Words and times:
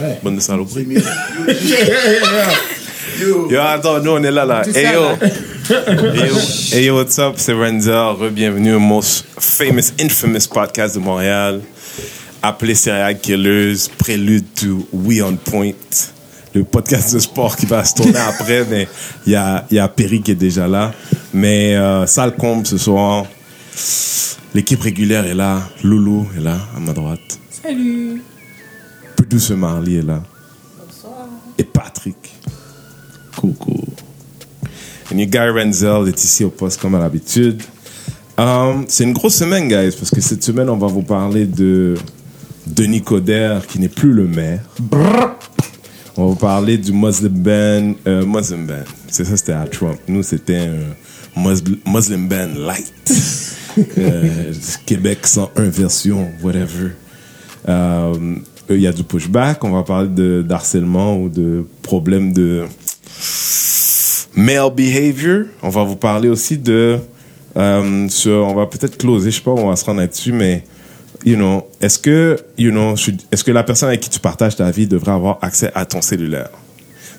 Ouais. 0.00 0.18
Bonne 0.22 0.36
de 0.36 0.40
saloperie. 0.40 0.86
Yo, 3.20 3.58
attends, 3.60 4.00
nous 4.00 4.12
on 4.12 4.22
est 4.22 4.30
là, 4.30 4.44
là. 4.44 4.62
Hey 4.72 4.92
yo. 4.92 5.08
hey 5.20 6.28
yo. 6.28 6.36
Hey 6.72 6.84
yo, 6.84 6.96
what's 6.96 7.18
up? 7.18 7.34
C'est 7.36 7.52
Renzel. 7.52 7.92
Re-bienvenue 7.92 8.74
au 8.74 8.78
most 8.78 9.24
famous, 9.38 9.92
infamous 10.00 10.46
podcast 10.46 10.94
de 10.94 11.00
Montréal. 11.00 11.60
Appelé 12.42 12.76
Serial 12.76 13.18
Killers, 13.18 13.88
prélude 13.98 14.44
to 14.54 14.86
We 14.92 15.20
on 15.20 15.34
Point. 15.34 15.72
Le 16.54 16.62
podcast 16.62 17.12
de 17.14 17.18
sport 17.18 17.56
qui 17.56 17.66
va 17.66 17.84
se 17.84 17.94
tourner 17.96 18.18
après, 18.18 18.64
mais 18.70 18.86
il 19.26 19.32
y 19.32 19.36
a, 19.36 19.66
il 19.70 19.78
y 19.78 19.80
a 19.80 19.88
Perry 19.88 20.22
qui 20.22 20.30
est 20.30 20.36
déjà 20.36 20.68
là. 20.68 20.92
Mais 21.34 21.74
euh, 21.74 22.06
sale 22.06 22.36
comble 22.36 22.66
ce 22.66 22.78
soir. 22.78 23.24
L'équipe 24.54 24.80
régulière 24.80 25.26
est 25.26 25.34
là. 25.34 25.68
Loulou 25.82 26.28
est 26.36 26.42
là, 26.42 26.58
à 26.76 26.78
ma 26.78 26.92
droite. 26.92 27.38
Salut. 27.50 28.22
Producer 29.28 29.56
Marley 29.56 29.96
est 29.96 30.02
là. 30.02 30.22
Et 31.58 31.64
Patrick. 31.64 32.16
Coucou. 33.36 33.84
Et 35.10 35.26
Guy 35.26 35.38
Renzel 35.38 36.08
est 36.08 36.24
ici 36.24 36.44
au 36.44 36.48
poste 36.48 36.80
comme 36.80 36.94
à 36.94 36.98
l'habitude. 36.98 37.62
Um, 38.38 38.86
c'est 38.88 39.04
une 39.04 39.12
grosse 39.12 39.34
semaine, 39.34 39.68
guys, 39.68 39.94
parce 39.98 40.10
que 40.10 40.22
cette 40.22 40.42
semaine, 40.42 40.70
on 40.70 40.78
va 40.78 40.86
vous 40.86 41.02
parler 41.02 41.44
de 41.44 41.94
Denis 42.66 43.02
Coderre, 43.02 43.66
qui 43.66 43.78
n'est 43.78 43.90
plus 43.90 44.14
le 44.14 44.26
maire. 44.26 44.62
On 46.16 46.22
va 46.22 46.28
vous 46.30 46.34
parler 46.34 46.78
du 46.78 46.92
Muslim 46.92 47.32
ban. 47.32 47.94
euh, 48.06 48.24
Muslim 48.24 48.66
ban. 48.66 48.84
C'est 49.10 49.26
ça, 49.26 49.36
c'était 49.36 49.52
à 49.52 49.66
Trump. 49.66 49.98
Nous, 50.08 50.22
c'était 50.22 50.56
un 51.36 51.38
Muslim, 51.38 51.76
Muslim 51.86 52.28
ban 52.28 52.48
light. 52.56 52.94
Euh, 53.96 54.52
Québec 54.86 55.24
101 55.24 55.68
version, 55.68 56.32
whatever. 56.42 56.88
Euh, 57.68 58.38
Il 58.70 58.80
y 58.80 58.86
a 58.86 58.92
du 58.92 59.04
pushback. 59.04 59.64
On 59.64 59.70
va 59.70 59.82
parler 59.82 60.08
de 60.08 60.42
d'harcèlement 60.46 61.18
ou 61.18 61.28
de 61.28 61.66
problèmes 61.82 62.32
de 62.32 62.64
male 64.34 64.70
behavior. 64.74 65.44
On 65.62 65.68
va 65.68 65.84
vous 65.84 65.96
parler 65.96 66.28
aussi 66.28 66.58
de 66.58 66.98
euh, 67.56 68.08
sur, 68.08 68.32
on 68.32 68.54
va 68.54 68.66
peut-être 68.66 68.96
closer, 68.98 69.30
je 69.30 69.36
sais 69.36 69.42
pas 69.42 69.50
on 69.50 69.68
va 69.68 69.76
se 69.76 69.84
rendre 69.84 70.00
là-dessus, 70.00 70.32
mais 70.32 70.62
you 71.24 71.34
know, 71.34 71.68
est-ce 71.80 71.98
que 71.98 72.36
you 72.56 72.70
know, 72.70 72.94
est-ce 73.32 73.42
que 73.42 73.50
la 73.50 73.64
personne 73.64 73.88
avec 73.88 74.00
qui 74.00 74.10
tu 74.10 74.20
partages 74.20 74.54
ta 74.56 74.70
vie 74.70 74.86
devrait 74.86 75.12
avoir 75.12 75.38
accès 75.42 75.72
à 75.74 75.84
ton 75.84 76.00
cellulaire? 76.00 76.50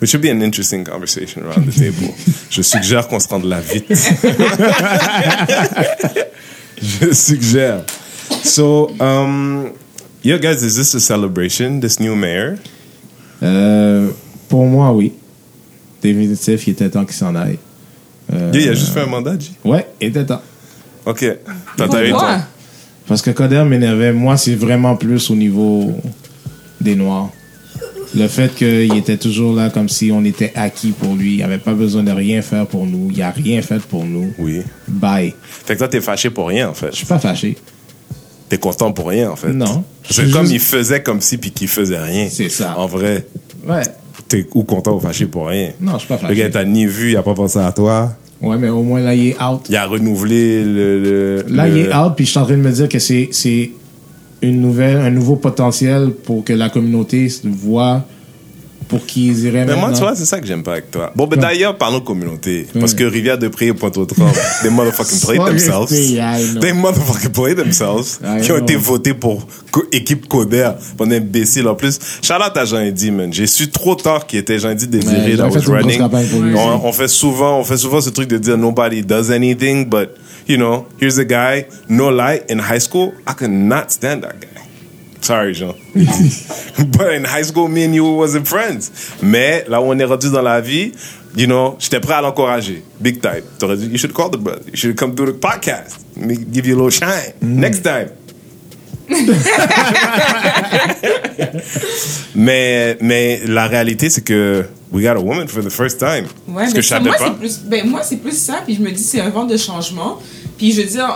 It 0.02 0.08
should 0.08 0.22
be 0.22 0.30
an 0.30 0.42
interesting 0.42 0.86
conversation 0.86 1.42
around 1.44 1.70
the 1.70 1.76
table. 1.76 2.14
Je 2.50 2.62
suggère 2.62 3.10
qu'on 3.10 3.20
se 3.20 3.28
rende 3.28 3.44
là 3.44 3.60
vite. 3.60 3.86
Je 6.82 7.12
suggère. 7.12 7.84
So, 8.46 8.92
um, 9.02 9.72
yeah, 10.24 10.38
guys, 10.38 10.64
is 10.64 10.76
this 10.76 10.94
a 10.96 11.00
celebration, 11.00 11.80
this 11.80 12.00
new 12.00 12.16
mayor? 12.16 12.58
Euh, 13.42 14.10
pour 14.48 14.66
moi, 14.66 14.92
oui. 14.92 15.14
Définitif, 16.02 16.68
il 16.68 16.72
était 16.72 16.90
temps 16.90 17.06
qu'il 17.06 17.16
s'en 17.16 17.36
aille. 17.36 17.60
Euh, 18.34 18.52
Yeah, 18.54 18.62
il 18.62 18.70
a 18.70 18.74
juste 18.74 18.94
fait 18.94 19.02
un 19.02 19.06
mandat, 19.08 19.38
G. 19.40 19.52
Ouais, 19.66 19.88
il 20.00 20.10
était 20.10 20.26
temps. 20.26 20.42
Ok. 21.06 21.26
T'as 21.78 21.88
Parce 23.08 23.22
que 23.22 23.32
Coder 23.32 23.64
m'énervait. 23.64 24.14
Moi, 24.14 24.38
c'est 24.38 24.56
vraiment 24.56 24.96
plus 24.96 25.30
au 25.32 25.36
niveau 25.36 25.92
des 26.80 26.96
Noirs. 26.96 27.30
Le 28.16 28.28
fait 28.28 28.54
qu'il 28.56 28.96
était 28.98 29.18
toujours 29.18 29.54
là 29.56 29.70
comme 29.70 29.88
si 29.88 30.12
on 30.12 30.24
était 30.26 30.52
acquis 30.56 30.92
pour 30.92 31.16
lui. 31.16 31.36
Il 31.36 31.44
avait 31.44 31.60
pas 31.60 31.74
besoin 31.74 32.04
de 32.04 32.12
rien 32.12 32.42
faire 32.42 32.66
pour 32.66 32.86
nous. 32.86 33.10
Il 33.12 33.22
a 33.22 33.32
rien 33.32 33.62
fait 33.62 33.82
pour 33.82 34.06
nous. 34.06 34.34
Oui. 34.40 34.62
Bye. 34.88 35.34
Fait 35.42 35.74
que 35.74 35.80
toi, 35.80 35.88
t'es 35.88 36.02
fâché 36.02 36.30
pour 36.30 36.48
rien, 36.48 36.70
en 36.70 36.74
fait. 36.74 36.90
Je 36.92 36.98
suis 36.98 37.06
pas 37.06 37.20
fâché. 37.20 37.58
T'es 38.50 38.58
content 38.58 38.92
pour 38.92 39.08
rien, 39.10 39.30
en 39.32 39.36
fait. 39.36 39.54
Non. 39.54 39.84
C'est 40.10 40.32
comme 40.32 40.48
il 40.48 40.60
faisait 40.60 41.04
comme 41.04 41.22
si 41.22 41.38
puis 41.38 41.52
qu'il 41.52 41.68
faisait 41.68 42.00
rien. 42.00 42.28
C'est 42.30 42.50
ça. 42.50 42.76
En 42.78 42.88
vrai, 42.88 43.28
Ouais. 43.68 43.84
t'es 44.28 44.46
ou 44.56 44.64
content 44.64 44.96
ou 44.96 45.00
fâché 45.00 45.28
pour 45.28 45.48
rien. 45.48 45.70
Non, 45.80 45.94
je 45.94 46.00
suis 46.00 46.08
pas 46.08 46.16
Le 46.16 46.22
fâché. 46.22 46.36
gars, 46.36 46.50
t'a 46.50 46.66
ni 46.66 46.86
vu, 46.88 47.12
il 47.12 47.18
a 47.18 47.22
pas 47.24 47.36
pensé 47.36 47.60
à 47.60 47.72
toi. 47.72 48.12
Ouais, 48.42 48.58
mais 48.58 48.70
au 48.70 48.82
moins 48.84 49.02
là, 49.02 49.14
il 49.14 49.28
est 49.30 49.42
out. 49.44 49.62
Il 49.70 49.76
a 49.76 49.86
renouvelé 49.86 50.64
le. 50.64 51.00
le- 51.04 51.46
Là, 51.48 51.68
le- 51.68 51.78
il 51.78 51.86
est 51.86 51.94
out, 51.96 52.14
puis 52.16 52.26
je 52.26 52.32
suis 52.32 52.40
en 52.40 52.46
train 52.46 52.56
de 52.58 52.62
me 52.62 52.72
dire 52.72 52.90
que 52.90 52.98
c'est 53.00 53.72
une 54.42 54.62
nouvelle, 54.62 54.98
un 54.98 55.12
nouveau 55.12 55.36
potentiel 55.36 56.12
pour 56.12 56.44
que 56.44 56.54
la 56.54 56.70
communauté 56.70 57.28
voit 57.44 58.06
pour 58.90 59.06
qu'ils 59.06 59.46
iraient 59.46 59.66
Mais 59.66 59.76
moi, 59.76 59.92
tu 59.94 60.00
vois, 60.00 60.16
c'est 60.16 60.26
ça 60.26 60.40
que 60.40 60.48
j'aime 60.48 60.64
pas 60.64 60.74
avec 60.74 60.90
toi. 60.90 61.14
Bon, 61.16 61.28
ben 61.28 61.40
d'ailleurs, 61.40 61.78
parlons 61.78 62.02
communauté. 62.02 62.68
Parce 62.80 62.96
que 62.96 63.04
Rivière 63.04 63.38
de 63.38 63.48
Pré 63.48 63.68
et 63.68 63.74
Pointe-aux-Trembles, 63.74 64.34
they 64.64 64.72
motherfucking 64.72 65.20
play 65.22 65.36
Sorry, 65.38 65.50
themselves. 65.52 65.90
They 66.60 66.74
motherfucking 66.74 67.32
play 67.32 67.56
themselves. 67.56 68.20
Qui 68.42 68.52
ont 68.52 68.58
été 68.58 68.76
votés 68.76 69.14
pour 69.14 69.48
équipe 69.92 70.28
Coder. 70.28 70.72
On 70.98 71.10
est 71.12 71.18
imbécile. 71.18 71.68
En 71.68 71.76
plus, 71.76 72.00
Charlotte 72.22 72.58
à 72.58 72.66
Jean-Eddy, 72.66 73.12
man. 73.12 73.32
J'ai 73.32 73.48
su 73.48 73.70
trop 73.70 73.96
tard 73.96 74.26
qu'il 74.26 74.40
était 74.40 74.58
Jean-Eddy 74.58 74.88
désiré, 74.88 75.38
fait 75.38 75.44
was 75.44 75.72
running. 75.72 76.02
on 76.84 76.92
fait 76.92 77.08
souvent, 77.08 77.60
on 77.60 77.64
fait 77.64 77.78
souvent 77.78 78.02
ce 78.02 78.10
truc 78.10 78.28
de 78.28 78.40
dire 78.40 78.58
nobody 78.58 79.04
does 79.04 79.32
anything, 79.32 79.86
but, 79.88 80.10
you 80.48 80.58
know, 80.58 80.88
here's 81.00 81.20
a 81.20 81.26
guy, 81.26 81.66
no 81.88 82.10
lie, 82.10 82.42
in 82.50 82.58
high 82.58 82.82
school, 82.82 83.14
I 83.28 83.34
could 83.38 83.52
not 83.52 83.92
stand 83.92 84.22
that 84.24 84.40
guy. 84.40 84.69
Sorry, 85.22 85.54
Jean. 85.54 85.76
But 85.94 87.14
in 87.14 87.26
high 87.26 87.44
school, 87.44 87.68
me 87.68 87.84
and 87.86 87.94
you 87.94 88.06
wasn't 88.18 88.48
friends. 88.48 88.90
Mais 89.22 89.66
là 89.68 89.82
où 89.82 89.86
on 89.86 90.00
est 90.00 90.06
rendu 90.06 90.30
dans 90.32 90.42
la 90.42 90.62
vie, 90.62 90.92
you 91.36 91.46
know, 91.46 91.76
j'étais 91.80 92.00
prêt 92.00 92.14
à 92.16 92.22
l'encourager. 92.22 92.84
Big 93.00 93.22
time. 93.22 93.44
T'aurais 93.60 93.78
dit, 93.78 93.88
you 93.88 93.98
should 93.98 94.14
call 94.14 94.32
the 94.32 94.38
brother. 94.38 94.62
You 94.68 94.76
should 94.78 94.96
come 94.98 95.14
do 95.16 95.26
the 95.26 95.34
podcast. 95.40 96.00
Let 96.16 96.26
me 96.26 96.36
give 96.52 96.66
you 96.66 96.76
a 96.80 96.84
little 96.84 96.92
shine. 96.92 97.34
Next 97.42 97.84
time. 97.84 98.10
mais, 102.36 102.98
mais 103.02 103.42
la 103.48 103.68
réalité, 103.68 104.10
c'est 104.10 104.22
que 104.24 104.66
we 104.92 105.04
got 105.04 105.18
a 105.18 105.20
woman 105.20 105.48
for 105.48 105.64
the 105.64 105.70
first 105.70 106.00
time. 106.00 106.26
Ouais, 106.48 106.66
Ce 106.68 106.72
mais 106.72 106.76
que 106.76 106.82
je 106.82 106.88
ça, 106.88 106.98
savais 106.98 107.10
moi, 107.10 107.18
pas. 107.18 107.26
c'est 107.26 107.38
plus, 107.40 107.60
ben, 107.66 107.88
moi, 107.90 108.02
c'est 108.04 108.18
plus 108.18 108.38
ça, 108.38 108.62
puis 108.66 108.76
je 108.76 108.82
me 108.82 108.92
dis, 108.92 109.04
c'est 109.04 109.20
un 109.22 109.30
vent 109.30 109.46
de 109.46 109.58
changement. 109.58 110.20
Puis 110.58 110.72
je 110.74 110.82
veux 110.82 110.88
dire, 110.88 111.10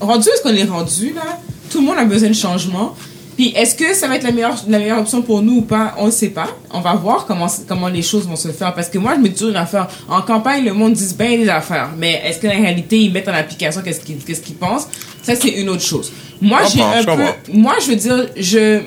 rendu 0.00 0.28
est-ce 0.28 0.42
qu'on 0.42 0.54
est 0.54 0.64
rendu, 0.64 1.12
là, 1.14 1.38
tout 1.70 1.80
le 1.80 1.86
monde 1.86 1.98
a 1.98 2.04
besoin 2.04 2.28
de 2.28 2.34
changement. 2.34 2.94
Puis 3.36 3.52
est-ce 3.56 3.74
que 3.74 3.94
ça 3.94 4.08
va 4.08 4.16
être 4.16 4.24
la 4.24 4.32
meilleure, 4.32 4.56
la 4.68 4.78
meilleure 4.78 5.00
option 5.00 5.22
pour 5.22 5.42
nous 5.42 5.58
ou 5.58 5.62
pas? 5.62 5.94
On 5.98 6.06
ne 6.06 6.10
sait 6.10 6.28
pas. 6.28 6.48
On 6.70 6.80
va 6.80 6.94
voir 6.94 7.26
comment, 7.26 7.46
comment 7.66 7.88
les 7.88 8.02
choses 8.02 8.26
vont 8.26 8.36
se 8.36 8.48
faire. 8.48 8.74
Parce 8.74 8.88
que 8.88 8.98
moi, 8.98 9.14
je 9.16 9.20
me 9.20 9.28
dis 9.28 9.44
une 9.44 9.56
affaire. 9.56 9.88
En 10.08 10.22
campagne, 10.22 10.64
le 10.64 10.72
monde 10.72 10.92
dit 10.92 11.14
bien 11.18 11.38
des 11.38 11.48
affaires. 11.48 11.90
Mais 11.96 12.22
est-ce 12.24 12.38
que 12.38 12.46
la 12.46 12.54
réalité, 12.54 12.98
ils 12.98 13.12
mettent 13.12 13.28
en 13.28 13.34
application 13.34 13.80
qu'est-ce 13.82 14.00
qu'ils 14.00 14.18
qu'est-ce 14.18 14.40
qu'ils 14.40 14.56
pensent? 14.56 14.88
Ça, 15.22 15.34
c'est 15.34 15.50
une 15.50 15.68
autre 15.68 15.82
chose. 15.82 16.12
Moi, 16.40 16.60
j'ai 16.72 16.82
un 16.82 17.04
peu. 17.04 17.24
Moi, 17.52 17.74
je 17.80 17.86
veux 17.86 17.96
dire, 17.96 18.28
je 18.36 18.80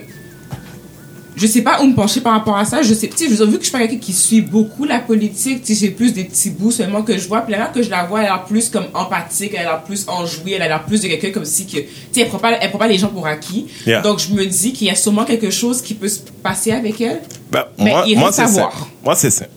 je 1.35 1.47
sais 1.47 1.61
pas 1.61 1.81
où 1.81 1.87
me 1.87 1.93
pencher 1.93 2.21
par 2.21 2.33
rapport 2.33 2.57
à 2.57 2.65
ça. 2.65 2.81
Je 2.81 2.93
sais, 2.93 3.07
tu 3.07 3.17
sais, 3.27 3.35
je 3.35 3.43
vu 3.43 3.53
que 3.53 3.59
je 3.59 3.63
suis 3.63 3.71
pas 3.71 3.79
quelqu'un 3.79 3.97
qui 3.97 4.13
suit 4.13 4.41
beaucoup 4.41 4.85
la 4.85 4.99
politique, 4.99 5.63
tu 5.63 5.73
sais, 5.75 5.85
j'ai 5.85 5.91
plus 5.91 6.13
des 6.13 6.23
petits 6.23 6.49
bouts 6.51 6.71
seulement 6.71 7.01
que 7.03 7.17
je 7.17 7.27
vois. 7.27 7.41
Puis 7.41 7.51
la 7.51 7.57
manière 7.59 7.73
que 7.73 7.81
je 7.83 7.89
la 7.89 8.05
vois, 8.05 8.21
elle 8.21 8.27
a 8.27 8.35
l'air 8.35 8.43
plus 8.45 8.69
comme 8.69 8.85
empathique, 8.93 9.51
elle 9.53 9.67
a 9.67 9.71
l'air 9.71 9.83
plus 9.83 10.05
enjouée, 10.07 10.53
elle 10.53 10.61
a 10.61 10.67
l'air 10.67 10.85
plus 10.85 11.01
de 11.01 11.07
quelqu'un 11.07 11.31
comme 11.31 11.45
si 11.45 11.65
que, 11.65 11.77
tu 11.77 11.87
sais, 12.11 12.21
elle 12.21 12.29
prend 12.29 12.39
pas, 12.39 12.53
elle 12.53 12.69
prend 12.69 12.79
pas 12.79 12.87
les 12.87 12.97
gens 12.97 13.09
pour 13.09 13.27
acquis. 13.27 13.67
Yeah. 13.85 14.01
Donc 14.01 14.19
je 14.19 14.33
me 14.33 14.45
dis 14.45 14.71
qu'il 14.73 14.87
y 14.87 14.89
a 14.91 14.95
sûrement 14.95 15.25
quelque 15.25 15.49
chose 15.49 15.81
qui 15.81 15.93
peut 15.93 16.07
se 16.07 16.19
passer 16.41 16.71
avec 16.71 17.01
elle. 17.01 17.21
Ben, 17.51 17.65
Mais 17.77 17.91
moi, 17.91 18.03
il 18.07 18.17
moi 18.17 18.29
à 18.29 18.31
simple. 18.31 18.73
Moi, 19.03 19.15
c'est 19.15 19.29
simple. 19.31 19.49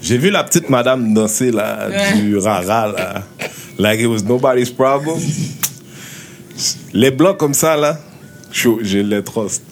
J'ai 0.00 0.18
vu 0.18 0.30
la 0.30 0.44
petite 0.44 0.70
madame 0.70 1.12
danser 1.14 1.50
là, 1.50 1.88
Ouais. 1.88 2.20
du 2.20 2.36
rara 2.38 2.86
là. 2.86 3.22
Like 3.78 4.00
it 4.00 4.06
was 4.06 4.22
nobody's 4.22 4.70
problem. 4.70 5.18
Les 6.92 7.10
blancs 7.10 7.36
comme 7.36 7.54
ça 7.54 7.76
là, 7.76 7.98
chaud, 8.50 8.78
je 8.82 8.98
les 8.98 9.22
trust. 9.22 9.62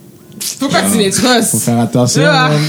Pourquoi 0.58 0.80
tu 0.90 0.98
les 0.98 1.10
Faut 1.12 1.26
trosses? 1.26 1.62
faire 1.64 1.80
attention. 1.80 2.22
Ah. 2.26 2.48
man. 2.50 2.60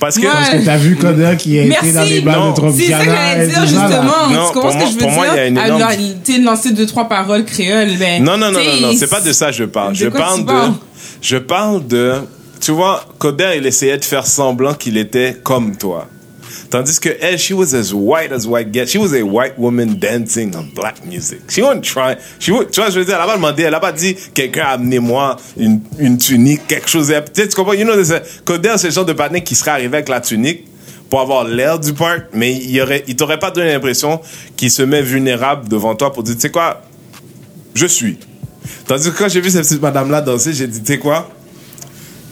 Parce 0.00 0.14
que 0.16 0.20
Ouais. 0.22 0.28
Parce 0.32 0.50
que 0.50 0.64
t'as 0.64 0.76
vu 0.76 0.94
Coder 0.96 1.34
qui 1.36 1.58
a 1.58 1.64
Merci. 1.64 1.86
été 1.86 1.94
dans 1.94 2.02
les 2.04 2.22
Non, 2.22 2.52
balles 2.54 2.72
de 2.72 2.78
C'est 2.78 2.88
ça 2.92 2.98
que 2.98 3.04
dire 3.04 3.42
et 3.42 3.46
tout 3.48 3.52
ça, 3.54 3.60
là. 3.60 3.66
justement. 3.66 4.30
Non, 4.30 4.46
tu 4.48 4.52
comprends 4.54 4.60
pour 4.60 4.70
ce 4.70 4.76
moi- 4.76 4.84
que 4.84 4.86
je 4.86 4.92
veux 4.92 4.98
pour 5.00 5.10
moi, 5.10 5.24
dire? 5.24 5.32
il 5.34 5.36
y 5.36 5.40
a 5.40 5.46
une 5.94 6.22
tu 6.22 6.32
sais, 6.34 6.38
lancer 6.38 6.70
deux, 6.72 6.86
trois 6.86 7.08
paroles 7.08 7.44
créoles, 7.44 7.96
ben. 7.98 8.22
Non, 8.22 8.36
non, 8.38 8.52
non, 8.52 8.60
non, 8.62 8.80
non, 8.88 8.92
c'est 8.96 9.10
pas 9.10 9.20
de 9.20 9.32
ça 9.32 9.46
que 9.46 9.54
je 9.54 9.64
parle. 9.64 9.92
De 9.94 9.98
Je 9.98 10.06
quoi 10.08 10.20
parle 10.20 10.36
tu 10.36 10.42
de, 10.42 10.46
parles? 10.46 10.72
je 11.20 11.36
parle 11.38 11.86
de, 11.88 12.12
tu 12.60 12.70
vois, 12.70 13.04
Coder, 13.18 13.54
il 13.56 13.66
essayait 13.66 13.98
de 13.98 14.04
faire 14.04 14.24
semblant 14.26 14.74
qu'il 14.74 14.96
était 14.96 15.36
comme 15.42 15.76
toi. 15.76 16.06
Tandis 16.70 16.98
que 17.00 17.10
elle, 17.20 17.38
she 17.38 17.52
was 17.52 17.74
as 17.74 17.92
white 17.92 18.32
as 18.32 18.46
white 18.46 18.70
gets. 18.72 18.90
She 18.90 18.98
was 18.98 19.14
a 19.14 19.22
white 19.22 19.58
woman 19.58 19.94
dancing 19.98 20.54
on 20.56 20.64
black 20.74 21.04
music. 21.06 21.40
She 21.50 21.60
wasn't 21.62 21.82
trying. 21.84 22.16
She 22.38 22.50
wa- 22.50 22.64
tu 22.64 22.80
vois, 22.80 22.90
je 22.90 22.98
veux 22.98 23.04
dire, 23.04 23.14
elle 23.16 23.22
a 23.22 23.26
pas 23.26 23.36
demandé, 23.36 23.62
elle 23.62 23.74
a 23.74 23.80
pas 23.80 23.92
dit, 23.92 24.14
quelqu'un 24.34 24.64
a 24.64 24.70
amené 24.72 24.98
moi 24.98 25.36
une, 25.56 25.80
une 25.98 26.18
tunique, 26.18 26.66
quelque 26.66 26.88
chose. 26.88 27.06
Sais, 27.08 27.48
tu 27.48 27.54
comprends? 27.56 27.72
You 27.74 27.84
know, 27.84 27.94
Coder, 28.44 28.74
c'est 28.76 28.88
le 28.88 28.92
genre 28.92 29.04
de 29.06 29.12
patin 29.12 29.40
qui 29.40 29.54
serait 29.54 29.70
arrivé 29.72 29.96
avec 29.96 30.08
la 30.08 30.20
tunique 30.20 30.66
pour 31.10 31.20
avoir 31.20 31.44
l'air 31.44 31.78
du 31.78 31.94
parc, 31.94 32.26
mais 32.34 32.52
il 32.54 32.80
aurait, 32.82 33.02
il 33.08 33.16
t'aurait 33.16 33.38
pas 33.38 33.50
donné 33.50 33.72
l'impression 33.72 34.20
qu'il 34.56 34.70
se 34.70 34.82
met 34.82 35.00
vulnérable 35.00 35.66
devant 35.68 35.94
toi 35.94 36.12
pour 36.12 36.22
dire, 36.22 36.34
tu 36.34 36.40
sais 36.42 36.50
quoi, 36.50 36.82
je 37.74 37.86
suis. 37.86 38.18
Tandis 38.86 39.10
que 39.10 39.16
quand 39.16 39.28
j'ai 39.28 39.40
vu 39.40 39.50
cette 39.50 39.62
petite 39.62 39.80
madame-là 39.80 40.20
danser, 40.20 40.52
j'ai 40.52 40.66
dit, 40.66 40.80
tu 40.82 40.92
sais 40.92 40.98
quoi? 40.98 41.30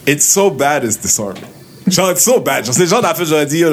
It's 0.07 0.25
so 0.25 0.49
bad 0.51 0.83
it's 0.83 0.99
disarming. 0.99 1.41
Genre, 1.87 2.11
it's 2.11 2.21
so 2.23 2.39
bad. 2.39 2.65
Genre, 2.65 2.73
c'est 2.73 2.81
le 2.83 2.87
genre 2.89 3.01
d'affaire, 3.01 3.25
j'aurais 3.25 3.45
dit, 3.45 3.63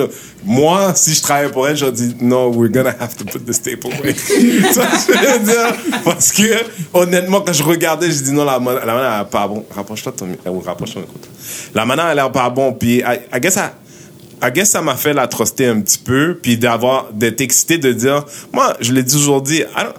moi, 0.44 0.94
si 0.94 1.14
je 1.14 1.22
travaillais 1.22 1.50
pour 1.50 1.66
elle, 1.66 1.76
j'aurais 1.76 1.92
dit, 1.92 2.14
no, 2.20 2.50
we're 2.50 2.70
gonna 2.70 2.94
have 3.00 3.16
to 3.16 3.24
put 3.24 3.40
the 3.40 3.52
staple 3.52 3.90
away. 3.92 4.12
que 4.14 4.20
je 4.22 5.38
veux 5.38 5.44
dire? 5.44 6.02
Parce 6.04 6.32
que, 6.32 6.42
honnêtement, 6.92 7.40
quand 7.40 7.52
je 7.52 7.62
regardais, 7.62 8.10
je 8.10 8.22
dis, 8.22 8.32
non, 8.32 8.44
la, 8.44 8.52
la 8.52 8.60
manière, 8.60 9.20
elle 9.20 9.28
pas 9.28 9.48
bon. 9.48 9.64
Rapproche-toi 9.74 10.12
ton, 10.12 10.26
euh, 10.26 10.58
rapproche-toi, 10.64 11.02
écoute. 11.02 11.28
La 11.74 11.86
manière, 11.86 12.08
elle 12.08 12.18
a 12.18 12.28
pas 12.28 12.50
bon, 12.50 12.72
puis, 12.72 12.98
I, 12.98 13.20
I 13.34 13.40
guess, 13.40 13.58
guess 14.52 14.70
ça 14.70 14.82
m'a 14.82 14.96
fait 14.96 15.14
l'atrocité 15.14 15.66
un 15.66 15.80
petit 15.80 15.98
peu, 15.98 16.38
puis 16.40 16.58
d'avoir, 16.58 17.12
d'être 17.12 17.40
excité 17.40 17.78
de 17.78 17.92
dire, 17.92 18.24
moi, 18.52 18.76
je 18.80 18.92
l'ai 18.92 19.04
toujours 19.04 19.40
dit, 19.40 19.60
I 19.60 19.82
don't, 19.82 19.94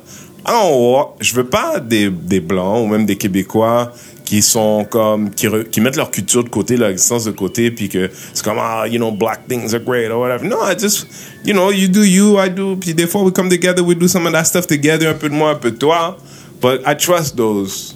I 0.48 0.52
don't, 0.52 1.08
je 1.22 1.34
veux 1.34 1.48
pas 1.48 1.80
des, 1.80 2.10
des 2.10 2.40
blancs 2.40 2.84
ou 2.84 2.88
même 2.88 3.06
des 3.06 3.16
québécois 3.16 3.92
qui 4.26 4.42
sont 4.42 4.86
comme 4.90 5.30
qui, 5.30 5.48
re, 5.48 5.70
qui 5.70 5.80
mettent 5.80 5.96
leur 5.96 6.10
culture 6.10 6.44
de 6.44 6.50
côté, 6.50 6.76
leur 6.76 6.90
existence 6.90 7.26
de 7.26 7.32
côté, 7.32 7.72
puis 7.72 7.88
que 7.88 8.10
c'est 8.34 8.44
comme 8.44 8.58
ah, 8.60 8.86
you 8.88 8.98
know, 8.98 9.12
black 9.12 9.48
things 9.48 9.74
are 9.74 9.80
great 9.80 10.10
or 10.10 10.20
whatever. 10.20 10.44
No, 10.46 10.58
I 10.64 10.76
just, 10.78 11.08
you 11.46 11.54
know, 11.54 11.72
you 11.72 11.88
do 11.88 12.04
you, 12.04 12.40
I 12.40 12.50
do. 12.50 12.76
Puis 12.76 12.94
des 12.94 13.08
fois, 13.08 13.22
we 13.22 13.32
come 13.32 13.50
together, 13.50 13.84
we 13.84 13.96
do 13.96 14.08
some 14.08 14.26
of 14.26 14.34
that 14.34 14.46
stuff 14.46 14.68
together, 14.68 15.08
un 15.08 15.14
peu 15.14 15.30
de 15.30 15.36
moi, 15.36 15.52
un 15.52 15.56
peu 15.56 15.72
de 15.72 15.78
toi. 15.78 16.18
But 16.60 16.82
I 16.86 16.96
trust 16.96 17.36
those. 17.36 17.96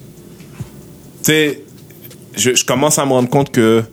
Tu 1.23 1.31
sais, 1.31 1.63
je, 2.35 2.55
je 2.55 2.63
commence 2.63 2.99
à 2.99 3.05
me 3.05 3.11
rendre 3.11 3.29
compte 3.29 3.51
que 3.51 3.83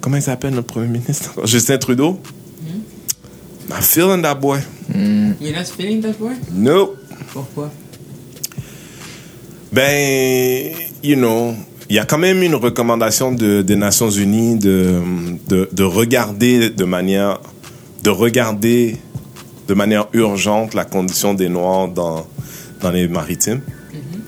comment 0.00 0.16
il 0.16 0.22
s'appelle 0.22 0.54
notre 0.54 0.68
premier 0.68 0.88
ministre? 0.88 1.34
Justin 1.44 1.78
Trudeau? 1.78 2.20
Mm. 2.62 3.74
I'm 3.74 3.82
feeling 3.82 4.22
that 4.22 4.36
boy. 4.36 4.60
Mm. 4.88 5.34
You're 5.40 5.56
not 5.56 5.66
feeling 5.66 6.00
that 6.02 6.18
boy? 6.18 6.34
Nope. 6.52 6.96
Pourquoi? 7.32 7.70
Ben, 9.72 10.74
you 11.00 11.14
know, 11.14 11.54
il 11.90 11.96
y 11.96 11.98
a 11.98 12.04
quand 12.04 12.18
même 12.18 12.40
une 12.44 12.54
recommandation 12.54 13.32
de, 13.32 13.62
des 13.62 13.74
Nations 13.74 14.10
Unies 14.10 14.56
de, 14.56 15.00
de, 15.48 15.68
de, 15.72 15.82
regarder 15.82 16.70
de 16.70 16.84
manière, 16.84 17.40
de 18.04 18.10
regarder 18.10 18.96
de 19.66 19.74
manière 19.74 20.06
urgente 20.12 20.74
la 20.74 20.84
condition 20.84 21.34
des 21.34 21.48
Noirs 21.48 21.88
dans, 21.88 22.26
dans 22.80 22.92
les 22.92 23.08
maritimes. 23.08 23.60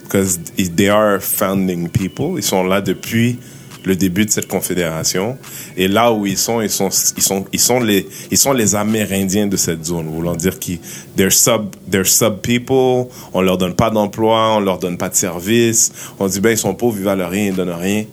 Because 0.03 0.39
mm 0.39 0.43
-hmm. 0.59 0.75
they 0.75 0.89
are 0.89 1.21
founding 1.21 1.89
people. 1.89 2.35
Ils 2.37 2.43
sont 2.43 2.65
là 2.65 2.81
depuis 2.81 3.39
le 3.85 3.97
début 3.97 4.25
de 4.25 4.31
cette 4.31 4.49
confédération. 4.49 5.37
Et 5.77 5.89
là 5.89 6.13
où 6.13 6.27
ils 6.27 6.39
sont, 6.39 6.61
ils 6.61 6.71
sont, 6.71 6.89
ils 7.17 7.23
sont, 7.23 7.45
ils 7.53 7.61
sont 7.61 7.81
les, 7.81 8.07
ils 8.31 8.39
sont 8.39 8.53
les 8.53 8.75
Amérindiens 8.75 9.47
de 9.47 9.57
cette 9.57 9.85
zone, 9.85 10.07
voulant 10.09 10.37
dire 10.37 10.59
qu'ils, 10.59 10.79
they're 11.17 11.33
sub, 11.33 11.75
they're 11.91 12.07
sub 12.07 12.41
people. 12.41 13.11
On 13.33 13.41
leur 13.41 13.59
donne 13.59 13.75
pas 13.75 13.91
d'emploi, 13.91 14.57
on 14.57 14.61
leur 14.61 14.79
donne 14.79 14.97
pas 14.97 15.09
de 15.09 15.15
service. 15.15 15.93
On 16.19 16.27
dit 16.27 16.41
ben 16.41 16.51
ils 16.51 16.59
sont 16.59 16.75
pauvres, 16.75 16.97
ils 16.99 17.05
valent 17.05 17.29
rien, 17.29 17.47
ils 17.47 17.55
donnent 17.55 17.71
rien. 17.71 18.05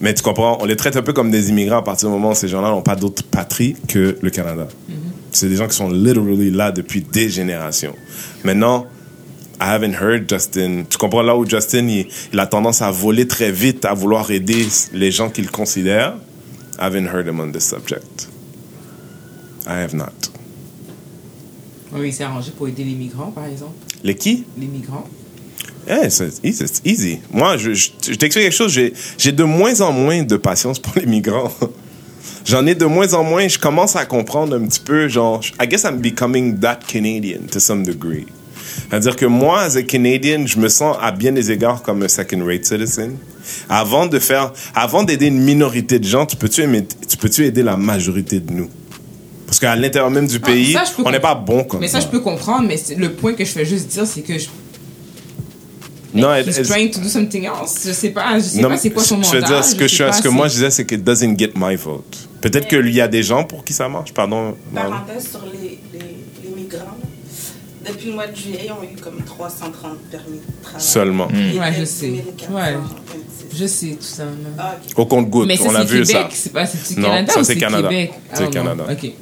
Mais 0.00 0.14
tu 0.14 0.22
comprends, 0.22 0.58
on 0.60 0.64
les 0.64 0.76
traite 0.76 0.96
un 0.96 1.02
peu 1.02 1.12
comme 1.12 1.30
des 1.30 1.50
immigrants 1.50 1.78
à 1.78 1.82
partir 1.82 2.08
du 2.08 2.14
moment 2.14 2.30
où 2.30 2.34
ces 2.34 2.48
gens-là 2.48 2.70
n'ont 2.70 2.82
pas 2.82 2.94
d'autre 2.94 3.24
patrie 3.24 3.74
que 3.88 4.16
le 4.20 4.30
Canada. 4.30 4.68
Mm 4.88 4.92
-hmm. 4.92 4.96
C'est 5.32 5.48
des 5.48 5.56
gens 5.56 5.66
qui 5.66 5.76
sont 5.76 5.90
literally 5.90 6.50
là 6.50 6.70
depuis 6.70 7.00
des 7.00 7.28
générations. 7.28 7.94
Maintenant, 8.44 8.86
I 9.60 9.74
haven't 9.74 9.94
heard 9.94 10.28
Justin. 10.28 10.84
Tu 10.88 10.98
comprends 10.98 11.22
là 11.22 11.36
où 11.36 11.48
Justin, 11.48 11.88
il, 11.88 12.06
il, 12.32 12.38
a 12.38 12.46
tendance 12.46 12.80
à 12.80 12.90
voler 12.90 13.26
très 13.26 13.50
vite, 13.50 13.84
à 13.84 13.94
vouloir 13.94 14.30
aider 14.30 14.66
les 14.92 15.10
gens 15.10 15.30
qu'il 15.30 15.50
considère? 15.50 16.14
I 16.78 16.84
haven't 16.84 17.08
heard 17.08 17.26
him 17.26 17.40
on 17.40 17.50
this 17.50 17.64
subject. 17.64 18.28
I 19.66 19.82
have 19.82 19.94
not. 19.94 20.12
Oui, 21.92 22.08
il 22.08 22.12
s'est 22.12 22.24
arrangé 22.24 22.52
pour 22.56 22.68
aider 22.68 22.84
les 22.84 22.94
migrants, 22.94 23.32
par 23.32 23.46
exemple. 23.46 23.74
Les 24.04 24.14
qui? 24.14 24.44
Les 24.56 24.66
migrants. 24.66 25.08
Yeah, 25.88 26.10
c'est 26.10 26.44
easy, 26.44 26.64
easy. 26.84 27.18
Moi, 27.32 27.56
je, 27.56 27.72
je, 27.72 27.88
je 28.02 28.14
t'explique 28.14 28.44
quelque 28.44 28.52
chose. 28.54 28.78
J'ai 29.16 29.32
de 29.32 29.44
moins 29.44 29.80
en 29.80 29.90
moins 29.90 30.22
de 30.22 30.36
patience 30.36 30.78
pour 30.78 30.92
les 30.96 31.06
migrants. 31.06 31.52
J'en 32.44 32.66
ai 32.66 32.74
de 32.74 32.84
moins 32.84 33.12
en 33.14 33.24
moins. 33.24 33.48
Je 33.48 33.58
commence 33.58 33.96
à 33.96 34.04
comprendre 34.04 34.56
un 34.56 34.66
petit 34.66 34.80
peu, 34.80 35.08
genre, 35.08 35.40
I 35.60 35.66
guess 35.66 35.84
I'm 35.84 35.98
becoming 35.98 36.60
that 36.60 36.80
Canadian 36.86 37.46
to 37.50 37.58
some 37.58 37.84
degree. 37.84 38.26
C'est-à-dire 38.88 39.16
que 39.16 39.26
moi, 39.26 39.62
as 39.62 39.76
a 39.76 39.82
Canadian, 39.82 40.46
je 40.46 40.58
me 40.58 40.68
sens 40.68 40.96
à 41.00 41.12
bien 41.12 41.32
des 41.32 41.50
égards 41.50 41.82
comme 41.82 42.02
un 42.02 42.08
second-rate 42.08 42.64
citizen. 42.64 43.16
Avant 43.68 44.06
de 44.06 44.18
faire, 44.18 44.52
avant 44.74 45.02
d'aider 45.02 45.26
une 45.26 45.40
minorité 45.40 45.98
de 45.98 46.04
gens, 46.04 46.26
tu 46.26 46.36
peux-tu 46.36 46.66
tu 47.08 47.16
peux-tu 47.16 47.46
aider 47.46 47.62
la 47.62 47.76
majorité 47.76 48.40
de 48.40 48.52
nous? 48.52 48.68
Parce 49.46 49.58
qu'à 49.58 49.74
l'intérieur 49.76 50.10
même 50.10 50.26
du 50.26 50.40
pays, 50.40 50.76
ah, 50.78 50.84
on 51.02 51.10
n'est 51.10 51.20
pas 51.20 51.34
bon 51.34 51.64
comme 51.64 51.80
mais 51.80 51.88
ça. 51.88 51.96
Mais 51.96 52.02
ça, 52.02 52.06
je 52.06 52.10
peux 52.10 52.20
comprendre, 52.20 52.68
mais 52.68 52.76
le 52.96 53.12
point 53.12 53.32
que 53.32 53.44
je 53.44 53.50
fais 53.50 53.64
juste 53.64 53.88
dire, 53.88 54.06
c'est 54.06 54.20
que 54.20 54.38
je... 54.38 54.48
Non, 56.14 56.34
He's 56.34 56.62
trying 56.68 56.90
to 56.90 57.00
do 57.00 57.08
something 57.08 57.44
else. 57.44 57.86
Je 57.86 57.92
sais 57.92 58.10
pas, 58.10 58.38
je 58.38 58.44
sais 58.44 58.60
non, 58.60 58.70
pas 58.70 58.76
c'est 58.76 58.90
quoi 58.90 59.02
son 59.02 59.16
mandat. 59.16 59.28
Je 59.30 59.36
veux 59.36 59.42
dire, 59.42 59.64
ce 59.64 59.74
que, 59.74 59.86
je, 59.86 60.04
je 60.06 60.12
ce 60.12 60.22
que 60.22 60.28
moi 60.28 60.48
je 60.48 60.54
disais, 60.54 60.70
c'est 60.70 60.84
que 60.84 60.94
it 60.94 61.04
doesn't 61.04 61.38
get 61.38 61.52
my 61.54 61.76
vote. 61.76 62.28
Peut-être 62.40 62.68
qu'il 62.68 62.94
y 62.94 63.00
a 63.00 63.08
des 63.08 63.22
gens 63.22 63.44
pour 63.44 63.64
qui 63.64 63.72
ça 63.72 63.88
marche, 63.88 64.12
pardon. 64.12 64.56
Parenthèse 64.74 65.30
sur 65.30 65.44
les. 65.52 65.77
Depuis 67.88 68.08
le 68.08 68.14
mois 68.14 68.26
de 68.26 68.36
juillet, 68.36 68.60
ils 68.66 68.72
ont 68.72 68.82
eu 68.82 68.96
comme 69.00 69.22
330 69.24 69.98
permis 70.10 70.38
de 70.38 70.62
travail. 70.62 70.80
Seulement. 70.80 71.28
Mmh. 71.28 71.58
Ouais, 71.58 71.72
je 71.78 71.84
sais. 71.84 72.24
Ouais. 72.50 72.74
Je 73.54 73.66
sais 73.66 73.86
tout 73.88 73.96
ça. 74.00 74.24
Ah, 74.58 74.76
okay. 74.76 74.94
Au 74.96 75.06
compte-goutte, 75.06 75.50
on 75.64 75.74
a 75.74 75.84
vu 75.84 76.02
Québec, 76.02 76.26
ça. 76.30 76.36
C'est 76.36 76.52
pas 76.52 76.66
c'est 76.66 76.96
non, 76.98 77.08
Canada 77.08 77.32
ça 77.32 77.40
ou 77.40 77.44
c'est 77.44 77.56
Canada. 77.56 77.88
Québec? 77.88 78.12
C'est 78.32 78.44
ah, 78.44 78.50
Canada. 78.50 78.84
Ok. 78.90 79.12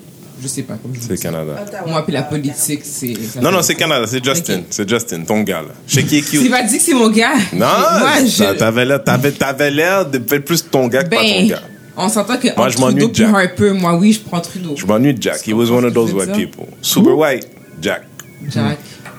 Je 0.42 0.48
sais 0.48 0.62
pas. 0.62 0.74
C'est 1.00 1.20
Canada. 1.20 1.64
Moi, 1.86 2.04
puis 2.04 2.12
la 2.12 2.22
politique, 2.22 2.80
c'est. 2.82 3.14
Non, 3.40 3.50
non, 3.50 3.62
c'est 3.62 3.74
Canada. 3.74 4.06
C'est 4.06 4.22
Justin. 4.22 4.54
Okay. 4.54 4.66
C'est 4.70 4.88
Justin, 4.88 5.22
ton 5.22 5.42
gars, 5.42 5.62
là. 5.62 5.68
Sais 5.86 6.02
qui 6.02 6.18
est 6.18 6.22
cute? 6.22 6.42
Tu 6.42 6.50
pas 6.50 6.62
dit 6.62 6.76
que 6.76 6.82
c'est 6.82 6.94
mon 6.94 7.08
gars. 7.08 7.34
Non, 7.52 7.66
Moi, 8.00 8.24
je... 8.26 8.58
t'avais 8.58 8.84
l'air, 8.84 9.02
t'avais, 9.02 9.32
t'avais 9.32 9.70
l'air 9.70 10.04
de 10.04 10.18
faire 10.18 10.42
plus 10.42 10.68
ton 10.68 10.88
gars 10.88 11.04
que 11.04 11.08
ben, 11.08 11.16
pas 11.16 11.22
ton 11.22 11.46
gars. 11.46 11.62
On 11.96 12.08
s'entend 12.10 12.36
que 12.36 12.48
moi, 12.54 12.68
je 12.68 12.78
m'ennuie 12.78 13.08
de 13.08 13.14
Jack. 13.14 13.34
Harper, 13.34 13.70
moi, 13.72 13.96
oui, 13.96 14.12
je 14.12 14.20
prends 14.20 14.40
Trudeau. 14.40 14.74
Je 14.76 14.84
m'ennuie 14.84 15.14
de 15.14 15.22
Jack. 15.22 15.40
He 15.46 15.54
was 15.54 15.70
one 15.70 15.84
of 15.84 15.94
those 15.94 16.12
white 16.12 16.34
people. 16.34 16.66
Super 16.82 17.16
white. 17.16 17.46
Jack. 17.80 18.02
Jack. 18.48 18.78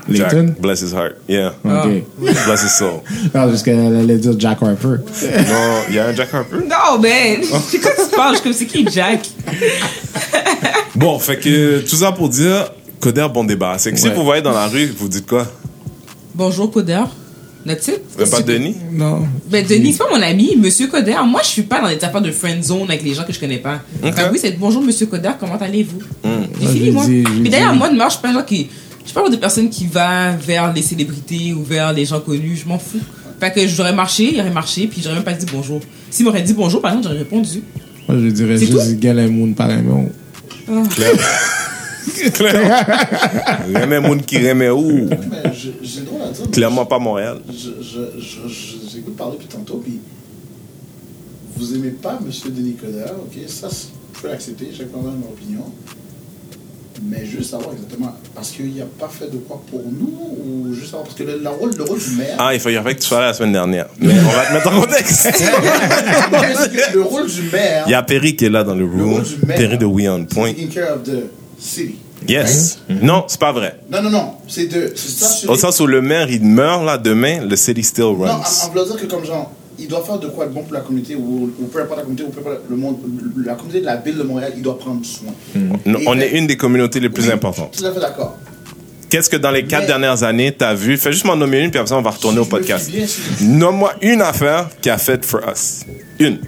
Jack, 0.10 0.32
Layton? 0.32 0.56
bless 0.60 0.82
his 0.82 0.94
heart. 0.94 1.18
Yeah. 1.28 1.54
Ok. 1.66 2.04
Bless 2.20 2.64
his 2.64 2.78
soul. 2.78 3.02
Non, 3.34 3.48
parce 3.50 3.62
qu'elle 3.64 3.80
allait 3.80 4.18
dire 4.18 4.40
Jack 4.40 4.62
Harper. 4.62 4.88
non, 4.88 5.84
il 5.90 5.96
y 5.96 6.00
a 6.00 6.08
un 6.08 6.14
Jack 6.14 6.34
Harper? 6.34 6.58
Non, 6.58 7.00
man. 7.00 7.44
C'est 7.68 7.80
quoi 7.80 7.92
tu 7.92 8.16
parles? 8.16 8.38
Je 8.38 8.42
comme 8.42 8.54
c'est 8.54 8.66
qui 8.66 8.88
Jack? 8.90 9.28
bon, 10.96 11.20
fait 11.20 11.38
que 11.38 11.80
tout 11.82 11.98
ça 11.98 12.14
pour 12.14 12.30
dire, 12.30 12.72
Coder, 13.02 13.28
bon 13.34 13.44
débat. 13.44 13.76
C'est 13.78 13.92
que 13.92 14.00
si 14.00 14.10
vous 14.10 14.24
voyez 14.24 14.42
dans 14.42 14.54
la 14.54 14.68
rue, 14.68 14.88
vous 14.98 15.10
dites 15.10 15.28
quoi? 15.28 15.46
Bonjour, 16.34 16.72
Coder. 16.72 17.04
That's 17.66 17.88
it? 17.90 18.02
Même 18.18 18.30
pas 18.30 18.42
Denis? 18.42 18.76
Non. 18.94 19.28
Ben, 19.50 19.66
Denis, 19.66 19.92
c'est 19.92 19.98
pas 19.98 20.10
mon 20.10 20.22
ami, 20.22 20.56
Monsieur 20.56 20.88
Coder. 20.88 21.18
Moi, 21.26 21.42
je 21.44 21.50
suis 21.50 21.64
pas 21.64 21.82
dans 21.82 21.90
des 21.90 22.02
affaires 22.02 22.22
de 22.22 22.32
friend 22.32 22.64
zone 22.64 22.84
avec 22.84 23.04
les 23.04 23.14
gens 23.14 23.26
que 23.26 23.34
je 23.34 23.40
connais 23.40 23.58
pas. 23.58 23.82
Okay. 24.02 24.12
Ben 24.16 24.30
oui, 24.32 24.40
c'est 24.42 24.58
bonjour, 24.58 24.82
Monsieur 24.82 25.08
Coder, 25.08 25.32
comment 25.38 25.58
allez-vous? 25.58 26.00
Mm. 26.24 26.44
J'ai 26.62 26.68
fini, 26.68 26.92
moi. 26.92 27.04
Puis 27.06 27.50
d'ailleurs, 27.50 27.76
moi, 27.76 27.90
de 27.90 27.96
moi, 27.96 28.06
je 28.08 28.14
suis 28.14 28.22
pas 28.22 28.30
un 28.30 28.34
genre 28.34 28.46
qui. 28.46 28.70
Je 29.08 29.14
suis 29.14 29.22
pas 29.22 29.30
des 29.30 29.38
personnes 29.38 29.70
qui 29.70 29.88
va 29.88 30.36
vers 30.36 30.74
les 30.74 30.82
célébrités 30.82 31.54
ou 31.54 31.64
vers 31.64 31.94
les 31.94 32.04
gens 32.04 32.20
connus. 32.20 32.58
Je 32.58 32.68
m'en 32.68 32.78
fous. 32.78 33.00
Fait 33.40 33.54
que 33.54 33.66
j'aurais 33.66 33.94
marché, 33.94 34.34
il 34.34 34.40
aurait 34.42 34.50
marché, 34.50 34.86
puis 34.88 35.02
j'aurais 35.02 35.16
même 35.16 35.24
pas 35.24 35.32
dit 35.32 35.46
bonjour. 35.50 35.80
S'il 36.10 36.26
m'aurait 36.26 36.42
dit 36.42 36.52
bonjour, 36.52 36.82
par 36.82 36.92
exemple, 36.92 37.08
j'aurais 37.08 37.20
répondu. 37.20 37.64
Moi, 38.06 38.18
je 38.20 38.28
dirais 38.32 38.58
juste 38.58 39.00
Galamoun 39.00 39.56
par 39.56 39.70
un 39.70 39.82
mot. 39.82 40.10
Oh. 40.70 40.84
Remet 43.74 44.02
moun 44.02 44.22
qui 44.24 44.46
remet 44.46 44.72
où? 44.72 45.10
J'ai 45.54 46.02
le 46.02 46.06
droit 46.06 46.26
à 46.26 46.32
dire. 46.32 46.52
Clairement 46.52 46.86
pas 46.86 47.00
Montréal. 47.00 47.38
J'écoute 47.50 49.16
parler 49.16 49.38
depuis 49.38 49.48
tantôt, 49.48 49.82
puis 49.86 50.02
vous 51.56 51.76
aimez 51.76 51.92
pas 51.92 52.20
M. 52.22 52.30
Denis 52.54 52.74
Coderre, 52.74 53.14
ok? 53.26 53.38
Ça, 53.48 53.70
je 53.70 54.22
peux 54.22 54.28
l'accepter, 54.28 54.68
chacun 54.78 54.98
a 54.98 55.02
mon 55.02 55.30
opinion. 55.32 55.64
Mais 57.04 57.26
juste 57.26 57.52
savoir 57.52 57.74
exactement, 57.74 58.16
parce 58.34 58.50
qu'il 58.50 58.76
n'a 58.76 58.86
pas 58.86 59.08
fait 59.08 59.32
de 59.32 59.38
quoi 59.38 59.62
pour 59.70 59.84
nous, 59.84 60.38
ou 60.46 60.74
juste 60.74 60.88
savoir, 60.88 61.04
parce 61.04 61.16
que 61.16 61.24
le, 61.24 61.38
le, 61.38 61.50
rôle, 61.50 61.72
le 61.78 61.84
rôle 61.84 62.00
du 62.00 62.12
maire. 62.16 62.36
Ah, 62.40 62.54
il 62.54 62.60
fallait 62.60 62.96
que 62.96 63.00
tu 63.02 63.08
sois 63.08 63.20
là 63.20 63.28
la 63.28 63.34
semaine 63.34 63.52
dernière. 63.54 63.88
Mais 64.00 64.14
on 64.14 64.30
va 64.30 64.46
te 64.46 64.54
mettre 64.54 64.74
en 64.74 64.82
contexte. 64.82 65.30
le 66.94 67.02
rôle 67.02 67.28
du 67.28 67.44
maire. 67.52 67.84
Il 67.88 67.92
y 67.92 67.94
a 67.94 68.02
Perry 68.02 68.36
qui 68.36 68.46
est 68.46 68.50
là 68.50 68.64
dans 68.64 68.76
le 68.76 68.86
room. 68.86 69.24
Perry 69.48 69.78
de 69.78 69.86
We 69.86 70.08
On 70.08 70.26
Point. 70.26 70.54
Taking 70.54 70.70
care 70.70 70.94
of 70.94 71.04
the 71.04 71.30
city. 71.60 72.00
Yes. 72.28 72.80
Right? 72.90 73.04
Non, 73.04 73.26
c'est 73.28 73.40
pas 73.40 73.52
vrai. 73.52 73.80
Non, 73.92 74.02
non, 74.02 74.10
non. 74.10 74.34
C'est 74.48 74.66
de. 74.66 74.94
Au 75.48 75.56
sens 75.56 75.80
où 75.80 75.86
le 75.88 76.02
maire, 76.02 76.30
il 76.32 76.44
meurt 76.44 76.84
là 76.84 76.98
demain, 76.98 77.42
le 77.46 77.56
city 77.56 77.84
still 77.84 78.06
runs. 78.06 78.28
Non, 78.28 78.34
en, 78.34 78.66
en 78.66 78.70
voulant 78.70 78.86
dire 78.86 78.98
que 78.98 79.06
comme 79.06 79.24
genre, 79.26 79.52
il 79.80 79.88
doit 79.88 80.04
faire 80.04 80.20
de 80.20 80.28
quoi 80.28 80.46
de 80.46 80.54
bon 80.54 80.64
pour 80.64 80.74
la 80.74 80.82
communauté, 80.82 81.16
ou, 81.16 81.52
ou 81.60 81.66
peu 81.66 81.82
importe 81.82 82.00
la 82.00 82.04
communauté, 82.04 82.28
ou 82.28 82.32
peu 82.32 82.40
importe 82.40 82.62
le 82.70 82.76
monde, 82.76 82.98
la 83.46 83.56
communauté 83.56 83.82
de 83.82 83.86
la 83.86 83.98
ville 83.98 84.18
de 84.18 84.24
Montréal, 84.24 84.54
il 84.56 84.62
doit 84.62 84.78
prendre 84.78 85.06
soin. 85.06 85.34
Mm. 85.56 85.98
On 86.08 86.20
est 86.20 86.32
une 86.32 86.48
des 86.48 86.58
communautés 86.58 87.00
les 87.00 87.10
plus 87.10 87.26
oui, 87.26 87.32
importantes. 87.32 87.76
Tout 87.78 87.86
à 87.86 87.94
fait 87.94 88.00
d'accord. 88.00 88.38
Qu'est-ce 89.10 89.30
que 89.30 89.38
dans 89.38 89.52
les 89.52 89.66
quatre 89.66 89.82
Mais, 89.82 89.88
dernières 89.88 90.24
années, 90.24 90.54
tu 90.54 90.66
as 90.66 90.74
vu? 90.74 90.98
Fais 90.98 91.12
juste 91.12 91.26
m'en 91.26 91.36
nommer 91.36 91.64
une, 91.64 91.72
puis 91.72 91.80
après 91.80 91.90
ça, 91.90 91.98
on 91.98 92.02
va 92.02 92.10
retourner 92.10 92.38
si 92.38 92.42
au 92.42 92.46
podcast. 92.46 92.92
Nomme-moi 93.42 93.94
une 94.02 94.22
affaire 94.22 94.68
qui 94.82 94.90
a 94.90 94.98
fait 94.98 95.24
for 95.24 95.42
us. 95.50 95.86
Une. 96.20 96.40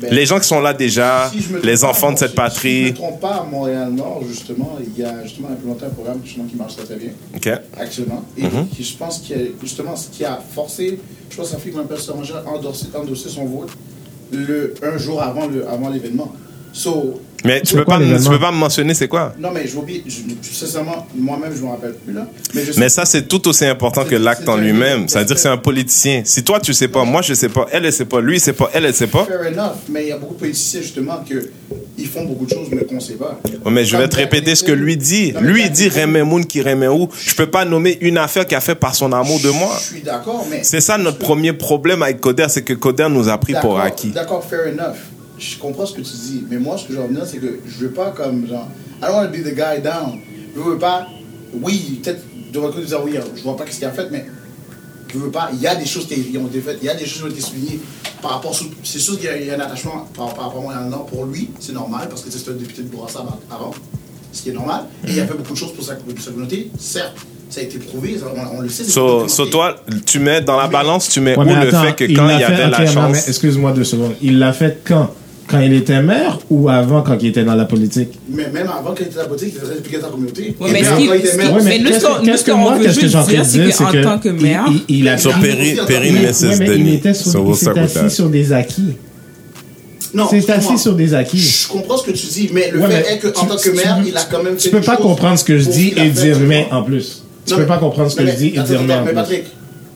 Ben, 0.00 0.12
les 0.12 0.26
gens 0.26 0.38
qui 0.38 0.46
sont 0.46 0.60
là 0.60 0.74
déjà, 0.74 1.30
si 1.30 1.44
les 1.62 1.84
enfants 1.84 2.12
de 2.12 2.18
cette 2.18 2.30
si, 2.30 2.36
patrie. 2.36 2.68
Si 2.68 2.82
je 2.82 2.86
ne 2.86 2.90
me 2.90 2.94
trompe 2.96 3.20
pas, 3.20 3.36
à 3.36 3.44
Montréal-Nord, 3.44 4.22
justement, 4.28 4.78
il 4.80 5.00
y 5.00 5.04
a 5.04 5.22
justement 5.24 5.48
implémenté 5.50 5.86
un 5.86 5.90
programme 5.90 6.20
justement, 6.24 6.46
qui 6.46 6.56
marche 6.56 6.76
très, 6.76 6.84
très 6.84 6.96
bien. 6.96 7.10
OK. 7.34 7.48
Actuellement. 7.78 8.22
Et 8.36 8.42
Mm 8.42 8.48
-hmm. 8.48 8.68
qui, 8.74 8.82
je 8.84 8.96
pense, 8.96 9.18
qui 9.24 9.32
a, 9.34 9.38
justement, 9.62 9.96
ce 9.96 10.08
qui 10.14 10.24
a 10.24 10.38
forcé, 10.56 10.98
je 11.30 11.36
pense, 11.36 11.46
que 11.48 11.52
ça 11.54 11.58
fait 11.62 11.70
que 11.70 11.76
ma 11.76 11.84
personne 11.84 12.16
a 12.20 12.50
endossé, 12.54 12.86
endossé 12.94 13.28
son 13.28 13.44
vote 13.46 13.70
le, 14.32 14.74
un 14.82 14.96
jour 14.98 15.22
avant 15.22 15.88
l'événement. 15.94 16.30
So, 16.72 16.92
Mais 17.46 17.60
tu 17.62 17.74
peux, 17.74 17.84
quoi 17.84 17.94
pas, 17.98 18.00
me- 18.04 18.22
tu 18.22 18.28
peux 18.28 18.38
pas 18.38 18.52
me 18.52 18.56
mentionner 18.58 18.94
c'est 18.94 19.08
quoi? 19.08 19.32
Non, 19.38 19.50
mais 19.52 19.66
je 19.66 19.76
oublie, 19.76 20.02
je, 20.06 20.54
sincèrement, 20.54 21.06
moi-même, 21.14 21.52
je 21.56 21.62
me 21.62 21.68
rappelle 21.68 21.94
plus, 21.94 22.12
là. 22.12 22.26
Mais, 22.54 22.64
je 22.64 22.72
sais- 22.72 22.80
Mais 22.80 22.88
ça, 22.88 23.04
c'est 23.04 23.26
tout 23.28 23.46
aussi 23.48 23.64
important 23.64 24.04
que 24.04 24.14
l'acte 24.16 24.48
en 24.48 24.56
lui-même. 24.56 25.08
Ça 25.08 25.20
veut 25.20 25.24
dire 25.24 25.36
que 25.36 25.40
c'est- 25.42 25.48
un 25.48 25.56
politicien. 25.56 26.22
Si 26.24 26.42
toi, 26.42 26.58
tu 26.60 26.72
sais 26.74 26.88
pas, 26.88 27.04
moi, 27.04 27.22
je 27.22 27.32
sais 27.34 27.48
pas, 27.48 27.66
elle, 27.72 27.84
elle 27.84 27.92
sait 27.92 28.04
pas, 28.04 28.20
lui, 28.20 28.36
il 28.36 28.40
sait 28.40 28.52
pas, 28.52 28.68
elle, 28.74 28.84
elle 28.84 28.94
sait 28.94 29.06
pas. 29.06 29.24
Fair 29.24 29.40
enough, 29.52 29.76
mais 29.88 30.02
il 30.04 30.08
y 30.08 30.12
a 30.12 30.18
beaucoup 30.18 30.34
de 30.34 30.40
politiciens, 30.40 30.80
justement, 30.82 31.22
que 31.28 31.50
ils 31.98 32.06
font 32.08 32.24
beaucoup 32.24 32.44
de 32.46 32.50
choses, 32.50 32.68
mais 32.72 32.84
qu'on 32.84 33.00
sait 33.00 33.14
pas. 33.14 33.40
Ouais, 33.64 33.70
mais 33.70 33.84
je 33.84 33.96
vais 33.96 34.08
te 34.08 34.16
répéter 34.16 34.54
ce 34.54 34.64
que 34.64 34.72
lui 34.72 34.96
dit. 34.96 35.32
Lui, 35.40 35.62
il 35.64 35.70
dit 35.70 35.88
René 35.88 36.22
Moun 36.24 36.44
qui 36.44 36.60
René 36.62 36.88
où? 36.88 37.08
Je 37.24 37.34
peux 37.34 37.46
pas 37.46 37.64
nommer 37.64 37.96
une 38.00 38.18
affaire 38.18 38.46
qu'il 38.46 38.56
a 38.56 38.60
fait 38.60 38.74
par 38.74 38.94
son 38.94 39.12
amour 39.12 39.40
de 39.40 39.50
moi. 39.50 39.72
Je 39.78 39.84
suis 39.94 40.02
d'accord, 40.02 40.46
mais. 40.50 40.60
C'est 40.62 40.80
ça 40.80 40.98
notre 40.98 41.18
premier 41.18 41.52
problème 41.52 42.02
avec 42.02 42.20
Coder, 42.20 42.46
c'est 42.48 42.62
que 42.62 42.72
Coder 42.74 43.06
nous 43.08 43.28
a 43.28 43.38
pris 43.38 43.54
pour 43.60 43.78
acquis. 43.80 44.08
D'accord, 44.10 44.44
fair 44.44 44.66
enough. 44.72 44.96
Je 45.38 45.58
comprends 45.58 45.84
ce 45.86 45.92
que 45.94 46.00
tu 46.00 46.12
dis, 46.12 46.44
mais 46.50 46.58
moi, 46.58 46.78
ce 46.78 46.86
que 46.86 46.94
je 46.94 46.98
veux 46.98 47.08
dire, 47.14 47.26
c'est 47.26 47.38
que 47.38 47.60
je 47.66 47.78
veux 47.84 47.90
pas 47.90 48.10
comme 48.10 48.46
genre. 48.48 48.68
I 49.02 49.06
don't 49.06 49.14
want 49.16 49.26
to 49.26 49.32
be 49.32 49.42
the 49.44 49.54
guy 49.54 49.82
down. 49.82 50.18
Je 50.54 50.60
veux 50.60 50.78
pas. 50.78 51.06
Oui, 51.62 52.00
peut-être 52.02 52.22
de 52.52 52.58
votre 52.58 52.74
côté 52.74 52.86
dire 52.86 53.00
oui, 53.04 53.14
je 53.36 53.42
vois 53.42 53.56
pas 53.56 53.64
ce 53.70 53.76
qu'il 53.76 53.84
a 53.84 53.90
fait, 53.90 54.08
mais 54.10 54.24
je 55.12 55.18
veux 55.18 55.30
pas. 55.30 55.50
Il 55.52 55.60
y 55.60 55.66
a 55.66 55.74
des 55.74 55.84
choses 55.86 56.06
qui 56.06 56.14
ont 56.38 56.46
été 56.46 56.60
faites, 56.60 56.78
il 56.82 56.86
y 56.86 56.88
a 56.88 56.94
des 56.94 57.04
choses 57.06 57.18
qui 57.18 57.24
ont 57.24 57.30
été 57.30 57.40
soulignées 57.42 57.80
par 58.22 58.32
rapport. 58.32 58.58
C'est 58.82 58.98
sûr 58.98 59.16
qu'il 59.16 59.26
y, 59.26 59.28
a- 59.28 59.36
il 59.40 59.46
y 59.46 59.50
a 59.50 59.54
un 59.56 59.60
attachement 59.60 60.08
par, 60.16 60.32
par 60.34 60.44
rapport 60.46 60.60
à 60.60 60.62
moi 60.62 60.74
et 60.74 60.76
à 60.76 60.88
Nord 60.88 61.06
pour 61.06 61.26
lui, 61.26 61.50
c'est 61.60 61.72
normal, 61.72 62.08
parce 62.08 62.22
que 62.22 62.30
c'était 62.30 62.50
un 62.50 62.54
député 62.54 62.82
de 62.82 62.88
Bourassa 62.88 63.24
avant, 63.50 63.72
ce 64.32 64.42
qui 64.42 64.48
est 64.50 64.52
normal. 64.54 64.84
Et 65.06 65.12
il 65.12 65.20
a 65.20 65.26
fait 65.26 65.34
beaucoup 65.34 65.52
de 65.52 65.58
choses 65.58 65.72
pour 65.74 65.84
sa, 65.84 65.94
pour 65.96 66.18
sa 66.18 66.30
communauté, 66.30 66.70
certes. 66.78 67.16
Ça 67.48 67.60
a 67.60 67.62
été 67.62 67.78
prouvé, 67.78 68.16
on, 68.52 68.58
on 68.58 68.60
le 68.60 68.68
sait. 68.68 68.82
c'est 68.82 68.90
So, 68.90 69.28
so 69.28 69.46
toi, 69.46 69.76
tu 70.04 70.18
mets 70.18 70.40
dans 70.40 70.56
la 70.56 70.66
balance, 70.66 71.08
tu 71.08 71.20
mets 71.20 71.36
Ouais, 71.38 71.44
où 71.44 71.54
le 71.64 71.70
fait 71.70 71.94
que 71.94 72.04
il 72.04 72.16
quand 72.16 72.26
l'a 72.26 72.34
il 72.34 72.40
y 72.40 72.44
fait- 72.44 72.52
avait 72.54 72.70
la 72.70 72.78
ok, 72.82 72.94
non, 72.94 73.08
mais 73.08 73.14
chance. 73.14 73.28
Excuse-moi 73.28 73.72
deux 73.72 73.84
secondes. 73.84 74.14
Il 74.20 74.38
l'a 74.40 74.52
fait 74.52 74.80
quand? 74.84 75.10
Quand 75.48 75.60
il 75.60 75.72
était 75.74 76.02
maire 76.02 76.38
ou 76.50 76.68
avant 76.68 77.02
quand 77.02 77.16
il 77.20 77.28
était 77.28 77.44
dans 77.44 77.54
la 77.54 77.66
politique? 77.66 78.18
Mais 78.28 78.50
même 78.50 78.68
avant 78.68 78.92
qu'il 78.94 79.06
était 79.06 79.18
à 79.18 79.22
la 79.22 79.28
politique, 79.28 79.54
il 79.54 79.60
impliqué 79.78 79.98
dans 79.98 80.06
la 80.06 80.12
communauté. 80.12 80.56
Mais 80.60 80.82
ce 80.82 80.96
qui- 80.96 81.06
ce 81.06 81.36
maire, 81.36 81.46
qui- 81.48 81.54
Ouais, 81.54 81.62
mais 81.62 81.78
nous, 81.78 81.84
qu'est-ce 81.90 82.04
que- 82.04 82.06
que 82.44 82.52
moi, 82.56 82.78
qu'est-ce 82.82 82.98
que 83.00 83.06
envie 83.16 83.32
dire, 83.32 83.40
de 83.42 83.46
c'est 83.46 83.58
dire, 83.58 83.74
c'est 83.76 83.84
qu'en 83.84 83.92
que 83.92 84.02
tant 84.02 84.18
que 84.18 84.28
maire, 84.30 84.64
il, 84.68 84.82
il, 84.88 84.96
il 85.02 85.08
a 85.08 85.16
Il- 85.36 85.40
Perry, 85.40 85.76
Perry, 85.86 86.08
il- 86.08 86.94
était, 86.94 87.14
sur, 87.14 87.30
assis 87.84 87.94
that. 87.94 88.08
sur 88.10 88.28
des 88.28 88.52
acquis. 88.52 88.94
Non, 90.14 90.26
C'est 90.30 90.50
assis 90.50 90.78
sur 90.78 90.94
des 90.94 91.14
acquis. 91.14 91.38
Je 91.38 91.68
comprends 91.68 91.96
ce 91.98 92.06
que 92.06 92.10
tu 92.12 92.26
dis, 92.26 92.50
mais 92.52 92.70
le 92.72 92.80
Ouais, 92.80 92.88
fait 92.88 93.04
mais 93.08 93.14
est 93.16 93.18
qu'en 93.32 93.40
tu- 93.42 93.46
tant 93.46 93.56
que 93.56 93.70
maire, 93.70 93.98
tu- 94.02 94.08
il 94.08 94.16
a 94.16 94.22
quand 94.30 94.42
même 94.42 94.54
fait 94.56 94.62
Tu 94.68 94.70
peux 94.70 94.80
pas 94.80 94.96
comprendre 94.96 95.38
ce 95.38 95.44
que 95.44 95.58
je 95.58 95.68
dis 95.68 95.92
et 95.96 96.10
dire 96.10 96.38
mais 96.40 96.66
en 96.72 96.82
plus. 96.82 97.22
Tu 97.46 97.54
peux 97.54 97.66
pas 97.66 97.78
comprendre 97.78 98.10
ce 98.10 98.16
que 98.16 98.26
je 98.26 98.32
dis 98.32 98.46
et 98.48 98.60
dire 98.62 98.82
mais 98.82 98.94
en 98.94 99.04
mais. 99.04 99.12
Patrick, 99.12 99.44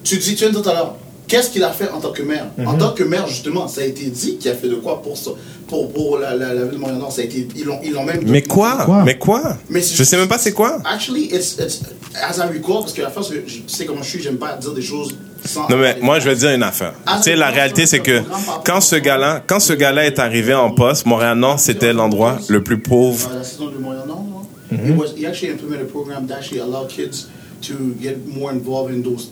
tu 0.05 0.17
dis, 0.19 0.35
tu 0.37 0.45
viens 0.49 0.53
tout 0.53 0.69
à 0.69 0.73
l'heure, 0.75 0.97
qu'est-ce 1.31 1.51
qu'il 1.51 1.65
a 1.65 1.71
fait 1.71 1.89
en 1.91 2.01
tant 2.01 2.13
que 2.13 2.23
maire? 2.23 2.47
En 2.67 2.73
Mhm. 2.75 2.79
tant 2.79 2.93
que 2.93 3.05
maire, 3.05 3.27
justement, 3.27 3.69
ça 3.69 3.81
a 3.81 3.85
été 3.85 4.07
dit 4.07 4.37
qu'il 4.37 4.51
a 4.51 4.55
fait 4.55 4.69
de 4.69 4.75
quoi 4.75 5.01
pour 5.01 5.17
ça, 5.17 5.31
pour, 5.69 5.91
pour 5.93 6.19
la, 6.19 6.35
la, 6.35 6.53
la 6.53 6.63
ville 6.65 6.73
de 6.75 6.77
Montréal-Nord. 6.79 7.13
Ça 7.13 7.23
a 7.23 7.25
été, 7.25 7.47
ils 7.57 7.65
l'ont, 7.65 7.79
ils 7.83 7.93
l'ont 7.93 8.05
même. 8.05 8.21
Mais 8.27 8.43
quoi? 8.43 8.83
Quoi? 8.85 9.03
Mais 9.05 9.17
quoi? 9.17 9.57
Mais 9.71 9.81
Je 9.81 10.03
sais 10.05 10.17
même 10.17 10.29
pas 10.29 10.39
c'est 10.39 10.53
quoi. 10.53 10.79
Actually, 10.85 11.27
it's, 11.33 11.57
it's, 11.59 11.81
as 12.21 12.39
I 12.39 12.43
recall, 12.53 12.81
parce 12.81 12.93
que 12.93 13.03
la 13.03 13.11
que 13.11 13.23
je 13.47 13.61
sais 13.69 13.87
comment 13.87 14.03
je 14.03 14.09
suis, 14.11 14.23
j'aime 14.23 14.37
pas 14.39 14.57
dire 14.57 14.73
des 14.73 14.83
choses 14.83 15.15
sans. 15.45 15.69
Non, 15.71 15.77
mais 15.77 15.97
moi, 16.03 16.19
je 16.19 16.29
vais 16.29 16.37
dire 16.37 16.51
une 16.51 16.63
affaire. 16.65 16.93
Tu 17.19 17.23
sais, 17.23 17.37
la 17.37 17.51
réalité, 17.51 17.87
c'est 17.87 18.01
que 18.01 18.21
quand 18.65 18.81
ce 18.81 18.97
gars-là, 18.97 19.43
quand 19.47 19.61
ce 19.61 19.73
gars-là 19.73 20.07
est 20.07 20.19
arrivé 20.19 20.53
en 20.55 20.71
poste, 20.73 21.07
Montréal-Nord, 21.07 21.61
c'était 21.61 21.93
l'endroit 21.93 22.39
le 22.49 22.63
plus 22.63 22.79
pauvre. 22.81 23.31
La 23.37 23.45
saison 23.45 23.69
de 23.71 23.79
Montréal-Nord, 23.79 24.25
no? 24.29 24.37
It 24.73 24.97
was, 24.97 25.15
he 25.17 25.27
actually 25.27 25.51
implemented 25.53 25.87
a 25.87 25.91
program 25.91 26.27
that 26.29 26.37
actually 26.39 26.61
allowed 26.61 26.89
kids 26.89 27.29
to 27.63 27.75
get 28.01 28.17
more 28.27 28.53
involved 28.53 28.93
in 28.95 29.03
those 29.03 29.31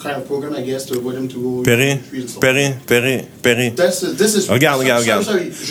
kind 0.00 0.16
of 0.16 0.26
program, 0.26 0.54
I 0.54 0.62
guess, 0.62 0.86
to 0.86 0.98
avoid 0.98 1.30
to 1.30 1.38
go. 1.40 1.62
Perry. 1.62 2.00
That's, 3.76 4.00
this 4.00 4.34
is, 4.34 4.48
Regarde, 4.48 4.80
regarde, 4.80 5.02
regarde. 5.02 5.26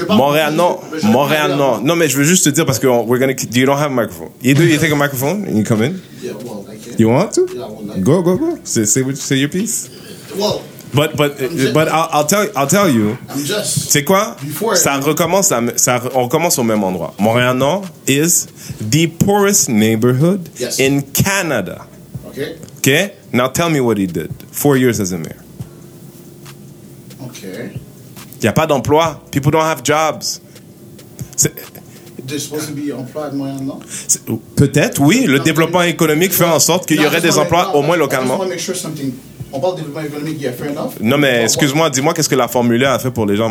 Montréal, 0.09 0.53
non. 0.55 0.79
Montréal, 1.03 1.55
non. 1.57 1.81
Non, 1.81 1.95
mais 1.95 2.07
je 2.07 2.17
veux 2.17 2.23
juste 2.23 2.45
te 2.45 2.49
dire 2.49 2.65
parce 2.65 2.79
que 2.79 2.87
on- 2.87 3.05
we're 3.05 3.19
gonna, 3.19 3.33
you 3.53 3.65
don't 3.65 3.77
have 3.77 3.91
a 3.91 3.95
microphone. 3.95 4.31
You 4.41 4.53
do, 4.53 4.63
you 4.65 4.77
take 4.77 4.91
a 4.91 4.95
microphone 4.95 5.45
and 5.47 5.57
you 5.57 5.63
come 5.63 5.81
in. 5.83 6.01
Yeah, 6.21 6.33
well, 6.45 6.65
I 6.69 6.75
can't. 6.77 6.99
You 6.99 7.09
want 7.09 7.33
to? 7.33 7.47
Yeah, 7.53 7.65
I 7.95 7.99
Go, 7.99 8.21
go, 8.21 8.37
go. 8.37 8.57
Say, 8.63 8.85
say, 8.85 9.01
what- 9.01 9.17
say 9.17 9.35
your 9.37 9.49
piece. 9.49 9.89
Well, 10.37 10.61
But, 10.91 11.15
but, 11.15 11.37
but 11.71 11.87
I'll, 11.87 12.09
I'll 12.11 12.25
tell, 12.25 12.47
I'll 12.55 12.65
tell 12.67 12.89
you. 12.89 13.15
C'est 13.63 14.03
quoi? 14.03 14.35
Before- 14.41 14.75
Ça 14.75 14.97
recommence 14.99 15.51
à, 15.51 15.61
ça, 15.77 16.01
on 16.15 16.23
recommence 16.23 16.57
au 16.57 16.63
même 16.63 16.83
endroit. 16.83 17.13
Montréal-Nord 17.19 17.85
is 18.07 18.47
the 18.81 19.05
poorest 19.07 19.69
neighborhood 19.69 20.49
Yes. 20.59 20.79
in 20.79 21.01
Canada. 21.13 21.85
Okay. 22.29 22.55
Okay? 22.79 23.11
Now 23.33 23.47
tell 23.49 23.69
me 23.69 23.79
what 23.79 23.95
he 23.97 24.07
did. 24.07 24.29
Four 24.51 24.77
years 24.77 24.99
as 24.99 25.13
a 25.13 25.17
mayor. 25.17 25.35
Okay. 27.27 27.71
Il 28.35 28.43
n'y 28.43 28.47
a 28.47 28.53
pas 28.53 28.65
d'emploi. 28.67 29.21
People 29.31 29.51
don't 29.51 29.61
have 29.61 29.81
jobs. 29.83 30.39
Supposed 32.37 32.67
to 32.67 32.73
be 32.75 32.91
c'est- 33.87 34.21
Peut-être, 34.55 35.01
oui. 35.01 35.25
Le 35.25 35.39
développement 35.39 35.81
économique 35.81 36.31
fait 36.31 36.45
en 36.45 36.59
sorte 36.59 36.85
qu'il 36.85 37.01
y 37.01 37.05
aurait 37.05 37.21
des 37.21 37.37
emplois 37.37 37.75
au 37.75 37.81
moins 37.81 37.97
localement. 37.97 38.39
On 39.51 39.59
parle 39.59 39.75
de 39.77 39.81
développement 39.81 40.01
économique, 40.01 40.41
fair 40.51 40.71
enough. 40.71 40.91
Non, 41.01 41.17
mais 41.17 41.43
excuse-moi, 41.43 41.89
dis-moi 41.89 42.13
qu'est-ce 42.13 42.29
que 42.29 42.35
la 42.35 42.47
Formule 42.47 42.85
1 42.85 42.93
a 42.93 42.99
fait 42.99 43.09
pour 43.11 43.25
les 43.25 43.35
gens 43.35 43.49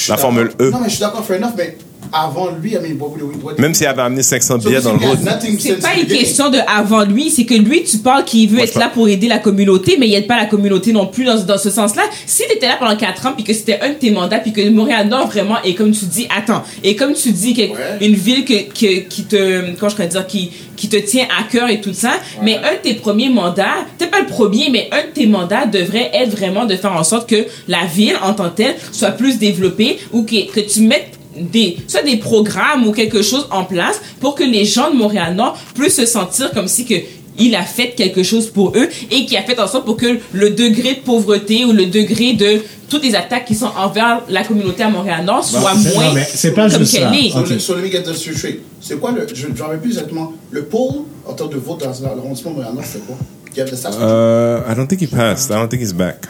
suis 0.00 0.10
La. 0.10 0.16
Formule 0.16 0.50
E. 0.60 0.70
Non, 0.70 0.78
mais 0.80 0.88
je 0.88 0.94
suis 0.94 1.00
d'accord, 1.00 1.24
fair 1.24 1.36
enough, 1.38 1.52
mais 1.56 1.76
avant 2.12 2.50
lui, 2.60 2.72
I 2.72 2.76
mean, 2.76 2.96
what 2.98 3.08
would 3.10 3.42
what- 3.42 3.54
Même 3.58 3.74
s'il 3.74 3.86
avait 3.86 4.02
amené 4.02 4.22
500 4.22 4.60
So 4.60 4.68
billets 4.68 4.80
dans 4.82 4.92
le 4.92 4.98
road. 4.98 5.18
C'est 5.58 5.80
pas 5.80 5.88
the 5.94 6.00
une 6.02 6.06
question 6.08 6.50
de 6.50 6.58
avant 6.66 7.04
lui, 7.04 7.30
c'est 7.30 7.44
que 7.44 7.54
lui, 7.54 7.84
tu 7.84 7.98
parles 7.98 8.24
qu'il 8.24 8.48
veut 8.48 8.56
Moi, 8.56 8.64
être 8.64 8.78
là 8.78 8.88
pour 8.92 9.08
aider 9.08 9.28
la 9.28 9.38
communauté, 9.38 9.96
mais 9.98 10.08
il 10.08 10.14
aide 10.14 10.26
pas 10.26 10.36
la 10.36 10.46
communauté 10.46 10.92
non 10.92 11.06
plus 11.06 11.24
dans, 11.24 11.38
dans 11.44 11.58
ce 11.58 11.70
sens-là. 11.70 12.02
Si 12.26 12.42
tu 12.48 12.54
étais 12.56 12.66
là 12.66 12.76
pendant 12.78 12.96
4 12.96 13.26
ans, 13.26 13.32
puis 13.34 13.44
que 13.44 13.52
c'était 13.52 13.78
un 13.80 13.90
de 13.90 13.94
tes 13.94 14.10
mandats, 14.10 14.38
puis 14.38 14.52
que 14.52 14.68
Montréal-Nord 14.70 15.28
vraiment, 15.28 15.56
et 15.64 15.74
comme 15.74 15.92
tu 15.92 16.04
dis, 16.06 16.26
attends, 16.36 16.62
et 16.82 16.96
comme 16.96 17.14
tu 17.14 17.30
dis, 17.32 17.54
que, 17.54 17.60
Ouais. 17.62 17.76
une 18.00 18.14
ville 18.14 18.44
que, 18.44 18.68
que- 18.68 19.00
qui 19.08 19.24
te, 19.24 19.60
comment 19.78 19.88
je 19.90 19.94
pourrais 19.96 20.08
dire, 20.08 20.26
qui, 20.26 20.50
qui 20.76 20.88
te 20.88 20.96
tient 20.96 21.26
à 21.38 21.44
cœur 21.44 21.68
et 21.68 21.80
tout 21.80 21.92
ça, 21.92 22.12
mais 22.42 22.56
un 22.56 22.72
de 22.72 22.78
tes 22.82 22.94
premiers 22.94 23.28
mandats, 23.28 23.84
peut-être 23.98 24.10
pas 24.10 24.20
le 24.20 24.26
premier, 24.26 24.70
mais 24.70 24.88
un 24.92 25.02
de 25.08 25.12
tes 25.12 25.26
mandats 25.26 25.66
devrait 25.66 26.10
être 26.14 26.30
vraiment 26.30 26.64
de 26.64 26.74
faire 26.76 26.92
en 26.94 27.04
sorte 27.04 27.28
que 27.28 27.44
la 27.68 27.84
ville, 27.84 28.16
en 28.22 28.32
tant 28.32 28.48
que 28.50 28.56
telle, 28.56 28.74
soit 28.92 29.10
plus 29.10 29.38
développée, 29.38 29.98
ou 30.12 30.22
que, 30.22 30.50
que 30.50 30.60
tu 30.60 30.80
mettes 30.80 31.18
des, 31.40 31.76
soit 31.86 32.02
des 32.02 32.16
programmes 32.16 32.86
ou 32.86 32.92
quelque 32.92 33.22
chose 33.22 33.46
en 33.50 33.64
place 33.64 34.00
pour 34.20 34.34
que 34.34 34.44
les 34.44 34.64
gens 34.64 34.90
de 34.90 34.96
Montréal-Nord 34.96 35.56
puissent 35.74 35.96
se 35.96 36.06
sentir 36.06 36.50
comme 36.52 36.68
si 36.68 36.84
que 36.84 36.94
il 37.38 37.54
a 37.54 37.62
fait 37.62 37.90
quelque 37.90 38.22
chose 38.22 38.50
pour 38.50 38.76
eux 38.76 38.88
et 39.10 39.24
qui 39.24 39.36
a 39.36 39.42
fait 39.42 39.58
en 39.58 39.66
sorte 39.66 39.86
pour 39.86 39.96
que 39.96 40.18
le 40.32 40.50
degré 40.50 40.94
de 40.94 41.00
pauvreté 41.00 41.64
ou 41.64 41.72
le 41.72 41.86
degré 41.86 42.34
de 42.34 42.60
toutes 42.88 43.02
les 43.04 43.14
attaques 43.14 43.46
qui 43.46 43.54
sont 43.54 43.70
envers 43.78 44.20
la 44.28 44.44
communauté 44.44 44.82
à 44.82 44.90
Montréal-Nord 44.90 45.42
soit 45.44 45.72
c'est- 45.80 45.94
moins 45.94 46.08
non, 46.08 46.12
mais 46.14 46.28
c'est 46.30 46.52
pas 46.52 46.68
comme 46.68 46.84
qu'elle 46.84 47.14
est. 47.14 47.30
So, 47.30 47.38
Ok. 47.38 47.48
le-. 47.50 48.60
C'est 48.80 48.98
quoi 49.00 49.12
le. 49.12 49.26
Je 49.32 49.46
ne 49.46 49.58
rappelle 49.58 49.80
plus 49.80 49.90
exactement. 49.92 50.32
Le 50.50 50.64
pôle 50.64 51.04
en 51.26 51.32
termes 51.32 51.50
de 51.50 51.56
vote 51.58 51.80
dans 51.80 52.14
l'arrondissement 52.16 52.50
de 52.50 52.56
Montréal-Nord, 52.56 52.84
c'est 52.84 53.06
quoi? 53.06 53.16
You 53.56 53.62
have 53.62 53.70
the 53.70 53.76
stats? 53.76 53.90
Uh, 53.92 54.70
I 54.70 54.74
don't 54.76 54.86
think 54.86 55.00
he 55.00 55.06
passed. 55.06 55.50
I 55.50 55.54
don't 55.54 55.68
think 55.68 55.82
he's 55.82 55.92
back. 55.94 56.26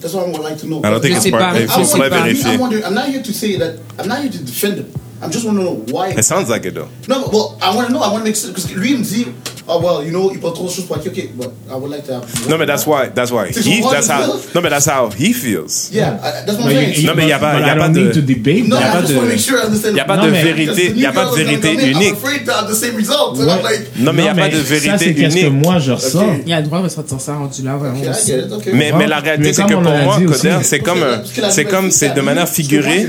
That's 0.00 0.14
what 0.14 0.26
I 0.26 0.30
would 0.30 0.40
like 0.40 0.58
to 0.58 0.66
know. 0.68 0.78
I 0.84 0.90
don't 0.90 1.00
think 1.00 1.12
Je 1.14 1.16
it's 1.16 1.22
sais 1.24 1.30
part. 1.30 1.42
pas. 1.52 1.58
Il 1.58 1.64
I 1.64 1.66
faut 1.66 1.84
sais 1.84 1.90
faudrait 1.92 2.10
pas. 2.10 2.22
vérifier. 2.22 2.54
I'm, 2.54 2.60
wondering, 2.60 2.84
I'm 2.84 2.94
not 2.94 3.08
here 3.08 3.22
to 3.22 3.32
say 3.32 3.56
that. 3.58 3.78
I'm 3.98 4.06
not 4.08 4.18
here 4.20 4.30
to 4.30 4.38
defend 4.38 4.76
him. 4.78 4.86
I'm 5.20 5.30
just 5.32 5.44
want 5.44 5.58
to 5.58 5.64
know 5.64 5.74
why. 5.90 6.10
It 6.10 6.22
sounds 6.24 6.48
like 6.48 6.64
it 6.66 6.74
though. 6.74 6.88
No, 7.08 7.22
but, 7.24 7.32
well, 7.32 7.58
I 7.60 7.74
want 7.74 7.88
to 7.88 7.92
know. 7.92 8.00
I 8.00 8.08
want 8.12 8.18
to 8.22 8.24
make 8.24 8.36
sense. 8.36 8.52
because 8.52 8.66
que 8.66 8.76
lui, 8.78 8.92
il 8.92 8.98
me 8.98 9.04
dit, 9.04 9.26
oh, 9.68 9.80
well, 9.80 10.04
you 10.06 10.10
know, 10.10 10.30
il 10.32 10.40
peut 10.40 10.50
trop 10.52 10.66
de 10.66 10.70
choses 10.70 10.84
pour 10.86 10.96
dire, 10.98 11.12
ok, 11.14 11.28
but 11.36 11.50
I 11.70 11.74
would 11.74 11.90
like 11.90 12.04
to 12.06 12.14
have. 12.14 12.22
No, 12.48 12.56
but 12.58 12.66
that's 12.66 12.86
why. 12.86 13.08
That's 13.14 13.30
why. 13.30 13.52
C'est 13.52 13.60
He. 13.64 13.82
That's 13.82 14.08
how. 14.08 14.26
No, 14.54 14.60
but 14.60 14.70
that's 14.70 14.86
how 14.88 15.08
he 15.16 15.32
feels. 15.32 15.90
Yeah, 15.92 16.18
I- 16.22 16.44
that's 16.46 16.58
what 16.58 16.64
No, 16.66 16.70
I'm 16.70 16.88
you- 16.88 16.94
saying. 16.94 17.06
Non, 17.06 17.12
mais 17.16 17.22
il 17.24 17.28
y 17.28 17.32
a 17.32 17.38
pas- 17.38 17.54
il 17.60 17.66
y 17.66 17.70
a 17.70 17.74
I 17.74 17.78
pas 17.78 17.88
don't 17.88 17.92
de- 17.94 18.00
need 18.00 18.12
to 18.14 18.20
debate. 18.20 18.68
No, 18.68 18.76
y 18.76 18.80
I 18.80 18.82
pas 18.92 19.00
just 19.00 19.12
de- 19.12 19.14
want 19.16 19.22
to 19.22 19.28
make 19.28 19.38
sure 19.40 19.58
I 19.58 19.66
understand. 19.66 19.88
Il 19.90 19.94
n'y 19.94 20.00
a 20.00 20.04
pas 20.04 20.16
Non, 20.16 20.24
de 20.26 20.30
mais- 20.30 20.42
vérité. 20.42 20.86
Il 20.88 20.96
n'y 20.96 21.06
a 21.06 21.12
pas 21.12 21.24
de 21.26 21.34
vérité 21.36 21.72
unique. 21.74 22.08
I'm 22.08 22.12
afraid 22.14 22.44
to 22.46 22.52
have 22.52 22.70
the 22.70 22.74
same 22.74 22.96
result. 22.96 23.36
And 23.36 23.46
Ouais. 23.46 23.52
I'm 23.56 23.62
like, 23.62 23.82
Non, 23.98 24.12
mais 24.12 24.22
il 24.22 24.24
n'y 24.24 24.28
a 24.30 24.34
pas 24.34 24.48
de 24.48 24.56
ça, 24.56 24.62
vérité 24.62 24.98
c'est 24.98 25.14
qu'est-ce 25.14 25.34
que 25.36 25.40
unique. 25.46 25.62
moi 25.64 25.78
je 25.78 25.92
ressens. 25.92 26.26
Il 26.46 26.52
a 26.52 26.60
le 26.60 26.66
droit 26.66 26.82
de 26.82 26.88
sortir 26.88 27.20
ça 27.20 27.34
rendu 27.34 27.62
là 27.62 27.76
vraiment. 27.76 28.00
okay, 28.00 28.42
okay. 28.54 28.70
Mais, 28.72 28.92
mais 28.96 29.06
la 29.06 29.18
réalité, 29.20 29.52
c'est 29.52 29.62
comme 29.62 29.70
que 29.70 29.76
on 29.76 29.82
pour 29.82 29.96
moi. 29.98 30.16
Coder, 30.26 30.56
c'est 30.62 30.78
comme, 30.80 31.04
c'est 31.50 31.64
comme, 31.64 31.90
c'est 31.90 32.14
de 32.14 32.20
manière 32.20 32.48
figurée. 32.48 33.08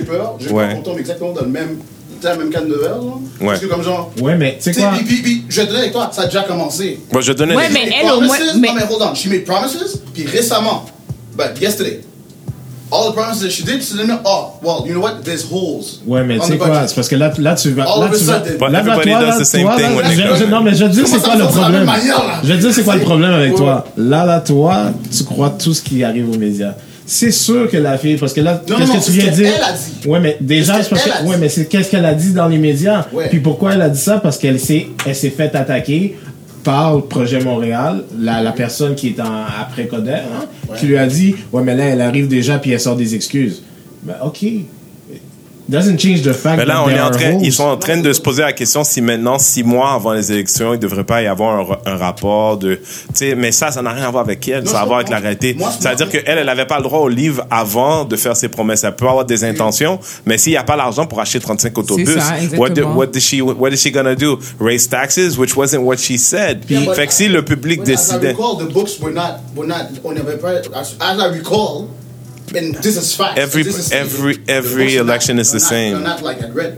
Ouais. 0.51 0.81
exactement 0.99 1.31
dans 1.33 1.41
le 1.41 1.47
même, 1.47 1.77
la 2.23 2.35
même 2.35 2.49
canne 2.49 2.67
de 2.67 2.75
verre. 2.75 2.95
là. 2.95 3.01
Ouais. 3.41 3.47
Parce 3.47 3.59
que 3.59 3.65
comme 3.67 3.83
genre, 3.83 4.11
Ouais, 4.21 4.35
mais 4.35 4.57
tu 4.61 4.73
sais 4.73 4.79
quoi? 4.79 4.91
puis, 4.95 5.03
puis, 5.05 5.21
puis, 5.21 5.43
je 5.49 5.61
vais 5.61 5.75
avec 5.77 5.91
toi, 5.91 6.09
ça 6.13 6.23
a 6.23 6.25
déjà 6.25 6.41
commencé. 6.43 6.99
Bon, 7.11 7.21
je 7.21 7.33
donne 7.33 7.51
Ouais, 7.51 7.65
un 7.65 7.69
mais 7.69 7.89
elle, 8.01 8.11
au 8.11 8.21
moins- 8.21 8.35
Promises, 8.35 8.55
mais- 8.59 8.67
Non, 8.67 8.73
mais 8.75 8.83
hold 8.83 9.01
on. 9.01 9.15
She 9.15 9.27
made 9.27 9.45
promises, 9.45 10.01
puis 10.13 10.25
récemment, 10.25 10.85
but 11.37 11.59
yesterday, 11.61 12.01
all 12.91 13.11
the 13.11 13.15
promises 13.15 13.41
that 13.41 13.49
she 13.51 13.63
did, 13.63 13.81
she 13.83 13.93
didn't 13.95 14.19
oh, 14.25 14.53
well, 14.61 14.85
you 14.85 14.93
know 14.93 15.01
what? 15.01 15.21
There's 15.23 15.45
holes. 15.49 15.99
Ouais, 16.07 16.23
mais 16.23 16.39
tu 16.39 16.45
sais 16.47 16.53
the 16.53 16.57
quoi? 16.57 16.87
C'est 16.87 16.95
parce 16.95 17.07
que 17.07 17.15
là, 17.15 17.31
là 17.37 17.55
tu 17.55 17.71
vas. 17.71 17.83
All 17.83 18.01
Là, 18.01 18.09
tu 18.17 18.23
vas. 18.23 18.39
But 18.39 18.59
Là, 18.61 18.69
là, 18.69 18.79
everybody 18.79 19.09
toi, 19.11 19.19
does 19.19 19.27
là, 19.29 19.39
the 19.39 19.43
same 19.43 19.61
toi, 19.63 19.75
thing 19.77 19.85
là, 19.85 19.95
when 19.95 20.05
they 20.05 20.15
je-. 20.15 20.45
Non, 20.45 20.61
mais 20.61 20.73
je 20.75 20.85
Comment 20.85 21.05
c'est 21.07 21.21
quoi 21.21 21.35
le 21.35 21.45
problème? 21.45 21.91
Je 22.43 22.53
dire, 22.53 22.73
c'est 22.73 22.83
quoi 22.83 22.95
le 22.95 23.01
problème 23.01 23.31
avec 23.33 23.55
toi? 23.55 23.85
Là, 23.97 24.25
là, 24.25 24.39
toi, 24.41 24.91
tu 25.15 25.23
crois 25.23 25.51
tout 25.51 25.73
ce 25.73 25.81
qui 25.81 26.03
arrive 26.03 26.29
aux 26.29 26.37
médias. 26.37 26.73
C'est 27.11 27.31
sûr 27.31 27.67
que 27.71 27.77
la 27.77 27.97
fille, 27.97 28.17
parce 28.17 28.33
que 28.33 28.41
là, 28.41 28.61
qu'est-ce 28.67 28.91
que 28.91 29.05
tu 29.05 29.11
viens 29.19 29.31
de 29.31 29.35
dire? 29.35 29.51
qu'elle 29.51 29.63
a 29.63 29.71
dit. 29.73 30.07
Ouais, 30.07 30.19
mais 30.19 30.37
déjà, 30.39 30.83
C'est 30.83 30.89
parce 30.91 31.03
que, 31.05 31.25
ouais, 31.27 31.37
mais 31.39 31.49
c'est 31.49 31.65
qu'est-ce 31.65 31.89
qu'elle 31.89 32.05
a 32.05 32.13
dit 32.13 32.33
dans 32.33 32.47
les 32.47 32.59
médias? 32.59 33.07
Ouais. 33.11 33.29
Puis 33.29 33.39
pourquoi 33.39 33.73
elle 33.73 33.81
a 33.81 33.89
dit 33.89 33.99
ça? 33.99 34.19
Parce 34.19 34.37
qu'elle 34.37 34.59
s'est, 34.59 34.85
elle 35.07 35.15
s'est 35.15 35.31
fait 35.31 35.55
attaquer 35.55 36.17
par 36.63 36.95
le 36.97 37.01
projet 37.01 37.39
Montréal, 37.39 38.03
la, 38.19 38.43
la 38.43 38.51
personne 38.51 38.93
qui 38.93 39.07
est 39.07 39.19
en 39.19 39.43
après 39.59 39.87
Coder, 39.87 40.11
hein, 40.11 40.45
Ouais. 40.69 40.77
qui 40.77 40.85
lui 40.85 40.97
a 40.97 41.07
dit, 41.07 41.33
ouais, 41.51 41.63
mais 41.63 41.73
là, 41.75 41.85
elle 41.85 42.01
arrive 42.01 42.27
déjà 42.27 42.59
puis 42.59 42.71
elle 42.71 42.79
sort 42.79 42.95
des 42.95 43.15
excuses. 43.15 43.63
Ben, 44.03 44.13
ok. 44.23 44.45
Doesn't 45.69 45.99
change 45.99 46.23
the 46.23 46.33
fact 46.33 46.57
Mais 46.57 46.65
là, 46.65 46.73
that 46.75 46.81
on 46.83 46.87
there 46.87 46.97
est 46.97 46.99
en 46.99 47.05
are 47.05 47.11
train, 47.11 47.35
holes. 47.35 47.43
ils 47.45 47.53
sont 47.53 47.63
en 47.65 47.77
train 47.77 47.97
de 47.97 48.11
se 48.11 48.19
poser 48.19 48.41
la 48.41 48.53
question 48.53 48.83
si 48.83 49.01
maintenant, 49.01 49.37
six 49.37 49.63
mois 49.63 49.93
avant 49.93 50.13
les 50.13 50.31
élections, 50.31 50.73
il 50.73 50.77
ne 50.77 50.81
devrait 50.81 51.03
pas 51.03 51.21
y 51.21 51.27
avoir 51.27 51.59
un, 51.59 51.63
ra- 51.63 51.81
un 51.85 51.95
rapport 51.95 52.57
de, 52.57 52.79
mais 53.37 53.51
ça, 53.51 53.69
ça 53.69 53.81
n'a 53.83 53.91
rien 53.91 54.05
à 54.07 54.09
voir 54.09 54.23
avec 54.23 54.47
elle, 54.47 54.63
Non, 54.63 54.71
ça 54.71 54.79
a 54.79 54.81
à 54.81 54.85
voir 54.85 54.97
avec 54.99 55.09
la 55.09 55.19
réalité. 55.19 55.55
C'est-à-dire 55.79 56.09
qu'elle, 56.09 56.23
elle 56.25 56.45
n'avait 56.45 56.65
pas 56.65 56.77
le 56.77 56.83
droit 56.83 56.99
au 57.01 57.07
livre 57.07 57.45
avant 57.51 58.03
de 58.03 58.15
faire 58.15 58.35
ses 58.35 58.49
promesses. 58.49 58.83
Elle 58.83 58.95
peut 58.95 59.07
avoir 59.07 59.25
des 59.25 59.43
intentions, 59.43 59.99
mais 60.25 60.37
s'il 60.39 60.53
n'y 60.53 60.57
a 60.57 60.63
pas 60.63 60.75
l'argent 60.75 61.05
pour 61.05 61.19
acheter 61.21 61.39
35 61.39 61.77
autobus, 61.77 62.09
ça, 62.17 62.33
what, 62.57 62.69
the- 62.69 62.71
exactement. 62.79 62.95
what, 62.95 63.05
is 63.15 63.19
she, 63.21 63.41
what 63.41 63.69
is 63.69 63.77
she 63.77 63.91
gonna 63.91 64.15
do? 64.15 64.39
Raise 64.59 64.89
taxes, 64.89 65.37
which 65.37 65.55
wasn't 65.55 65.83
what 65.83 65.97
she 65.97 66.17
said. 66.17 66.63
Yeah, 66.67 66.79
but- 66.85 66.95
fait 66.95 67.05
que 67.07 67.13
si 67.13 67.27
le 67.27 67.43
public 67.45 67.81
But 67.81 67.89
as 67.89 67.91
I 67.91 67.95
décidait, 68.19 68.31
recall, 68.31 68.57
the 68.57 68.73
books 68.73 68.99
were 68.99 69.13
not, 69.13 69.39
were 69.55 69.67
not, 69.67 69.85
on 70.03 70.13
n'avait 70.13 70.37
pas, 70.37 70.53
as, 70.73 70.95
as 70.99 71.17
I 71.19 71.27
recall, 71.37 71.89
and 72.55 72.75
this 72.81 72.95
is 72.97 73.13
fact. 73.15 73.37
Every- 73.37 73.61
is 73.63 73.91
every- 73.91 74.37
the 74.37 74.51
every 74.51 74.83
books 74.85 74.95
are 74.95 75.03
not- 75.03 75.09
election 75.13 75.39
is 75.39 75.51
the 75.51 75.59
not- 75.59 75.69
same. 75.69 75.95
Are 75.95 75.99
not 76.03 76.21
like 76.21 76.41
at 76.41 76.53
red, 76.53 76.77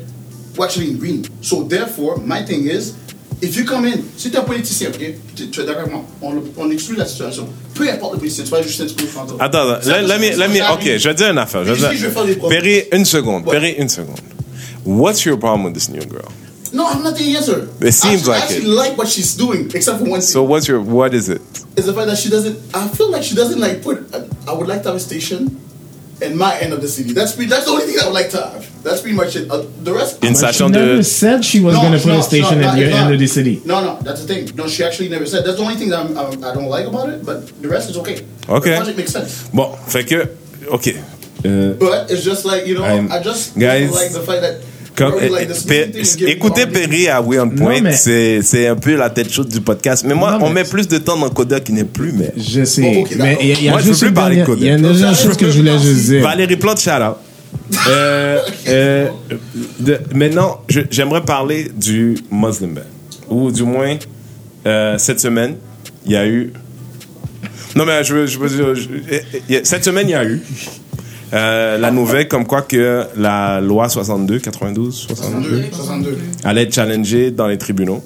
we're 0.58 0.66
actually 0.66 0.90
in 0.92 0.98
green. 0.98 1.24
So 1.42 1.64
therefore, 1.64 2.18
my 2.26 2.44
thing 2.46 2.68
is, 2.68 2.94
if 3.42 3.56
you 3.56 3.64
come 3.66 3.86
in, 3.86 4.04
si 4.18 4.30
t'es 4.30 4.38
un 4.38 4.44
politicien, 4.44 4.90
ok, 4.90 5.00
tu 5.36 5.44
es 5.62 5.66
d'accord 5.66 5.82
avec 5.84 5.92
moi, 5.92 6.04
on, 6.22 6.42
on 6.58 6.72
exclut 6.72 6.96
la 6.98 7.06
situation. 7.06 7.48
Peu 7.74 7.90
importe 7.90 8.14
le 8.14 8.20
politicien, 8.20 8.44
tu 8.44 8.52
vas 8.52 8.62
juste 8.62 8.82
un 8.82 9.06
fantôme. 9.08 9.38
Attends, 9.40 9.70
attends, 9.70 9.88
let, 9.90 10.02
let 10.04 10.20
me, 10.20 10.36
let 10.38 10.48
me, 10.50 10.62
ok, 10.74 10.98
je 10.98 11.08
vais 11.08 11.14
dire 11.16 11.30
une 11.32 11.38
affaire. 11.38 11.64
Je 11.66 11.72
vais 11.74 11.80
dire- 11.80 11.94
je 11.94 12.06
vais 12.08 12.12
faire 12.12 12.26
des 12.26 12.36
promesses. 12.36 12.60
Perry, 12.60 12.84
une 12.92 13.06
seconde. 13.06 13.46
Perry, 13.46 13.76
une 13.80 13.90
seconde. 13.90 14.20
What's 14.86 15.24
your 15.26 15.38
problem 15.38 15.64
with 15.66 15.74
this 15.74 15.90
new 15.90 16.02
girl? 16.02 16.32
No, 16.74 16.88
I'm 16.88 17.04
not 17.04 17.18
the 17.18 17.36
answer. 17.36 17.68
It 17.82 17.92
seems 17.94 18.28
I, 18.28 18.32
like 18.34 18.42
I 18.42 18.46
actually 18.46 18.72
it. 18.72 18.76
like 18.76 18.98
what 18.98 19.08
she's 19.10 19.36
doing, 19.36 19.70
except 19.74 20.00
for 20.00 20.06
one 20.06 20.20
thing. 20.22 20.30
So 20.36 20.44
what's 20.44 20.68
your, 20.68 20.82
what 20.82 21.14
is 21.14 21.28
it? 21.30 21.42
is 21.76 21.86
the 21.86 21.94
fact 21.94 22.08
that 22.08 22.18
she 22.18 22.30
doesn't. 22.30 22.58
I 22.76 22.88
feel 22.88 23.10
like 23.12 23.24
she 23.24 23.36
doesn't 23.36 23.60
like 23.60 23.82
put. 23.84 23.98
I 24.48 24.54
would 24.54 24.68
like 24.68 24.82
to 24.84 24.90
have 24.90 24.96
a 24.98 25.00
station 25.00 25.60
in 26.22 26.38
my 26.38 26.58
end 26.60 26.72
of 26.74 26.82
the 26.82 26.88
city. 26.88 27.14
That's 27.14 27.34
pretty, 27.36 27.50
that's 27.50 27.66
the 27.66 27.72
only 27.72 27.86
thing 27.88 27.98
I 28.02 28.06
would 28.06 28.14
like 28.14 28.30
to 28.32 28.42
have. 28.42 28.84
That's 28.84 29.02
pretty 29.02 29.16
much 29.18 29.36
it. 29.36 29.50
Uh, 29.50 29.66
the 29.84 29.94
rest. 29.94 30.24
In 30.24 30.34
But 30.34 30.38
station 30.38 30.68
she 30.68 30.72
never 30.80 30.96
de, 30.98 31.04
said 31.04 31.44
she 31.44 31.60
was 31.62 31.76
No, 31.76 31.82
going 31.82 31.94
to 31.94 32.00
put 32.00 32.08
no, 32.08 32.20
a 32.20 32.24
station 32.24 32.62
no, 32.62 32.68
at 32.70 32.78
your 32.78 32.88
it's 32.88 32.96
end 32.98 33.14
of 33.14 33.20
the 33.20 33.28
city. 33.28 33.62
No, 33.66 33.84
no, 33.84 34.00
that's 34.02 34.22
the 34.24 34.28
thing. 34.34 34.56
No, 34.56 34.68
she 34.68 34.84
actually 34.84 35.10
never 35.10 35.26
said. 35.26 35.44
That's 35.46 35.58
the 35.58 35.64
only 35.64 35.76
thing 35.76 35.90
that 35.90 36.00
I'm, 36.06 36.18
I'm, 36.18 36.44
I 36.44 36.54
don't 36.54 36.68
like 36.70 36.86
about 36.88 37.10
it. 37.10 37.26
But 37.26 37.48
the 37.62 37.68
rest 37.68 37.90
is 37.90 37.98
okay. 37.98 38.26
Okay. 38.48 38.72
The 38.72 38.76
project 38.78 38.98
makes 38.98 39.12
sense. 39.12 39.50
bon, 39.54 39.76
fait 39.88 40.04
que, 40.06 40.28
ok. 40.70 40.88
Euh, 41.44 41.74
But 41.80 42.12
it's 42.12 42.24
just 42.24 42.46
like 42.46 42.66
you 42.68 42.76
know, 42.76 42.84
I'm- 42.84 43.12
I 43.12 43.20
just 43.22 43.58
guys, 43.58 43.90
don't 43.92 43.96
like 44.02 44.12
the 44.14 44.22
fact 44.22 44.42
that. 44.42 44.62
Comme, 44.96 45.14
giving 45.20 46.28
écoutez 46.28 46.66
Perry 46.68 47.08
à 47.08 47.22
We 47.22 47.40
On 47.40 47.50
Point, 47.50 47.92
c'est 47.92 48.42
c'est 48.42 48.68
un 48.68 48.76
peu 48.76 48.96
la 48.96 49.10
tête 49.10 49.32
chaude 49.32 49.48
du 49.50 49.62
podcast. 49.62 50.04
Mais 50.06 50.14
moi, 50.14 50.38
Non, 50.38 50.46
on 50.46 50.50
met 50.50 50.64
plus 50.64 50.88
de 50.88 50.98
temps 50.98 51.18
dans 51.18 51.30
Coda 51.30 51.60
qui 51.60 51.72
n'est 51.74 51.84
plus, 51.86 52.12
mais. 52.12 52.32
Je 52.38 52.64
sais. 52.66 52.82
Mais 53.18 53.38
il 53.42 53.48
y 53.48 53.52
a, 53.52 53.56
il 53.56 53.64
y 53.64 53.68
a 53.70 53.72
Moi, 53.72 53.82
je 53.82 53.86
juste 53.88 54.02
veux 54.02 54.08
plus 54.08 54.10
une 54.10 54.14
parler 54.14 54.36
de 54.38 54.46
Kodak. 54.46 54.62
il 54.62 54.68
y 54.68 54.70
a 54.70 54.78
une 54.78 55.16
chose 55.16 55.38
que 55.38 55.50
je 55.50 55.58
voulais 55.58 55.80
juste 55.80 56.06
dire. 56.10 56.22
Valérie 56.24 56.58
Plante, 56.58 56.80
shout 56.82 56.90
out. 56.92 57.16
Euh, 57.88 58.40
euh, 58.68 59.08
de- 59.80 60.00
maintenant, 60.14 60.62
j'aimerais 60.90 61.22
parler 61.22 61.68
du 61.76 62.18
Muslim 62.30 62.74
ban. 62.74 62.82
Ou 63.30 63.50
du 63.52 63.64
moins, 63.64 63.98
euh, 64.66 64.98
cette 64.98 65.20
semaine, 65.22 65.56
il 66.06 66.12
y 66.12 66.16
a 66.18 66.28
eu. 66.28 66.52
Non, 67.76 67.86
mais 67.86 68.04
je 68.04 68.14
veux, 68.14 68.28
je 68.28 68.38
veux 68.38 68.76
cette 69.64 69.86
semaine, 69.86 70.08
il 70.10 70.12
y 70.12 70.16
a 70.16 70.26
eu 70.26 70.42
euh, 71.34 71.78
la 71.78 71.92
nouvelle 71.92 72.28
comme 72.28 72.46
quoi 72.46 72.62
que 72.62 73.06
la 73.16 73.62
loi 73.62 73.88
62, 73.88 74.40
92, 74.40 74.94
62, 74.94 75.42
62, 75.42 75.70
62. 75.72 76.18
allait 76.44 76.64
être 76.64 76.74
challengée 76.74 77.32
dans 77.32 77.48
les 77.48 77.58
tribunaux 77.58 78.04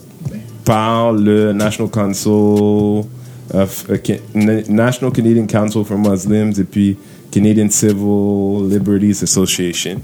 par 0.63 1.11
le 1.11 1.53
National 1.53 1.89
Council 1.89 3.05
of, 3.53 3.85
euh, 3.89 3.97
National 4.69 5.11
Canadian 5.11 5.45
Council 5.47 5.83
for 5.85 5.97
Muslims 5.97 6.53
et 6.59 6.63
puis 6.63 6.97
Canadian 7.31 7.69
Civil 7.69 8.69
Liberties 8.69 9.23
Association. 9.23 10.01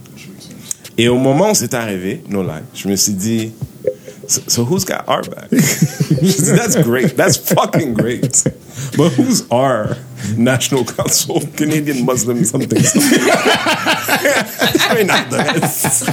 Et 0.98 1.08
au 1.08 1.18
moment 1.18 1.52
où 1.52 1.56
c'est 1.56 1.74
arrivé, 1.74 2.22
no 2.30 2.44
lie, 2.44 2.64
je 2.74 2.88
me 2.88 2.96
suis 2.96 3.14
dit, 3.14 3.52
so, 4.28 4.42
so 4.48 4.66
who's 4.66 4.84
got 4.84 5.04
our 5.08 5.22
back? 5.22 5.50
that's 5.50 6.76
great, 6.84 7.16
that's 7.16 7.38
fucking 7.38 7.94
great. 7.94 8.44
But 8.98 9.12
who's 9.14 9.46
our 9.50 9.98
National 10.38 10.86
Council 10.86 11.32
of 11.36 11.44
Canadian 11.56 12.04
Muslim 12.06 12.44
something 12.46 12.84
something? 12.84 13.22
Une 15.02 15.10
adresse. 15.10 16.06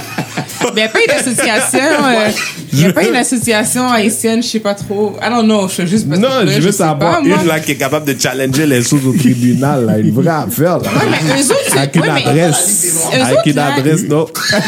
Mais 0.61 0.69
il 0.71 0.75
n'y 0.75 0.81
a 0.83 0.89
pas 0.89 0.99
une 1.07 1.11
association. 1.11 1.79
euh, 2.05 2.29
Il 2.73 2.79
n'y 2.79 2.85
a 2.85 2.93
pas 2.93 3.03
une 3.07 3.15
association 3.15 3.89
haïtienne, 3.89 4.43
je 4.43 4.47
sais 4.47 4.59
pas 4.59 4.73
trop. 4.73 5.15
I 5.21 5.29
don't 5.29 5.43
know, 5.45 5.67
je 5.67 5.73
suis 5.73 5.87
juste. 5.87 6.07
Non, 6.07 6.27
je 6.45 6.59
veux 6.59 6.71
savoir 6.71 6.97
pas, 7.15 7.21
moi. 7.21 7.37
une 7.41 7.47
là 7.47 7.59
qui 7.59 7.71
est 7.71 7.75
capable 7.77 8.13
de 8.13 8.19
challenger 8.19 8.65
les 8.65 8.83
choses 8.83 9.05
au 9.07 9.13
tribunal, 9.13 9.85
là, 9.85 9.97
une 9.97 10.11
vraie 10.11 10.29
affaire. 10.29 10.79
Là. 10.79 10.89
Ouais, 10.89 11.17
mais 11.23 11.41
eux 11.41 11.45
autres, 11.51 11.77
Avec 11.77 11.95
une 11.95 12.01
ouais, 12.01 12.09
mais- 12.13 12.25
adresse. 12.27 12.85
Eux 13.13 13.21
Avec 13.21 13.37
autres, 13.37 13.47
une 13.47 13.55
là, 13.55 13.73
adresse, 13.73 14.03
non. 14.03 14.27
Ah 14.51 14.59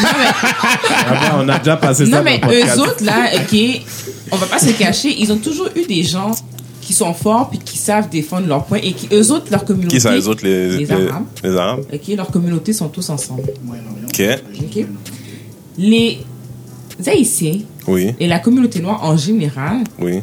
ben, 1.10 1.44
on 1.44 1.48
a 1.48 1.58
déjà 1.58 1.76
passé 1.76 2.04
ça 2.06 2.10
Non, 2.10 2.16
dans 2.18 2.24
mais 2.24 2.34
le 2.36 2.40
podcast. 2.40 2.76
eux 2.76 2.80
autres, 2.80 3.04
là, 3.04 3.30
OK, 3.36 3.58
on 4.30 4.36
va 4.36 4.46
pas 4.46 4.58
se 4.58 4.70
cacher, 4.72 5.14
ils 5.18 5.30
ont 5.32 5.36
toujours 5.38 5.68
eu 5.76 5.84
des 5.86 6.02
gens 6.04 6.30
qui 6.82 6.92
sont 6.92 7.14
forts 7.14 7.48
puis 7.48 7.58
qui 7.58 7.78
savent 7.78 8.10
défendre 8.10 8.46
leurs 8.48 8.64
points 8.64 8.80
et 8.82 8.92
qui, 8.92 9.08
eux 9.14 9.30
autres, 9.32 9.46
leur 9.50 9.64
communauté. 9.64 9.96
Qui 9.96 10.00
ça, 10.00 10.12
les 10.14 10.28
autres, 10.28 10.44
les, 10.44 10.76
Les 10.78 10.90
Arabes. 10.92 11.24
les 11.42 11.56
Arabes? 11.56 11.84
OK, 11.92 12.08
leur 12.16 12.26
communauté 12.30 12.72
sont 12.74 12.88
tous 12.88 13.08
ensemble. 13.08 13.44
Ok. 14.08 14.22
Les 15.78 16.18
Haïtiens 17.06 17.60
Oui, 17.88 18.14
et 18.20 18.26
la 18.28 18.38
communauté 18.38 18.80
noire 18.80 19.02
en 19.02 19.16
général, 19.16 19.78
oui. 19.98 20.20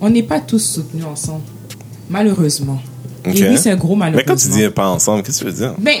on 0.00 0.10
n'est 0.10 0.24
pas 0.24 0.40
tous 0.40 0.58
soutenus 0.58 1.04
ensemble. 1.04 1.42
Malheureusement. 2.10 2.80
Ok. 3.26 3.36
Et 3.38 3.48
oui, 3.50 3.58
c'est 3.58 3.70
un 3.70 3.76
gros 3.76 3.94
Mais 3.94 4.06
malheureusement. 4.06 4.34
quand 4.34 4.40
tu 4.40 4.48
dis 4.48 4.68
pas 4.70 4.88
ensemble, 4.88 5.22
qu'est-ce 5.22 5.40
que 5.40 5.44
tu 5.44 5.50
veux 5.50 5.56
dire? 5.56 5.74
Ben, 5.78 5.98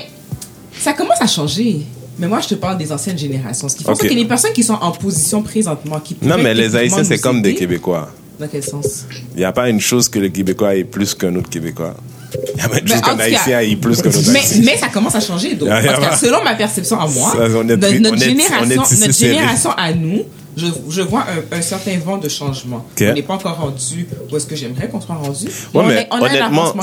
ça 0.78 0.92
commence 0.94 1.20
à 1.20 1.26
changer. 1.26 1.82
Mais 2.18 2.26
moi, 2.26 2.40
je 2.40 2.48
te 2.48 2.54
parle 2.56 2.78
des 2.78 2.90
anciennes 2.90 3.16
générations. 3.18 3.68
Ce 3.68 3.76
qui 3.76 3.84
fait 3.84 3.94
que 4.08 4.14
les 4.14 4.24
personnes 4.24 4.52
qui 4.52 4.64
sont 4.64 4.74
en 4.74 4.90
position 4.90 5.40
présentement, 5.42 6.00
qui 6.00 6.16
Non, 6.22 6.36
mais 6.42 6.52
les 6.54 6.74
Haïtiens, 6.74 7.04
c'est 7.04 7.20
comme 7.20 7.40
des 7.42 7.54
Québécois. 7.54 8.10
Dans 8.38 8.46
quel 8.48 8.62
sens? 8.62 9.04
Il 9.34 9.38
n'y 9.38 9.44
a 9.44 9.52
pas 9.52 9.68
une 9.68 9.80
chose 9.80 10.08
que 10.08 10.18
le 10.18 10.28
Québécois 10.28 10.74
ait 10.76 10.84
plus 10.84 11.14
qu'un 11.14 11.34
autre 11.36 11.48
Québécois. 11.50 11.94
Il 12.34 12.54
n'y 12.56 12.60
a 12.62 12.68
pas 12.68 12.78
une 12.78 12.84
Mais 12.84 12.90
chose 12.90 12.98
en 13.00 13.16
qu'un 13.16 13.18
Haïtien 13.20 13.60
ait 13.60 13.76
plus 13.76 14.02
qu'un 14.02 14.10
autre 14.10 14.18
mais, 14.32 14.38
Haïtien. 14.40 14.62
mais 14.64 14.76
ça 14.76 14.88
commence 14.88 15.14
à 15.14 15.20
changer, 15.20 15.54
donc. 15.54 15.68
Ah, 15.72 15.80
Parce 15.82 16.20
que 16.20 16.26
selon 16.26 16.44
ma 16.44 16.54
perception 16.54 17.00
à 17.00 17.06
moi, 17.08 17.32
Ça, 17.32 17.38
on 17.56 17.68
est 17.68 17.76
notre, 17.76 18.12
on 18.12 18.14
est- 18.14 18.18
génération, 18.18 18.56
on 18.62 18.70
est 18.70 18.76
notre 18.76 19.12
génération 19.18 19.70
à 19.72 19.92
nous, 19.92 20.22
je, 20.58 20.66
je 20.90 21.00
vois 21.02 21.20
un, 21.52 21.56
un 21.56 21.62
certain 21.62 21.92
vent 22.04 22.18
de 22.18 22.28
changement. 22.28 22.84
Ok. 22.96 23.06
On 23.10 23.14
n'est 23.14 23.22
pas 23.22 23.34
encore 23.34 23.56
rendu 23.58 24.06
où 24.30 24.36
est-ce 24.36 24.46
que 24.46 24.56
j'aimerais 24.56 24.88
qu'on 24.88 25.00
soit 25.00 25.14
rendu. 25.14 25.46
Ouais, 25.46 25.50
on 25.74 25.82
mais 25.84 25.94
est- 25.94 26.08
on 26.10 26.16
a 26.16 26.18
un 26.18 26.22
honnêtement, 26.30 26.74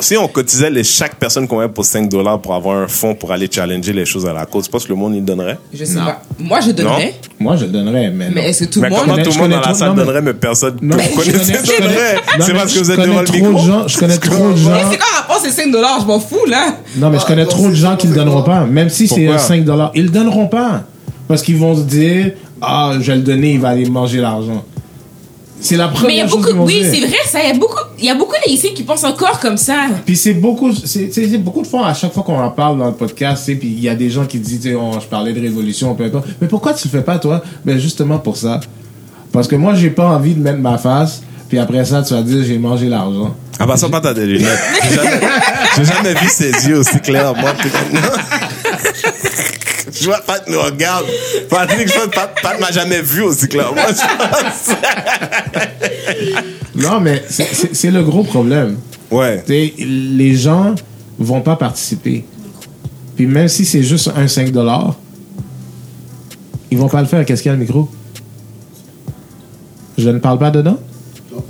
si, 0.00 0.16
on 0.16 0.28
cotisait 0.28 0.70
les, 0.70 0.84
chaque 0.84 1.16
personne 1.16 1.46
qu'on 1.48 1.58
met 1.58 1.68
pour 1.68 1.84
5 1.84 2.08
dollars 2.08 2.40
pour 2.40 2.54
avoir 2.54 2.78
un 2.78 2.88
fonds 2.88 3.14
pour 3.14 3.32
aller 3.32 3.48
challenger 3.50 3.92
les 3.92 4.04
choses 4.06 4.24
à 4.26 4.32
la 4.32 4.46
cause, 4.46 4.64
tu 4.64 4.70
penses 4.70 4.84
que 4.84 4.90
le 4.90 4.94
monde, 4.96 5.14
il 5.14 5.24
donnerait? 5.24 5.58
Je 5.72 5.84
sais 5.84 5.94
pas. 5.96 6.22
Moi, 6.38 6.60
je 6.60 6.70
donnerais. 6.70 7.14
Moi, 7.38 7.56
je 7.56 7.64
le 7.66 7.70
donnerais, 7.72 8.10
mais. 8.10 8.26
non. 8.28 8.32
Mais 8.36 8.48
est-ce 8.50 8.64
que 8.64 8.70
tout 8.70 8.80
le 8.80 8.88
monde. 8.88 9.00
comment 9.00 9.16
tout 9.22 9.30
le 9.30 9.38
monde 9.38 9.50
dans 9.50 9.60
la 9.60 9.74
salle 9.74 9.88
non, 9.90 9.94
mais- 9.96 10.04
donnerait, 10.04 10.22
mais 10.22 10.34
personne 10.34 10.76
connais- 10.78 10.86
donnerait? 10.86 12.16
C'est 12.40 12.54
parce 12.54 12.72
que 12.72 12.78
vous 12.78 12.90
êtes 12.90 13.00
devant 13.00 13.22
le 13.22 13.30
micro? 13.30 13.88
Je 13.88 13.98
connais 13.98 14.18
trop 14.18 14.50
de 14.52 14.56
gens. 14.56 14.70
Mais 14.70 14.82
c'est 14.90 14.96
quoi 14.98 15.06
le 15.12 15.20
rapport, 15.20 15.40
c'est 15.42 15.50
5 15.50 15.70
dollars, 15.70 15.98
je 16.00 16.06
m'en 16.06 16.20
fous, 16.20 16.44
là. 16.48 16.76
Non, 16.96 17.10
mais 17.10 17.18
je 17.18 17.24
connais 17.26 17.42
Ah, 17.42 17.46
trop 17.46 17.68
de 17.68 17.74
gens 17.74 17.96
qui 17.96 18.06
le 18.06 18.14
donneront 18.14 18.42
pas. 18.42 18.64
Même 18.64 18.88
si 18.88 19.08
c'est 19.08 19.16
Pourquoi? 19.16 19.34
un 19.34 19.38
5 19.38 19.64
dollars, 19.64 19.90
ils 19.94 20.04
le 20.04 20.10
donneront 20.10 20.46
pas. 20.46 20.82
Parce 21.26 21.42
qu'ils 21.42 21.56
vont 21.56 21.74
se 21.74 21.82
dire, 21.82 22.32
ah, 22.66 22.92
je 23.00 23.06
vais 23.10 23.16
le 23.16 23.22
donner, 23.22 23.54
il 23.54 23.60
va 23.60 23.70
aller 23.70 23.88
manger 23.88 24.20
l'argent. 24.20 24.64
C'est 25.60 25.76
la 25.76 25.90
Mais 26.06 26.14
il 26.14 26.16
y 26.16 26.20
a 26.20 26.26
première 26.26 26.28
chose 26.28 26.52
beaucoup. 26.52 26.66
Oui, 26.66 26.82
c'est 26.82 27.00
vrai, 27.00 27.16
ça. 27.26 27.38
Il 27.42 27.48
y 27.48 27.50
a 27.50 27.54
beaucoup, 27.54 27.80
il 27.98 28.04
y 28.04 28.10
a 28.10 28.14
beaucoup 28.14 28.34
d'Haïtiens 28.34 28.70
qui 28.74 28.82
pensent 28.82 29.04
encore 29.04 29.40
comme 29.40 29.56
ça. 29.56 29.86
Puis 30.04 30.14
c'est 30.14 30.34
beaucoup, 30.34 30.70
c'est 30.74 31.38
beaucoup 31.38 31.62
de 31.62 31.66
fois, 31.66 31.86
à 31.86 31.94
chaque 31.94 32.12
fois 32.12 32.22
qu'on 32.22 32.38
en 32.38 32.50
parle 32.50 32.78
dans 32.78 32.88
le 32.88 32.92
podcast, 32.92 33.44
sais, 33.46 33.54
puis 33.54 33.68
il 33.68 33.80
y 33.80 33.88
a 33.88 33.94
des 33.94 34.10
gens 34.10 34.26
qui 34.26 34.38
disent, 34.38 34.60
tu 34.60 34.68
sais, 34.70 34.74
oh, 34.74 34.90
je 35.00 35.06
parlais 35.06 35.32
de 35.32 35.40
révolution, 35.40 35.94
peu 35.94 36.04
importe. 36.04 36.26
Mais 36.40 36.48
pourquoi 36.48 36.74
tu 36.74 36.86
le 36.86 36.90
fais 36.90 37.02
pas, 37.02 37.18
toi? 37.18 37.42
Ben, 37.64 37.78
justement 37.78 38.18
pour 38.18 38.36
ça. 38.36 38.60
Parce 39.32 39.48
que 39.48 39.56
moi, 39.56 39.74
j'ai 39.74 39.90
pas 39.90 40.06
envie 40.06 40.34
de 40.34 40.40
mettre 40.40 40.58
ma 40.58 40.76
face, 40.76 41.22
puis 41.48 41.58
après 41.58 41.84
ça, 41.86 42.02
tu 42.02 42.12
vas 42.12 42.20
dire, 42.22 42.44
j'ai 42.44 42.58
mangé 42.58 42.88
l'argent. 42.90 43.34
En 43.58 43.66
passant 43.66 43.88
pas 43.88 44.00
t'as 44.00 44.12
des 44.12 44.26
lunettes. 44.26 44.58
J'ai 44.82 44.96
jamais, 44.96 45.20
j'ai 45.76 45.84
jamais 45.84 46.14
vu 46.14 46.28
ses 46.28 46.68
yeux 46.68 46.78
aussi 46.78 47.00
clairs, 47.00 47.34
moi. 47.36 47.52
Je 50.00 50.04
vois 50.04 50.20
Pat 50.20 50.42
nous 50.48 50.60
regarde. 50.60 51.06
Patrick, 51.48 51.88
je 51.88 51.94
vois 51.94 52.10
Pat, 52.10 52.34
Pat 52.42 52.60
m'a 52.60 52.70
jamais 52.72 53.00
vu 53.02 53.22
aussi 53.22 53.46
clair. 53.48 53.72
Moi, 53.72 53.84
je 53.92 54.74
Non, 56.82 57.00
mais 57.00 57.22
c'est- 57.28 57.90
le 57.90 58.02
gros 58.02 58.24
problème. 58.24 58.76
Ouais. 59.10 59.42
Tu 59.46 59.52
sais, 59.52 59.74
les 59.86 60.34
gens 60.34 60.74
vont 61.18 61.40
pas 61.40 61.56
participer. 61.56 62.24
Puis 63.16 63.26
même 63.26 63.48
si 63.48 63.64
c'est 63.64 63.82
juste 63.82 64.10
un 64.16 64.26
5 64.26 64.50
dollars, 64.50 64.96
ils 66.70 66.78
vont 66.78 66.88
pas 66.88 67.00
le 67.00 67.06
faire. 67.06 67.24
Qu'est-ce 67.24 67.42
qu'il 67.42 67.50
y 67.50 67.52
a 67.52 67.56
le 67.56 67.60
micro? 67.62 67.88
Je 69.96 70.10
ne 70.10 70.18
parle 70.18 70.38
pas 70.40 70.50
dedans? 70.50 70.78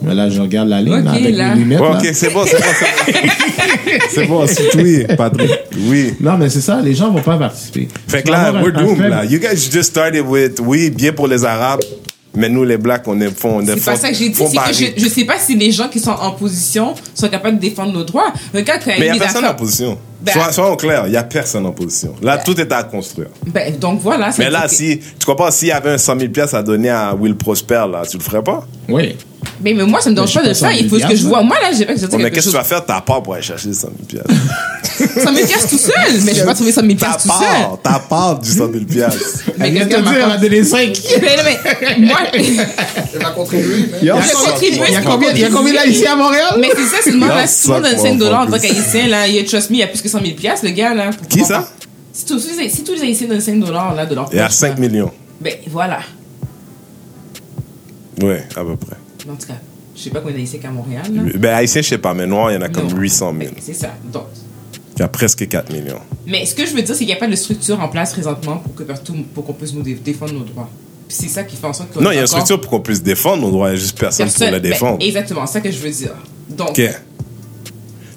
Mais 0.03 0.15
là, 0.15 0.29
je 0.31 0.41
regarde 0.41 0.69
la 0.69 0.81
ligne 0.81 0.95
Ok, 0.99 1.05
là, 1.05 1.11
avec 1.13 1.35
là. 1.37 1.55
mes 1.55 1.61
lunettes. 1.63 1.81
Ok, 1.81 2.09
c'est 2.13 2.33
bon, 2.33 2.45
c'est 2.47 2.57
bon, 2.59 2.65
c'est 2.79 3.13
bon. 3.13 3.29
C'est 4.11 4.27
bon, 4.27 4.47
c'est 4.47 4.75
oui, 4.77 5.05
Patrick. 5.17 5.51
Oui. 5.89 6.15
Non, 6.21 6.37
mais 6.37 6.49
c'est 6.51 6.61
ça, 6.61 6.81
les 6.81 6.95
gens 6.95 7.11
vont 7.13 7.21
pas 7.23 7.37
participer. 7.37 7.89
Fait 8.09 8.23
que 8.23 8.31
là, 8.31 8.53
we're 8.53 8.73
doomed, 8.73 9.09
là. 9.09 9.25
You 9.25 9.39
guys 9.39 9.69
just 9.71 9.91
started 9.91 10.25
with, 10.27 10.61
oui, 10.61 10.91
bien 10.91 11.13
pour 11.13 11.29
les 11.29 11.45
Arabes. 11.45 11.81
Mais 12.37 12.49
nous, 12.49 12.65
les 12.65 12.77
blacks, 12.79 13.07
on 13.07 13.21
est 13.21 13.27
est 13.27 13.31
C'est 13.31 13.85
pas 13.85 13.97
ça 13.97 14.09
que 14.09 14.15
j'ai 14.17 14.29
dit, 14.31 14.37
que 14.37 14.73
je, 14.73 14.87
je 15.05 15.09
sais 15.09 15.25
pas 15.25 15.39
si 15.39 15.55
les 15.55 15.71
gens 15.71 15.89
qui 15.89 16.01
sont 16.01 16.11
en 16.11 16.33
position 16.33 16.95
sont 17.15 17.29
capables 17.29 17.57
de 17.59 17.61
défendre 17.61 17.93
nos 17.93 18.03
droits. 18.03 18.33
Regarde 18.53 18.81
quand 18.85 18.91
Mais 18.99 19.07
il 19.07 19.13
n'y 19.13 19.19
y 19.19 19.21
a 19.21 19.23
personne 19.23 19.45
en 19.45 19.55
position. 19.55 19.97
Ben- 20.21 20.33
Sois- 20.33 20.51
Soyons 20.53 20.75
clairs, 20.77 21.05
il 21.07 21.11
n'y 21.13 21.17
a 21.17 21.23
personne 21.23 21.65
en 21.65 21.71
position. 21.71 22.13
Là, 22.23 22.39
tout 22.39 22.61
est 22.61 22.73
à 22.73 22.83
construire. 22.83 23.29
Ben, 23.47 23.77
donc 23.79 24.01
voilà. 24.01 24.31
Mais 24.39 24.51
là, 24.51 24.63
que- 24.67 24.75
si, 24.75 24.99
tu 24.99 25.25
comprends, 25.27 25.53
s'il 25.53 25.69
y 25.69 25.73
avait 25.73 25.91
un 25.91 25.99
100 25.99 26.19
000 26.19 26.33
piastres 26.33 26.57
à 26.57 26.63
donner 26.65 26.91
à 26.91 27.15
Will 27.15 27.37
Prosper, 27.37 27.85
là, 27.93 28.03
tu 28.11 28.17
le 28.19 28.23
ferais 28.23 28.43
pas? 28.43 28.67
Oui. 28.89 29.15
Mais, 29.63 29.73
mais 29.73 29.85
moi, 29.85 30.01
ça 30.01 30.11
me 30.11 30.15
dérange 30.15 30.35
pas 30.35 30.47
de 30.47 30.53
faire. 30.55 30.73
Il 30.73 30.89
faut 30.89 30.99
ce 30.99 31.07
que 31.07 31.17
je 31.17 31.27
vois. 31.27 31.43
Moi, 31.43 31.57
là, 31.61 31.71
j'ai 31.77 31.87
pas 31.87 31.95
que 31.95 32.07
Bon, 32.07 32.19
mais 32.19 32.31
qu'est-ce 32.31 32.47
que 32.47 32.51
tu 32.51 32.57
vas 32.57 32.65
faire? 32.65 32.85
Ta 32.85 33.01
part 33.01 33.23
pour 33.23 33.35
aller 33.35 33.43
chercher 33.43 33.69
les 33.69 33.75
100 33.75 33.89
000 34.09 34.23
piastres. 34.25 35.23
100 35.23 35.35
000 35.35 35.47
piastres 35.47 35.69
tout 35.71 35.79
seul. 35.79 36.21
Mais 36.25 36.35
je 36.35 36.41
vais 36.41 36.47
pas 36.47 36.55
trouver 36.55 36.73
100 36.73 36.81
000 36.83 36.95
Ta 36.95 37.07
piastres 37.07 37.23
tout 37.23 37.29
seul. 37.29 37.63
part, 37.63 37.79
ta 37.83 37.99
part 37.99 38.39
du 38.39 38.51
100 38.51 38.57
000 38.57 38.85
piastres. 38.85 39.43
Mais 39.59 39.73
quelqu'un 39.73 40.03
te 40.03 40.09
dire, 40.09 40.13
elle 40.15 40.27
m'a 40.27 40.33
a 40.35 40.39
donné 40.39 40.65
5. 40.65 40.99
Mais 41.23 41.37
non, 41.37 41.43
mais 41.45 42.07
moi, 42.07 42.19
Elle 42.35 43.23
va 43.23 43.31
contribuer, 43.31 43.89
mais. 43.91 43.99
Il 44.03 44.07
y 44.07 44.11
a, 44.11 44.19
il 44.19 44.93
y 44.93 44.97
a 44.97 45.03
combien, 45.03 45.31
il 45.33 45.41
y 45.41 45.45
a 45.45 45.51
combien 45.51 45.73
d'Haïtiens 45.73 46.13
à 46.15 46.17
Montréal? 46.17 46.57
mais 46.61 46.69
c'est 46.75 46.87
ça, 46.87 46.97
c'est 47.03 47.11
le 47.13 47.19
monde 47.19 47.29
là. 47.29 47.47
Si 47.47 47.65
tout 47.65 47.69
le 47.73 47.75
monde 47.81 47.91
donne 47.91 47.99
5 47.99 48.19
dollars 48.19 48.41
en 48.43 48.47
tant 48.47 48.59
qu'haïtien, 48.59 49.09
là, 49.09 49.29
il 49.29 49.35
y 49.35 49.39
a, 49.39 49.45
trust 49.45 49.71
me, 49.71 49.77
il 49.77 49.81
y 49.81 49.83
a 49.83 49.87
plus 49.87 50.03
que 50.03 50.09
100 50.09 50.21
000 50.21 50.35
piastres, 50.35 50.67
le 50.67 50.73
gars, 50.73 50.95
là. 50.95 51.11
Qui 51.29 51.45
ça? 51.45 51.69
Si 52.13 52.25
tous, 52.27 52.39
si, 52.41 52.71
si 52.71 52.85
tous 52.85 52.95
les 52.95 53.03
haïtiens 53.03 53.29
donnent 53.29 53.41
5 53.41 53.61
dollars, 53.61 53.95
là, 53.95 54.07
de 54.07 54.15
leur 54.15 54.29
Il 54.33 54.37
y 54.37 54.41
a 54.41 54.47
poche, 54.47 54.55
5 54.55 54.69
là, 54.69 54.75
millions. 54.89 55.11
Ben, 55.41 55.55
voilà. 55.71 56.01
Oui, 58.23 58.35
à 58.57 58.61
peu 58.65 58.77
près. 58.77 58.97
En 59.31 59.37
tout 59.37 59.47
cas, 59.47 59.55
je 59.97 60.01
sais 60.03 60.11
pas 60.11 60.21
combien 60.21 60.37
d'haïtiens 60.37 60.59
qu'à 60.61 60.71
Montréal, 60.71 61.05
là. 61.13 61.23
Ben, 61.37 61.55
haïtien, 61.55 61.83
je 61.83 61.89
sais 61.89 61.99
pas, 61.99 62.15
mais 62.15 62.27
noir, 62.27 62.51
il 62.51 62.55
y 62.55 62.57
en 62.57 62.63
a 62.63 62.69
comme 62.69 62.89
Non. 62.89 62.97
800 62.97 63.35
000. 63.39 63.53
Ben, 63.55 63.61
C'est 63.61 63.75
ça. 63.75 63.95
Donc. 64.13 64.25
Il 64.97 65.01
y 65.01 65.03
a 65.03 65.09
presque 65.09 65.49
4 65.49 65.73
millions. 65.73 65.99
Mais 66.27 66.47
ce 66.47 66.55
que 66.55 66.65
je 66.67 66.73
veux 66.75 66.83
dire, 66.83 66.95
c'est 66.95 66.99
qu'il 66.99 67.09
n'y 67.09 67.13
a 67.13 67.17
pas 67.17 67.27
de 67.27 67.35
structure 67.35 67.81
en 67.81 67.89
place 67.89 68.13
présentement 68.13 68.59
pour 68.59 68.75
que 68.77 68.83
partout, 68.85 69.15
pour 69.35 69.45
qu'on 69.45 69.53
puisse 69.53 69.73
nous 69.75 69.83
dé- 69.83 69.95
défendre 69.95 70.33
nos 70.35 70.45
droits. 70.45 70.71
C'est 71.09 71.29
ça 71.29 71.43
qui 71.45 71.57
fait 71.57 71.67
en 71.67 71.73
sorte 71.73 71.93
que. 71.93 71.99
Non, 72.01 72.11
il 72.13 72.15
y 72.15 72.19
a 72.19 72.23
une 72.23 72.27
structure 72.27 72.61
pour 72.61 72.71
qu'on 72.71 72.81
puisse 72.81 73.03
défendre 73.03 73.43
nos 73.43 73.51
droits, 73.51 73.69
il 73.71 73.73
y 73.73 73.77
a 73.77 73.79
juste 73.81 73.99
personne, 73.99 74.29
pour 74.31 74.47
les 74.47 74.61
défendre. 74.61 74.99
Ben, 74.99 75.07
exactement, 75.07 75.47
c'est 75.47 75.55
ça 75.55 75.61
que 75.61 75.71
je 75.71 75.79
veux 75.79 75.91
dire. 75.91 76.15
Donc, 76.51 76.71
OK. 76.71 76.83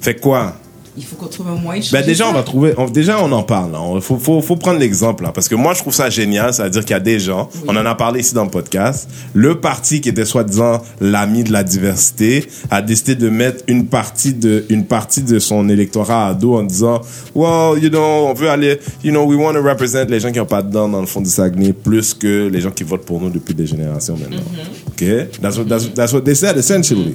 Fait 0.01 0.15
quoi? 0.19 0.55
Il 0.97 1.05
faut 1.05 1.15
qu'on 1.15 1.27
trouve 1.27 1.47
un 1.49 1.55
moyen 1.55 1.81
de 1.81 1.87
Ben 1.91 2.03
déjà 2.05 2.23
ça. 2.25 2.29
on 2.31 2.33
va 2.33 2.43
trouver, 2.43 2.73
on- 2.77 2.89
déjà 2.89 3.21
on 3.23 3.31
en 3.31 3.43
parle. 3.43 3.77
Il 3.95 4.01
faut, 4.01 4.17
faut, 4.17 4.41
faut 4.41 4.55
prendre 4.55 4.79
l'exemple 4.79 5.23
là, 5.23 5.31
parce 5.31 5.47
que 5.47 5.55
moi 5.55 5.73
je 5.73 5.79
trouve 5.81 5.93
ça 5.93 6.09
génial, 6.09 6.53
c'est-à-dire 6.53 6.81
qu'il 6.81 6.91
y 6.91 6.93
a 6.95 6.99
des 6.99 7.19
gens, 7.19 7.49
on 7.67 7.75
en 7.75 7.85
a 7.85 7.95
parlé 7.95 8.21
ici 8.21 8.33
dans 8.33 8.43
le 8.45 8.49
podcast, 8.49 9.07
le 9.33 9.59
parti 9.59 10.01
qui 10.01 10.09
était 10.09 10.25
soi-disant 10.25 10.81
l'ami 10.99 11.43
de 11.43 11.51
la 11.51 11.63
diversité 11.63 12.47
a 12.71 12.81
décidé 12.81 13.15
de 13.15 13.29
mettre 13.29 13.63
une 13.67 13.85
partie 13.87 14.33
de 14.33 14.65
une 14.69 14.85
partie 14.85 15.21
de 15.21 15.39
son 15.39 15.69
électorat 15.69 16.27
à 16.27 16.33
dos 16.33 16.55
en 16.55 16.63
disant, 16.63 17.01
well 17.35 17.81
you 17.81 17.89
know 17.89 18.27
on 18.29 18.33
veut 18.33 18.49
aller, 18.49 18.79
you 19.03 19.11
know 19.11 19.23
we 19.25 19.37
want 19.37 19.53
to 19.53 19.61
represent 19.61 20.05
les 20.09 20.19
gens 20.19 20.31
qui 20.31 20.39
ont 20.39 20.45
pas 20.45 20.61
de 20.63 20.71
dents 20.71 20.89
dans 20.89 21.01
le 21.01 21.07
fond 21.07 21.21
du 21.21 21.29
Saguenay 21.29 21.73
plus 21.73 22.13
que 22.13 22.47
les 22.47 22.59
gens 22.61 22.71
qui 22.71 22.83
votent 22.83 23.05
pour 23.05 23.21
nous 23.21 23.29
depuis 23.29 23.53
des 23.53 23.67
générations 23.67 24.17
maintenant. 24.17 24.43
Ok, 24.87 25.05
that's 25.41 25.57
what, 25.57 25.65
that's, 25.65 25.93
that's 25.93 26.13
what 26.13 26.21
they 26.21 26.35
said 26.35 26.57
essentially. 26.57 27.13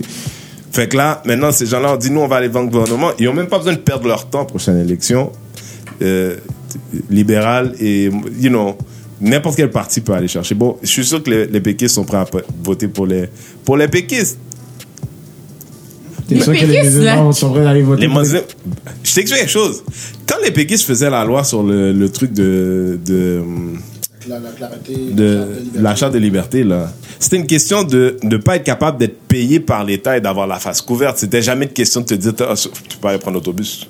Fait 0.73 0.89
que 0.89 0.97
là, 0.97 1.23
maintenant, 1.27 1.53
ces 1.53 1.67
gens-là 1.67 1.95
ont 1.95 1.97
dit, 1.97 2.11
nous, 2.11 2.21
on 2.21 2.29
va 2.29 2.37
aller 2.37 2.49
vendre 2.49 2.67
le 2.67 2.73
gouvernement. 2.73 3.11
Ils 3.19 3.27
n'ont 3.27 3.35
même 3.35 3.47
pas 3.47 3.59
besoin 3.59 3.75
de 3.75 3.79
perdre 3.79 4.09
leur 4.09 4.29
temps, 4.29 4.45
prochaine 4.47 4.79
élection. 4.79 5.31
Euh, 6.01 6.37
libéral 7.11 7.75
et, 7.79 8.05
you 8.41 8.49
know, 8.49 8.77
n'importe 9.21 9.57
quel 9.57 9.71
parti 9.71 10.01
peut 10.01 10.15
aller 10.15 10.27
chercher. 10.27 10.55
Bon, 10.55 10.79
je 10.83 10.89
suis 10.89 11.05
sûr 11.05 11.23
que 11.23 11.31
les, 11.31 11.47
les 11.47 11.61
péquistes 11.61 11.95
sont 11.95 12.05
prêts 12.05 12.17
à 12.17 12.27
voter 12.65 12.89
pour 12.89 13.07
les, 13.07 13.29
pour 13.65 13.77
les 13.77 13.89
péquistes. 13.89 14.39
T'es 16.29 16.37
Les 16.37 16.41
sûr 16.41 16.55
que 16.55 16.59
les 16.61 16.67
péquistes, 16.67 16.95
musulmans 16.97 17.27
là. 17.27 17.33
sont 17.33 17.51
prêts 17.53 17.83
voter 17.83 18.03
Les 18.03 18.09
pour 18.09 18.19
musulmans. 18.21 18.43
Je 19.05 19.15
t'explique 19.15 19.39
quelque 19.41 19.51
chose. 19.51 19.85
Quand 20.27 20.37
les 20.43 20.51
péquistes 20.51 20.85
faisaient 20.87 21.11
la 21.11 21.25
loi 21.25 21.45
sur 21.45 21.63
le, 21.63 21.93
le 21.93 22.09
truc 22.09 22.33
de, 22.33 22.99
de, 23.05 23.43
La, 24.29 24.39
la 24.39 24.51
clarté. 24.51 24.95
de 25.13 25.47
la 25.75 25.95
charte 25.95 26.13
de 26.13 26.19
liberté 26.19 26.65
là. 26.65 26.93
C'était 27.19 27.37
une 27.37 27.47
question 27.47 27.83
de 27.85 28.17
ne 28.23 28.37
pas 28.37 28.57
être 28.57 28.65
capable 28.65 28.99
d'être 28.99 29.19
payé 29.29 29.61
par 29.61 29.85
l'État 29.85 30.17
et 30.17 30.21
d'avoir 30.21 30.47
la 30.47 30.59
face 30.59 30.81
couverte. 30.81 31.19
C'était 31.19 31.43
jamais 31.43 31.67
une 31.67 31.73
question 31.73 32.01
de 32.01 32.07
te 32.07 32.15
dire 32.15 32.33
Ah, 32.41 32.55
tu 32.57 32.99
peux 32.99 33.09
aller 33.09 33.19
prendre 33.19 33.37
l'autobus. 33.37 33.89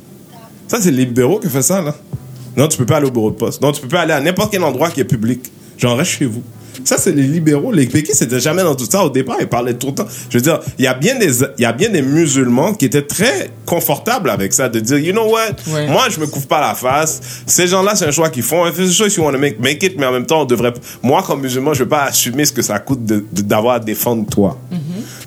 Ça 0.68 0.78
c'est 0.80 0.90
les 0.90 1.04
libéraux 1.04 1.38
qui 1.38 1.48
font 1.48 1.62
ça 1.62 1.82
là. 1.82 1.94
Non, 2.56 2.68
tu 2.68 2.76
peux 2.78 2.86
pas 2.86 2.96
aller 2.98 3.06
au 3.06 3.10
bureau 3.10 3.30
de 3.30 3.36
poste. 3.36 3.62
Non, 3.62 3.72
tu 3.72 3.80
peux 3.80 3.88
pas 3.88 4.02
aller 4.02 4.12
à 4.12 4.20
n'importe 4.20 4.52
quel 4.52 4.62
endroit 4.62 4.90
qui 4.90 5.00
est 5.00 5.04
public. 5.04 5.40
Genre 5.78 5.96
reste 5.96 6.12
chez 6.12 6.26
vous. 6.26 6.42
Ça 6.84 6.96
c'est 6.98 7.12
les 7.12 7.22
libéraux, 7.24 7.72
les 7.72 7.86
péquistes 7.86 8.16
c'était 8.18 8.40
jamais 8.40 8.62
dans 8.62 8.74
tout 8.74 8.86
ça 8.90 9.04
au 9.04 9.10
départ, 9.10 9.36
ils 9.40 9.46
parlaient 9.48 9.74
tout 9.74 9.88
le 9.88 9.94
temps. 9.94 10.06
Je 10.30 10.38
veux 10.38 10.42
dire, 10.42 10.60
il 10.78 10.84
y 10.84 10.88
a 10.88 10.94
bien 10.94 11.16
des 11.18 11.40
il 11.58 11.62
y 11.62 11.64
a 11.64 11.72
bien 11.72 11.88
des 11.90 12.02
musulmans 12.02 12.74
qui 12.74 12.86
étaient 12.86 13.02
très 13.06 13.50
confortables 13.66 14.30
avec 14.30 14.52
ça 14.52 14.68
de 14.68 14.80
dire 14.80 14.98
you 14.98 15.12
know 15.12 15.30
what? 15.30 15.56
Ouais. 15.72 15.86
moi 15.88 16.08
je 16.10 16.18
me 16.20 16.26
couvre 16.26 16.46
pas 16.46 16.60
la 16.60 16.74
face. 16.74 17.20
Ces 17.46 17.66
gens-là, 17.66 17.94
c'est 17.94 18.06
un 18.06 18.10
choix 18.10 18.30
qu'ils 18.30 18.42
font. 18.42 18.64
A 18.64 18.72
choice 18.72 19.16
you 19.16 19.22
want 19.24 19.32
to 19.32 19.38
make, 19.38 19.60
make 19.60 19.82
it, 19.82 19.94
mais 19.98 20.06
en 20.06 20.12
même 20.12 20.26
temps, 20.26 20.42
on 20.42 20.44
devrait, 20.44 20.72
moi, 21.02 21.22
comme 21.22 21.40
musulman, 21.42 21.74
je 21.74 21.84
vais 21.84 21.88
pas 21.88 22.04
assumer 22.04 22.44
ce 22.44 22.52
que 22.52 22.62
ça 22.62 22.78
coûte 22.78 23.04
de- 23.04 23.24
de- 23.32 23.42
d'avoir 23.42 23.76
à 23.76 23.80
défendre 23.80 24.26
toi. 24.28 24.58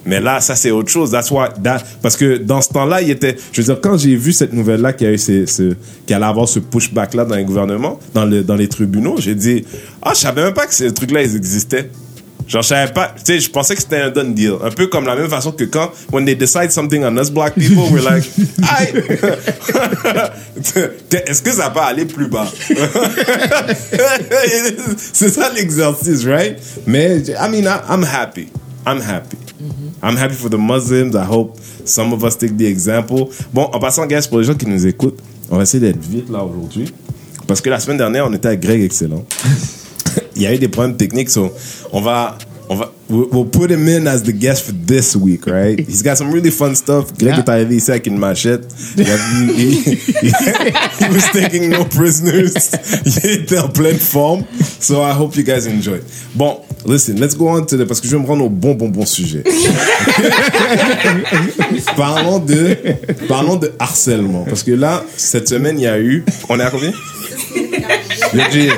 Mais 0.05 0.19
là, 0.19 0.41
ça, 0.41 0.55
c'est 0.55 0.71
autre 0.71 0.89
chose. 0.89 1.11
That's 1.11 1.31
why, 1.31 1.47
that- 1.63 1.83
parce 2.01 2.17
que 2.17 2.37
dans 2.37 2.61
ce 2.61 2.69
temps-là, 2.69 3.01
il 3.01 3.09
était, 3.09 3.35
je 3.51 3.61
veux 3.61 3.65
dire, 3.73 3.79
quand 3.81 3.97
j'ai 3.97 4.15
vu 4.15 4.33
cette 4.33 4.53
nouvelle-là 4.53 4.93
qui 4.93 5.05
a 5.05 5.11
eu 5.11 5.17
ces, 5.17 5.45
ce, 5.45 5.73
qui 6.05 6.13
allait 6.13 6.25
avoir 6.25 6.47
ce 6.47 6.59
pushback-là 6.59 7.25
dans 7.25 7.35
les 7.35 7.45
gouvernements, 7.45 7.99
dans 8.13 8.25
le, 8.25 8.43
dans 8.43 8.55
les 8.55 8.67
tribunaux, 8.67 9.15
j'ai 9.19 9.35
dit, 9.35 9.65
ah, 10.01 10.11
je 10.13 10.19
savais 10.19 10.43
même 10.43 10.53
pas 10.53 10.67
que 10.67 10.73
ces 10.73 10.93
trucs-là, 10.93 11.23
ils 11.23 11.35
existaient. 11.35 11.89
Genre, 12.47 12.61
je 12.61 12.67
savais 12.67 12.93
pas, 12.93 13.11
tu 13.17 13.23
sais, 13.33 13.39
je 13.39 13.49
pensais 13.49 13.73
que 13.73 13.81
c'était 13.81 14.01
un 14.01 14.11
done 14.11 14.35
deal. 14.35 14.53
Un 14.63 14.69
peu 14.69 14.85
comme 14.85 15.07
la 15.07 15.15
même 15.15 15.29
façon 15.29 15.51
que 15.51 15.63
quand, 15.63 15.89
when 16.11 16.25
they 16.25 16.35
decide 16.35 16.71
something 16.71 17.03
on 17.03 17.17
us 17.17 17.31
black 17.31 17.55
people, 17.55 17.85
we're 17.91 18.03
like, 18.03 18.23
aïe! 18.77 18.93
Est-ce 21.27 21.41
que 21.41 21.51
ça 21.51 21.71
peut 21.71 21.79
aller 21.79 22.05
plus 22.05 22.27
bas? 22.27 22.45
C'est 25.13 25.29
ça 25.29 25.49
l'exercice, 25.55 26.23
right? 26.25 26.57
Mais, 26.85 27.17
I 27.29 27.49
mean, 27.49 27.65
I'm 27.89 28.03
happy. 28.03 28.47
I'm 28.85 29.01
happy. 29.01 29.37
I'm 30.05 30.17
happy 30.17 30.35
for 30.35 30.49
the 30.49 30.57
Muslims. 30.57 31.15
I 31.15 31.25
hope 31.25 31.57
some 31.83 32.13
of 32.13 32.23
us 32.23 32.37
take 32.37 32.55
the 32.55 32.67
example. 32.67 33.27
Bon, 33.51 33.63
en 33.73 33.79
passant, 33.79 34.05
guys, 34.05 34.27
pour 34.29 34.37
les 34.37 34.43
gens 34.43 34.53
qui 34.53 34.67
nous 34.67 34.85
écoutent, 34.85 35.17
on 35.49 35.57
va 35.57 35.63
essayer 35.63 35.79
d'être 35.79 35.99
vite 35.99 36.29
là 36.29 36.43
aujourd'hui. 36.43 36.93
Parce 37.47 37.59
que 37.59 37.71
la 37.71 37.79
semaine 37.79 37.97
dernière, 37.97 38.27
on 38.27 38.33
était 38.33 38.49
avec 38.49 38.59
Greg 38.59 38.83
Excellent. 38.83 39.25
Il 40.35 40.43
y 40.43 40.45
a 40.45 40.53
eu 40.53 40.59
des 40.59 40.67
problèmes 40.67 40.95
techniques, 40.95 41.31
so 41.31 41.51
on 41.91 42.01
va, 42.01 42.37
we'll, 43.09 43.27
we'll 43.29 43.45
put 43.45 43.71
him 43.71 43.87
in 43.87 44.07
as 44.07 44.23
the 44.23 44.33
guest 44.33 44.65
for 44.65 44.71
this 44.73 45.15
week, 45.15 45.47
right? 45.47 45.79
He's 45.79 46.01
got 46.01 46.17
some 46.17 46.31
really 46.31 46.51
fun 46.51 46.75
stuff. 46.75 47.17
Greg 47.17 47.45
Yeah. 47.45 48.09
machette. 48.17 48.65
He 48.95 49.03
was 51.09 51.25
taking 51.31 51.69
no 51.69 51.85
prisoners. 51.85 52.53
Il 53.23 53.43
était 53.43 53.59
en 53.59 53.69
pleine 53.69 53.97
forme. 53.99 54.45
So 54.79 55.01
I 55.01 55.11
hope 55.13 55.35
you 55.35 55.43
guys 55.43 55.67
enjoy. 55.67 55.99
Bon, 56.35 56.61
listen, 56.85 57.17
let's 57.19 57.35
go 57.35 57.47
on 57.49 57.65
to 57.67 57.77
the, 57.77 57.85
parce 57.85 57.99
que 58.01 58.07
je 58.07 58.15
vais 58.15 58.21
me 58.21 58.27
rendre 58.27 58.45
au 58.45 58.49
bon, 58.49 58.73
bon, 58.75 58.89
bon 58.89 59.05
sujet. 59.05 59.43
parlons 61.95 62.39
de, 62.39 62.75
parlons 63.27 63.55
de 63.57 63.71
harcèlement. 63.79 64.43
Parce 64.45 64.63
que 64.63 64.71
là, 64.71 65.03
cette 65.17 65.47
semaine, 65.49 65.77
il 65.79 65.83
y 65.83 65.87
a 65.87 65.99
eu, 65.99 66.23
on 66.49 66.59
est 66.59 66.63
à 66.63 66.71
combien? 66.71 66.91
Le. 68.33 68.71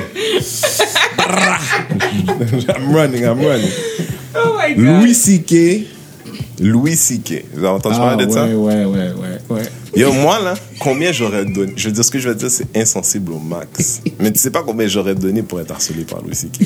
I'm 2.78 2.94
running, 2.94 3.24
I'm 3.24 3.40
running. 3.40 3.70
Oh 4.44 4.56
my 4.58 4.74
god. 4.74 4.84
Louis 5.02 5.14
C.K. 5.14 5.86
Louis 6.60 6.96
C.K. 6.96 7.44
Vous 7.54 7.58
avez 7.60 7.68
entendu 7.68 7.96
Ah, 7.98 8.06
parler 8.08 8.26
de 8.26 8.32
ça? 8.32 8.44
ouais, 8.46 8.54
ouais, 8.54 8.84
ouais, 8.84 9.10
ouais, 9.12 9.38
ouais. 9.50 9.62
Yo, 9.96 10.12
moi, 10.12 10.38
là, 10.42 10.54
combien 10.80 11.12
j'aurais 11.12 11.44
donné? 11.44 11.72
Je 11.76 11.86
veux 11.88 11.92
dire, 11.94 12.04
ce 12.04 12.10
que 12.10 12.18
je 12.18 12.28
vais 12.28 12.34
dire, 12.34 12.50
c'est 12.50 12.76
insensible 12.76 13.32
au 13.32 13.38
max. 13.38 14.00
Mais 14.20 14.30
tu 14.32 14.38
sais 14.38 14.50
pas 14.50 14.62
combien 14.62 14.86
j'aurais 14.86 15.14
donné 15.14 15.42
pour 15.42 15.60
être 15.60 15.70
harcelé 15.70 16.04
par 16.04 16.20
Louis 16.22 16.34
C.K. 16.34 16.60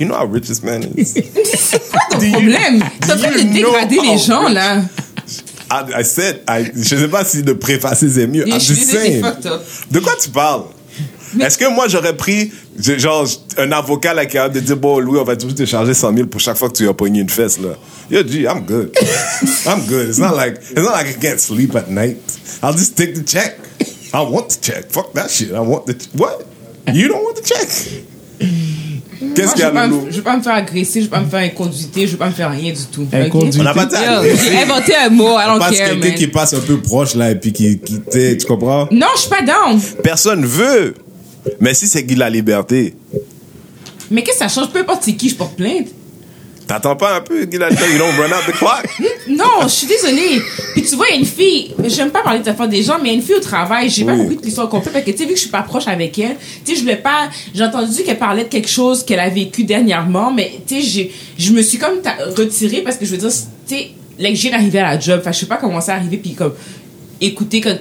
You 0.00 0.06
know 0.06 0.14
how 0.14 0.26
rich 0.30 0.44
this 0.44 0.62
man 0.62 0.82
is? 0.96 1.14
Ton 2.10 2.18
problème. 2.18 2.84
T'es 3.00 3.12
en 3.12 3.16
train 3.16 3.30
de 3.32 3.52
dégrader 3.52 3.98
les 4.02 4.18
gens, 4.18 4.44
rich- 4.46 4.54
là. 4.54 4.82
I, 5.68 6.00
I 6.00 6.04
said, 6.04 6.42
I, 6.48 6.70
je 6.76 6.96
sais 6.96 7.08
pas 7.08 7.24
si 7.24 7.42
de 7.42 7.52
préfacer 7.52 8.08
c'est 8.08 8.26
mieux. 8.28 8.46
I'm 8.46 8.54
je 8.54 8.58
suis 8.60 8.76
just 8.76 8.90
saying. 8.90 9.24
c'est. 9.42 9.92
De 9.92 9.98
quoi 9.98 10.12
tu 10.22 10.30
parles? 10.30 10.62
Est-ce 11.40 11.58
que 11.58 11.68
moi 11.74 11.88
j'aurais 11.88 12.16
pris 12.16 12.50
genre 12.78 13.26
un 13.58 13.72
avocat 13.72 14.14
là 14.14 14.26
qui 14.26 14.38
a 14.38 14.48
de 14.48 14.60
dire 14.60 14.76
bon 14.76 14.98
Louis 14.98 15.18
on 15.18 15.24
va 15.24 15.36
te 15.36 15.64
charger 15.64 15.94
100 15.94 16.14
000 16.16 16.26
pour 16.28 16.40
chaque 16.40 16.56
fois 16.56 16.68
que 16.68 16.74
tu 16.76 16.88
as 16.88 16.94
pogné 16.94 17.20
une 17.20 17.28
fesse 17.28 17.58
là. 17.58 17.70
Yo 18.10 18.26
G, 18.26 18.42
I'm 18.42 18.60
good. 18.66 18.96
I'm 19.66 19.80
good. 19.88 20.08
It's 20.08 20.18
not 20.18 20.34
like 20.36 20.56
it's 20.58 20.74
not 20.82 20.92
like 20.92 21.08
I 21.08 21.14
can't 21.20 21.40
sleep 21.40 21.74
at 21.74 21.88
night. 21.90 22.16
I'll 22.62 22.72
just 22.72 22.96
take 22.96 23.14
the 23.14 23.24
check. 23.24 23.58
I 24.14 24.20
want 24.22 24.48
the 24.48 24.60
check. 24.60 24.90
Fuck 24.90 25.12
that 25.14 25.28
shit. 25.30 25.50
I 25.52 25.60
want 25.60 25.86
the 25.86 25.94
what? 26.16 26.44
You 26.92 27.08
don't 27.08 27.22
want 27.24 27.36
the 27.36 27.42
check. 27.44 27.68
Qu'est-ce 29.34 29.52
qu'il 29.54 29.60
y 29.62 29.64
a 29.64 29.86
Loulou? 29.86 30.02
me- 30.02 30.10
je 30.10 30.16
veux 30.18 30.22
pas 30.22 30.36
me 30.36 30.42
faire 30.42 30.54
agresser, 30.54 31.00
je 31.00 31.04
veux 31.06 31.10
pas 31.10 31.20
me 31.20 31.28
faire 31.28 31.40
inconduiter, 31.40 32.06
je 32.06 32.12
veux 32.12 32.18
pas 32.18 32.28
me 32.28 32.34
faire 32.34 32.50
rien 32.50 32.72
du 32.72 32.84
tout. 32.92 33.02
ok? 33.02 33.14
Inconduite. 33.14 33.56
On 33.60 33.64
n'a 33.64 33.72
pas 33.74 33.86
dit. 33.86 33.96
J'ai 33.96 34.58
inventé 34.62 34.94
un 34.94 35.08
mot, 35.08 35.38
I 35.38 35.44
On 35.48 35.52
don't 35.54 35.58
passe 35.58 35.78
care, 35.78 35.88
quelqu'un 35.90 36.10
qui 36.10 36.26
passe 36.28 36.52
un 36.54 36.60
peu 36.60 36.76
proche 36.80 37.14
là 37.14 37.30
et 37.30 37.34
puis 37.34 37.52
qui, 37.52 37.78
qui 37.78 38.00
tu 38.10 38.46
comprends? 38.46 38.86
Non, 38.90 39.06
je 39.16 39.20
suis 39.22 39.30
pas 39.30 39.40
down. 39.42 39.80
Personne 40.02 40.44
veut. 40.44 40.94
Mais 41.60 41.74
si 41.74 41.86
c'est 41.86 42.02
Guy 42.02 42.14
la 42.16 42.30
liberté, 42.30 42.94
Mais 44.10 44.22
qu'est-ce 44.22 44.38
que 44.40 44.48
ça 44.48 44.60
change? 44.60 44.70
Peu 44.72 44.80
importe 44.80 45.02
c'est 45.04 45.14
qui, 45.14 45.28
je 45.28 45.34
porte 45.34 45.56
plainte. 45.56 45.88
T'attends 46.66 46.96
pas 46.96 47.14
un 47.18 47.20
peu, 47.20 47.42
Gila, 47.48 47.70
you 47.70 47.76
don't 47.96 48.10
run 48.18 48.26
out 48.36 48.44
the 48.44 48.50
clock? 48.52 48.84
Non, 49.28 49.62
je 49.62 49.68
suis 49.68 49.86
désolée. 49.86 50.42
Puis 50.72 50.82
tu 50.82 50.96
vois, 50.96 51.06
il 51.10 51.14
y 51.14 51.16
a 51.16 51.20
une 51.20 51.24
fille, 51.24 51.72
j'aime 51.86 52.10
pas 52.10 52.22
parler 52.24 52.40
de 52.40 52.48
affaires 52.48 52.66
des 52.68 52.82
gens, 52.82 52.94
mais 53.00 53.10
il 53.10 53.12
y 53.12 53.14
a 53.14 53.18
une 53.18 53.22
fille 53.22 53.36
au 53.36 53.40
travail, 53.40 53.88
j'ai 53.88 54.04
pas 54.04 54.16
compris 54.16 54.36
l'histoire 54.42 54.68
complète 54.68 54.92
parce 54.92 55.04
que 55.04 55.12
tu 55.12 55.18
sais, 55.18 55.22
vu 55.26 55.30
que 55.30 55.36
je 55.36 55.42
suis 55.42 55.50
pas 55.50 55.62
proche 55.62 55.86
avec 55.86 56.18
elle, 56.18 56.36
tu 56.64 56.72
sais, 56.72 56.74
je 56.76 56.80
voulais 56.80 56.96
pas, 56.96 57.28
j'ai 57.54 57.62
entendu 57.62 58.02
qu'elle 58.02 58.18
parlait 58.18 58.42
de 58.42 58.48
quelque 58.48 58.68
chose 58.68 59.04
qu'elle 59.04 59.20
a 59.20 59.28
vécu 59.28 59.62
dernièrement, 59.62 60.32
mais 60.32 60.58
tu 60.66 60.74
sais, 60.74 60.82
j'ai- 60.82 61.12
je 61.38 61.52
me 61.52 61.62
suis 61.62 61.78
comme 61.78 62.00
retirée 62.36 62.82
parce 62.82 62.96
que 62.96 63.06
je 63.06 63.12
veux 63.12 63.18
dire, 63.18 63.30
tu 63.30 63.76
sais, 63.76 63.90
je 64.18 64.32
viens 64.32 64.50
d'arriver 64.50 64.80
à 64.80 64.94
la 64.94 64.98
job, 64.98 65.20
enfin, 65.20 65.30
je 65.30 65.38
sais 65.38 65.46
pas 65.46 65.58
comment 65.58 65.80
ça 65.80 65.94
arriver 65.94 66.16
puis 66.16 66.34
comme 66.34 66.54
écouter 67.20 67.60
comme 67.60 67.78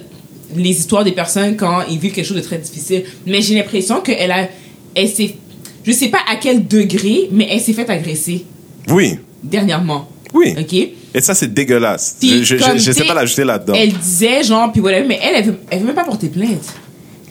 les 0.55 0.69
histoires 0.71 1.03
des 1.03 1.11
personnes 1.11 1.55
quand 1.55 1.83
ils 1.89 1.97
vivent 1.99 2.13
quelque 2.13 2.25
chose 2.25 2.37
de 2.37 2.41
très 2.41 2.57
difficile, 2.57 3.03
mais 3.25 3.41
j'ai 3.41 3.55
l'impression 3.55 4.01
qu'elle 4.01 4.31
a, 4.31 4.47
elle 4.95 5.09
s'est, 5.09 5.35
je 5.83 5.91
sais 5.91 6.09
pas 6.09 6.19
à 6.31 6.35
quel 6.37 6.67
degré, 6.67 7.29
mais 7.31 7.47
elle 7.51 7.61
s'est 7.61 7.73
fait 7.73 7.89
agresser 7.89 8.45
Oui. 8.89 9.17
dernièrement. 9.43 10.09
Oui. 10.33 10.53
Ok? 10.59 10.73
Et 10.73 11.21
ça, 11.21 11.33
c'est 11.33 11.53
dégueulasse. 11.53 12.17
Puis, 12.19 12.43
je 12.43 12.57
je 12.57 12.91
sais 12.91 13.05
pas 13.05 13.13
l'ajouter 13.13 13.45
là-dedans. 13.45 13.73
Elle 13.73 13.93
disait, 13.93 14.43
genre, 14.43 14.69
puis 14.71 14.81
voilà, 14.81 15.01
mais 15.03 15.17
elle, 15.23 15.35
elle 15.35 15.45
veut, 15.45 15.57
elle 15.69 15.79
veut 15.79 15.85
même 15.85 15.95
pas 15.95 16.03
porter 16.03 16.27
plainte. 16.27 16.73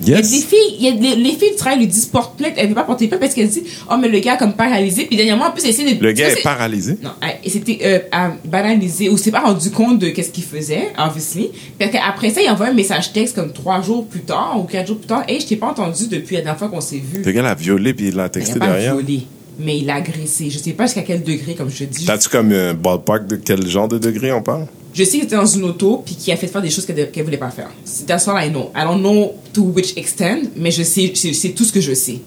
Il 0.01 0.09
y 0.09 0.15
a 0.15 0.21
des 0.21 0.29
Yes. 0.29 0.45
filles, 0.47 0.77
il 0.81 0.85
y 0.85 0.89
a 0.89 0.93
des- 0.93 1.15
les 1.15 1.31
filles 1.33 1.51
du 1.51 1.57
travail 1.57 1.79
lui 1.79 1.87
disent 1.87 2.07
porte 2.07 2.37
plainte, 2.37 2.55
elle 2.57 2.69
veut 2.69 2.75
pas 2.75 2.83
porter 2.83 3.07
plainte 3.07 3.21
parce 3.21 3.33
qu'elle 3.35 3.49
dit, 3.49 3.63
oh, 3.91 3.95
mais 4.01 4.09
le 4.09 4.19
gars, 4.19 4.37
comme 4.37 4.53
paralysé, 4.55 5.05
puis 5.07 5.17
dernièrement, 5.17 5.47
en 5.47 5.51
plus, 5.53 5.63
elle 5.65 5.71
essaie 5.71 5.95
de. 5.95 6.03
Le 6.03 6.13
gars 6.13 6.31
est 6.31 6.43
paralysé? 6.43 6.99
Non, 7.03 7.11
c'était 7.47 7.79
euh, 7.85 7.99
à 8.11 8.33
banaliser, 8.45 9.09
ou 9.09 9.17
s'est 9.17 9.31
pas 9.31 9.41
rendu 9.41 9.71
compte 9.71 10.01
de 10.01 10.09
qu'est-ce 10.09 10.31
qu'il 10.31 10.43
faisait, 10.45 10.89
obviously. 10.99 11.51
Parce 11.79 11.93
qu'après 11.93 12.31
ça, 12.31 12.43
il 12.43 12.51
envoie 12.51 12.67
un 12.67 12.73
message 12.75 13.13
texte 13.13 13.37
comme 13.37 13.53
trois 13.53 13.83
jours 13.83 14.07
plus 14.07 14.23
tard, 14.23 14.57
ou 14.61 14.65
quatre 14.65 14.89
jours 14.89 14.99
plus 14.99 15.07
tard, 15.07 15.23
hey, 15.29 15.41
je 15.41 15.47
t'ai 15.47 15.57
pas 15.57 15.69
entendu 15.69 16.09
depuis 16.09 16.35
la 16.37 16.43
dernière 16.43 16.59
fois 16.59 16.69
qu'on 16.69 16.81
s'est 16.81 16.97
vu. 17.03 17.23
Le 17.25 17.31
gars 17.33 17.43
l'a 17.43 17.55
violé 17.55 17.95
puis 17.95 18.09
il 18.09 18.17
l'a 18.17 18.27
Il 18.27 18.31
texté 18.31 18.57
a 18.57 18.59
pas 18.59 18.67
derrière. 18.67 18.97
violé, 18.97 19.21
mais 19.61 19.79
il 19.79 19.87
l'a 19.87 19.95
agressé. 19.97 20.51
Je 20.51 20.59
sais 20.59 20.73
pas 20.73 20.87
jusqu'à 20.87 21.03
quel 21.03 21.23
degré, 21.23 21.55
comme 21.55 21.71
je 21.71 21.85
te 21.85 21.85
dis. 21.85 22.05
T'as-tu 22.05 22.29
comme 22.29 22.51
un 22.53 22.75
ballpark 22.75 23.27
de 23.29 23.37
quel 23.37 23.65
genre 23.69 23.87
de 23.87 23.99
degré 23.99 24.33
on 24.33 24.43
parle? 24.43 24.67
Je 24.95 25.03
sais 25.03 25.11
qu'il 25.19 25.25
était 25.25 25.35
dans 25.35 25.45
une 25.45 25.65
auto 25.65 26.03
puis 26.07 26.15
qu'il 26.15 26.33
a 26.33 26.37
fait 26.37 26.47
faire 26.47 26.63
des 26.63 26.71
choses 26.71 26.87
qu'elle 26.87 27.11
qu'elle 27.11 27.25
voulait 27.25 27.37
pas 27.37 27.51
faire. 27.51 27.71
That's 28.07 28.29
all 28.29 28.43
I 28.43 28.49
know. 28.49 28.71
I 28.77 28.85
don't 28.85 29.01
know 29.01 29.35
to 29.53 29.63
which 29.63 29.93
extent, 29.97 30.51
mais 30.57 30.71
je 30.71 30.85
sais, 30.85 31.13
c'est 31.15 31.51
tout 31.51 31.65
ce 31.65 31.73
que 31.73 31.81
je 31.81 31.93
sais. 31.95 32.21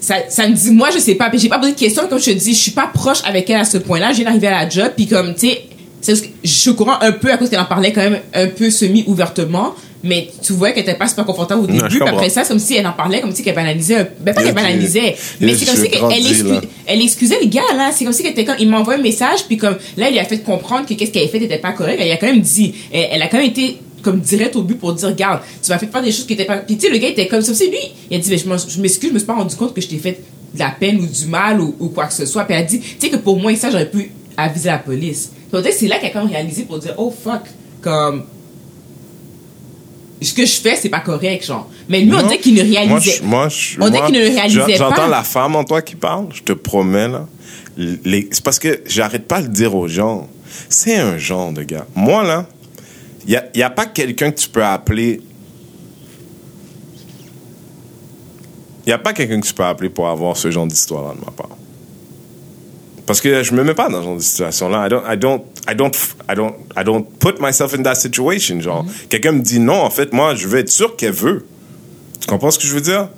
Ça, 0.00 0.16
ça 0.28 0.48
me 0.48 0.54
dit, 0.54 0.70
moi, 0.70 0.88
je 0.92 0.98
sais 0.98 1.14
pas, 1.14 1.30
puis 1.30 1.38
j'ai 1.38 1.48
pas 1.48 1.58
posé 1.58 1.72
de 1.72 1.78
questions, 1.78 2.06
comme 2.08 2.18
je 2.18 2.26
te 2.26 2.30
dis, 2.30 2.52
je 2.52 2.58
suis 2.58 2.72
pas 2.72 2.86
proche 2.92 3.22
avec 3.24 3.48
elle 3.48 3.60
à 3.60 3.64
ce 3.64 3.78
point-là. 3.78 4.12
Viens 4.12 4.24
d'arriver 4.24 4.48
à 4.48 4.64
la 4.64 4.68
job, 4.68 4.92
puis 4.96 5.06
comme, 5.06 5.34
tu 5.34 5.48
sais, 6.00 6.30
je 6.42 6.48
suis 6.48 6.70
au 6.70 6.74
courant 6.74 6.98
un 7.00 7.12
peu 7.12 7.30
à 7.30 7.36
cause 7.38 7.48
qu'elle 7.48 7.60
en 7.60 7.64
parlait 7.64 7.92
quand 7.92 8.02
même 8.02 8.20
un 8.34 8.48
peu 8.48 8.70
semi-ouvertement, 8.70 9.74
mais 10.04 10.28
tu 10.42 10.52
vois 10.52 10.72
qu'elle 10.72 10.82
était 10.82 10.94
pas 10.94 11.08
super 11.08 11.24
confortable 11.24 11.62
au 11.62 11.66
début, 11.66 11.88
puis 11.88 12.02
après 12.06 12.28
ça, 12.28 12.44
c'est 12.44 12.50
comme 12.50 12.58
si 12.58 12.76
elle 12.76 12.86
en 12.86 12.92
parlait, 12.92 13.22
comme 13.22 13.34
si 13.34 13.42
qu'elle 13.42 13.54
banalisait, 13.54 14.10
ben 14.20 14.34
pas 14.34 14.42
qu'elle 14.42 14.54
banalisait, 14.54 15.16
mais 15.40 15.54
c'est 15.56 15.64
comme 15.64 15.76
si 15.76 15.88
qu'elle 15.88 16.00
là. 16.02 16.60
elle 16.86 17.00
excusait 17.00 17.40
les 17.40 17.48
gars 17.48 17.62
là. 17.74 17.90
C'est 17.92 18.04
comme 18.04 18.12
si 18.12 18.22
qu'elle 18.22 18.32
était 18.32 18.44
comme 18.44 18.56
il 18.58 18.68
m'envoie 18.68 18.94
un 18.94 19.02
message 19.02 19.46
puis 19.46 19.56
comme 19.56 19.76
là 19.96 20.08
il 20.08 20.12
lui 20.12 20.18
a 20.18 20.24
fait 20.24 20.38
comprendre 20.40 20.86
que 20.86 20.92
qu'est-ce 20.92 21.10
qu'elle 21.10 21.22
avait 21.22 21.32
fait 21.32 21.40
n'était 21.40 21.58
pas 21.58 21.72
correct. 21.72 21.98
Elle 22.00 22.12
a 22.12 22.18
quand 22.18 22.26
même 22.26 22.40
dit 22.40 22.74
elle, 22.92 23.08
elle 23.12 23.22
a 23.22 23.28
quand 23.28 23.38
même 23.38 23.48
été 23.48 23.78
comme 24.02 24.20
direct 24.20 24.54
au 24.56 24.62
but 24.62 24.78
pour 24.78 24.92
dire 24.92 25.08
regarde 25.08 25.40
tu 25.62 25.70
m'as 25.70 25.78
fait 25.78 25.86
faire 25.86 26.02
des 26.02 26.12
choses 26.12 26.26
qui 26.26 26.34
étaient 26.34 26.44
pas 26.44 26.58
puis 26.58 26.76
tu 26.76 26.86
sais 26.86 26.92
le 26.92 26.98
gars 26.98 27.08
était 27.08 27.26
comme 27.26 27.40
ça. 27.40 27.54
C'est 27.54 27.68
lui 27.68 27.78
il 28.10 28.16
a 28.16 28.20
dit 28.20 28.30
mais 28.30 28.36
je 28.38 28.80
m'excuse 28.80 29.08
je 29.08 29.14
me 29.14 29.18
suis 29.18 29.26
pas 29.26 29.34
rendu 29.34 29.56
compte 29.56 29.72
que 29.74 29.80
je 29.80 29.88
t'ai 29.88 29.96
fait 29.96 30.20
de 30.52 30.58
la 30.58 30.70
peine 30.70 31.00
ou 31.00 31.06
du 31.06 31.24
mal 31.24 31.60
ou, 31.62 31.74
ou 31.80 31.88
quoi 31.88 32.06
que 32.06 32.14
ce 32.14 32.26
soit. 32.26 32.44
Puis 32.44 32.54
elle 32.54 32.62
a 32.62 32.66
dit 32.66 32.80
tu 32.80 32.96
sais 32.98 33.08
que 33.08 33.16
pour 33.16 33.38
moi 33.40 33.56
ça 33.56 33.70
j'aurais 33.70 33.90
pu 33.90 34.10
aviser 34.36 34.68
la 34.68 34.78
police. 34.78 35.32
Peut-être 35.50 35.74
c'est 35.74 35.88
là 35.88 35.98
qu'elle 35.98 36.10
a 36.10 36.12
quand 36.12 36.24
même 36.24 36.32
réalisé 36.32 36.64
pour 36.64 36.78
dire 36.78 36.92
oh 36.98 37.10
fuck 37.10 37.44
comme 37.80 38.24
ce 40.24 40.34
que 40.34 40.44
je 40.46 40.52
fais 40.60 40.76
c'est 40.76 40.88
pas 40.88 41.00
correct 41.00 41.44
genre 41.46 41.68
mais 41.88 42.00
lui 42.00 42.14
on 42.14 42.22
dirait 42.22 42.38
qu'il 42.38 42.54
ne 42.54 42.62
Moi, 42.62 42.70
réalisait 42.80 43.18
je- 43.18 43.22
moi, 43.22 43.48
je- 43.48 43.76
On 43.80 43.90
moi, 43.90 44.06
qu'il 44.06 44.14
ne 44.14 44.20
réalisait 44.20 44.72
je- 44.72 44.76
J'entends 44.78 44.94
pas. 44.96 45.08
la 45.08 45.22
femme 45.22 45.56
en 45.56 45.64
toi 45.64 45.82
qui 45.82 45.94
parle, 45.96 46.26
je 46.32 46.42
te 46.42 46.52
promets, 46.52 47.08
là. 47.08 47.26
Les- 47.76 48.28
C'est 48.30 48.42
parce 48.44 48.58
que 48.58 48.80
j'arrête 48.86 49.26
pas 49.26 49.40
de 49.42 49.46
le 49.48 49.52
dire 49.52 49.74
aux 49.74 49.88
gens. 49.88 50.28
C'est 50.68 50.96
un 50.96 51.18
genre 51.18 51.52
de 51.52 51.62
gars. 51.64 51.86
Moi, 51.96 52.22
là, 52.22 52.46
il 53.26 53.30
n'y 53.30 53.36
a, 53.36 53.44
y 53.54 53.62
a 53.62 53.70
pas 53.70 53.86
quelqu'un 53.86 54.30
que 54.30 54.38
tu 54.38 54.48
peux 54.48 54.64
appeler. 54.64 55.20
Il 58.86 58.88
n'y 58.88 58.92
a 58.92 58.98
pas 58.98 59.12
quelqu'un 59.12 59.40
que 59.40 59.46
tu 59.46 59.54
peux 59.54 59.64
appeler 59.64 59.88
pour 59.88 60.08
avoir 60.08 60.36
ce 60.36 60.50
genre 60.50 60.66
d'histoire-là 60.66 61.14
de 61.14 61.24
ma 61.24 61.30
part. 61.32 61.56
Parce 63.06 63.20
que 63.20 63.42
je 63.42 63.52
me 63.52 63.62
mets 63.64 63.74
pas 63.74 63.88
dans 63.90 64.00
ce 64.00 64.04
genre 64.04 64.16
de 64.16 64.22
situation-là. 64.22 64.86
I 64.86 64.88
don't, 64.88 65.02
I 65.12 65.16
don't, 65.18 65.42
I 65.68 65.74
don't, 65.76 65.92
I 66.30 66.34
don't, 66.34 66.54
I 66.76 66.84
don't 66.84 67.04
put 67.20 67.34
myself 67.40 67.74
in 67.74 67.82
that 67.82 67.96
situation. 67.96 68.60
Genre, 68.60 68.84
quelqu'un 69.10 69.32
me 69.32 69.40
dit 69.42 69.60
non, 69.60 69.82
en 69.82 69.90
fait, 69.90 70.12
moi, 70.12 70.34
je 70.34 70.46
veux 70.48 70.58
être 70.58 70.70
sûr 70.70 70.96
qu'elle 70.96 71.12
veut. 71.12 71.44
Tu 72.20 72.26
comprends 72.26 72.50
ce 72.50 72.58
que 72.58 72.66
je 72.66 72.72
veux 72.74 72.80
dire? 72.80 73.08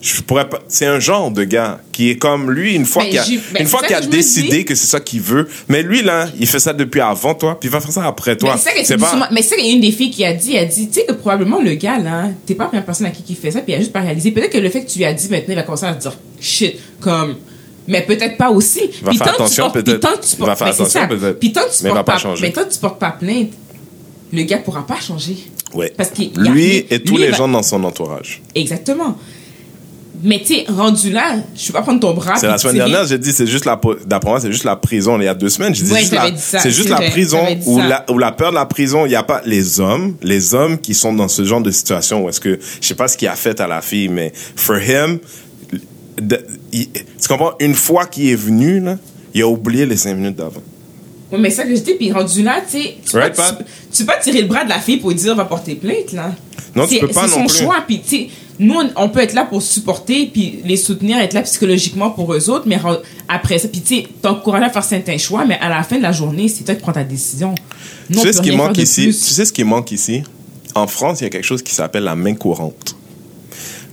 Je 0.00 0.20
pourrais 0.20 0.48
pas. 0.48 0.60
C'est 0.68 0.84
un 0.84 1.00
genre 1.00 1.30
de 1.30 1.44
gars 1.44 1.80
qui 1.90 2.10
est 2.10 2.16
comme 2.16 2.50
lui 2.50 2.74
une 2.74 2.84
fois 2.84 3.02
Ben, 3.04 3.08
qu'il 3.10 3.18
a, 3.18 3.24
ben, 3.54 3.62
une 3.62 3.66
fois 3.66 3.80
c'est 3.80 3.86
qu'il 3.86 3.94
ça 3.96 3.98
a 3.98 4.00
que 4.00 4.04
je 4.04 4.10
me 4.10 4.16
décidé 4.16 4.48
dis. 4.58 4.64
que 4.66 4.74
c'est 4.74 4.86
ça 4.86 5.00
qu'il 5.00 5.22
veut. 5.22 5.48
Mais 5.68 5.82
lui 5.82 6.02
là, 6.02 6.26
il 6.38 6.46
fait 6.46 6.58
ça 6.60 6.74
depuis 6.74 7.00
avant 7.00 7.34
toi, 7.34 7.58
puis 7.58 7.70
il 7.70 7.72
va 7.72 7.80
faire 7.80 7.90
ça 7.92 8.04
après 8.06 8.36
toi. 8.36 8.54
Mais 8.76 8.84
c'est 8.84 8.98
pas. 8.98 9.10
souvent- 9.10 9.24
mais 9.30 9.40
c'est 9.40 9.56
une 9.66 9.80
des 9.80 9.92
filles 9.92 10.10
qui 10.10 10.22
a 10.26 10.34
dit, 10.34 10.58
a 10.58 10.64
dit, 10.66 10.88
tu 10.88 11.00
sais 11.00 11.06
que 11.06 11.12
probablement 11.14 11.58
le 11.60 11.74
gars 11.74 11.98
là, 11.98 12.28
t'es 12.44 12.54
pas 12.54 12.64
la 12.64 12.68
première 12.68 12.84
personne 12.84 13.06
à 13.06 13.10
qui 13.10 13.22
qui 13.22 13.34
fait 13.34 13.50
ça, 13.50 13.60
puis 13.60 13.72
il 13.72 13.76
a 13.76 13.78
juste 13.78 13.92
pas 13.92 14.00
réalisé. 14.00 14.30
Peut-être 14.30 14.52
que 14.52 14.58
le 14.58 14.68
fait 14.68 14.84
que 14.84 14.90
tu 14.90 14.98
lui 14.98 15.06
as 15.06 15.14
dit 15.14 15.28
maintenant, 15.30 15.52
il 15.54 15.56
va 15.56 15.62
commencer 15.62 15.86
à 15.86 15.94
se 15.94 15.98
dire 16.00 16.12
shit, 16.38 16.76
comme, 17.00 17.36
mais 17.88 18.02
peut-être 18.02 18.36
pas 18.36 18.50
aussi. 18.50 18.80
va 19.02 19.10
Puis 19.10 19.18
faire 19.18 19.26
tant 19.28 19.32
attention, 19.34 19.64
portes- 19.64 19.74
puis 19.74 19.82
peut-être. 19.84 20.00
tant 20.00 20.16
que 20.16 20.26
tu 20.26 20.36
portes- 20.36 20.58
peut-être. 21.08 21.38
Puis 21.38 21.52
tant 21.52 21.60
que 21.62 21.76
tu 21.76 21.82
portes 21.84 22.06
pas 22.06 22.18
mais 22.40 22.52
tant 22.52 22.64
que 22.64 22.72
tu 22.72 22.78
portes 22.78 22.98
pas 22.98 23.10
plainte, 23.12 23.50
le 24.32 24.42
gars 24.42 24.58
pourra 24.58 24.86
pas 24.86 25.00
changer. 25.00 25.36
Ouais. 25.74 25.92
Parce 25.96 26.10
qu'il 26.10 26.30
a 26.38 26.50
lui 26.50 26.86
et 26.90 27.02
tous 27.02 27.16
lui, 27.16 27.22
les 27.24 27.30
va- 27.30 27.36
gens 27.38 27.48
dans 27.48 27.62
son 27.62 27.82
entourage. 27.84 28.42
Exactement. 28.54 29.16
Mais 30.26 30.38
tu 30.40 30.54
sais, 30.54 30.64
rendu 30.68 31.10
là, 31.10 31.34
je 31.54 31.66
peux 31.66 31.72
pas 31.74 31.82
prendre 31.82 32.00
ton 32.00 32.14
bras. 32.14 32.36
C'est 32.36 32.46
la 32.46 32.56
semaine 32.56 32.76
dernière, 32.76 33.04
j'ai 33.06 33.18
dit, 33.18 33.32
c'est 33.32 33.46
juste 33.46 33.66
la, 33.66 33.78
d'après 34.06 34.30
moi, 34.30 34.40
c'est 34.40 34.50
juste 34.52 34.64
la 34.64 34.76
prison. 34.76 35.20
Il 35.20 35.24
y 35.24 35.28
a 35.28 35.34
deux 35.34 35.50
semaines, 35.50 35.74
j'ai 35.74 35.82
dit, 35.84 35.92
Ouais, 35.92 36.00
juste 36.00 36.12
la- 36.14 36.30
dit 36.30 36.40
ça, 36.40 36.60
c'est 36.60 36.70
juste 36.70 36.88
la 36.88 36.96
vrai, 36.96 37.10
prison 37.10 37.40
la, 37.86 38.06
où 38.10 38.16
la 38.18 38.32
peur 38.32 38.50
de 38.50 38.54
la 38.54 38.64
prison, 38.64 39.04
il 39.04 39.10
n'y 39.10 39.16
a 39.16 39.22
pas 39.24 39.42
les 39.44 39.80
hommes, 39.80 40.16
les 40.22 40.54
hommes 40.54 40.78
qui 40.78 40.94
sont 40.94 41.12
dans 41.12 41.28
ce 41.28 41.44
genre 41.44 41.60
de 41.60 41.70
situation 41.70 42.24
où 42.24 42.28
est-ce 42.30 42.40
que, 42.40 42.58
je 42.80 42.86
sais 42.86 42.94
pas 42.94 43.08
ce 43.08 43.18
qu'il 43.18 43.28
a 43.28 43.34
fait 43.34 43.60
à 43.60 43.66
la 43.66 43.82
fille, 43.82 44.08
mais 44.08 44.32
for 44.56 44.78
him, 44.78 45.18
de- 46.20 46.44
il- 46.72 46.88
tu 46.92 47.28
comprends, 47.28 47.52
une 47.60 47.74
fois 47.74 48.06
qu'il 48.06 48.28
est 48.28 48.34
venu, 48.36 48.80
là, 48.80 48.98
il 49.34 49.42
a 49.42 49.48
oublié 49.48 49.86
les 49.86 49.96
cinq 49.96 50.14
minutes 50.14 50.36
d'avant. 50.36 50.62
Ouais, 51.32 51.38
mais 51.38 51.50
ça 51.50 51.64
que 51.64 51.74
je 51.74 51.80
dis, 51.80 51.94
puis 51.94 52.12
rendu 52.12 52.42
là, 52.42 52.60
tu 52.68 52.80
sais, 52.80 52.96
tu, 53.08 53.16
Right, 53.16 53.34
peux- 53.34 53.42
tu, 53.42 53.64
tu 53.92 54.04
peux 54.04 54.12
pas 54.12 54.18
tirer 54.20 54.42
le 54.42 54.46
bras 54.48 54.64
de 54.64 54.68
la 54.68 54.78
fille 54.78 54.98
pour 54.98 55.10
lui 55.10 55.16
dire 55.16 55.34
va 55.34 55.44
porter 55.44 55.74
plainte, 55.74 56.12
là. 56.12 56.32
Non, 56.76 56.86
tu 56.86 56.94
C'est- 56.94 57.00
peux 57.00 57.08
pas 57.08 57.26
C'est 57.28 57.38
non 57.40 57.48
son 57.48 57.54
plus. 57.54 57.64
choix, 57.64 57.76
puis 57.86 58.00
tu 58.06 58.26
nous, 58.60 58.74
on, 58.74 58.88
on 58.94 59.08
peut 59.08 59.18
être 59.18 59.32
là 59.34 59.44
pour 59.44 59.60
supporter, 59.62 60.26
puis 60.32 60.60
les 60.64 60.76
soutenir, 60.76 61.18
être 61.18 61.32
là 61.32 61.42
psychologiquement 61.42 62.10
pour 62.10 62.32
eux 62.34 62.50
autres, 62.50 62.66
mais 62.68 62.78
après 63.28 63.58
ça, 63.58 63.66
puis 63.66 63.80
tu 63.80 63.96
sais, 63.96 64.06
t'encourager 64.22 64.66
à 64.66 64.70
faire 64.70 64.84
certains 64.84 65.18
choix, 65.18 65.44
mais 65.44 65.58
à 65.60 65.68
la 65.68 65.82
fin 65.82 65.96
de 65.96 66.02
la 66.02 66.12
journée, 66.12 66.46
c'est 66.46 66.62
toi 66.62 66.76
qui 66.76 66.82
prends 66.82 66.92
ta 66.92 67.02
décision. 67.02 67.52
Tu 67.56 68.16
Nous, 68.16 68.22
sais 68.22 68.32
ce 68.32 68.40
qui 68.40 68.52
manque 68.52 68.78
ici? 68.78 69.06
Tu 69.06 69.12
sais 69.12 69.44
ce 69.44 69.52
qui 69.52 69.64
manque 69.64 69.90
ici? 69.90 70.22
En 70.76 70.86
France, 70.86 71.20
il 71.20 71.24
y 71.24 71.26
a 71.26 71.30
quelque 71.30 71.44
chose 71.44 71.62
qui 71.62 71.74
s'appelle 71.74 72.04
la 72.04 72.14
main 72.14 72.34
courante. 72.34 72.94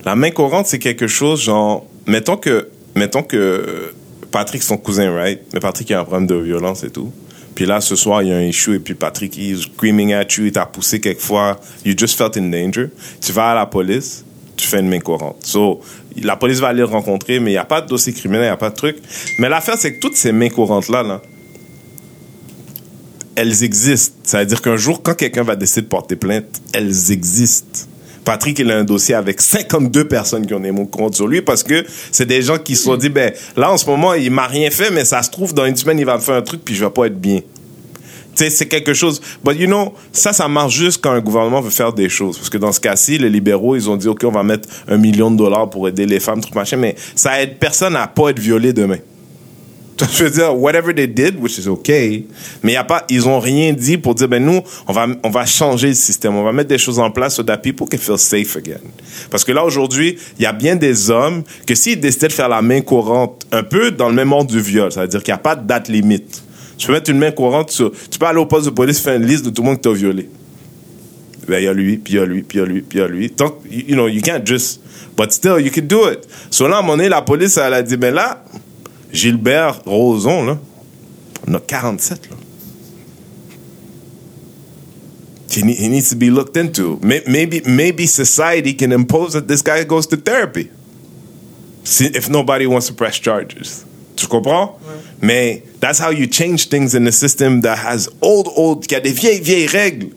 La 0.04 0.14
main 0.14 0.30
courante, 0.30 0.66
c'est 0.68 0.78
quelque 0.78 1.06
chose 1.08 1.42
genre, 1.42 1.84
mettons 2.06 2.36
que, 2.36 2.68
mettons 2.94 3.22
que 3.22 3.92
Patrick, 4.30 4.62
son 4.62 4.78
cousin, 4.78 5.14
right? 5.14 5.40
Mais 5.52 5.60
Patrick, 5.60 5.90
il 5.90 5.94
a 5.94 6.00
un 6.00 6.04
problème 6.04 6.26
de 6.26 6.34
violence 6.36 6.84
et 6.84 6.90
tout. 6.90 7.12
Puis 7.54 7.66
là, 7.66 7.80
ce 7.80 7.96
soir, 7.96 8.22
il 8.22 8.30
y 8.30 8.32
a 8.32 8.36
un 8.36 8.42
issue 8.42 8.76
et 8.76 8.78
puis 8.78 8.94
Patrick, 8.94 9.36
il 9.36 9.52
est 9.52 9.62
screaming 9.62 10.14
at 10.14 10.26
you, 10.36 10.46
il 10.46 10.52
t'a 10.52 10.66
poussé 10.66 11.00
quelquefois. 11.00 11.60
You 11.84 11.94
just 11.96 12.16
felt 12.16 12.36
in 12.36 12.48
danger. 12.50 12.88
Tu 13.20 13.32
vas 13.32 13.50
à 13.50 13.54
la 13.54 13.66
police, 13.66 14.24
tu 14.56 14.66
fais 14.66 14.80
une 14.80 14.88
main 14.88 15.00
courante. 15.00 15.44
So, 15.44 15.80
la 16.22 16.36
police 16.36 16.60
va 16.60 16.68
aller 16.68 16.78
le 16.78 16.86
rencontrer, 16.86 17.40
mais 17.40 17.50
il 17.50 17.54
n'y 17.54 17.58
a 17.58 17.64
pas 17.64 17.82
de 17.82 17.88
dossier 17.88 18.12
criminel, 18.12 18.44
il 18.44 18.46
n'y 18.46 18.52
a 18.52 18.56
pas 18.56 18.70
de 18.70 18.74
truc. 18.74 18.96
Mais 19.38 19.48
l'affaire, 19.48 19.76
c'est 19.76 19.94
que 19.94 20.00
toutes 20.00 20.16
ces 20.16 20.32
mains 20.32 20.48
courantes-là, 20.48 21.02
là, 21.02 21.22
elles 23.34 23.64
existent. 23.64 24.16
Ça 24.24 24.40
veut 24.40 24.46
dire 24.46 24.62
qu'un 24.62 24.76
jour, 24.76 25.02
quand 25.02 25.14
quelqu'un 25.14 25.42
va 25.42 25.56
décider 25.56 25.82
de 25.82 25.86
porter 25.86 26.16
plainte, 26.16 26.60
elles 26.72 27.12
existent. 27.12 27.86
Patrick, 28.24 28.58
il 28.58 28.70
a 28.70 28.78
un 28.78 28.84
dossier 28.84 29.14
avec 29.14 29.40
52 29.40 30.06
personnes 30.06 30.46
qui 30.46 30.54
ont 30.54 30.60
des 30.60 30.70
mots 30.70 30.86
contre 30.86 31.16
sur 31.16 31.26
lui 31.26 31.42
parce 31.42 31.62
que 31.62 31.84
c'est 32.10 32.26
des 32.26 32.42
gens 32.42 32.58
qui 32.58 32.76
se 32.76 32.84
sont 32.84 32.96
dit, 32.96 33.08
ben, 33.08 33.32
là, 33.56 33.70
en 33.72 33.76
ce 33.76 33.86
moment, 33.86 34.14
il 34.14 34.30
m'a 34.30 34.46
rien 34.46 34.70
fait, 34.70 34.90
mais 34.90 35.04
ça 35.04 35.22
se 35.22 35.30
trouve, 35.30 35.54
dans 35.54 35.64
une 35.66 35.76
semaine, 35.76 35.98
il 35.98 36.06
va 36.06 36.16
me 36.16 36.20
faire 36.20 36.36
un 36.36 36.42
truc 36.42 36.62
puis 36.64 36.74
je 36.74 36.84
vais 36.84 36.90
pas 36.90 37.06
être 37.06 37.20
bien. 37.20 37.40
Tu 38.34 38.44
sais, 38.44 38.50
c'est 38.50 38.66
quelque 38.66 38.94
chose. 38.94 39.20
But 39.44 39.58
you 39.58 39.66
know, 39.66 39.92
ça, 40.10 40.32
ça 40.32 40.48
marche 40.48 40.74
juste 40.74 41.02
quand 41.02 41.10
un 41.10 41.20
gouvernement 41.20 41.60
veut 41.60 41.70
faire 41.70 41.92
des 41.92 42.08
choses. 42.08 42.38
Parce 42.38 42.48
que 42.48 42.56
dans 42.56 42.72
ce 42.72 42.80
cas-ci, 42.80 43.18
les 43.18 43.28
libéraux, 43.28 43.76
ils 43.76 43.90
ont 43.90 43.96
dit, 43.96 44.08
OK, 44.08 44.24
on 44.24 44.30
va 44.30 44.42
mettre 44.42 44.68
un 44.88 44.96
million 44.96 45.30
de 45.30 45.36
dollars 45.36 45.68
pour 45.68 45.86
aider 45.86 46.06
les 46.06 46.18
femmes, 46.18 46.40
truc 46.40 46.54
machin, 46.54 46.78
mais 46.78 46.96
ça 47.14 47.42
aide 47.42 47.58
personne 47.58 47.94
à 47.94 48.06
pas 48.06 48.30
être 48.30 48.38
violé 48.38 48.72
demain. 48.72 48.98
Je 50.12 50.24
veux 50.24 50.30
dire, 50.30 50.56
whatever 50.56 50.94
they 50.94 51.06
did, 51.06 51.40
which 51.40 51.58
is 51.58 51.68
okay, 51.68 52.26
mais 52.62 52.72
y 52.72 52.76
a 52.76 52.84
pas, 52.84 53.04
ils 53.08 53.28
ont 53.28 53.38
rien 53.38 53.72
dit 53.72 53.98
pour 53.98 54.14
dire, 54.14 54.26
ben 54.28 54.44
nous, 54.44 54.60
on 54.88 54.92
va, 54.92 55.06
on 55.22 55.30
va 55.30 55.46
changer 55.46 55.88
le 55.88 55.94
système, 55.94 56.34
on 56.34 56.42
va 56.42 56.52
mettre 56.52 56.70
des 56.70 56.78
choses 56.78 56.98
en 56.98 57.10
place 57.10 57.36
so 57.36 57.42
that 57.42 57.58
people 57.58 57.86
can 57.86 57.98
feel 57.98 58.18
safe 58.18 58.56
again. 58.56 58.80
Parce 59.30 59.44
que 59.44 59.52
là, 59.52 59.64
aujourd'hui, 59.64 60.18
il 60.38 60.42
y 60.42 60.46
a 60.46 60.52
bien 60.52 60.76
des 60.76 61.10
hommes 61.10 61.42
que 61.66 61.74
s'ils 61.74 62.00
décidaient 62.00 62.28
de 62.28 62.32
faire 62.32 62.48
la 62.48 62.62
main 62.62 62.80
courante, 62.80 63.46
un 63.52 63.62
peu 63.62 63.90
dans 63.90 64.08
le 64.08 64.14
même 64.14 64.32
ordre 64.32 64.50
du 64.50 64.60
viol, 64.60 64.90
c'est-à-dire 64.90 65.22
qu'il 65.22 65.32
n'y 65.32 65.36
a 65.36 65.42
pas 65.42 65.56
de 65.56 65.66
date 65.66 65.88
limite. 65.88 66.42
Tu 66.78 66.86
peux 66.86 66.94
mettre 66.94 67.10
une 67.10 67.18
main 67.18 67.30
courante 67.30 67.70
sur, 67.70 67.92
tu 68.10 68.18
peux 68.18 68.26
aller 68.26 68.40
au 68.40 68.46
poste 68.46 68.64
de 68.66 68.70
police, 68.70 68.98
faire 68.98 69.14
une 69.14 69.26
liste 69.26 69.44
de 69.44 69.50
tout 69.50 69.62
le 69.62 69.68
monde 69.68 69.76
qui 69.76 69.82
t'a 69.82 69.92
violé. 69.92 70.28
Ben, 71.46 71.58
il 71.58 71.64
y 71.64 71.68
a 71.68 71.72
lui, 71.72 71.98
puis 71.98 72.14
il 72.14 72.16
y 72.16 72.18
a 72.20 72.24
lui, 72.24 72.42
puis 72.42 72.58
il 72.58 72.60
y 72.60 72.64
a 72.64 72.66
lui, 72.66 72.80
puis 72.82 72.98
il 72.98 73.02
y 73.02 73.04
a 73.04 73.08
lui. 73.08 73.30
Que- 73.30 73.44
you 73.70 73.94
know, 73.94 74.08
you 74.08 74.22
can't 74.22 74.44
just, 74.44 74.80
but 75.16 75.30
still, 75.32 75.60
you 75.60 75.70
can 75.72 75.82
do 75.82 76.10
it. 76.10 76.20
So 76.50 76.66
là, 76.66 76.76
à 76.76 76.78
un 76.78 76.82
moment 76.82 76.96
donné, 76.96 77.08
la 77.08 77.22
police, 77.22 77.56
elle 77.56 77.74
a 77.74 77.82
dit, 77.82 77.96
ben 77.96 78.14
là, 78.14 78.44
Gilbert 79.12 79.82
Rozon, 79.86 80.44
là, 80.46 80.58
on 81.46 81.54
a 81.54 81.58
47, 81.60 82.30
là. 82.30 82.36
He, 85.50 85.62
ne- 85.62 85.74
he 85.74 85.88
needs 85.88 86.08
to 86.10 86.16
be 86.16 86.30
looked 86.30 86.56
into. 86.56 86.98
May- 87.02 87.22
Maybe, 87.26 87.60
maybe 87.66 88.06
society 88.06 88.72
can 88.74 88.90
impose 88.92 89.34
that 89.34 89.48
this 89.48 89.60
guy 89.62 89.84
goes 89.84 90.06
to 90.08 90.16
therapy. 90.16 90.70
Si- 91.84 92.10
If 92.14 92.28
nobody 92.30 92.66
wants 92.66 92.86
to 92.86 92.94
press 92.94 93.18
charges. 93.18 93.84
Tu 94.16 94.26
comprends? 94.28 94.78
Mais 95.20 95.62
that's 95.80 95.98
how 95.98 96.10
you 96.10 96.26
change 96.26 96.68
things 96.68 96.94
in 96.94 97.06
a 97.06 97.12
system 97.12 97.60
that 97.62 97.78
has 97.78 98.08
old, 98.22 98.48
old, 98.56 98.86
qui 98.88 98.94
a 98.96 99.00
des 99.00 99.12
vieilles, 99.12 99.40
vieilles 99.42 99.66
règles. 99.66 100.12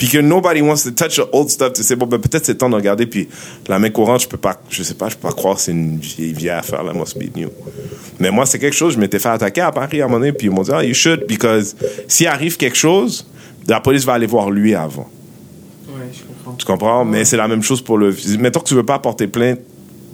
Puis 0.00 0.08
que 0.08 0.16
nobody 0.16 0.62
wants 0.62 0.84
to 0.84 0.92
touch 0.92 1.16
the 1.16 1.28
old 1.30 1.50
stuff. 1.50 1.74
Tu 1.74 1.82
sais, 1.82 1.94
bon, 1.94 2.06
ben, 2.06 2.18
peut-être 2.18 2.46
c'est 2.46 2.54
temps 2.54 2.70
de 2.70 2.74
regarder. 2.74 3.04
Puis 3.04 3.28
la 3.68 3.78
main 3.78 3.90
courante, 3.90 4.22
je 4.22 4.28
peux 4.28 4.38
pas, 4.38 4.58
je 4.70 4.82
sais 4.82 4.94
pas, 4.94 5.10
je 5.10 5.16
peux 5.16 5.28
pas 5.28 5.34
croire 5.34 5.56
que 5.56 5.60
c'est 5.60 5.72
une 5.72 5.98
vieille, 5.98 6.32
vieille 6.32 6.48
affaire, 6.48 6.82
là, 6.82 6.94
must 6.94 7.18
be 7.18 7.24
new. 7.36 7.50
Mais 8.18 8.30
moi, 8.30 8.46
c'est 8.46 8.58
quelque 8.58 8.74
chose, 8.74 8.94
je 8.94 8.98
m'étais 8.98 9.18
fait 9.18 9.28
attaquer 9.28 9.60
à 9.60 9.72
Paris 9.72 10.00
à 10.00 10.06
un 10.06 10.08
moment 10.08 10.20
donné, 10.20 10.32
puis 10.32 10.46
ils 10.46 10.50
m'ont 10.50 10.62
dit, 10.62 10.70
ah, 10.72 10.82
you 10.82 10.94
should, 10.94 11.26
because 11.28 11.76
s'il 12.08 12.28
arrive 12.28 12.56
quelque 12.56 12.78
chose, 12.78 13.26
la 13.68 13.80
police 13.80 14.06
va 14.06 14.14
aller 14.14 14.26
voir 14.26 14.50
lui 14.50 14.74
avant. 14.74 15.06
Ouais, 15.86 16.06
je 16.14 16.22
comprends. 16.22 16.52
Tu 16.54 16.64
comprends? 16.64 17.04
Mais 17.04 17.26
c'est 17.26 17.36
la 17.36 17.46
même 17.46 17.62
chose 17.62 17.82
pour 17.82 17.98
le. 17.98 18.16
Mettons 18.38 18.60
que 18.60 18.68
tu 18.68 18.74
veux 18.74 18.86
pas 18.86 19.00
porter 19.00 19.26
plainte, 19.26 19.60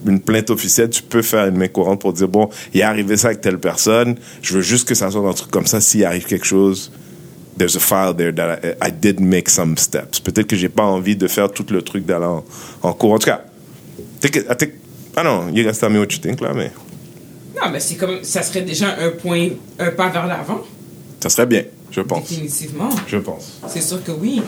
une 0.05 0.19
plainte 0.19 0.51
officielle, 0.51 0.91
tu 0.91 1.05
peux 1.05 1.23
faire 1.23 1.47
une 1.47 1.59
main 1.59 1.69
courante 1.69 2.01
pour 2.01 2.13
dire 2.13 2.27
bon, 2.27 2.51
il 2.75 2.81
est 2.81 2.83
arrivé 2.83 3.17
ça 3.17 3.29
avec 3.29 3.41
telle 3.41 3.59
personne, 3.59 4.17
je 4.43 4.55
veux 4.55 4.63
juste 4.63 4.89
que 4.89 4.97
ça 4.97 5.13
soit 5.13 5.29
un 5.29 5.33
truc 5.33 5.53
comme 5.53 5.67
ça. 5.67 5.81
S'il 5.81 6.05
arrive 6.05 6.25
quelque 6.25 6.45
chose, 6.45 6.91
there's 7.57 7.77
a 7.77 7.81
file 7.81 8.15
there 8.15 8.33
that 8.33 8.61
I, 8.83 8.89
I 8.89 8.91
did 8.91 9.21
make 9.21 9.49
some 9.49 9.77
steps. 9.77 10.21
Peut-être 10.21 10.47
que 10.47 10.57
j'ai 10.57 10.69
pas 10.69 10.85
envie 10.85 11.17
de 11.17 11.27
faire 11.29 11.51
tout 11.51 11.67
le 11.71 11.83
truc 11.83 12.05
d'aller 12.07 12.27
en, 12.27 12.45
en 12.83 12.93
cours. 12.93 13.13
En 13.13 13.19
tout 13.19 13.27
cas, 13.27 13.43
take 14.21 14.39
it- 14.41 14.47
I 14.51 14.57
think, 14.57 14.73
I 15.17 15.23
don't 15.23 15.25
know, 15.25 15.55
you 15.55 15.65
guys 15.65 15.79
tell 15.79 15.91
me 15.91 15.99
what 15.99 16.07
you 16.13 16.19
think 16.21 16.41
là, 16.41 16.53
mais 16.55 16.71
Non, 17.57 17.71
mais 17.73 17.81
c'est 17.81 17.95
comme. 17.97 18.23
Ça 18.23 18.43
serait 18.43 18.63
déjà 18.63 18.97
un 19.01 19.11
point. 19.11 19.49
Un 19.79 19.91
pas 19.91 20.09
vers 20.11 20.27
l'avant. 20.27 20.61
ça 21.21 21.29
serait 21.31 21.47
bien, 21.47 21.65
je 21.91 22.03
pense. 22.03 22.29
Définitivement. 22.29 22.91
Je 23.07 23.17
pense. 23.17 23.61
C'est 23.69 23.81
sûr 23.81 24.03
que 24.05 24.13
oui. 24.13 24.43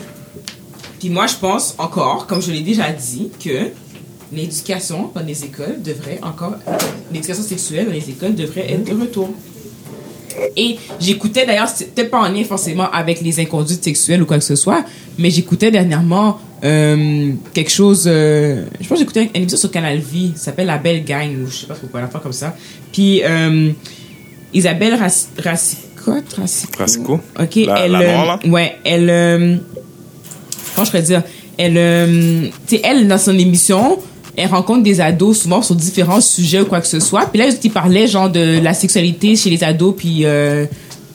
Puis 0.99 1.09
moi, 1.09 1.25
je 1.27 1.35
pense 1.35 1.75
encore, 1.79 2.27
comme 2.27 2.41
je 2.41 2.51
l'ai 2.51 2.61
déjà 2.61 2.91
dit, 2.91 3.31
que 3.43 3.69
l'éducation 4.31 5.11
dans 5.15 5.21
les 5.21 5.43
écoles 5.43 5.81
devrait 5.81 6.19
encore. 6.21 6.55
L'éducation 7.11 7.43
sexuelle 7.43 7.87
dans 7.87 7.93
les 7.93 8.09
écoles 8.09 8.35
devrait 8.35 8.71
être 8.71 8.83
de 8.83 8.99
retour. 9.01 9.29
Et 10.55 10.77
j'écoutais 10.99 11.45
d'ailleurs, 11.45 11.69
c'était 11.69 12.05
pas 12.05 12.19
en 12.19 12.29
lien 12.29 12.43
forcément 12.43 12.89
avec 12.91 13.21
les 13.21 13.39
inconduites 13.39 13.83
sexuelles 13.83 14.21
ou 14.21 14.25
quoi 14.25 14.37
que 14.37 14.43
ce 14.43 14.55
soit, 14.55 14.83
mais 15.17 15.29
j'écoutais 15.29 15.71
dernièrement 15.71 16.39
euh, 16.63 17.31
quelque 17.53 17.71
chose. 17.71 18.03
euh, 18.07 18.65
je 18.81 18.87
pense 18.87 18.97
que 18.97 19.03
j'écoutais 19.03 19.23
une 19.23 19.41
émission 19.41 19.57
sur 19.57 19.71
Canal 19.71 19.97
Vie, 19.99 20.31
ça 20.35 20.45
s'appelle 20.45 20.67
La 20.67 20.77
Belle 20.77 21.03
Gang, 21.05 21.29
ou 21.43 21.47
je 21.49 21.55
sais 21.57 21.67
pas 21.67 21.75
pourquoi, 21.75 22.01
un 22.01 22.03
affaire 22.05 22.21
comme 22.21 22.33
ça. 22.33 22.55
Puis 22.91 23.21
euh, 23.23 23.71
Isabelle 24.53 24.95
Rac- 24.95 25.27
Racicotte, 25.43 26.33
Racico. 26.37 26.77
Racico? 26.79 27.19
Ok, 27.39 27.55
La- 27.65 27.85
elle. 27.85 27.91
la 27.91 28.11
noire, 28.11 28.25
là? 28.25 28.39
Ouais, 28.49 28.75
elle. 28.83 29.61
comment 30.75 30.85
je 30.85 30.91
pourrais 30.91 31.03
dire? 31.03 31.23
Elle, 31.57 32.51
tu 32.67 32.75
sais, 32.77 32.81
elle 32.85 33.07
dans 33.07 33.17
son 33.17 33.37
émission, 33.37 33.99
elle 34.39 34.49
rencontre 34.49 34.83
des 34.83 35.01
ados 35.01 35.41
souvent 35.41 35.61
sur 35.61 35.75
différents 35.75 36.21
sujets 36.21 36.61
ou 36.61 36.65
quoi 36.65 36.79
que 36.79 36.87
ce 36.87 36.99
soit. 36.99 37.25
Puis 37.25 37.39
là, 37.39 37.47
ils 37.63 37.71
parlaient 37.71 38.07
genre 38.07 38.29
de 38.29 38.59
la 38.59 38.73
sexualité 38.73 39.35
chez 39.35 39.49
les 39.49 39.63
ados, 39.63 39.93
puis 39.97 40.21
euh, 40.23 40.65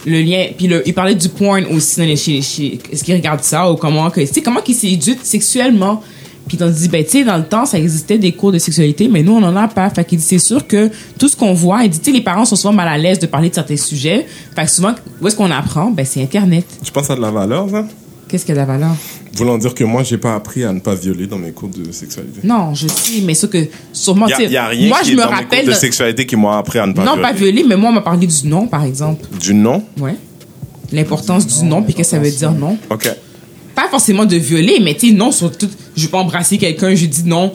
le 0.07 0.21
lien, 0.21 0.47
puis 0.57 0.67
le, 0.67 0.87
il 0.87 0.93
parlait 0.93 1.15
du 1.15 1.29
porn 1.29 1.65
aussi 1.75 1.99
dans 1.99 2.07
les, 2.07 2.17
chez, 2.17 2.43
chez, 2.43 2.79
est-ce 2.93 3.03
qu'ils 3.03 3.15
regardent 3.15 3.43
ça 3.43 3.71
ou 3.71 3.77
comment 3.77 4.11
que, 4.11 4.21
tu 4.21 4.27
sais, 4.27 4.43
comment 4.43 4.61
qu'ils 4.61 4.75
s'éduquent 4.75 5.25
sexuellement. 5.25 6.03
Puis 6.47 6.59
on 6.61 6.67
se 6.67 6.79
dit, 6.81 6.89
ben, 6.89 7.03
tu 7.03 7.11
sais, 7.11 7.25
dans 7.25 7.39
le 7.39 7.45
temps, 7.45 7.65
ça 7.65 7.79
existait 7.79 8.19
des 8.19 8.33
cours 8.33 8.53
de 8.53 8.59
sexualité, 8.59 9.09
mais 9.09 9.23
nous, 9.23 9.33
on 9.33 9.43
en 9.43 9.57
a 9.57 9.67
pas. 9.67 9.89
Fait 9.89 10.05
qu'il 10.05 10.19
dit, 10.19 10.25
c'est 10.25 10.39
sûr 10.39 10.67
que 10.67 10.91
tout 11.19 11.29
ce 11.29 11.35
qu'on 11.35 11.55
voit, 11.55 11.85
il 11.85 11.91
dit, 11.91 11.99
tu 11.99 12.05
sais, 12.05 12.13
les 12.13 12.21
parents 12.23 12.45
sont 12.45 12.57
souvent 12.57 12.75
mal 12.75 12.89
à 12.89 12.99
l'aise 12.99 13.19
de 13.19 13.27
parler 13.27 13.49
de 13.49 13.55
certains 13.55 13.79
sujets. 13.79 14.27
Fait 14.55 14.65
que 14.65 14.71
souvent, 14.71 14.93
où 15.23 15.27
est-ce 15.27 15.37
qu'on 15.37 15.51
apprend? 15.51 15.91
Ben, 15.91 16.05
c'est 16.05 16.23
Internet. 16.23 16.67
Je 16.83 16.91
pense 16.91 17.09
à 17.09 17.17
de 17.17 17.23
la 17.23 17.31
valeur, 17.31 17.71
ça? 17.71 17.87
Qu'est-ce 18.29 18.47
de 18.47 18.53
la 18.53 18.67
valeur? 18.67 18.95
Voulant 19.37 19.59
dire 19.59 19.75
que 19.75 19.85
moi, 19.85 20.03
j'ai 20.03 20.19
pas 20.19 20.35
appris 20.35 20.65
à 20.65 20.73
ne 20.73 20.81
pas 20.81 20.95
violer 20.95 21.27
dans 21.27 21.39
mes 21.39 21.51
cours 21.53 21.69
de 21.69 21.91
sexualité. 21.93 22.41
Non, 22.45 22.75
je 22.75 22.87
sais, 22.89 23.21
mais 23.25 23.35
ce 23.35 23.47
que 23.47 23.59
sûrement, 23.93 24.27
Il 24.39 24.49
n'y 24.49 24.57
a, 24.57 24.69
rien 24.69 24.89
moi 24.89 25.01
qui 25.01 25.09
je 25.09 25.13
est 25.13 25.17
me 25.17 25.23
dans 25.23 25.29
mes 25.31 25.35
rappelle, 25.35 25.65
cours 25.65 25.75
de 25.75 25.79
sexualité 25.79 26.27
qui 26.27 26.37
m'ont 26.37 26.51
appris 26.51 26.79
à 26.79 26.87
ne 26.87 26.93
pas 26.93 27.03
non 27.05 27.15
violer. 27.15 27.23
pas 27.23 27.33
violé, 27.33 27.65
mais 27.67 27.77
moi 27.77 27.91
on 27.91 27.95
m'a 27.95 28.01
parlé 28.03 28.27
du 28.27 28.47
non 28.49 28.67
par 28.69 28.85
exemple, 28.85 29.27
Du 29.41 29.53
non? 29.55 29.83
ouais, 30.01 30.15
l'importance 30.93 31.47
du 31.47 31.65
non, 31.65 31.83
puis 31.83 31.95
qu'est-ce 31.95 32.11
que 32.13 32.17
ça 32.17 32.23
veut 32.23 32.31
dire 32.31 32.53
non, 32.53 32.77
OK. 32.91 33.09
pas 33.75 33.89
forcément 33.91 34.25
de 34.25 34.37
violer, 34.37 34.79
mais 34.81 34.95
tu 34.95 35.09
sais 35.09 35.15
non 35.15 35.33
sur 35.33 35.57
tout, 35.57 35.69
je 35.97 36.03
veux 36.05 36.09
pas 36.11 36.19
embrasser 36.19 36.59
quelqu'un, 36.59 36.95
je 36.95 37.07
dis 37.07 37.25
non, 37.25 37.53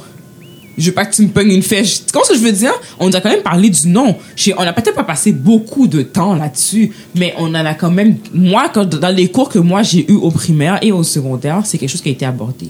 je 0.79 0.85
veux 0.87 0.93
pas 0.93 1.05
que 1.05 1.13
tu 1.15 1.21
me 1.23 1.27
pognes 1.29 1.51
une 1.51 1.61
fèche, 1.63 2.05
tu 2.05 2.11
comprends 2.11 2.27
ce 2.27 2.33
que 2.33 2.39
je 2.39 2.43
veux 2.43 2.51
dire? 2.51 2.73
On 2.99 3.11
a 3.13 3.21
quand 3.21 3.29
même 3.29 3.41
parlé 3.43 3.69
du 3.69 3.87
non, 3.87 4.15
Je- 4.35 4.51
on 4.57 4.61
a 4.61 4.73
peut-être 4.73 4.95
pas 4.95 5.03
passé 5.03 5.31
beaucoup 5.31 5.87
de 5.87 6.01
temps 6.01 6.35
là-dessus, 6.35 6.91
mais 7.15 7.33
on 7.37 7.47
en 7.49 7.65
a 7.65 7.73
quand 7.73 7.91
même, 7.91 8.17
moi 8.33 8.69
quand, 8.73 8.85
dans 8.95 9.15
les 9.15 9.27
cours 9.29 9.49
que 9.49 9.59
moi 9.59 9.83
j'ai 9.83 10.09
eu 10.11 10.15
au 10.15 10.31
primaire 10.31 10.79
et 10.81 10.91
au 10.91 11.03
secondaire, 11.03 11.61
c'est 11.65 11.77
quelque 11.77 11.89
chose 11.89 12.01
qui 12.01 12.09
a 12.09 12.13
été 12.13 12.25
abordé. 12.25 12.67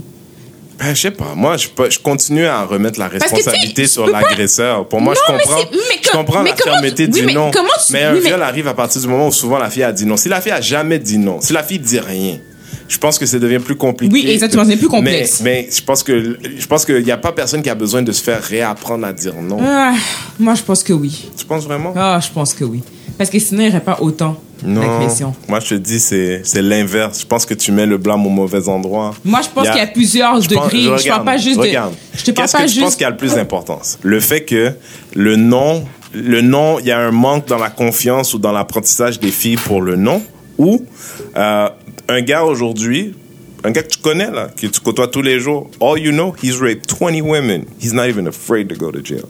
Ben, 0.79 0.95
je 0.95 1.01
sais 1.01 1.11
pas. 1.11 1.33
Moi, 1.35 1.57
je, 1.57 1.67
peux- 1.67 1.89
je 1.89 1.99
continue 1.99 2.45
à 2.45 2.63
remettre 2.63 2.97
la 2.99 3.09
que, 3.09 3.17
responsabilité 3.19 3.85
sur 3.85 4.07
l'agresseur. 4.07 4.87
Pour 4.87 5.01
moi, 5.01 5.13
Non, 5.13 5.19
je 5.27 5.33
mais 5.33 5.39
comprends, 5.43 5.57
c'est- 5.59 5.67
mais 5.73 5.99
je 6.01 6.09
com- 6.09 6.25
comprends 6.25 6.41
mais 6.43 6.51
la 6.51 6.55
comment 6.55 6.73
fermeté 6.75 7.05
tu- 7.09 7.19
du 7.19 7.25
mais 7.25 7.33
non. 7.33 7.51
tu- 7.51 7.57
mais 7.91 8.03
un 8.03 8.13
mais- 8.13 8.19
viol 8.21 8.41
arrive 8.41 8.67
à 8.69 8.73
partir 8.73 9.01
du 9.01 9.07
moment 9.09 9.27
où 9.27 9.31
souvent 9.33 9.57
la 9.57 9.69
fille 9.69 9.83
a 9.83 9.91
dit 9.91 10.05
non. 10.05 10.15
Si 10.15 10.29
la 10.29 10.39
fille 10.39 10.53
a 10.53 10.61
jamais 10.61 10.97
dit 10.97 11.17
non, 11.17 11.41
si 11.41 11.51
la 11.51 11.63
fille 11.63 11.79
dit 11.79 11.99
rien, 11.99 12.37
je 12.89 12.97
pense 12.97 13.17
que 13.17 13.25
ça 13.25 13.39
devient 13.39 13.59
plus 13.59 13.75
compliqué. 13.77 14.11
Oui, 14.13 14.25
exactement, 14.29 14.65
c'est 14.65 14.75
plus 14.75 14.89
complexe. 14.89 15.39
Mais, 15.41 15.67
mais 15.67 15.69
je 15.73 15.81
pense 15.81 16.03
que 16.03 16.37
je 16.57 16.67
pense 16.67 16.83
qu'il 16.85 17.03
n'y 17.05 17.11
a 17.11 17.17
pas 17.17 17.31
personne 17.31 17.61
qui 17.61 17.69
a 17.69 17.75
besoin 17.75 18.01
de 18.01 18.11
se 18.11 18.21
faire 18.21 18.41
réapprendre 18.43 19.05
à 19.07 19.13
dire 19.13 19.35
non. 19.41 19.59
Ah, 19.63 19.93
moi 20.37 20.55
je 20.55 20.63
pense 20.63 20.83
que 20.83 20.91
oui. 20.91 21.29
Tu 21.37 21.45
penses 21.45 21.63
vraiment? 21.65 21.93
Ah, 21.95 22.19
je 22.21 22.29
pense 22.33 22.53
que 22.53 22.65
oui. 22.65 22.81
Parce 23.17 23.29
que 23.29 23.37
sinon, 23.39 23.61
il 23.61 23.65
n'y 23.65 23.69
aurait 23.71 23.81
pas 23.83 23.97
autant 23.99 24.37
Non. 24.63 24.79
d'agression. 24.79 25.35
Moi, 25.49 25.59
je 25.59 25.69
te 25.69 25.73
dis, 25.75 25.99
c'est 25.99 26.39
c'est 26.45 26.61
l'inverse. 26.61 27.19
Je 27.19 27.25
pense 27.25 27.45
que 27.45 27.53
tu 27.53 27.73
mets 27.73 27.85
le 27.85 27.97
blâme 27.97 28.25
au 28.25 28.29
mauvais 28.29 28.69
endroit. 28.69 29.13
Moi, 29.25 29.41
je 29.43 29.49
pense 29.53 29.67
y 29.67 29.71
qu'il 29.71 29.79
y 29.79 29.83
a 29.83 29.87
plusieurs 29.87 30.31
pense- 30.35 30.47
degrés. 30.47 30.83
Je, 30.83 30.89
regarde, 30.89 31.05
parle 31.07 31.25
pas 31.25 31.37
juste 31.37 31.59
regarde. 31.59 31.91
de. 31.91 32.17
Je 32.17 32.23
te 32.23 32.31
parle 32.31 32.45
Qu'est-ce 32.47 32.53
pas 32.57 32.63
que 32.63 32.67
tu 32.69 32.73
juste. 32.75 32.83
penses 32.85 32.95
qui 32.95 33.03
a 33.03 33.09
le 33.09 33.17
plus 33.17 33.33
d'importance? 33.35 33.99
Le 34.03 34.19
fait 34.21 34.45
que 34.45 34.71
le 35.15 35.35
nom, 35.35 35.83
le 36.13 36.39
nom, 36.41 36.79
il 36.79 36.85
y 36.85 36.91
a 36.91 36.99
un 36.99 37.11
manque 37.11 37.45
dans 37.45 37.57
la 37.57 37.69
confiance 37.69 38.33
ou 38.33 38.39
dans 38.39 38.53
l'apprentissage 38.53 39.19
des 39.19 39.31
filles 39.31 39.57
pour 39.57 39.81
le 39.81 39.97
nom, 39.97 40.21
ou 40.57 40.85
euh, 41.35 41.69
un 42.09 42.21
gars 42.21 42.43
aujourd'hui, 42.43 43.13
un 43.63 43.71
gars 43.71 43.83
que 43.83 43.89
tu 43.89 43.99
connais 43.99 44.31
là, 44.31 44.47
que 44.47 44.67
tu 44.67 44.79
côtoies 44.81 45.07
tous 45.07 45.21
les 45.21 45.39
jours, 45.39 45.69
all 45.79 45.99
you 45.99 46.11
know, 46.11 46.33
he's 46.41 46.59
raped 46.59 46.87
20 46.87 47.21
women. 47.21 47.65
He's 47.79 47.93
not 47.93 48.09
even 48.09 48.27
afraid 48.27 48.67
to 48.69 48.75
go 48.75 48.91
to 48.91 49.01
jail. 49.01 49.29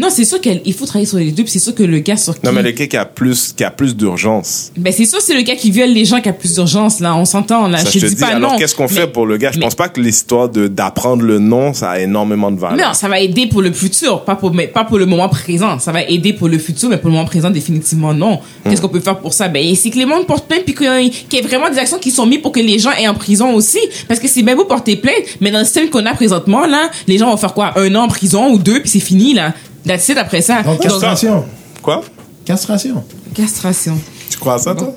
Non, 0.00 0.08
c'est 0.10 0.24
sûr 0.24 0.40
qu'il 0.40 0.72
faut 0.74 0.86
travailler 0.86 1.06
sur 1.06 1.18
les 1.18 1.30
deux. 1.30 1.42
Puis 1.42 1.52
c'est 1.52 1.58
sûr 1.58 1.74
que 1.74 1.82
le 1.82 1.98
gars 1.98 2.16
sur 2.16 2.38
qui. 2.38 2.46
Non, 2.46 2.52
mais 2.52 2.62
le 2.62 2.70
gars 2.70 2.86
qui 2.86 2.96
a 2.96 3.04
plus, 3.04 3.52
qui 3.56 3.62
a 3.64 3.70
plus 3.70 3.94
d'urgence. 3.94 4.72
Ben, 4.76 4.92
c'est 4.92 5.04
sûr, 5.04 5.20
c'est 5.20 5.34
le 5.34 5.42
gars 5.42 5.54
qui 5.54 5.70
viole 5.70 5.90
les 5.90 6.04
gens 6.04 6.20
qui 6.20 6.28
a 6.28 6.32
plus 6.32 6.54
d'urgence, 6.54 7.00
là. 7.00 7.14
On 7.16 7.24
s'entend, 7.24 7.68
là. 7.68 7.78
Ça, 7.78 7.90
je 7.90 7.98
te 8.00 8.06
dis 8.06 8.14
dis, 8.14 8.20
pas 8.20 8.28
alors 8.28 8.52
non. 8.52 8.58
qu'est-ce 8.58 8.74
qu'on 8.74 8.84
Mais- 8.84 8.88
fait 8.88 9.06
pour 9.06 9.26
le 9.26 9.36
gars? 9.36 9.50
Je 9.52 9.58
mais- 9.58 9.64
pense 9.66 9.74
pas 9.74 9.88
que 9.88 10.00
l'histoire 10.00 10.48
de 10.48 10.68
d'apprendre 10.68 11.22
le 11.22 11.38
nom, 11.38 11.72
ça 11.74 11.90
a 11.90 11.98
énormément 12.00 12.50
de 12.50 12.58
valeur. 12.58 12.78
Non, 12.78 12.94
ça 12.94 13.08
va 13.08 13.20
aider 13.20 13.46
pour 13.46 13.60
le 13.62 13.72
futur, 13.72 14.24
pas 14.24 14.36
pour, 14.36 14.54
mais 14.54 14.66
pas 14.68 14.84
pour 14.84 14.98
le 14.98 15.06
moment 15.06 15.28
présent. 15.28 15.78
Ça 15.78 15.92
va 15.92 16.02
aider 16.04 16.32
pour 16.32 16.48
le 16.48 16.58
futur, 16.58 16.88
mais 16.88 16.96
pour 16.98 17.08
le 17.10 17.14
moment 17.16 17.26
présent, 17.26 17.50
définitivement 17.50 18.14
non. 18.14 18.40
Hmm. 18.64 18.70
Qu'est-ce 18.70 18.80
qu'on 18.80 18.88
peut 18.88 19.00
faire 19.00 19.18
pour 19.18 19.34
ça? 19.34 19.48
Ben, 19.48 19.74
c'est 19.74 19.90
que 19.90 19.98
les 19.98 20.06
monde 20.06 20.26
portent 20.26 20.46
plainte 20.48 20.64
puis 20.64 20.74
qu'il 20.74 20.86
y 20.86 21.06
ait- 21.06 21.10
qu'il 21.10 21.38
y 21.38 21.42
ait 21.42 21.46
vraiment 21.46 21.68
des 21.68 21.78
actions 21.78 21.98
qui 21.98 22.10
sont 22.10 22.26
mises 22.26 22.40
pour 22.40 22.52
que 22.52 22.60
les 22.60 22.78
gens 22.78 22.92
aient 22.92 23.08
en 23.08 23.14
prison 23.14 23.52
aussi. 23.54 23.78
Parce 24.08 24.18
que 24.18 24.28
c'est 24.28 24.42
bien 24.42 24.56
beau 24.56 24.64
porter 24.64 24.96
plainte, 24.96 25.14
mais 25.40 25.50
dans 25.50 25.58
le 25.58 25.64
système 25.64 25.90
qu'on 25.90 26.06
a 26.06 26.14
présentement, 26.14 26.66
là, 26.66 26.90
les 27.06 27.18
gens 27.18 27.30
vont 27.30 27.36
faire 27.36 27.52
quoi? 27.54 27.72
Un 27.78 27.94
an 27.96 28.04
en 28.04 28.08
prison 28.08 28.50
ou 28.52 28.58
deux, 28.58 28.80
puis 28.80 28.88
c'est 28.88 29.00
fini, 29.00 29.34
là. 29.34 29.52
That's 29.90 30.08
it 30.08 30.16
après 30.18 30.40
ça. 30.40 30.62
Donc, 30.62 30.80
Donc, 30.80 30.82
castration. 30.82 31.44
Quoi? 31.82 32.04
Castration. 32.44 33.02
castration. 33.34 33.98
Tu 34.30 34.38
crois 34.38 34.54
à 34.54 34.58
ça, 34.58 34.72
toi? 34.76 34.94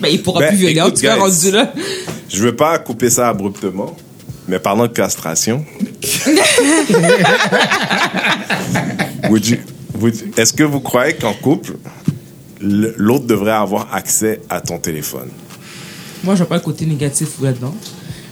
Ben, 0.00 0.08
il 0.10 0.22
pourra 0.22 0.40
Ben, 0.40 0.48
plus 0.48 0.56
violer, 0.56 0.80
en 0.80 0.86
écoute, 0.86 0.96
tout 0.96 1.02
cas, 1.02 1.14
guys. 1.16 1.20
rendu 1.20 1.50
là. 1.50 1.74
Je 2.30 2.42
veux 2.42 2.56
pas 2.56 2.78
couper 2.78 3.10
ça 3.10 3.28
abruptement, 3.28 3.94
mais 4.48 4.58
parlant 4.58 4.84
de 4.86 4.92
castration. 4.94 5.62
Would 9.28 9.46
you- 9.46 9.58
would 10.00 10.16
you- 10.16 10.30
Est-ce 10.38 10.54
que 10.54 10.62
vous 10.64 10.80
croyez 10.80 11.12
qu'en 11.14 11.34
couple, 11.34 11.72
le- 12.60 12.94
l'autre 12.96 13.26
devrait 13.26 13.52
avoir 13.52 13.94
accès 13.94 14.40
à 14.48 14.62
ton 14.62 14.78
téléphone? 14.78 15.28
Moi, 16.24 16.34
je 16.34 16.38
vois 16.38 16.48
pas 16.48 16.54
le 16.56 16.62
côté 16.62 16.86
négatif 16.86 17.28
là-dedans. 17.42 17.74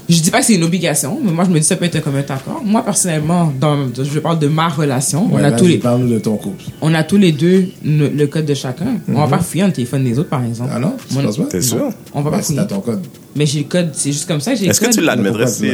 Je 0.09 0.21
dis 0.23 0.31
pas 0.31 0.41
que 0.41 0.47
c'est 0.47 0.55
une 0.55 0.65
obligation, 0.65 1.19
mais 1.23 1.31
moi, 1.33 1.45
je 1.45 1.51
me 1.51 1.55
dis 1.57 1.61
que 1.61 1.67
ça 1.67 1.77
peut 1.77 1.85
être 1.85 2.03
comme 2.03 2.17
un 2.17 2.21
accord. 2.21 2.63
Moi, 2.65 2.83
personnellement, 2.83 3.53
dans, 3.61 3.89
je 4.03 4.19
parle 4.21 4.39
de 4.39 4.47
ma 4.49 4.69
relation. 4.69 5.29
on, 5.31 5.37
Ouais, 5.37 5.45
a 5.45 5.53
tous 5.53 5.67
les, 5.67 5.77
de 5.77 6.19
ton 6.19 6.37
couple. 6.37 6.65
on 6.81 6.95
a 6.95 7.03
tous 7.03 7.19
les 7.19 7.33
deux 7.33 7.67
le, 7.85 8.09
le 8.09 8.27
code 8.27 8.47
de 8.47 8.55
chacun. 8.55 8.97
On 9.09 9.13
va 9.27 9.27
pas 9.37 9.43
fouiller 9.43 9.67
le 9.67 9.73
téléphone 9.73 10.05
des 10.05 10.19
autres, 10.19 10.31
par 10.31 10.43
exemple. 10.45 10.71
Ah 10.75 10.79
non? 10.79 10.95
Tu 11.09 11.15
Moi, 11.15 11.25
penses 11.25 11.37
pas? 11.37 11.45
T'es 11.45 11.61
sûr? 11.61 11.91
On 12.15 12.23
va 12.23 12.31
pas 12.31 12.43
fouiller. 12.43 12.67
ton 12.67 12.81
code. 12.81 13.03
Mais 13.37 13.45
j'ai 13.45 13.59
le 13.61 13.65
code, 13.67 13.91
c'est 13.93 14.13
juste 14.13 14.27
comme 14.27 14.41
ça. 14.41 14.53
Est-ce 14.55 14.81
que 14.81 14.91
tu 14.91 15.01
l'admettrais 15.03 15.47
si? 15.47 15.67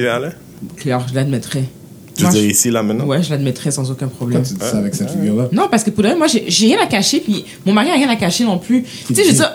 Claire, 0.78 1.06
je 1.08 1.14
l'admettrais. 1.14 1.64
Tu 2.16 2.22
Moi, 2.22 2.30
veux 2.32 2.38
dire 2.38 2.48
je- 2.48 2.52
ici, 2.54 2.70
là, 2.70 2.82
maintenant? 2.82 3.06
Ouais, 3.06 3.22
je 3.22 3.30
l'admettrais 3.30 3.70
sans 3.72 3.90
aucun 3.90 4.06
problème. 4.06 4.42
Pourquoi 4.42 4.56
tu 4.58 4.64
dis 4.64 4.70
ça 4.70 4.78
avec 4.78 4.94
cette 4.94 5.10
figure-là? 5.10 5.48
Non, 5.52 5.66
parce 5.70 5.82
que 5.82 5.90
pour 5.90 6.04
le 6.04 6.16
moi, 6.16 6.28
j'ai 6.28 6.44
j'ai 6.48 6.66
rien 6.66 6.78
à 6.82 6.86
cacher, 6.86 7.18
puis 7.20 7.44
mon 7.66 7.72
mari 7.72 7.90
a 7.90 7.94
rien 7.94 8.08
à 8.08 8.14
cacher 8.16 8.44
non 8.44 8.58
plus. 8.58 8.84
Tu 9.08 9.14
sais, 9.14 9.24
je 9.24 9.28
veux 9.30 9.34
dire, 9.34 9.50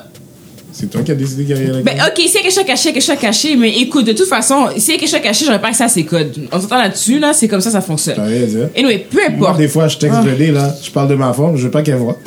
C'est 0.80 0.90
toi 0.90 1.02
qui 1.02 1.12
as 1.12 1.16
décidé 1.16 1.44
qu'il 1.44 1.58
y 1.58 1.70
avait 1.70 1.82
Ben, 1.84 1.96
ok, 2.08 2.14
s'il 2.18 2.34
y 2.34 2.38
a 2.38 2.42
quelque 2.42 2.54
chose 2.54 2.64
caché, 2.66 2.94
quelque 2.94 3.04
chose 3.04 3.18
caché, 3.20 3.56
mais 3.58 3.70
écoute, 3.80 4.06
de 4.06 4.14
toute 4.14 4.28
façon, 4.30 4.68
s'il 4.78 4.94
y 4.94 4.98
a 4.98 5.00
quelque 5.00 5.10
chose 5.10 5.20
caché, 5.22 5.44
j'aurais 5.46 5.60
pas 5.60 5.68
accès 5.70 5.84
à 5.84 5.90
ces 5.90 6.04
codes. 6.06 6.34
On 6.52 6.60
s'entend 6.62 6.78
là-dessus, 6.78 7.20
là, 7.20 7.34
c'est 7.34 7.48
comme 7.50 7.60
ça, 7.62 7.70
ça 7.72 7.82
fonctionne. 7.82 8.16
T'as 8.16 8.24
rien 8.26 8.44
à 8.44 8.46
dire. 8.46 8.70
Anyway, 8.78 9.06
peu 9.12 9.18
Moi, 9.36 9.48
importe. 9.50 9.58
des 9.58 9.68
fois, 9.68 9.88
je 9.90 9.98
texte 9.98 10.18
Ah. 10.22 10.26
le 10.26 10.32
dé, 10.34 10.52
là. 10.52 10.74
Je 10.82 10.90
parle 10.92 11.10
de 11.10 11.16
ma 11.16 11.34
forme, 11.34 11.58
je 11.58 11.66
veux 11.66 11.72
pas 11.72 11.82
qu'elle 11.82 11.96
voit. 11.98 12.18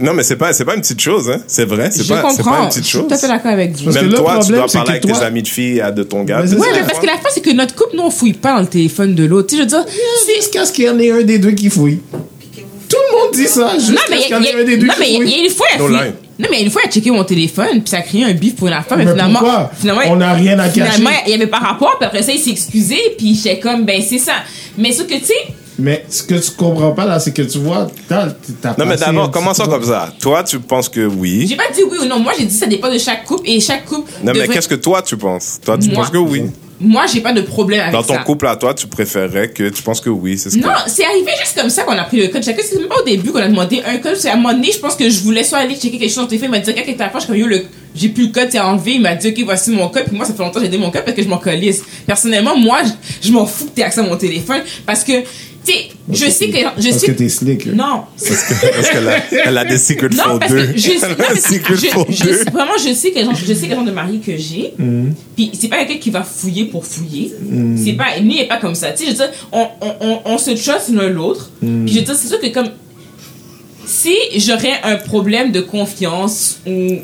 Non, 0.00 0.14
mais 0.14 0.22
c'est 0.22 0.36
pas, 0.36 0.54
c'est 0.54 0.64
pas 0.64 0.74
une 0.74 0.80
petite 0.80 1.00
chose, 1.00 1.28
hein. 1.28 1.42
C'est 1.46 1.66
vrai, 1.66 1.90
c'est 1.92 2.02
Je 2.02 2.08
pas, 2.08 2.24
c'est 2.30 2.38
pas 2.38 2.42
comprends. 2.44 2.62
une 2.62 2.68
petite 2.70 2.84
Je 2.84 2.88
suis 2.88 2.98
chose. 2.98 3.06
tout 3.08 3.14
à 3.14 3.18
fait 3.18 3.28
d'accord 3.28 3.50
avec 3.52 3.72
vous. 3.76 3.84
Parce 3.84 3.96
que 3.96 4.00
Même 4.02 4.10
le 4.10 4.16
toi, 4.16 4.30
tu 4.32 4.38
problème, 4.38 4.58
dois 4.60 4.68
c'est 4.68 4.78
parler 4.78 4.86
que 4.86 4.90
avec 4.92 5.02
toi- 5.02 5.18
tes 5.20 5.24
amis 5.26 5.42
de 5.42 5.48
filles 5.48 5.80
à 5.82 5.90
de 5.90 6.02
ton 6.02 6.22
gars. 6.24 6.40
Mais 6.40 6.48
c'est 6.48 6.56
Ouais, 6.56 6.66
ça. 6.68 6.72
mais 6.80 6.86
parce 6.86 6.98
que 6.98 7.06
la 7.06 7.12
fin, 7.12 7.28
c'est 7.34 7.42
que 7.42 7.50
notre 7.52 7.74
couple, 7.74 7.96
nous, 7.96 8.02
on 8.04 8.10
fouille 8.10 8.32
pas 8.32 8.54
dans 8.54 8.60
le 8.60 8.66
téléphone 8.66 9.14
de 9.14 9.24
l'autre. 9.24 9.48
Tu 9.48 9.56
sais, 9.56 9.62
je 9.62 9.76
veux 9.76 9.82
dire, 9.82 9.84
si. 10.26 10.34
Jusqu'à 10.36 10.64
ce 10.64 10.72
qu'il 10.72 10.84
y 10.86 10.88
en 10.88 10.98
ait 10.98 11.10
un 11.10 11.22
des 11.22 11.38
deux 11.38 11.50
qui 11.52 11.68
fouille. 11.68 12.00
Tout 12.88 12.96
le 13.10 13.18
monde 13.18 13.34
dit 13.34 13.44
ça. 13.46 13.72
Non, 13.74 13.78
Jusqu'à 13.78 13.92
mais 14.10 14.16
ce 14.16 14.20
il 14.20 14.22
y 14.22 14.22
qu'il 14.22 14.30
y 14.30 14.34
a- 14.34 14.38
en 14.38 14.42
ait 14.42 14.62
un 14.62 14.64
des 14.64 14.76
deux 14.78 14.86
non, 14.86 14.94
mais 14.98 15.04
qui 15.04 15.12
il 15.12 15.18
y 15.18 15.20
a- 15.20 15.24
il 15.24 15.30
y 15.30 15.34
a 15.34 15.44
une 15.44 15.50
fois, 15.50 15.66
elle 15.74 15.78
No 15.80 15.86
fouille- 15.88 15.96
lie. 15.98 16.12
Non, 16.42 16.48
mais 16.50 16.62
une 16.62 16.70
fois, 16.70 16.82
elle 16.84 16.88
a 16.88 16.92
checké 16.92 17.10
mon 17.10 17.24
téléphone, 17.24 17.80
puis 17.82 17.88
ça 17.88 17.98
a 17.98 18.00
créé 18.02 18.24
un 18.24 18.32
bif 18.32 18.56
pour 18.56 18.68
la 18.68 18.82
femme. 18.82 18.98
Mais 18.98 19.06
finalement, 19.10 19.38
pourquoi? 19.38 19.70
finalement, 19.78 20.02
On 20.08 20.16
n'a 20.16 20.32
rien 20.34 20.58
à 20.58 20.68
cacher. 20.68 20.90
Finalement, 20.92 21.16
il 21.26 21.30
y 21.30 21.34
avait 21.34 21.46
pas 21.46 21.58
rapport, 21.58 21.96
puis 21.98 22.06
après 22.06 22.22
ça, 22.22 22.32
il 22.32 22.38
s'est 22.40 22.50
excusé, 22.50 22.98
puis 23.16 23.34
j'étais 23.34 23.60
comme, 23.60 23.84
ben, 23.84 24.02
c'est 24.06 24.18
ça. 24.18 24.32
Mais 24.76 24.90
ce 24.92 25.04
que, 25.04 25.14
tu 25.14 25.26
sais, 25.26 25.34
Mais 25.78 26.04
ce 26.08 26.22
que 26.24 26.34
tu 26.34 26.50
comprends 26.52 26.92
pas, 26.92 27.06
là, 27.06 27.18
c'est 27.20 27.32
que 27.32 27.42
tu 27.42 27.58
vois, 27.58 27.88
t'as, 28.08 28.28
t'as 28.60 28.74
Non, 28.76 28.86
mais 28.86 28.96
d'abord, 28.96 29.30
commençons 29.30 29.66
comme 29.66 29.84
ça. 29.84 30.12
Toi, 30.20 30.42
tu 30.44 30.58
penses 30.60 30.88
que 30.88 31.06
oui. 31.06 31.46
j'ai 31.48 31.56
pas 31.56 31.70
dit 31.74 31.82
oui 31.88 31.98
ou 32.02 32.04
non. 32.06 32.18
Moi, 32.18 32.32
j'ai 32.38 32.44
dit 32.44 32.54
ça 32.54 32.66
dépend 32.66 32.92
de 32.92 32.98
chaque 32.98 33.24
couple, 33.24 33.48
et 33.48 33.60
chaque 33.60 33.84
couple. 33.84 34.10
Non, 34.24 34.32
mais 34.34 34.48
qu'est-ce 34.48 34.68
que 34.68 34.74
toi, 34.74 35.00
tu 35.02 35.16
penses? 35.16 35.60
Toi, 35.64 35.78
tu 35.78 35.88
Moi. 35.90 35.96
penses 36.00 36.10
que 36.10 36.18
oui. 36.18 36.42
Moi, 36.82 37.04
j'ai 37.06 37.20
pas 37.20 37.32
de 37.32 37.40
problème 37.42 37.80
avec 37.80 37.92
Dans 37.92 38.02
ton 38.02 38.14
ça. 38.14 38.20
couple 38.20 38.46
à 38.48 38.56
toi, 38.56 38.74
tu 38.74 38.86
préférerais 38.86 39.48
que 39.50 39.68
tu 39.68 39.82
penses 39.82 40.00
que 40.00 40.10
oui, 40.10 40.36
c'est 40.36 40.50
ce 40.50 40.56
que. 40.56 40.62
Non, 40.62 40.72
c'est 40.86 41.04
arrivé 41.04 41.30
juste 41.40 41.58
comme 41.58 41.70
ça 41.70 41.84
qu'on 41.84 41.92
a 41.92 42.04
pris 42.04 42.20
le 42.20 42.28
code. 42.28 42.42
Chacun, 42.42 42.62
c'est 42.68 42.78
même 42.78 42.88
pas 42.88 43.00
au 43.00 43.04
début 43.04 43.30
qu'on 43.30 43.38
a 43.38 43.48
demandé 43.48 43.80
un 43.86 43.98
code. 43.98 44.16
C'est 44.16 44.28
à 44.28 44.32
un 44.34 44.36
moment 44.36 44.52
donné, 44.52 44.72
je 44.72 44.78
pense 44.78 44.96
que 44.96 45.08
je 45.08 45.20
voulais 45.20 45.44
soit 45.44 45.58
aller 45.58 45.74
checker 45.76 45.98
quelque 45.98 46.08
chose 46.10 46.14
sur 46.24 46.28
téléphone. 46.28 46.48
Il 46.48 46.52
m'a 46.52 46.58
dit, 46.58 46.74
quelqu'un 46.74 46.92
qui 46.92 46.96
t'a 46.98 47.10
je 47.20 47.26
comme, 47.26 47.36
yo, 47.36 47.46
le, 47.46 47.64
j'ai 47.94 48.08
plus 48.08 48.26
le 48.26 48.32
code, 48.32 48.48
c'est 48.50 48.58
enlevé. 48.58 48.92
Il 48.94 49.00
m'a 49.02 49.14
dit, 49.14 49.28
ok, 49.28 49.44
voici 49.44 49.70
mon 49.70 49.88
code. 49.88 50.04
Puis 50.06 50.16
moi, 50.16 50.24
ça 50.26 50.34
fait 50.34 50.42
longtemps 50.42 50.58
que 50.58 50.64
j'ai 50.66 50.70
donné 50.70 50.84
mon 50.84 50.90
code 50.90 51.04
parce 51.04 51.16
que 51.16 51.22
je 51.22 51.28
m'en 51.28 51.38
colisse. 51.38 51.82
Personnellement, 52.06 52.56
moi, 52.56 52.80
je, 52.84 53.28
je 53.28 53.32
m'en 53.32 53.46
fous 53.46 53.66
que 53.66 53.70
t'aies 53.70 53.84
accès 53.84 54.00
à 54.00 54.04
mon 54.04 54.16
téléphone 54.16 54.62
parce 54.84 55.04
que, 55.04 55.12
sais, 55.64 55.88
je 56.10 56.30
sais 56.30 56.48
que, 56.48 56.58
je 56.58 56.64
Parce 56.88 56.98
sais 57.00 57.06
que 57.06 57.12
t'es 57.12 57.28
slick. 57.28 57.66
non. 57.66 58.02
Parce 58.18 58.90
qu'elle 58.90 59.08
a, 59.08 59.16
elle 59.46 59.58
a 59.58 59.64
des 59.64 59.78
secret 59.78 60.08
Non, 60.10 60.22
for 60.24 60.38
parce 60.40 60.52
deux. 60.52 60.66
que 60.66 60.78
je, 60.78 60.88
non, 60.90 60.96
Elle 61.00 61.24
a 61.24 61.28
mais 61.28 61.34
des 61.34 61.40
secret 61.40 61.74
je- 61.76 62.50
vraiment, 62.50 62.72
je 62.78 62.92
sais 62.94 63.10
quel 63.12 63.24
genre, 63.24 63.34
je 63.34 63.54
sais 63.54 63.66
quel 63.68 63.76
genre 63.76 63.84
de 63.84 63.90
mari 63.92 64.20
que 64.20 64.36
j'ai. 64.36 64.74
Puis 65.36 65.50
c'est 65.58 65.68
pas 65.68 65.84
quelqu'un 65.84 66.00
qui 66.00 66.10
va 66.10 66.22
fouiller 66.22 66.64
pour 66.66 66.84
fouiller. 66.86 67.32
C'est 67.82 67.92
pas, 67.94 68.18
lui, 68.20 68.34
il 68.36 68.40
est 68.40 68.48
pas 68.48 68.58
comme 68.58 68.74
ça. 68.74 68.90
Tu 68.92 68.98
sais, 69.04 69.06
je 69.06 69.10
veux 69.10 69.16
dire, 69.18 69.30
on, 69.52 69.66
on, 69.80 69.94
on, 70.00 70.20
on 70.24 70.38
se 70.38 70.50
trust 70.50 70.88
l'un 70.90 71.08
l'autre. 71.08 71.50
Puis 71.60 71.68
je 71.88 71.98
veux 71.98 72.04
dire, 72.04 72.14
c'est 72.16 72.28
sûr 72.28 72.40
que 72.40 72.48
comme, 72.48 72.68
si 73.86 74.14
j'aurais 74.36 74.80
un 74.84 74.96
problème 74.96 75.52
de 75.52 75.60
confiance 75.60 76.60
ou 76.66 76.96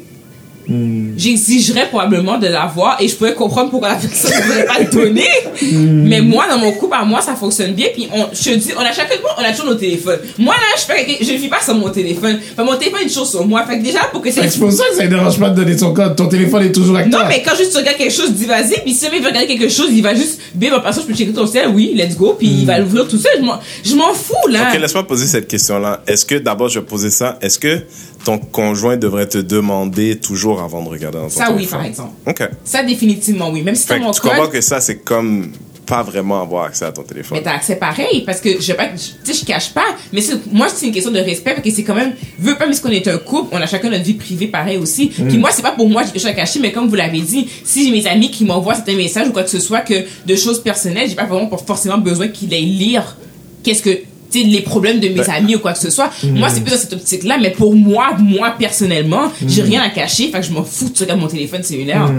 j'exigerais 1.16 1.88
probablement 1.88 2.38
de 2.38 2.46
l'avoir 2.46 3.00
et 3.00 3.08
je 3.08 3.14
pourrais 3.16 3.34
comprendre 3.34 3.70
pourquoi 3.70 3.88
la 3.90 3.94
personne 3.96 4.30
ne 4.30 4.42
voudrait 4.44 4.64
pas 4.66 4.78
le 4.80 4.90
donner. 4.90 5.26
Mais 5.72 6.20
moi, 6.20 6.46
dans 6.48 6.58
mon 6.58 6.72
couple, 6.72 6.94
à 6.98 7.04
moi, 7.04 7.20
ça 7.20 7.34
fonctionne 7.34 7.72
bien. 7.72 7.86
Puis 7.94 8.08
on, 8.14 8.26
je 8.32 8.50
te 8.50 8.54
dis, 8.56 8.70
on 8.76 8.80
a 8.80 8.92
chacun 8.92 9.16
de 9.16 9.22
moi, 9.22 9.30
on 9.38 9.42
a 9.42 9.50
toujours 9.50 9.66
nos 9.66 9.74
téléphones. 9.74 10.18
Moi, 10.38 10.54
là, 10.54 10.60
je, 10.76 10.82
fais, 10.82 11.24
je 11.24 11.32
ne 11.32 11.38
vis 11.38 11.48
pas 11.48 11.60
sur 11.62 11.74
mon 11.74 11.88
téléphone. 11.90 12.38
Enfin, 12.52 12.64
mon 12.64 12.76
téléphone 12.76 13.00
est 13.04 13.08
toujours 13.08 13.26
sur 13.26 13.46
moi. 13.46 13.64
Fait 13.66 13.78
que 13.78 13.84
déjà, 13.84 14.00
pour 14.12 14.20
que 14.22 14.30
c'est... 14.30 14.48
C'est 14.48 14.58
pour 14.58 14.72
ça 14.72 14.84
que 14.90 14.96
ça 14.96 15.04
ne 15.04 15.08
dérange 15.08 15.38
pas 15.38 15.50
de 15.50 15.56
donner 15.56 15.76
son 15.76 15.92
code. 15.92 16.16
Ton 16.16 16.26
téléphone 16.28 16.64
est 16.64 16.72
toujours 16.72 16.96
avec 16.96 17.10
Non, 17.10 17.18
toi. 17.18 17.28
mais 17.28 17.42
quand 17.42 17.56
juste 17.56 17.72
tu 17.72 17.78
regardes 17.78 17.96
quelque 17.96 18.12
chose, 18.14 18.32
dis 18.32 18.44
vas-y. 18.46 18.80
Puis 18.82 18.94
si 18.94 19.04
jamais 19.04 19.18
il 19.18 19.22
veut 19.22 19.28
regarder 19.28 19.48
quelque 19.48 19.68
chose, 19.68 19.88
il 19.92 20.02
va 20.02 20.14
juste, 20.14 20.40
bim, 20.54 20.72
en 20.74 20.80
passant, 20.80 21.00
je 21.02 21.06
peux 21.06 21.14
checker 21.14 21.32
ton 21.32 21.46
ciel, 21.46 21.68
oui, 21.74 21.92
let's 21.96 22.16
go. 22.16 22.34
Puis 22.38 22.46
il 22.48 22.66
va 22.66 22.78
l'ouvrir 22.78 23.06
tout 23.08 23.18
seul. 23.18 23.32
Je 23.38 23.42
m'en- 23.44 23.58
Je 23.84 23.94
m'en 23.94 24.12
fous, 24.14 24.48
là. 24.48 24.70
Ok, 24.72 24.80
laisse-moi 24.80 25.06
poser 25.06 25.26
cette 25.26 25.48
question-là. 25.48 26.02
Est-ce 26.06 26.24
que, 26.24 26.34
d'abord, 26.36 26.68
je 26.68 26.80
vais 26.80 26.86
poser 26.86 27.10
ça. 27.10 27.38
Est-ce 27.40 27.58
que 27.58 27.80
ton 28.24 28.38
conjoint 28.38 28.96
devrait 28.96 29.28
te 29.28 29.38
demander 29.38 30.16
toujours 30.18 30.60
avant 30.60 30.82
de 30.82 30.88
regarder 30.88 31.18
dans 31.18 31.24
ton 31.24 31.30
ça, 31.30 31.52
oui, 31.52 31.66
par 31.66 31.84
exemple. 31.84 32.12
Ok. 32.26 32.48
Ça, 32.64 32.82
définitivement, 32.82 33.50
oui. 33.50 33.62
Même 33.62 33.74
si 33.74 33.86
Fait 33.86 33.98
mon 33.98 34.10
tu 34.10 34.20
code. 34.20 34.32
comprends 34.32 34.48
que 34.48 34.60
ça, 34.60 34.80
c'est 34.80 34.98
comme 34.98 35.52
pas 35.86 36.02
vraiment 36.02 36.42
avoir 36.42 36.64
accès 36.64 36.84
à 36.84 36.92
ton 36.92 37.02
téléphone. 37.02 37.38
Mais 37.38 37.42
t'as 37.42 37.54
accès 37.54 37.76
pareil, 37.76 38.22
parce 38.26 38.42
que 38.42 38.56
je 38.56 38.60
sais 38.60 38.74
pas, 38.74 38.88
je 38.94 39.44
cache 39.46 39.72
pas, 39.72 39.86
mais 40.12 40.20
moi, 40.52 40.66
c'est 40.68 40.84
une 40.84 40.92
question 40.92 41.10
de 41.10 41.18
respect, 41.18 41.52
parce 41.54 41.62
que 41.66 41.70
c'est 41.70 41.82
quand 41.84 41.94
même, 41.94 42.12
veux 42.38 42.56
pas, 42.56 42.66
mais 42.66 42.76
qu'on 42.76 42.90
est 42.90 43.08
un 43.08 43.16
couple, 43.16 43.48
on 43.56 43.56
a 43.56 43.66
chacun 43.66 43.88
notre 43.88 44.04
vie 44.04 44.12
privée 44.12 44.48
pareil 44.48 44.76
aussi. 44.76 45.06
Puis 45.06 45.38
moi, 45.38 45.48
c'est 45.50 45.62
pas 45.62 45.70
pour 45.72 45.88
moi, 45.88 46.02
j'ai 46.02 46.10
quelque 46.12 46.20
chose 46.20 46.30
à 46.30 46.34
cacher, 46.34 46.60
mais 46.60 46.72
comme 46.72 46.88
vous 46.88 46.94
l'avez 46.94 47.22
dit, 47.22 47.48
si 47.64 47.86
j'ai 47.86 47.90
mes 47.90 48.06
amis 48.06 48.30
qui 48.30 48.44
m'envoient 48.44 48.74
certains 48.74 48.96
messages 48.96 49.28
ou 49.28 49.32
quoi 49.32 49.44
que 49.44 49.48
ce 49.50 49.60
soit, 49.60 49.80
que 49.80 49.94
de 50.26 50.36
choses 50.36 50.62
personnelles, 50.62 51.08
j'ai 51.08 51.14
pas 51.14 51.24
vraiment 51.24 51.46
pour- 51.46 51.64
forcément 51.64 51.96
besoin 51.96 52.28
qu'ils 52.28 52.52
aillent 52.52 52.66
lire 52.66 53.16
qu'est-ce 53.62 53.82
que, 53.82 53.98
les 54.34 54.60
problèmes 54.60 55.00
de 55.00 55.08
mes 55.08 55.14
Ben. 55.14 55.30
amis 55.30 55.56
ou 55.56 55.58
quoi 55.58 55.72
que 55.72 55.78
ce 55.78 55.90
soit. 55.90 56.10
Moi, 56.24 56.48
c'est 56.48 56.60
plus 56.60 56.72
dans 56.72 56.78
cette 56.78 56.92
optique-là, 56.92 57.38
mais 57.40 57.50
pour 57.50 57.74
moi, 57.74 58.16
moi, 58.18 58.54
personnellement, 58.58 59.32
j'ai 59.46 59.62
rien 59.62 59.82
à 59.82 59.90
cacher, 59.90 60.30
fait 60.30 60.40
que 60.40 60.46
je 60.46 60.52
m'en 60.52 60.64
fous, 60.64 60.92
regardes 61.00 61.20
mon 61.20 61.28
téléphone 61.28 61.62
cellulaire. 61.62 62.10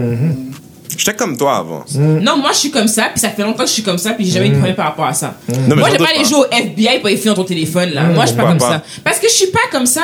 J'étais 1.00 1.14
comme 1.16 1.38
toi 1.38 1.56
avant. 1.58 1.86
Non, 1.96 2.36
moi, 2.38 2.52
je 2.52 2.58
suis 2.58 2.72
comme 2.72 2.88
ça, 2.90 3.04
puis 3.14 3.20
ça 3.22 3.30
fait 3.30 3.42
longtemps 3.44 3.64
que 3.64 3.70
je 3.70 3.74
suis 3.74 3.84
comme 3.84 3.98
ça, 3.98 4.12
puis 4.12 4.26
j'ai 4.26 4.32
jamais 4.34 4.48
eu 4.48 4.50
de 4.50 4.56
problème 4.56 4.76
par 4.76 4.88
rapport 4.88 5.06
à 5.06 5.14
ça. 5.14 5.38
Non, 5.48 5.56
mais 5.70 5.76
moi, 5.76 5.90
j'ai 5.92 5.98
pas 5.98 6.12
les 6.18 6.26
jouer 6.26 6.40
au 6.40 6.46
FBI 6.52 7.00
pour 7.00 7.08
les 7.10 7.16
filles 7.16 7.28
dans 7.28 7.36
ton 7.36 7.44
téléphone, 7.46 7.92
là. 7.92 8.04
moi, 8.04 8.26
je 8.26 8.32
suis 8.32 8.38
pas 8.38 8.44
comme 8.48 8.58
pas? 8.58 8.70
ça. 8.70 8.84
Parce 9.04 9.18
que 9.20 9.28
je 9.30 9.34
suis 9.34 9.48
pas 9.48 9.60
comme 9.72 9.86
ça. 9.86 10.02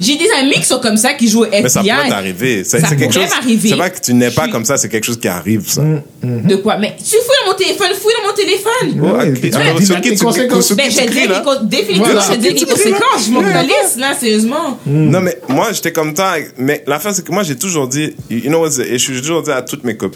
J'ai 0.00 0.16
des 0.16 0.28
amis 0.40 0.54
qui 0.54 0.64
sont 0.64 0.80
comme 0.80 0.96
ça, 0.96 1.14
qui 1.14 1.28
jouent 1.28 1.42
au 1.42 1.46
FBI. 1.46 1.62
Mais 1.62 1.68
ça 1.68 1.80
peut 1.82 2.08
t'arriver. 2.08 2.64
C'est 2.64 2.80
Ça 2.80 2.88
c'est 2.88 2.96
quelque 2.96 3.14
chose. 3.14 3.22
C'est 3.62 3.76
pas 3.76 3.90
que 3.90 4.00
tu 4.00 4.14
n'es 4.14 4.30
pas 4.30 4.42
suis- 4.42 4.52
comme 4.52 4.64
ça, 4.64 4.76
c'est 4.76 4.88
quelque 4.88 5.04
chose 5.04 5.18
qui 5.20 5.28
arrive, 5.28 5.68
ça. 5.68 5.82
De 6.22 6.56
quoi? 6.56 6.78
Mais 6.78 6.96
tu 6.98 7.04
fouilles 7.16 7.44
dans 7.44 7.52
mon 7.52 7.56
téléphone, 7.56 7.88
fouille 8.00 8.12
dans 8.20 8.28
mon 8.28 8.34
téléphone. 8.34 9.18
La 9.18 9.24
Ben, 10.74 10.88
définitivement, 11.68 12.04
Voilà. 12.04 12.20
je 12.30 12.36
dis 12.36 12.48
les 12.50 12.66
conséquences. 12.66 13.26
Je 13.26 13.30
m'en 13.30 13.40
là, 13.40 14.14
sérieusement. 14.18 14.78
Non, 14.86 15.20
mais 15.20 15.38
moi, 15.48 15.72
j'étais 15.72 15.92
comme 15.92 16.14
ça. 16.14 16.34
Mais 16.56 16.82
l'affaire, 16.86 17.12
c'est 17.14 17.24
que 17.26 17.32
moi, 17.32 17.42
j'ai 17.42 17.56
toujours 17.56 17.88
dit, 17.88 18.14
you 18.30 18.48
know? 18.48 18.66
J'ai 18.70 19.20
toujours 19.20 19.42
dit 19.42 19.50
à 19.50 19.62
toutes 19.62 19.84
mes 19.84 19.96
copines, 19.96 20.07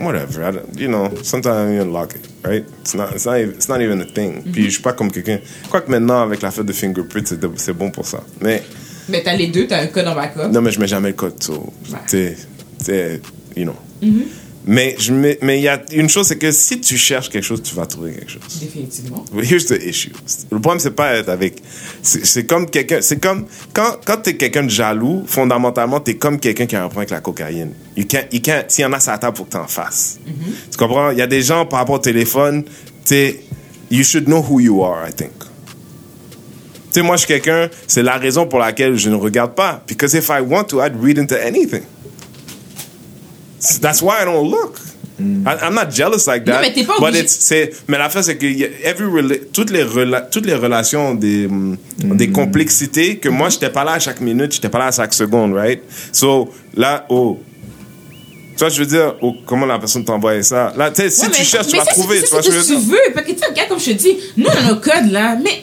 whatever, 0.00 0.42
I 0.42 0.52
don't- 0.52 0.78
you 0.80 0.88
know, 0.88 1.10
sometimes 1.22 1.56
I 1.56 1.64
don't 1.66 1.74
even 1.74 1.92
lock 1.92 2.14
it, 2.14 2.24
right? 2.44 2.64
It's 2.80 2.94
not, 2.94 3.12
it's 3.14 3.26
not, 3.26 3.38
even, 3.38 3.54
it's 3.54 3.68
not 3.68 3.80
even 3.80 4.00
a 4.00 4.04
thing. 4.06 4.42
Puis 4.52 4.64
je 4.64 4.70
suis 4.70 4.82
pas 4.82 4.92
comme 4.92 5.10
quelqu'un. 5.10 5.38
Quoique 5.70 5.90
maintenant, 5.90 6.22
avec 6.22 6.42
l'affaire 6.42 6.64
de 6.64 6.72
fingerprint, 6.72 7.34
c'est 7.56 7.72
bon 7.76 7.90
pour 7.90 8.06
ça. 8.06 8.20
Mais, 8.40 8.62
Mais 9.08 9.22
t'as 9.22 9.34
les 9.36 9.48
deux, 9.48 9.66
t'as 9.66 9.82
un 9.82 9.86
code 9.88 10.06
en 10.08 10.14
backup. 10.14 10.50
non, 10.52 10.60
mais 10.62 10.70
je 10.70 10.80
mets 10.80 10.86
jamais 10.88 11.08
le 11.08 11.14
code, 11.14 11.42
so, 11.42 11.72
Ouais. 11.92 11.98
t'sais, 12.06 12.36
t'sais, 12.78 13.20
you 13.56 13.64
know. 13.64 13.74
Je 14.02 14.08
mets- 14.08 14.24
mais 14.66 14.96
il 14.98 15.60
y 15.60 15.68
a 15.68 15.82
une 15.92 16.08
chose, 16.08 16.28
c'est 16.28 16.38
que 16.38 16.50
si 16.50 16.80
tu 16.80 16.96
cherches 16.96 17.28
quelque 17.28 17.44
chose, 17.44 17.62
tu 17.62 17.74
vas 17.74 17.86
trouver 17.86 18.12
quelque 18.12 18.30
chose. 18.30 18.42
Définitivement. 18.60 19.24
Here's 19.36 19.66
the 19.66 19.78
issue. 19.84 20.12
Le 20.50 20.58
problème, 20.58 20.80
c'est 20.80 20.92
pas 20.92 21.14
être 21.16 21.28
avec. 21.28 21.62
C'est 22.02 22.46
comme 22.46 22.70
quelqu'un. 22.70 23.00
C'est 23.02 23.18
comme. 23.18 23.46
Quand, 23.74 23.98
quand 24.04 24.18
t'es 24.22 24.36
quelqu'un 24.36 24.62
de 24.62 24.70
jaloux, 24.70 25.24
fondamentalement, 25.26 26.00
t'es 26.00 26.14
comme 26.14 26.40
quelqu'un 26.40 26.66
qui 26.66 26.76
a 26.76 26.84
un 26.84 26.88
problème 26.88 27.00
avec 27.00 27.10
la 27.10 27.20
cocaïne. 27.20 27.72
You 27.96 28.04
can't, 28.08 28.24
you 28.32 28.40
can't, 28.42 28.64
s'il 28.68 28.82
y 28.82 28.86
en 28.86 28.92
a 28.92 28.98
la 29.06 29.18
table, 29.18 29.36
faut 29.36 29.44
que 29.44 29.50
t'en 29.50 29.66
fasses. 29.66 30.18
Tu 30.70 30.76
comprends? 30.78 31.10
Il 31.10 31.18
y 31.18 31.22
a 31.22 31.26
des 31.26 31.42
gens 31.42 31.66
par 31.66 31.80
rapport 31.80 31.96
au 31.96 32.00
téléphone, 32.00 32.64
tu 33.04 33.34
You 33.90 34.02
should 34.02 34.24
know 34.26 34.40
who 34.40 34.60
you 34.60 34.82
are, 34.82 35.06
I 35.06 35.12
think. 35.12 35.32
Tu 35.38 37.00
sais, 37.00 37.02
moi, 37.02 37.16
je 37.16 37.26
suis 37.26 37.28
quelqu'un, 37.28 37.68
c'est 37.86 38.02
la 38.02 38.16
raison 38.16 38.46
pour 38.46 38.58
laquelle 38.58 38.96
je 38.96 39.10
ne 39.10 39.14
regarde 39.14 39.54
pas. 39.54 39.82
Because 39.86 40.14
if 40.14 40.28
I 40.30 40.40
want 40.40 40.64
to, 40.68 40.80
I'd 40.80 40.96
read 41.00 41.18
into 41.18 41.34
anything. 41.34 41.82
That's 43.80 44.02
why 44.02 44.22
I 44.22 44.24
don't 44.24 44.48
look. 44.50 44.78
I, 45.20 45.56
I'm 45.62 45.74
not 45.74 45.90
jealous 45.92 46.26
like 46.26 46.44
that. 46.44 46.54
Non, 46.54 46.60
mais 46.60 46.72
t'es 46.72 46.82
pas 46.84 46.94
but 46.98 47.04
obligé- 47.06 47.28
c'est, 47.28 47.70
mais 47.86 47.98
l'affaire, 47.98 48.24
c'est 48.24 48.36
que 48.36 48.46
y 48.46 48.64
a- 48.64 48.68
every 48.90 49.04
rela- 49.06 49.38
toutes, 49.52 49.70
les 49.70 49.84
rela- 49.84 50.28
toutes 50.28 50.44
les 50.44 50.54
relations 50.56 51.10
ont 51.10 51.14
des, 51.14 51.46
hum, 51.46 51.76
des 51.98 52.30
complexités 52.30 53.18
que 53.18 53.28
moi, 53.28 53.48
j'étais 53.48 53.70
pas 53.70 53.84
là 53.84 53.92
à 53.92 53.98
chaque 54.00 54.20
minute, 54.20 54.52
j'étais 54.52 54.68
pas 54.68 54.80
là 54.80 54.86
à 54.86 54.90
chaque 54.92 55.14
seconde, 55.14 55.54
right? 55.54 55.80
So, 56.12 56.52
là, 56.76 57.06
oh. 57.10 57.38
Tu 58.56 58.58
vois, 58.60 58.68
je 58.68 58.78
veux 58.80 58.86
dire, 58.86 59.14
oh, 59.22 59.34
comment 59.46 59.66
la 59.66 59.78
personne 59.78 60.04
t'envoie 60.04 60.42
ça? 60.42 60.72
Là, 60.76 60.90
tu 60.90 61.02
sais, 61.02 61.10
si 61.10 61.22
Ouais, 61.22 61.30
tu 61.32 61.38
mais- 61.40 61.44
cherches, 61.44 61.66
tu 61.68 61.72
mais 61.72 61.78
vas 61.78 61.84
ça, 61.86 61.90
trouver, 61.92 62.20
tu 62.22 62.26
vois, 62.28 62.42
c'est 62.42 62.50
je 62.50 62.56
veux 62.56 62.62
ce 62.62 62.68
que 62.68 62.74
dire? 62.74 62.80
tu 62.82 62.90
veux. 62.90 63.12
Parce 63.14 63.26
que, 63.26 63.32
tu 63.32 63.38
sais, 63.38 63.46
regarde, 63.46 63.68
comme 63.68 63.80
je 63.80 63.84
te 63.86 63.90
dis, 63.92 64.16
nous, 64.36 64.46
on 64.46 64.50
a 64.50 64.62
nos 64.68 64.76
codes, 64.80 65.10
là, 65.12 65.36
mais 65.42 65.62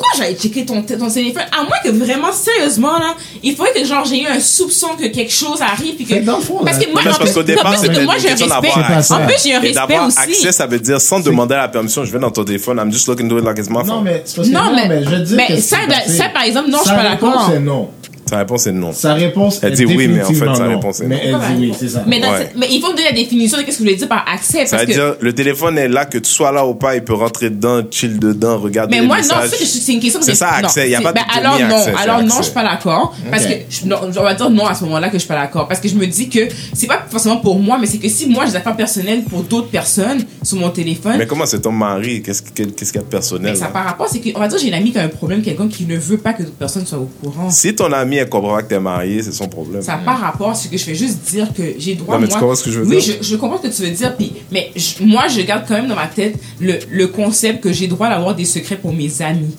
pourquoi 0.00 0.18
j'allais 0.24 0.34
checker 0.34 0.64
ton, 0.64 0.82
ton 0.82 1.10
téléphone? 1.10 1.42
À 1.52 1.62
moins 1.62 1.76
que 1.84 1.90
vraiment, 1.90 2.32
sérieusement, 2.32 2.98
là, 2.98 3.14
il 3.42 3.54
faudrait 3.54 3.72
que, 3.74 3.84
genre, 3.84 4.04
j'ai 4.04 4.22
eu 4.22 4.26
un 4.26 4.40
soupçon 4.40 4.88
que 4.98 5.06
quelque 5.08 5.32
chose 5.32 5.60
arrive, 5.60 5.94
puis 5.96 6.06
que... 6.06 6.14
Que 6.14 6.20
dans 6.24 6.36
le 6.38 6.42
fond, 6.42 6.58
parce 6.64 6.78
que 6.78 6.90
moi, 6.90 7.02
Non, 7.02 7.04
mais 7.04 7.10
en 7.10 7.12
c'est 7.12 7.18
parce 7.18 7.30
plus- 7.30 7.34
qu'au 7.34 7.42
départ, 7.42 7.66
en 7.66 7.68
plus, 7.70 7.76
c'est 7.80 7.86
c'était 7.88 8.00
que 8.00 8.04
moi, 8.04 8.14
j'ai 8.18 8.28
un 8.30 8.34
respect. 8.34 8.70
C'est. 9.02 9.14
En 9.14 9.26
plus, 9.26 9.34
j'ai 9.44 9.54
un 9.54 9.60
respect 9.60 9.74
d'avoir 9.74 10.06
aussi. 10.08 10.18
accès, 10.18 10.52
ça 10.52 10.66
veut 10.66 10.80
dire 10.80 11.00
sans 11.00 11.20
demander 11.20 11.54
la 11.54 11.68
permission, 11.68 12.04
je 12.04 12.12
vais 12.12 12.18
dans 12.18 12.30
ton 12.30 12.44
téléphone, 12.44 12.78
I'm 12.78 12.90
just 12.90 13.06
looking 13.08 13.28
to 13.28 13.38
it 13.38 13.44
like 13.44 13.58
it's 13.58 13.68
my 13.68 13.76
Non, 13.78 13.84
phone. 13.84 14.04
mais 14.04 14.22
c'est 14.24 14.36
parce 14.36 14.48
que 14.48 14.52
Non, 14.54 14.64
non, 14.64 14.72
mais- 14.74 14.88
mais 14.88 15.04
je 15.04 15.10
veux 15.10 15.20
dire. 15.20 15.36
mais 15.36 15.46
que 15.48 15.56
ça, 15.60 15.76
c'est 15.82 15.88
ben, 15.88 16.16
ça, 16.16 16.24
par 16.30 16.42
exemple, 16.44 16.70
non, 16.70 16.78
je 16.78 16.88
suis 16.88 16.96
pas 16.96 17.02
d'accord. 17.02 17.50
est 17.54 17.60
non. 17.60 17.90
Sa 18.30 18.38
réponse 18.38 18.66
est 18.68 18.72
non. 18.72 18.92
Sa 18.92 19.14
réponse 19.14 19.58
Elle 19.62 19.72
est 19.72 19.76
dit 19.76 19.84
oui, 19.86 20.06
mais 20.08 20.22
en 20.22 20.26
fait, 20.28 20.34
sa 20.54 20.66
réponse 20.68 21.00
est 21.00 21.06
Mais 21.06 21.30
non. 21.32 21.38
elle 21.48 21.56
dit 21.56 21.66
oui, 21.66 21.74
c'est 21.78 21.88
ça. 21.88 22.04
Mais, 22.06 22.20
dans 22.20 22.30
Ouais. 22.30 22.38
cette- 22.38 22.56
mais 22.56 22.68
il 22.70 22.80
faut 22.80 22.92
me 22.92 22.96
donner 22.96 23.08
la 23.08 23.12
définition 23.16 23.58
de 23.58 23.62
qu'est-ce 23.62 23.78
que 23.78 23.82
je 23.84 23.88
voulais 23.88 23.96
dire 23.96 24.08
par 24.08 24.24
accès. 24.32 24.66
Ça 24.66 24.76
Parce 24.76 24.82
veut 24.88 24.94
que, 24.94 24.98
dire, 24.98 25.16
le 25.20 25.32
téléphone 25.34 25.76
est 25.78 25.88
là, 25.88 26.04
que 26.04 26.18
tu 26.18 26.30
sois 26.30 26.52
là 26.52 26.64
ou 26.64 26.74
pas, 26.74 26.94
il 26.94 27.02
peut 27.02 27.14
rentrer 27.14 27.50
dedans, 27.50 27.82
chill 27.90 28.18
dedans, 28.20 28.58
regarder 28.58 28.94
mais 28.94 29.00
les 29.02 29.06
moi, 29.08 29.16
non, 29.16 29.22
messages. 29.22 29.50
ça, 29.50 29.56
c'est 29.58 29.64
c'est 29.66 29.92
une 29.92 30.00
question 30.00 30.20
C'est 30.22 30.34
ça, 30.36 30.58
non, 30.62 30.68
accès. 30.68 30.86
Il 30.86 30.92
y 30.92 30.94
a 30.94 30.98
c'est- 30.98 31.04
pas 31.04 31.10
de 31.12 31.16
ben, 31.16 31.24
alors 31.36 31.58
non, 31.58 31.76
c'est 31.84 31.94
alors 31.94 32.18
non, 32.20 32.26
accès. 32.26 32.38
je 32.38 32.42
suis 32.44 32.52
pas 32.54 32.62
d'accord. 32.62 33.16
Parce 33.30 33.46
que, 33.46 33.52
je, 33.68 33.86
non, 33.86 33.96
on 34.04 34.22
va 34.22 34.34
dire 34.34 34.50
non 34.50 34.66
à 34.66 34.74
ce 34.74 34.84
moment-là 34.84 35.08
que 35.08 35.14
je 35.14 35.18
suis 35.18 35.28
pas 35.28 35.34
d'accord. 35.40 35.66
Parce 35.66 35.80
que 35.80 35.88
je 35.88 35.94
me 35.96 36.06
dis 36.06 36.28
que 36.28 36.40
c'est 36.72 36.86
pas 36.86 37.04
forcément 37.10 37.38
pour 37.38 37.58
moi, 37.58 37.78
mais 37.80 37.86
c'est 37.88 37.98
que 37.98 38.08
si 38.08 38.26
moi 38.28 38.44
j'ai 38.46 38.52
des 38.52 38.56
affaires 38.58 38.76
personnelles 38.76 39.24
pour 39.24 39.42
d'autres 39.42 39.68
personnes 39.70 40.24
sur 40.44 40.56
mon 40.58 40.70
téléphone, 40.70 41.16
Mais 41.18 41.26
comment 41.26 41.46
c'est 41.46 41.60
ton 41.60 41.72
mari? 41.72 42.22
Qu'est-ce 42.22 42.42
qu'est-ce 42.42 42.92
qu'il 42.92 42.94
y 42.94 42.98
a 42.98 43.02
de 43.02 43.10
personnel? 43.10 43.52
mais 43.54 43.58
ça 43.58 43.64
là? 43.66 43.70
par 43.72 43.84
rapport, 43.84 44.06
c'est 44.08 44.20
que, 44.20 44.28
on 44.36 44.38
va 44.38 44.46
dire, 44.46 44.58
j'ai 44.58 44.68
une 44.68 44.74
amie 44.74 44.92
qui 44.92 44.98
a 44.98 45.02
un 45.02 45.08
problème, 45.08 45.42
quelqu'un 45.42 45.66
qui 45.68 45.84
ne 45.86 45.96
veut 45.96 46.18
pas 46.18 46.32
que 46.34 46.42
d'autres 46.44 46.54
personnes 46.56 46.86
soient 46.86 46.98
au 46.98 47.10
courant. 47.22 47.50
Si 47.50 47.74
ton 47.74 47.92
ami 47.92 48.18
elle 48.20 48.28
comprend 48.28 48.54
pas 48.56 48.62
que 48.62 48.68
t'es 48.68 48.80
marié, 48.80 49.22
c'est 49.22 49.32
son 49.32 49.48
problème. 49.48 49.82
Ça 49.82 49.96
n'a 49.96 50.02
pas 50.02 50.14
rapport, 50.14 50.54
c'est 50.56 50.68
que 50.70 50.76
je 50.76 50.84
fais 50.84 50.94
juste 50.94 51.18
dire 51.30 51.52
que 51.52 51.62
j'ai 51.78 51.94
droit, 51.94 52.14
Non, 52.16 52.22
mais 52.22 52.28
tu 52.28 52.34
comprends 52.34 52.54
ce 52.54 52.64
que 52.64 52.70
je 52.70 52.80
veux 52.80 52.86
oui, 52.86 52.98
dire? 53.02 53.16
je, 53.20 53.26
je 53.28 53.36
comprends 53.36 53.58
ce 53.62 53.68
que 53.68 53.74
tu 53.74 53.82
veux 53.82 53.90
dire, 53.90 54.16
puis, 54.16 54.32
mais 54.52 54.70
je- 54.76 55.02
moi, 55.04 55.28
je 55.28 55.40
garde 55.42 55.64
quand 55.66 55.74
même 55.74 55.88
dans 55.88 55.96
ma 55.96 56.06
tête 56.06 56.36
le, 56.60 56.74
le 56.90 57.06
concept 57.08 57.62
que 57.62 57.72
j'ai 57.72 57.86
droit 57.88 58.08
d'avoir 58.08 58.34
des 58.34 58.44
secrets 58.44 58.76
pour 58.76 58.92
mes 58.92 59.20
amis, 59.22 59.54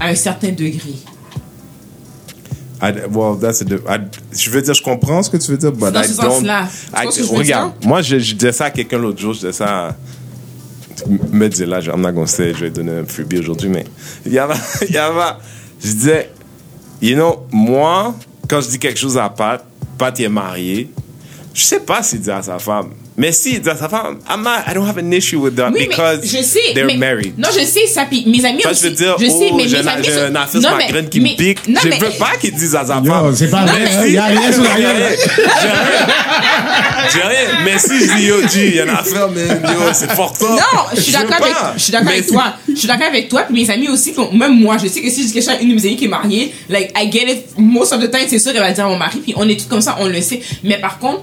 à 0.00 0.08
un 0.08 0.14
certain 0.14 0.48
degré. 0.50 0.94
I, 2.82 2.92
well, 3.10 3.38
that's 3.40 3.62
a, 3.62 3.64
di- 3.64 3.74
I- 3.88 4.00
je 4.36 4.50
veux 4.50 4.60
dire, 4.60 4.74
je 4.74 4.82
comprends 4.82 5.22
ce 5.22 5.30
que 5.30 5.36
tu 5.36 5.50
veux 5.50 5.56
dire, 5.56 5.72
but 5.72 5.90
dans 5.92 6.02
I 6.02 6.08
ce 6.08 6.16
don't. 6.20 6.30
sens-là. 6.32 6.68
Tu 6.68 7.00
I- 7.00 7.02
vois 7.02 7.12
ce 7.12 7.18
que 7.20 7.24
je 7.24 7.30
veux 7.30 7.38
regarde, 7.38 7.72
moi, 7.84 8.02
je, 8.02 8.18
je 8.18 8.34
disais 8.34 8.52
ça 8.52 8.66
à 8.66 8.70
quelqu'un 8.70 8.98
l'autre 8.98 9.18
jour, 9.20 9.32
je 9.32 9.38
disais 9.40 9.52
ça. 9.52 9.88
à- 9.88 9.96
Me 11.32 11.48
disait 11.48 11.66
là, 11.66 11.80
I'm 11.80 12.00
not 12.00 12.12
gonna 12.12 12.26
say, 12.26 12.52
je 12.54 12.60
vais 12.64 12.70
donner 12.70 12.92
un 12.92 13.04
freebie 13.04 13.38
aujourd'hui, 13.38 13.68
mais 13.68 13.84
il 14.26 14.32
y 14.32 14.36
il 14.88 14.98
je 15.82 15.92
disais, 15.92 16.30
you 17.04 17.16
know, 17.16 17.46
moi, 17.52 18.14
quand 18.48 18.62
je 18.62 18.68
dis 18.70 18.78
quelque 18.78 18.98
chose 18.98 19.18
à 19.18 19.28
Pat, 19.28 19.62
Pat 19.98 20.18
est 20.18 20.28
marié, 20.28 20.90
je 21.52 21.62
sais 21.62 21.80
pas 21.80 22.02
s'il 22.02 22.22
dit 22.22 22.30
à 22.30 22.42
sa 22.42 22.58
femme. 22.58 22.94
Mais 23.16 23.30
si, 23.30 23.60
à 23.64 23.76
sa 23.76 23.88
femme, 23.88 24.18
I'm 24.28 24.42
not, 24.42 24.64
I 24.68 24.74
don't 24.74 24.88
have 24.88 24.98
an 24.98 25.12
issue 25.12 25.36
with 25.36 25.54
that 25.54 25.70
Oui, 25.72 25.86
because 25.86 26.18
mais 26.22 26.26
je 26.26 26.42
sais. 26.42 26.58
they're 26.74 26.84
mais- 26.84 26.96
married. 26.96 27.34
Non, 27.38 27.48
je 27.56 27.64
sais 27.64 27.86
ça. 27.86 28.06
Puis 28.10 28.24
mes 28.26 28.44
amis 28.44 28.62
aussi. 28.68 28.82
je 28.82 28.88
veux 28.88 28.94
dire, 28.94 29.16
je 29.20 29.26
sais, 29.26 29.48
oh, 29.52 29.54
mais 29.56 29.68
j'ai 29.68 29.76
mes 29.82 29.88
un- 29.88 29.92
amis. 29.92 30.04
j'ai 30.04 30.20
un 30.20 30.34
affaire 30.34 30.60
Non, 30.60 30.70
ma 30.70 30.76
mais- 30.78 30.86
graine 30.88 31.08
qui 31.08 31.20
mais- 31.20 31.30
me 31.30 31.36
pique. 31.36 31.68
non, 31.68 31.80
je 31.84 31.88
mais- 31.90 31.98
veux 31.98 32.10
pas 32.18 32.32
qu'ils 32.40 32.54
disent 32.54 32.74
à 32.74 32.84
sa 32.84 33.00
femme. 33.00 33.32
c'est 33.36 33.50
pas 33.50 33.64
vrai. 33.66 33.78
mais- 33.84 34.08
Il 34.08 34.14
y 34.14 34.18
a 34.18 34.24
rien 34.24 34.52
sur 34.52 34.64
la 34.64 34.70
gueule. 34.80 34.96
rien. 34.96 35.08
J'ai 35.62 35.68
rien. 35.68 37.08
J'ai 37.12 37.20
rien. 37.22 37.64
Mais 37.64 37.78
si 37.78 38.00
je 38.00 38.16
dis 38.16 38.24
yo, 38.26 38.40
G, 38.48 38.66
il 38.68 38.74
y 38.76 38.80
a 38.80 38.84
une 38.84 38.90
affaire, 38.90 39.28
mais 39.28 39.46
yo, 39.46 39.80
c'est 39.92 40.10
fort. 40.12 40.34
Non, 40.40 40.56
je 40.94 41.00
suis 41.00 41.12
d'accord 41.12 41.36
avec, 41.40 41.54
je 41.76 41.82
suis 41.82 41.92
d'accord 41.92 42.06
Mais 42.08 42.12
avec 42.14 42.26
toi. 42.26 42.44
Je 42.68 42.74
suis 42.74 42.88
d'accord 42.88 43.06
avec 43.08 43.28
toi, 43.28 43.42
puis 43.42 43.62
mes 43.62 43.70
amis 43.70 43.88
aussi, 43.88 44.12
même 44.32 44.58
moi, 44.58 44.76
je 44.82 44.88
sais 44.88 45.00
que 45.00 45.08
si 45.10 45.22
je 45.22 45.26
dis 45.28 45.32
quelque 45.34 45.44
chose 45.44 45.54
à 45.54 45.60
une 45.60 45.68
de 45.70 45.74
mes 45.74 45.86
amies 45.86 45.96
qui 45.96 46.06
est 46.06 46.08
mariée, 46.08 46.52
like, 46.68 46.90
I 46.96 47.10
get 47.12 47.30
it, 47.30 47.44
most 47.58 47.92
of 47.92 48.00
the 48.00 48.10
time, 48.10 48.26
c'est 48.28 48.38
sûr 48.40 48.52
qu'elle 48.52 48.60
va 48.62 48.72
dire 48.72 48.86
à 48.86 48.88
mon 48.88 48.96
mari, 48.98 49.20
puis 49.22 49.34
on 49.36 49.48
est 49.48 49.54
tous 49.58 49.66
comme 49.68 49.80
ça, 49.80 49.96
on 50.00 50.06
le 50.06 50.20
sait. 50.20 50.40
Mais 50.64 50.78
par 50.78 50.98
contre, 50.98 51.20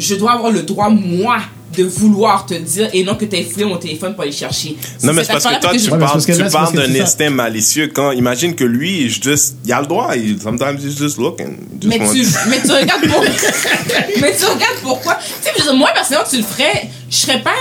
je 0.00 0.14
dois 0.16 0.32
avoir 0.32 0.50
le 0.50 0.62
droit, 0.62 0.88
moi, 0.90 1.38
de 1.76 1.84
vouloir 1.84 2.46
te 2.46 2.54
dire 2.54 2.88
et 2.92 3.04
non 3.04 3.14
que 3.14 3.24
tu 3.24 3.36
aies 3.36 3.44
fouillé 3.44 3.64
mon 3.64 3.76
téléphone 3.76 4.14
pour 4.14 4.22
aller 4.22 4.32
chercher. 4.32 4.76
Non, 5.04 5.12
mais 5.12 5.22
c'est 5.22 5.32
parce 5.32 5.44
que 5.44 5.60
toi, 5.60 5.70
je- 5.72 5.78
tu 5.84 5.90
parles, 5.90 6.24
tu 6.24 6.44
parles 6.50 6.74
d'un 6.74 7.00
instinct 7.00 7.30
malicieux 7.30 7.88
quand, 7.94 8.10
imagine 8.10 8.56
que 8.56 8.64
lui, 8.64 9.08
juste, 9.08 9.54
il 9.64 9.72
a 9.72 9.80
le 9.80 9.86
droit, 9.86 10.16
il, 10.16 10.40
sometimes 10.42 10.78
he's 10.84 10.98
just 10.98 11.16
looking. 11.18 11.56
Just 11.80 11.86
Mais 11.86 11.98
tu, 12.12 12.26
mais 12.48 12.60
tu 12.60 12.72
regardes 12.72 13.06
pour... 13.06 13.22
mais 14.20 14.36
tu 14.36 14.44
regardes 14.46 14.80
pourquoi? 14.82 15.14
Tu 15.14 15.48
sais, 15.48 15.62
dire, 15.62 15.74
moi, 15.74 15.90
personnellement, 15.94 16.28
tu 16.28 16.36
le 16.38 16.42
ferais, 16.42 16.88
je 17.08 17.16
serais 17.16 17.40
pas 17.40 17.54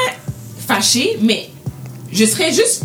fâchée, 0.68 1.18
mais 1.22 1.50
je 2.12 2.26
serais 2.26 2.52
juste... 2.52 2.84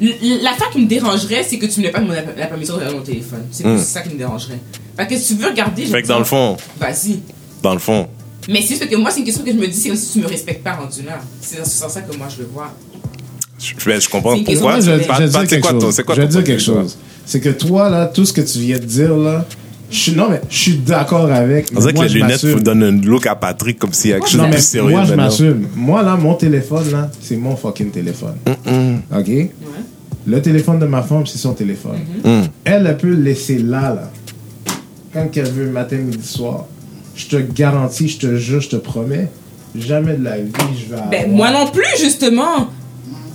L'affaire 0.00 0.70
qui 0.70 0.78
me 0.80 0.86
dérangerait, 0.86 1.44
c'est 1.46 1.58
que 1.58 1.66
tu 1.66 1.80
me 1.80 1.86
n'aies 1.86 1.90
pas 1.92 2.00
mon- 2.00 2.12
la 2.12 2.46
permission 2.46 2.74
de 2.74 2.78
regarder 2.78 2.96
mon 2.98 3.04
téléphone. 3.04 3.42
C'est 3.50 3.64
plus 3.64 3.82
ça 3.84 4.00
qui 4.00 4.10
me 4.10 4.18
dérangerait. 4.18 4.58
Parce 4.96 5.08
que 5.10 5.18
si 5.18 5.34
tu 5.36 5.42
veux 5.42 5.48
regarder... 5.48 5.84
Hmm. 5.84 5.90
Fait 5.90 6.02
que 6.02 6.06
dans 6.08 6.18
le 6.20 6.24
fond, 6.24 6.56
Vas-y. 6.78 7.18
dans 7.62 7.74
le 7.74 7.78
fond, 7.80 8.08
Mais 8.50 8.60
c'est 8.62 8.68
juste 8.74 8.88
que 8.88 8.96
moi, 8.96 9.10
c'est 9.10 9.20
une 9.20 9.26
question 9.26 9.44
que 9.44 9.52
je 9.52 9.56
me 9.56 9.66
dis, 9.66 9.72
c'est 9.74 9.94
si 9.96 10.12
tu 10.14 10.18
me 10.20 10.26
respectes 10.26 10.64
pas 10.64 10.72
rendu 10.74 11.02
là. 11.02 11.20
C'est 11.40 11.58
dans 11.58 11.64
ce 11.64 11.70
sens-là 11.70 12.02
que 12.02 12.16
moi, 12.16 12.26
je 12.34 12.42
le 12.42 12.48
vois. 12.52 12.74
je, 13.58 13.72
ben, 13.86 14.00
je 14.00 14.08
comprends 14.08 14.36
pourquoi. 14.42 14.80
je, 14.80 14.90
vais 14.90 14.98
dire 15.28 15.40
c'est 15.40 15.46
quelque 15.46 15.60
quoi 15.62 15.72
ton- 15.72 15.80
chose. 15.80 15.94
c'est 15.94 16.02
quoi 16.04 16.14
Je 16.16 16.20
vais 16.22 16.28
dire 16.28 16.44
quelque 16.44 16.62
chose. 16.62 16.96
C'est 17.26 17.40
que 17.40 17.50
toi, 17.50 17.88
là, 17.90 18.06
tout 18.06 18.24
ce 18.24 18.32
que 18.32 18.40
tu 18.40 18.58
viens 18.58 18.78
de 18.78 18.84
dire, 18.84 19.16
là, 19.16 19.46
je 19.90 19.98
suis, 19.98 20.12
non, 20.12 20.28
mais 20.30 20.40
je 20.48 20.56
suis 20.56 20.78
d'accord 20.78 21.30
avec. 21.30 21.68
On 21.74 21.80
dirait 21.80 21.92
que 21.92 21.96
moi, 21.96 22.04
les 22.06 22.10
je 22.10 22.18
lunettes 22.18 22.44
vous 22.44 22.60
donnent 22.60 22.82
un 22.82 22.92
look 23.00 23.26
à 23.26 23.34
Patrick 23.36 23.78
comme 23.78 23.92
s'il 23.92 24.10
y 24.10 24.12
a 24.14 24.18
quelque 24.18 24.28
chose 24.30 24.38
Non, 24.38 24.44
de 24.44 24.48
mais 24.50 24.56
plus 24.56 24.64
sérieux. 24.64 24.90
moi, 24.90 25.04
je 25.04 25.14
m'assume. 25.14 25.66
Moi, 25.76 26.02
là, 26.02 26.16
mon 26.16 26.34
téléphone, 26.34 26.90
là, 26.90 27.10
c'est 27.20 27.36
mon 27.36 27.54
fucking 27.56 27.90
téléphone. 27.90 28.34
OK? 28.46 29.26
Ouais. 29.28 29.50
Le 30.26 30.42
téléphone 30.42 30.78
de 30.78 30.86
ma 30.86 31.02
femme, 31.02 31.26
c'est 31.26 31.38
son 31.38 31.54
téléphone. 31.54 31.98
Mm. 32.24 32.42
Elle, 32.64 32.86
elle 32.86 32.96
peut 32.98 33.08
le 33.08 33.22
laisser 33.22 33.58
là, 33.58 33.94
là. 33.94 34.10
Quand 35.12 35.28
elle 35.36 35.50
veut, 35.50 35.70
matin, 35.70 35.96
midi, 35.96 36.26
soir. 36.26 36.66
Je 37.20 37.26
te 37.26 37.36
garantis, 37.36 38.08
je 38.08 38.18
te 38.18 38.36
jure, 38.36 38.60
je 38.62 38.70
te 38.70 38.76
promets, 38.76 39.28
jamais 39.76 40.14
de 40.14 40.24
la 40.24 40.38
vie, 40.38 40.50
je 40.74 40.94
vais 40.94 41.00
Ben, 41.10 41.24
avoir- 41.24 41.28
moi 41.36 41.50
non 41.50 41.70
plus, 41.70 41.84
justement. 42.00 42.68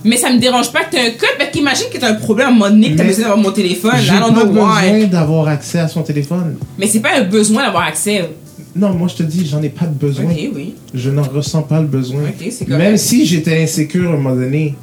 Mais 0.03 0.17
ça 0.17 0.31
me 0.31 0.39
dérange 0.39 0.71
pas 0.71 0.83
que 0.85 0.91
t'aies 0.91 0.99
un 1.07 1.11
code, 1.11 1.29
parce 1.37 1.51
qu'imagine 1.51 1.85
que 1.93 1.97
t'as 1.99 2.09
un 2.11 2.15
problème 2.15 2.47
à 2.47 2.49
un 2.49 2.53
moment 2.53 2.69
donné, 2.69 2.91
que 2.91 2.97
t'as 2.97 3.03
besoin 3.03 3.21
d'avoir 3.25 3.37
mon 3.39 3.51
téléphone. 3.51 3.91
J'ai 3.99 4.11
pas 4.11 4.29
besoin 4.45 5.03
d'avoir 5.05 5.47
accès 5.47 5.79
à 5.79 5.87
son 5.87 6.01
téléphone. 6.01 6.57
Mais 6.79 6.87
c'est 6.87 6.99
pas 6.99 7.15
un 7.17 7.23
besoin 7.25 7.63
d'avoir 7.63 7.83
accès. 7.83 8.27
Non, 8.75 8.89
moi, 8.93 9.07
je 9.07 9.15
te 9.15 9.23
dis, 9.23 9.45
j'en 9.47 9.61
ai 9.63 9.69
pas 9.69 9.85
de 9.85 9.93
besoin. 9.93 10.25
Ok, 10.25 10.49
oui. 10.55 10.73
Je 10.93 11.09
n'en 11.11 11.23
ressens 11.23 11.61
pas 11.63 11.79
le 11.79 11.87
besoin. 11.87 12.23
Ok, 12.23 12.47
c'est 12.51 12.65
correct. 12.65 12.79
Même 12.83 12.97
si 12.97 13.25
j'étais 13.25 13.61
insécure 13.63 14.09
à 14.09 14.13
un 14.13 14.17
moment 14.17 14.35
donné, 14.35 14.75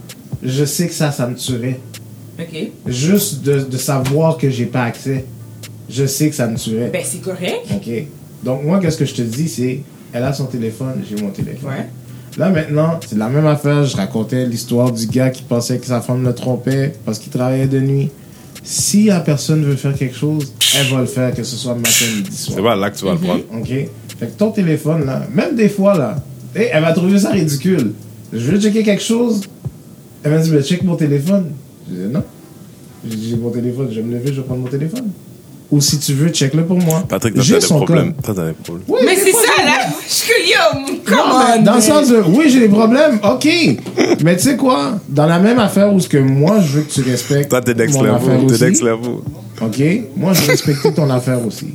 je 0.42 0.64
sais 0.64 0.86
que 0.88 0.94
ça, 0.94 1.10
ça 1.12 1.26
me 1.26 1.34
tuerait. 1.34 1.78
Ok. 2.40 2.70
Juste 2.86 3.42
de, 3.42 3.60
de 3.60 3.76
savoir 3.76 4.36
que 4.38 4.48
j'ai 4.48 4.66
pas 4.66 4.84
accès, 4.84 5.24
je 5.90 6.06
sais 6.06 6.30
que 6.30 6.34
ça 6.34 6.46
me 6.46 6.56
tuerait. 6.56 6.90
Ben, 6.92 7.02
c'est 7.04 7.20
correct. 7.20 7.66
OK. 7.74 7.90
Donc, 8.42 8.64
moi, 8.64 8.80
qu'est-ce 8.80 8.98
que 8.98 9.04
je 9.04 9.14
te 9.14 9.22
dis, 9.22 9.48
c'est, 9.48 9.80
elle 10.12 10.24
a 10.24 10.32
son 10.32 10.46
téléphone, 10.46 11.02
j'ai 11.08 11.22
mon 11.22 11.30
téléphone. 11.30 11.70
Ouais. 11.70 11.88
Là, 12.38 12.50
maintenant, 12.50 12.98
c'est 13.06 13.18
la 13.18 13.28
même 13.28 13.46
affaire. 13.46 13.84
Je 13.84 13.96
racontais 13.96 14.46
l'histoire 14.46 14.90
du 14.90 15.06
gars 15.06 15.30
qui 15.30 15.42
pensait 15.42 15.78
que 15.78 15.86
sa 15.86 16.00
femme 16.00 16.24
le 16.24 16.34
trompait 16.34 16.94
parce 17.04 17.18
qu'il 17.18 17.30
travaillait 17.30 17.66
de 17.66 17.80
nuit. 17.80 18.10
Si 18.64 19.04
la 19.04 19.20
personne 19.20 19.64
veut 19.64 19.76
faire 19.76 19.94
quelque 19.94 20.16
chose, 20.16 20.52
elle 20.78 20.86
va 20.86 21.00
le 21.00 21.06
faire, 21.06 21.34
que 21.34 21.42
ce 21.42 21.56
soit 21.56 21.74
matin, 21.74 22.04
midi, 22.16 22.34
soir. 22.34 22.56
C'est 22.56 22.62
pas 22.62 22.76
là 22.76 22.90
que 22.90 22.96
tu 22.96 23.04
vas 23.04 23.12
le 23.12 23.18
prendre. 23.18 23.42
OK? 23.58 23.68
Fait 23.68 24.26
que 24.26 24.38
ton 24.38 24.50
téléphone, 24.50 25.04
là, 25.04 25.26
même 25.34 25.56
des 25.56 25.68
fois, 25.68 25.98
là, 25.98 26.16
hey, 26.54 26.68
elle 26.72 26.82
va 26.82 26.92
trouver 26.92 27.18
ça 27.18 27.30
ridicule. 27.30 27.92
Je 28.32 28.38
veux 28.38 28.60
checker 28.60 28.82
quelque 28.82 29.02
chose? 29.02 29.42
Elle 30.22 30.32
m'a 30.32 30.38
dit, 30.38 30.50
ben, 30.50 30.62
check 30.62 30.84
mon 30.84 30.96
téléphone. 30.96 31.50
Je 31.90 31.94
dis, 31.94 32.12
non. 32.12 32.22
J'ai 33.06 33.16
dit, 33.16 33.30
j'ai 33.30 33.36
mon 33.36 33.50
téléphone, 33.50 33.88
je 33.90 33.96
vais 33.96 34.06
me 34.06 34.14
lever, 34.14 34.28
je 34.28 34.40
vais 34.40 34.46
prendre 34.46 34.60
mon 34.60 34.68
téléphone. 34.68 35.10
Ou 35.72 35.80
si 35.80 35.98
tu 35.98 36.12
veux, 36.12 36.28
check-le 36.28 36.64
pour 36.66 36.76
moi. 36.78 37.02
Patrick, 37.08 37.40
J'ai 37.40 37.54
t'as 37.54 37.60
des 37.60 37.66
son. 37.66 37.80
Toi, 37.86 37.96
t'as 38.22 38.32
des 38.34 38.52
problèmes. 38.52 38.84
Oui, 38.88 39.00
Mais 39.06 39.16
c'est 39.16 39.32
ça, 39.32 39.64
là. 39.64 39.86
Je 40.06 40.12
suis 40.12 40.28
que, 40.28 40.48
yo, 40.50 40.98
come 41.02 41.16
non, 41.16 41.24
mais 41.38 41.58
on. 41.60 41.62
dans 41.62 41.74
le 41.76 41.80
sens 41.80 42.08
de, 42.08 42.20
oui, 42.28 42.44
j'ai 42.50 42.60
des 42.60 42.68
problèmes, 42.68 43.18
ok. 43.24 43.48
mais 44.22 44.36
tu 44.36 44.42
sais 44.42 44.56
quoi? 44.58 45.00
Dans 45.08 45.24
la 45.26 45.38
même 45.38 45.58
affaire 45.58 45.90
où 45.92 45.98
ce 45.98 46.08
que 46.08 46.18
moi, 46.18 46.60
je 46.60 46.72
veux 46.76 46.82
que 46.82 46.92
tu 46.92 47.00
respectes 47.00 47.48
Toi, 47.48 47.62
t'es 47.62 47.72
next 47.72 47.94
mon 47.96 48.04
affaire 48.04 48.38
level. 48.38 48.58
T'es 48.58 48.66
next 48.66 48.82
level. 48.82 49.14
ok? 49.62 49.82
Moi, 50.14 50.34
je 50.34 50.42
veux 50.42 50.48
respecter 50.50 50.92
ton 50.92 51.08
affaire 51.08 51.44
aussi. 51.46 51.68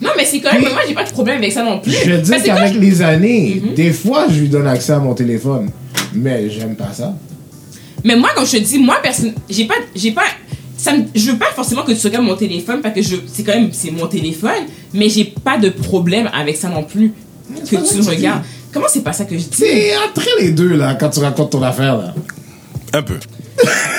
Non, 0.00 0.10
mais 0.16 0.24
c'est 0.24 0.40
correct, 0.40 0.60
mais 0.62 0.70
moi, 0.72 0.80
j'ai 0.88 0.94
pas 0.94 1.04
de 1.04 1.10
problème 1.10 1.36
avec 1.36 1.52
ça 1.52 1.62
non 1.62 1.78
plus. 1.80 1.92
Je 1.92 2.10
veux 2.12 2.18
dire 2.22 2.42
qu'avec 2.42 2.72
quand 2.72 2.80
les 2.80 3.02
années, 3.02 3.62
Mhm. 3.62 3.74
des 3.74 3.92
fois, 3.92 4.26
je 4.30 4.40
lui 4.40 4.48
donne 4.48 4.66
accès 4.66 4.92
à 4.94 4.98
mon 4.98 5.12
téléphone. 5.14 5.68
Mais 6.14 6.48
j'aime 6.48 6.74
pas 6.74 6.90
ça. 6.94 7.14
Mais 8.04 8.16
moi, 8.16 8.30
comme 8.34 8.46
je 8.46 8.52
te 8.52 8.62
dis, 8.62 8.78
moi, 8.78 8.96
personne, 9.02 9.32
j'ai 9.50 9.66
pas, 9.66 9.74
j'ai 9.94 10.12
pas, 10.12 10.22
ça 10.86 10.96
me- 10.96 11.04
je 11.14 11.30
veux 11.32 11.36
pas 11.38 11.50
forcément 11.54 11.82
que 11.82 11.92
tu 11.92 12.06
regardes 12.06 12.24
mon 12.24 12.36
téléphone 12.36 12.80
parce 12.80 12.94
que 12.94 13.02
je, 13.02 13.16
c'est 13.32 13.42
quand 13.42 13.54
même, 13.54 13.70
c'est 13.72 13.90
mon 13.90 14.06
téléphone, 14.06 14.64
mais 14.94 15.08
j'ai 15.08 15.24
pas 15.24 15.58
de 15.58 15.68
problème 15.70 16.30
avec 16.32 16.56
ça 16.56 16.68
non 16.68 16.84
plus. 16.84 17.12
Que 17.70 17.76
tu 17.76 17.76
que 17.76 18.08
regardes. 18.10 18.42
Comment 18.72 18.86
c'est 18.92 19.02
pas 19.04 19.12
ça 19.12 19.24
que 19.24 19.36
je 19.36 19.44
dis? 19.44 19.48
C'est 19.56 19.92
entre 19.96 20.26
les 20.40 20.50
deux, 20.50 20.74
là, 20.76 20.94
quand 20.98 21.10
tu 21.10 21.20
racontes 21.20 21.50
ton 21.50 21.62
affaire, 21.62 21.96
là. 21.96 22.14
Un 22.92 23.02
peu. 23.02 23.14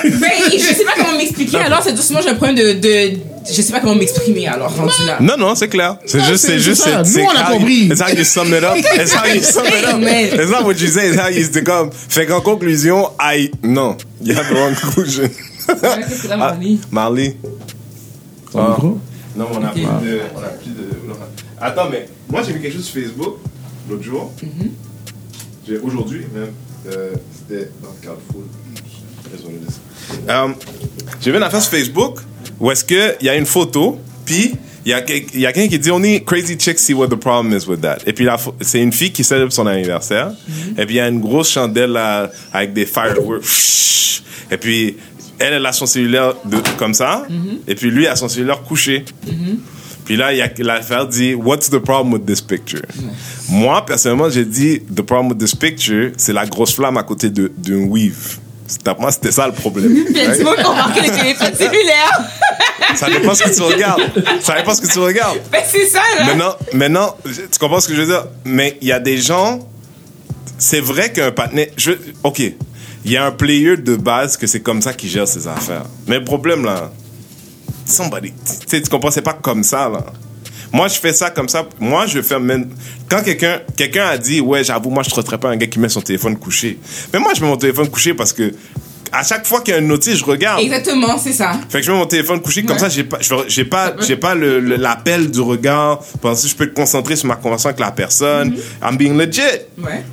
Ben, 0.04 0.30
je 0.52 0.58
sais 0.60 0.84
pas 0.86 0.92
comment 0.96 1.18
m'expliquer, 1.18 1.58
alors 1.58 1.82
c'est 1.84 1.94
doucement, 1.94 2.20
j'ai 2.22 2.30
un 2.30 2.36
problème 2.36 2.56
de, 2.56 2.74
de, 2.74 3.18
je 3.48 3.62
sais 3.62 3.72
pas 3.72 3.80
comment 3.80 3.96
m'exprimer, 3.96 4.48
alors, 4.48 4.72
rendu 4.76 4.92
là. 5.08 5.18
Non, 5.20 5.36
non, 5.38 5.56
c'est 5.56 5.68
clair. 5.68 5.98
C'est 6.06 6.24
juste, 6.26 6.46
c'est- 6.46 6.60
juste, 6.60 6.84
c'est 6.84 6.92
ça. 6.92 7.04
Nous, 7.04 7.26
on 7.26 7.36
a 7.36 7.52
compris. 7.52 7.86
It's 7.88 8.00
how 8.02 8.10
you 8.16 8.24
sum 8.24 8.48
it 8.54 8.64
up. 8.64 8.78
It's 9.02 9.16
how 9.16 9.26
you 9.34 9.42
sum 9.42 9.66
it 9.66 9.86
up. 9.86 10.00
It's 10.40 10.52
not 10.52 10.64
what 10.64 10.74
you 10.80 10.88
say, 10.88 11.10
it's 11.10 11.18
how 11.20 11.30
you, 11.30 11.44
c'est 11.52 11.64
comme, 11.64 11.90
fait 11.92 12.26
qu'en 12.28 12.42
conclusion, 12.42 13.10
I, 13.20 13.50
non. 13.64 13.98
You 14.24 14.36
have 14.38 14.48
the 14.50 14.54
wrong 14.54 14.76
conclusion. 14.76 15.30
Qu'est-ce 15.68 16.24
que 16.24 16.28
là, 16.28 16.38
Marley? 16.38 16.78
Marley. 16.92 17.38
Ton 18.52 18.60
Ah. 18.60 18.70
micro? 18.72 19.00
Non, 19.36 19.48
on 19.54 19.64
a 19.64 19.68
Ok. 19.68 19.74
plus 19.74 19.82
de, 19.84 20.20
on 20.36 20.40
a 20.40 20.48
plus 20.48 20.72
de, 20.72 21.08
non. 21.08 21.16
Attends, 21.60 21.90
mais, 21.92 22.08
moi, 22.30 22.42
j'ai 22.46 22.54
vu 22.54 22.60
quelque 22.62 22.74
chose 22.76 22.86
sur 22.86 23.02
Facebook, 23.02 23.38
l'autre 23.90 24.04
jour. 24.04 24.32
Mhm. 24.42 24.72
J'ai, 25.68 25.78
aujourd'hui, 25.80 26.22
même, 26.34 26.52
euh, 26.88 27.14
c'était 27.38 27.70
dans 27.84 27.90
le 27.90 28.02
Carrefour. 28.02 28.44
Désolé 29.36 29.56
de 29.66 29.70
ça. 29.70 30.44
Euh, 30.46 30.48
j'ai 31.22 31.32
vu 31.32 31.38
une 31.38 31.44
affaire 31.44 31.62
sur 31.62 31.72
Facebook 31.72 32.20
où 32.60 32.72
est-ce 32.72 32.86
qu'il 32.86 33.18
y 33.22 33.30
a 33.30 33.36
une 33.36 33.46
photo, 33.46 34.00
puis 34.26 34.54
il 34.86 34.92
y 34.92 34.94
a, 34.94 34.98
a 34.98 35.02
quelqu'un 35.02 35.68
qui 35.68 35.78
dit 35.78 35.92
Only 35.92 36.24
crazy 36.24 36.56
chicks 36.58 36.80
see 36.80 36.94
what 36.94 37.10
the 37.10 37.16
problem 37.16 37.54
is 37.54 37.68
with 37.68 37.82
that. 37.82 37.98
Et 38.06 38.14
puis 38.14 38.26
c'est 38.62 38.82
une 38.82 38.94
fille 38.94 39.12
qui 39.12 39.26
célèbre 39.26 39.52
son 39.52 39.68
anniversaire. 39.68 40.32
Et 40.78 40.86
puis 40.86 40.96
il 40.96 40.98
y 40.98 41.02
a 41.02 41.10
une 41.10 41.20
grosse 41.20 41.50
chandelle 41.52 41.92
là, 41.92 42.32
avec 42.54 42.72
des 42.72 42.86
fireworks. 42.86 44.22
Et 44.50 44.56
puis 44.58 44.96
elle, 45.40 45.54
elle 45.54 45.66
a 45.66 45.72
son 45.72 45.86
cellulaire 45.86 46.34
de, 46.46 46.58
comme 46.78 46.94
ça. 46.94 47.26
Et 47.68 47.76
puis 47.76 47.92
lui 47.92 48.08
a 48.08 48.16
son 48.16 48.30
cellulaire 48.30 48.62
couché. 48.64 49.06
Puis 50.06 50.16
là, 50.16 50.32
il 50.32 50.38
y 50.38 50.42
a 50.42 50.50
l'affaire 50.60 51.06
dit 51.06 51.34
What's 51.36 51.70
the 51.70 51.80
problem 51.80 52.14
with 52.14 52.26
this 52.26 52.42
picture? 52.42 52.86
Moi, 53.50 53.86
personnellement, 53.86 54.30
j'ai 54.30 54.46
dit 54.46 54.80
The 54.80 55.02
problem 55.02 55.30
with 55.30 55.38
this 55.38 55.54
picture, 55.54 56.12
c'est 56.16 56.34
la 56.34 56.46
grosse 56.46 56.74
flamme 56.74 56.98
à 56.98 57.04
côté 57.04 57.30
d'une 57.30 57.90
weave. 57.90 58.38
Moi, 59.00 59.12
c'était 59.12 59.32
ça 59.32 59.48
le 59.48 59.54
problème. 59.54 60.06
Il 60.10 60.18
y 60.18 60.22
a 60.22 60.36
du 60.38 60.44
monde 60.44 60.56
qui 60.56 60.66
ont 60.66 60.76
marqué 60.76 61.02
le 61.02 61.10
téléphone 61.10 61.54
cellulaire. 61.56 62.12
Ça 62.96 63.10
dépend 63.10 63.34
ce 63.34 63.44
que 63.44 63.56
tu 63.56 63.62
regardes. 63.62 64.02
Ça 64.42 64.56
dépend 64.56 64.74
ce 64.74 64.82
que 64.82 64.92
tu 64.92 65.00
regardes. 65.00 65.40
Ben, 65.52 65.62
c'est 65.70 65.88
ça, 65.88 66.02
là. 66.20 66.26
Maintenant, 66.26 66.56
maintenant, 66.74 67.16
tu 67.26 67.60
comprends 67.60 67.80
ce 67.80 67.88
que 67.88 67.96
je 67.96 68.02
veux 68.02 68.08
dire? 68.08 68.26
Mais 68.46 68.78
il 68.82 68.88
y 68.88 68.92
a 68.92 69.00
des 69.00 69.18
gens, 69.18 69.60
c'est 70.58 70.82
vrai 70.82 71.12
qu'un 71.12 71.32
partenaire, 71.32 71.68
je, 71.78 71.92
ok, 72.24 72.42
il 73.08 73.14
y 73.14 73.18
a 73.18 73.26
un 73.26 73.32
player 73.32 73.78
de 73.78 73.96
base 73.96 74.36
que 74.36 74.46
c'est 74.48 74.60
comme 74.60 74.82
ça 74.82 74.94
qui 74.94 75.08
gère 75.08 75.28
ses 75.28 75.48
affaires. 75.48 75.86
Mais 76.08 76.20
le 76.20 76.26
problème 76.26 76.66
là, 76.66 76.92
somebody, 77.86 78.34
tu 78.70 78.82
comprends, 78.90 79.12
c'est 79.12 79.22
pas 79.22 79.34
comme 79.34 79.64
ça 79.64 79.88
là. 79.88 80.06
Moi, 80.74 80.90
je 80.90 80.96
fais 80.96 81.14
ça 81.14 81.30
comme 81.30 81.48
ça. 81.48 81.66
Moi, 81.80 82.06
je 82.08 82.22
fais 82.22 82.38
même. 82.38 82.68
Quand 83.08 83.24
quelqu'un 83.24 83.62
quelqu'un 83.78 84.08
a 84.08 84.18
dit, 84.18 84.42
ouais, 84.42 84.66
j'avoue, 84.66 84.90
moi, 84.90 85.02
je 85.04 85.10
traiterais 85.10 85.38
pas 85.38 85.48
un 85.50 85.56
gars 85.56 85.68
qui 85.68 85.80
met 85.80 85.88
son 85.88 86.02
téléphone 86.02 86.36
couché. 86.38 86.78
Mais 87.14 87.20
moi, 87.20 87.32
je 87.34 87.42
mets 87.42 87.48
mon 87.48 87.56
téléphone 87.56 87.88
couché 87.90 88.14
parce 88.14 88.34
que 88.34 88.54
à 89.14 89.24
chaque 89.24 89.48
fois 89.48 89.62
qu'il 89.62 89.74
y 89.74 89.78
a 89.78 89.80
une 89.80 89.88
notice, 89.88 90.18
je 90.18 90.26
regarde. 90.26 90.60
Exactement, 90.62 91.18
c'est 91.18 91.32
ça. 91.32 91.54
Fait 91.70 91.80
que 91.80 91.86
je 91.86 91.92
mets 91.94 91.98
mon 91.98 92.06
téléphone 92.08 92.42
couché 92.42 92.64
comme 92.64 92.76
Ouais. 92.76 92.82
ça, 92.82 92.90
j'ai 92.90 93.06
pas, 93.06 93.20
j'ai 93.48 93.64
pas, 93.64 93.96
j'ai 94.06 94.18
pas 94.18 94.36
l'appel 94.36 95.32
du 95.32 95.40
regard. 95.40 96.02
Parce 96.22 96.42
que 96.44 96.50
je 96.50 96.56
peux 96.58 96.68
te 96.68 96.76
concentrer 96.76 97.16
sur 97.16 97.28
ma 97.30 97.38
conversation 97.38 97.70
avec 97.70 97.80
la 97.80 97.92
personne. 97.92 98.50
Mm-hmm. 98.52 98.90
I'm 98.92 98.98
being 98.98 99.18
legit. 99.18 99.42
Ouais. 99.78 100.04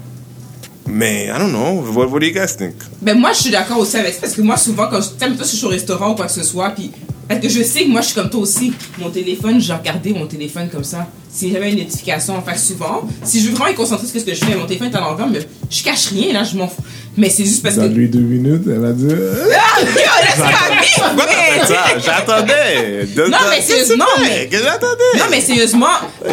Mais 0.86 1.26
I 1.26 1.38
don't 1.38 1.50
know. 1.52 1.82
What, 1.92 2.08
what 2.10 2.20
do 2.20 2.26
you 2.26 2.32
guys 2.34 2.56
think? 2.56 2.74
Ben 3.00 3.18
moi, 3.18 3.32
je 3.32 3.40
suis 3.42 3.50
d'accord 3.50 3.78
aussi 3.78 3.96
avec 3.96 4.14
ça 4.14 4.20
parce 4.20 4.34
que 4.34 4.42
moi, 4.42 4.56
souvent, 4.56 4.88
quand 4.88 5.00
je, 5.00 5.44
si 5.44 5.52
je 5.52 5.56
suis 5.56 5.66
au 5.66 5.70
restaurant 5.70 6.12
ou 6.12 6.14
quoi 6.14 6.26
que 6.26 6.32
ce 6.32 6.42
soit, 6.42 6.70
puis 6.70 6.90
parce 7.28 7.40
que 7.40 7.48
je 7.48 7.62
sais 7.62 7.84
que 7.84 7.88
moi, 7.90 8.00
je 8.02 8.06
suis 8.08 8.14
comme 8.14 8.28
toi 8.30 8.40
aussi. 8.40 8.72
Mon 8.98 9.10
téléphone, 9.10 9.60
j'ai 9.60 9.72
regardé 9.72 10.12
mon 10.12 10.26
téléphone 10.26 10.68
comme 10.70 10.84
ça. 10.84 11.06
Si 11.34 11.50
j'avais 11.52 11.72
une 11.72 11.78
notification, 11.78 12.36
enfin 12.36 12.56
souvent, 12.56 13.02
si 13.24 13.40
je 13.40 13.46
veux 13.48 13.52
vraiment 13.54 13.66
être 13.70 13.76
concentré 13.76 14.06
sur 14.06 14.20
ce 14.20 14.24
que 14.24 14.34
je 14.34 14.44
fais, 14.44 14.54
mon 14.54 14.66
téléphone 14.66 14.90
est 14.92 14.96
à 14.96 15.00
l'envers, 15.00 15.26
mais 15.26 15.40
je 15.68 15.82
cache 15.82 16.06
rien, 16.10 16.32
là, 16.32 16.44
je 16.44 16.56
m'en 16.56 16.68
fous. 16.68 16.80
Mais 17.16 17.28
c'est 17.28 17.44
juste 17.44 17.60
parce 17.62 17.74
que. 17.74 17.80
Donne-lui 17.80 18.08
deux 18.08 18.20
minutes, 18.20 18.62
elle 18.66 18.78
va 18.80 18.92
dire. 18.92 19.16
Ah, 19.52 19.80
yo, 21.58 21.66
ça? 21.66 21.98
J'attendais. 22.04 23.06
Non, 23.16 23.38
mais 23.50 23.60
sérieusement, 23.60 24.04
mais- 24.20 24.48
j'attendais. 24.52 25.18
Non, 25.18 25.24
mais 25.30 25.40
sérieusement, 25.40 25.86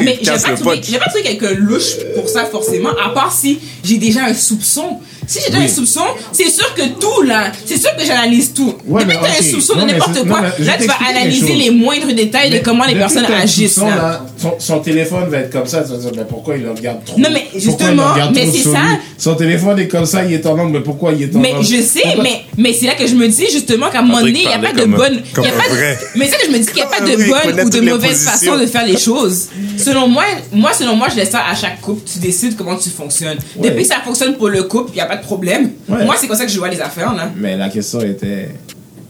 mais 0.03 0.19
j'ai 0.21 0.31
pas, 0.31 0.37
trouvé, 0.55 0.81
pas 0.81 1.05
trouvé 1.09 1.23
quelqu'un 1.23 1.53
louche 1.53 1.97
pour 2.15 2.29
ça, 2.29 2.45
forcément, 2.45 2.91
à 3.03 3.09
part 3.09 3.31
si 3.31 3.59
j'ai 3.83 3.97
déjà 3.97 4.25
un 4.25 4.33
soupçon. 4.33 4.99
Si 5.27 5.39
j'ai 5.47 5.55
Oui. 5.57 5.65
un 5.65 5.67
soupçon, 5.67 6.01
c'est 6.31 6.49
sûr 6.49 6.73
que 6.73 6.81
tout, 6.99 7.21
là, 7.23 7.51
c'est 7.65 7.77
sûr 7.79 7.95
que 7.95 8.03
j'analyse 8.05 8.53
tout. 8.53 8.75
Ouais, 8.87 9.03
Depuis 9.03 9.07
mais 9.07 9.21
que 9.21 9.25
t'as 9.27 9.39
ok. 9.39 9.39
un 9.39 9.51
soupçon 9.51 9.73
Non, 9.75 9.81
de 9.81 9.85
mais 9.87 9.93
n'importe 9.93 10.27
quoi, 10.27 10.41
non, 10.41 10.47
mais 10.59 10.65
là, 10.65 10.73
tu 10.79 10.87
vas 10.87 10.97
analyser 11.09 11.53
les 11.53 11.71
moindres 11.71 12.13
détails 12.13 12.49
de 12.49 12.57
comment 12.59 12.85
les 12.85 12.95
personnes 12.95 13.25
agissent, 13.25 13.73
soupçon, 13.75 13.89
là. 13.89 13.95
là, 13.95 14.25
son, 14.37 14.53
son 14.59 14.79
téléphone 14.79 15.29
va 15.29 15.37
être 15.39 15.51
comme 15.51 15.67
ça, 15.67 15.83
tu 15.83 15.91
vas 15.91 15.97
dire, 15.97 16.11
mais 16.17 16.25
pourquoi 16.27 16.55
il 16.57 16.63
le 16.63 16.71
regarde 16.71 17.03
trop? 17.05 17.19
Non, 17.19 17.29
mais 17.31 17.45
justement, 17.55 18.13
mais 18.33 18.47
c'est 18.51 18.69
ça. 18.69 18.79
Son 19.17 19.35
téléphone 19.35 19.79
est 19.79 19.87
comme 19.87 20.05
ça, 20.05 20.23
il 20.25 20.33
est 20.33 20.45
en 20.45 20.57
angle, 20.57 20.71
mais 20.73 20.79
pourquoi 20.81 21.11
il 21.13 21.23
est 21.23 21.35
en 21.35 21.39
Mais 21.39 21.53
angle 21.53 21.65
je 21.65 21.81
sais, 21.81 22.01
Pourquoi- 22.03 22.23
mais, 22.23 22.41
mais 22.57 22.73
c'est 22.73 22.87
là 22.87 22.95
que 22.95 23.05
je 23.05 23.13
me 23.15 23.27
dis 23.27 23.45
justement 23.51 23.89
qu'à 23.89 23.99
un 23.99 24.03
moment 24.03 24.19
donné, 24.21 24.41
il 24.41 24.47
n'y 24.47 24.53
a 24.53 24.59
pas 24.59 24.73
de 24.73 24.85
bonne. 24.85 25.21
y 25.37 25.39
a 25.39 25.51
pas 25.51 25.69
de- 25.69 25.97
mais 26.15 26.25
c'est 26.25 26.31
ça 26.31 26.37
que 26.39 26.45
je 26.47 26.51
me 26.51 26.57
dis 26.57 26.65
qu'il 26.65 26.75
n'y 26.75 26.81
a 26.81 26.85
pas 26.87 26.97
Comme 26.97 27.09
de 27.09 27.15
bonne 27.15 27.65
ou 27.65 27.69
de 27.69 27.81
mauvaise 27.81 28.23
façon 28.25 28.57
de 28.57 28.65
faire 28.65 28.85
les 28.85 28.97
choses. 28.97 29.49
Selon 29.77 30.07
moi, 30.07 30.23
moi, 30.51 30.71
selon 30.73 30.95
moi, 30.95 31.07
je 31.11 31.15
laisse 31.17 31.29
ça 31.31 31.41
à 31.49 31.55
chaque 31.55 31.79
couple. 31.81 32.01
Tu 32.11 32.19
décides 32.19 32.55
comment 32.57 32.75
tu 32.75 32.89
fonctionnes. 32.89 33.37
Depuis 33.57 33.83
que 33.83 33.87
ça 33.87 34.01
fonctionne 34.03 34.35
pour 34.35 34.49
le 34.49 34.63
couple, 34.63 34.91
il 34.93 34.95
n'y 34.95 35.01
a 35.01 35.05
pas 35.05 35.17
de 35.21 35.25
problème. 35.25 35.71
Ouais. 35.87 36.05
Moi, 36.05 36.15
c'est 36.19 36.27
comme 36.27 36.37
ça 36.37 36.45
que 36.45 36.51
je 36.51 36.57
vois 36.57 36.69
les 36.69 36.81
affaires, 36.81 37.13
là. 37.13 37.31
Mais 37.37 37.55
la 37.57 37.69
question 37.69 38.01
était, 38.01 38.49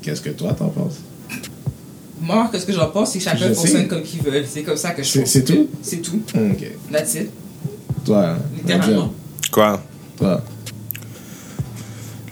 qu'est-ce 0.01 0.21
que 0.21 0.29
toi 0.29 0.53
t'en 0.53 0.69
penses? 0.69 0.95
Moi, 2.21 2.49
qu'est-ce 2.51 2.65
que 2.67 2.73
j'en 2.73 2.87
pense, 2.89 3.11
c'est 3.13 3.17
que 3.19 3.23
chacun 3.25 3.47
Je 3.49 3.53
fonctionne 3.53 3.81
sais. 3.81 3.87
comme 3.87 4.03
qu'il 4.03 4.21
veut. 4.21 4.43
C'est 4.47 4.61
comme 4.61 4.77
ça 4.77 4.91
que 4.91 5.01
je 5.01 5.09
fonctionne. 5.19 5.25
c'est 5.45 5.53
tout? 5.53 5.67
C'est 5.81 6.01
tout. 6.01 6.21
Ok. 6.35 6.67
That's 6.91 7.15
it. 7.15 7.29
Toi, 8.05 8.35
Littéralement. 8.57 9.11
Quoi? 9.51 9.81
Toi. 10.17 10.43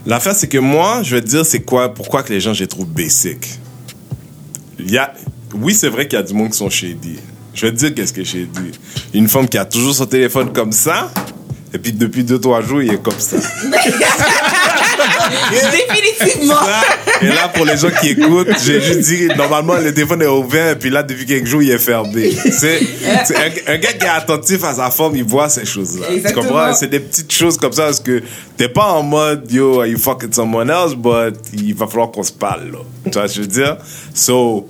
L'affaire, 0.05 0.33
c'est 0.35 0.47
que 0.47 0.57
moi, 0.57 1.01
je 1.03 1.15
vais 1.15 1.21
te 1.21 1.27
dire, 1.27 1.45
c'est 1.45 1.61
quoi, 1.61 1.93
pourquoi 1.93 2.23
que 2.23 2.31
les 2.31 2.39
gens, 2.39 2.53
je 2.53 2.61
les 2.61 2.67
trouve 2.67 2.87
basic. 2.87 3.59
Il 4.79 4.91
y 4.91 4.97
a, 4.97 5.13
oui, 5.55 5.73
c'est 5.75 5.89
vrai 5.89 6.07
qu'il 6.07 6.17
y 6.17 6.21
a 6.21 6.23
du 6.23 6.33
monde 6.33 6.51
qui 6.51 6.57
sont 6.57 6.69
shady. 6.69 7.17
Je 7.53 7.65
vais 7.65 7.71
te 7.73 7.77
dire 7.77 7.93
qu'est-ce 7.93 8.13
que 8.13 8.23
j'ai 8.23 8.45
dit. 8.45 8.71
Une 9.13 9.27
femme 9.27 9.47
qui 9.49 9.57
a 9.57 9.65
toujours 9.65 9.93
son 9.93 10.05
téléphone 10.05 10.53
comme 10.53 10.71
ça, 10.71 11.11
et 11.73 11.77
puis 11.77 11.91
depuis 11.93 12.23
deux, 12.23 12.39
trois 12.39 12.61
jours, 12.61 12.81
il 12.81 12.91
est 12.93 13.01
comme 13.01 13.19
ça. 13.19 13.37
Définitivement. 15.51 16.55
Et 17.21 17.27
là, 17.27 17.49
pour 17.49 17.65
les 17.65 17.77
gens 17.77 17.89
qui 18.01 18.09
écoutent, 18.09 18.49
j'ai 18.63 18.81
juste 18.81 19.01
dit, 19.01 19.27
normalement, 19.37 19.75
le 19.75 19.93
téléphone 19.93 20.21
est 20.21 20.27
ouvert, 20.27 20.71
et 20.71 20.75
puis 20.79 20.89
là, 20.89 21.03
depuis 21.03 21.25
quelques 21.25 21.45
jours, 21.45 21.61
il 21.61 21.69
est 21.71 21.77
fermé. 21.77 22.31
C'est, 22.31 22.79
un, 23.35 23.73
un 23.73 23.77
gars 23.77 23.93
qui 23.93 24.05
est 24.05 24.09
attentif 24.09 24.63
à 24.63 24.73
sa 24.73 24.89
forme, 24.89 25.15
il 25.15 25.23
voit 25.23 25.49
ces 25.49 25.65
choses-là. 25.65 26.07
Tu 26.25 26.33
comprends? 26.33 26.73
C'est 26.73 26.87
des 26.87 26.99
petites 26.99 27.31
choses 27.31 27.57
comme 27.57 27.73
ça, 27.73 27.85
parce 27.85 27.99
que 27.99 28.23
t'es 28.57 28.69
pas 28.69 28.91
en 28.93 29.03
mode, 29.03 29.51
yo, 29.51 29.79
are 29.81 29.87
you 29.87 29.97
fucking 29.97 30.33
someone 30.33 30.69
else, 30.69 30.95
but 30.95 31.35
il 31.53 31.75
va 31.75 31.87
falloir 31.87 32.11
qu'on 32.11 32.23
se 32.23 32.31
parle, 32.33 32.71
là. 32.71 32.79
Tu 33.05 33.11
vois 33.11 33.27
ce 33.27 33.35
que 33.35 33.35
je 33.35 33.41
veux 33.41 33.47
dire? 33.47 33.77
So, 34.13 34.67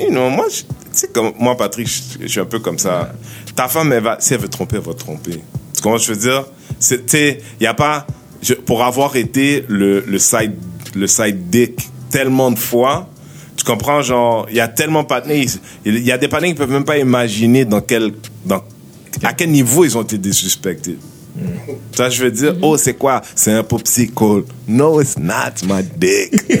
you 0.00 0.10
know, 0.10 0.28
moi, 0.30 0.46
tu 0.50 0.64
sais, 0.92 1.08
comme 1.08 1.32
moi, 1.38 1.56
Patrick, 1.56 1.88
je, 1.88 2.22
je 2.22 2.28
suis 2.28 2.40
un 2.40 2.44
peu 2.44 2.58
comme 2.58 2.78
ça. 2.78 3.12
Ta 3.54 3.68
femme, 3.68 3.92
elle 3.92 4.02
va, 4.02 4.16
si 4.20 4.34
elle 4.34 4.40
veut 4.40 4.48
tromper, 4.48 4.76
elle 4.76 4.82
va 4.82 4.94
tromper. 4.94 5.40
Tu 5.80 5.84
comprends 5.84 5.98
ce 5.98 6.08
que 6.08 6.14
je 6.14 6.20
veux 6.20 6.30
dire? 6.30 6.44
C'est, 6.78 7.06
tu 7.06 7.16
sais, 7.16 7.40
y 7.58 7.64
a 7.64 7.72
pas, 7.72 8.06
pour 8.66 8.84
avoir 8.84 9.16
été 9.16 9.64
le, 9.66 10.04
le 10.06 10.18
side, 10.18 10.52
le 10.94 11.06
side 11.06 11.48
dick 11.48 11.88
tellement 12.10 12.50
de 12.50 12.58
fois, 12.58 13.08
tu 13.56 13.64
comprends, 13.64 14.02
genre, 14.02 14.46
il 14.50 14.56
y 14.56 14.60
a 14.60 14.68
tellement 14.68 15.04
de 15.04 15.08
partenaires, 15.08 15.46
il 15.86 15.98
y 16.00 16.12
a 16.12 16.18
des 16.18 16.28
partenaires 16.28 16.52
qui 16.52 16.58
peuvent 16.58 16.70
même 16.70 16.84
pas 16.84 16.98
imaginer 16.98 17.64
dans 17.64 17.80
quel, 17.80 18.12
dans, 18.44 18.62
à 19.22 19.32
quel 19.32 19.50
niveau 19.50 19.86
ils 19.86 19.96
ont 19.96 20.02
été 20.02 20.18
disrespected. 20.18 20.98
Ça, 21.96 22.10
je 22.10 22.24
veux 22.24 22.30
dire, 22.30 22.56
oh, 22.60 22.76
c'est 22.76 22.92
quoi? 22.94 23.22
C'est 23.34 23.52
un 23.52 23.62
popsicle. 23.62 24.44
No, 24.68 25.00
it's 25.00 25.16
not 25.18 25.64
my 25.66 25.82
dick. 25.96 26.34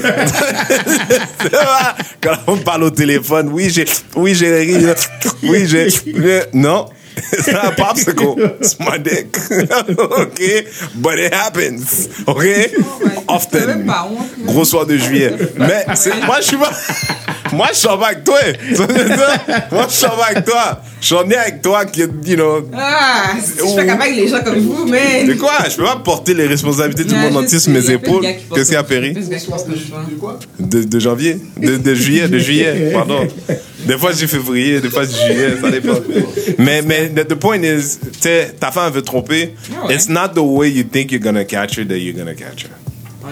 Quand 2.22 2.36
on 2.46 2.56
parle 2.56 2.84
au 2.84 2.90
téléphone, 2.90 3.50
oui, 3.52 3.68
j'ai, 3.68 3.84
oui, 4.16 4.34
j'ai 4.34 4.82
oui, 5.42 5.66
j'ai, 5.66 5.88
non. 6.54 6.86
It's 7.32 7.48
not 7.48 7.64
a 7.64 7.82
popsicle. 7.82 8.36
It's 8.60 8.78
my 8.78 8.98
dick. 8.98 9.36
OK? 9.98 10.66
But 10.96 11.18
it 11.18 11.32
happens. 11.32 12.08
OK? 12.26 12.72
Often. 13.28 13.66
même 13.66 13.86
pas 13.86 14.08
honte. 14.10 14.46
Gros 14.46 14.64
soir 14.64 14.86
de 14.86 14.96
juillet. 14.96 15.32
Mais 15.56 15.86
c'est, 15.94 16.14
moi, 16.26 16.40
je 16.40 16.46
suis 16.46 16.56
pas, 16.56 16.70
moi, 17.52 17.68
je 17.72 17.76
suis 17.78 17.88
en 17.88 17.96
bas 17.96 18.08
avec 18.08 18.24
toi. 18.24 18.38
Moi, 19.72 19.86
je 19.88 19.94
suis 19.94 20.06
en 20.06 20.16
bas 20.16 20.26
avec 20.30 20.44
toi. 20.44 20.82
Je 21.00 21.06
suis 21.06 21.14
en 21.14 21.30
avec 21.30 21.62
toi 21.62 21.84
qui, 21.86 22.00
you 22.00 22.36
know, 22.36 22.68
Ah, 22.74 23.32
si 23.42 23.52
je 23.58 23.74
fais 23.74 23.86
capable 23.86 24.02
avec 24.02 24.16
les 24.16 24.28
gens 24.28 24.42
comme 24.42 24.58
vous, 24.58 24.86
mais. 24.86 25.26
c'est 25.26 25.36
quoi? 25.36 25.52
Je 25.68 25.76
peux 25.76 25.84
pas 25.84 25.96
porter 25.96 26.34
les 26.34 26.46
responsabilités 26.46 27.04
du 27.04 27.14
monde 27.14 27.36
entier 27.36 27.58
sur 27.58 27.72
mes 27.72 27.90
épaules. 27.90 28.22
Qu'est-ce 28.54 28.66
qu'il 28.66 28.74
y 28.74 28.76
a, 28.76 28.82
Perry? 28.82 29.12
De 29.14 30.14
quoi? 30.18 30.38
De, 30.58 30.98
janvier? 30.98 31.38
De, 31.56 31.76
de 31.76 31.94
juillet? 31.94 32.28
De 32.28 32.38
juillet, 32.38 32.90
pardon. 32.92 33.26
Des 33.86 33.96
fois, 33.96 34.12
c'est 34.14 34.26
février, 34.26 34.80
des 34.80 34.90
fois, 34.90 35.06
c'est 35.06 35.26
juillet, 35.26 35.54
ça 35.60 35.70
dépend. 35.70 35.94
Mais, 36.58 36.82
mais, 36.82 37.08
the, 37.08 37.34
point 37.34 37.62
is, 37.62 37.98
tu 38.00 38.20
sais, 38.20 38.54
ta 38.58 38.70
femme 38.70 38.92
veut 38.92 39.02
tromper. 39.02 39.54
Ah 39.72 39.86
ouais. 39.86 39.94
It's 39.94 40.08
not 40.08 40.28
the 40.34 40.40
way 40.40 40.70
you 40.70 40.84
think 40.84 41.10
you're 41.12 41.22
gonna 41.22 41.44
catch 41.44 41.78
her 41.78 41.86
that 41.86 41.96
you're 41.96 42.16
gonna 42.16 42.34
catch 42.34 42.64
her. 42.64 42.70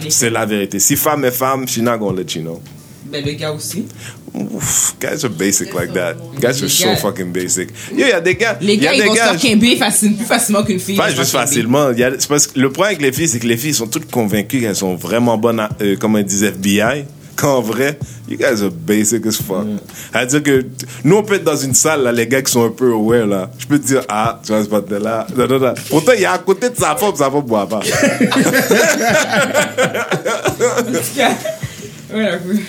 C'est 0.09 0.31
la 0.31 0.47
vérité. 0.47 0.79
Si 0.79 0.97
femme 0.97 1.25
est 1.25 1.31
femme, 1.31 1.67
she's 1.69 1.83
not 1.83 1.99
gonna 1.99 2.21
let 2.21 2.35
you 2.35 2.43
know. 2.43 2.63
Ben, 3.11 3.25
le 3.25 3.33
gars 3.33 3.53
aussi. 3.53 3.87
Ouf, 4.35 4.95
guys 5.01 5.25
are 5.25 5.31
basic 5.31 5.73
like 5.75 5.93
that. 5.95 6.15
Guys 6.41 6.59
are 6.59 6.63
Les 6.63 6.69
so 6.69 6.85
gars- 6.85 6.97
fucking 6.97 7.33
basic. 7.33 7.71
Yo, 7.93 8.05
il 8.05 8.09
y 8.09 8.13
a 8.13 8.21
des 8.21 8.35
gars. 8.35 8.59
Les 8.61 8.75
il 8.75 8.83
y 8.83 8.87
a 8.87 8.91
gars, 8.91 8.97
ils 8.97 9.03
des 9.03 9.09
vont 9.09 9.15
gars, 9.15 9.33
se 9.39 9.47
quimber 9.47 9.77
facile, 9.77 10.15
plus 10.17 10.27
facilement 10.27 10.63
qu'une 10.63 10.79
fille. 10.79 10.97
Pas 10.97 11.09
juste 11.11 11.25
se 11.25 11.37
facilement. 11.37 11.91
Il 11.93 11.99
y 11.99 12.05
a- 12.05 12.13
c'est 12.19 12.29
parce 12.29 12.47
que 12.47 12.59
le 12.61 12.71
problème 12.71 12.97
avec 12.97 13.03
les 13.07 13.13
filles, 13.13 13.29
c'est 13.29 13.39
que 13.41 13.47
les 13.47 13.57
filles 13.57 13.75
sont 13.75 13.87
toutes 13.87 14.11
convaincues 14.11 14.61
qu'elles 14.61 14.77
sont 14.77 14.95
vraiment 14.95 15.39
bonnes, 15.39 15.61
à, 15.61 15.71
euh, 15.81 15.97
comme 15.97 16.17
elles 16.17 16.25
disent 16.27 16.45
FBI. 16.45 17.05
Quand 17.37 17.57
en 17.59 17.63
vrai, 17.63 17.99
you 18.29 18.37
guys 18.37 18.63
are 18.65 18.71
basic 18.71 19.25
as 19.27 19.37
fuck. 19.37 19.65
C'est-à-dire 20.13 20.43
que 20.43 20.61
t- 20.63 20.87
nous, 21.05 21.17
on 21.17 21.23
peut 21.23 21.35
être 21.35 21.45
dans 21.45 21.57
une 21.57 21.73
salle, 21.75 22.03
là, 22.03 22.11
les 22.13 22.27
gars 22.27 22.43
qui 22.43 22.51
sont 22.53 22.65
un 22.65 22.71
peu 22.71 22.93
aware, 22.93 23.27
là. 23.27 23.51
Je 23.59 23.67
peux 23.67 23.79
te 23.79 23.87
dire, 23.87 24.03
ah, 24.09 24.41
tu 24.45 24.53
vois 24.53 24.63
ce 24.65 24.69
patin-là. 24.69 25.27
Non, 25.37 25.47
non, 25.47 25.59
non. 25.61 25.75
Pourtant, 25.89 26.13
il 26.17 26.23
est 26.23 26.27
à 26.27 26.39
côté 26.39 26.69
de 26.69 26.77
sa 26.77 26.97
femme, 26.97 27.15
sa 27.17 27.31
femme 27.31 27.43
boit 27.43 27.69
pas. 27.69 27.81
Voilà, 32.11 32.39
oui. 32.47 32.61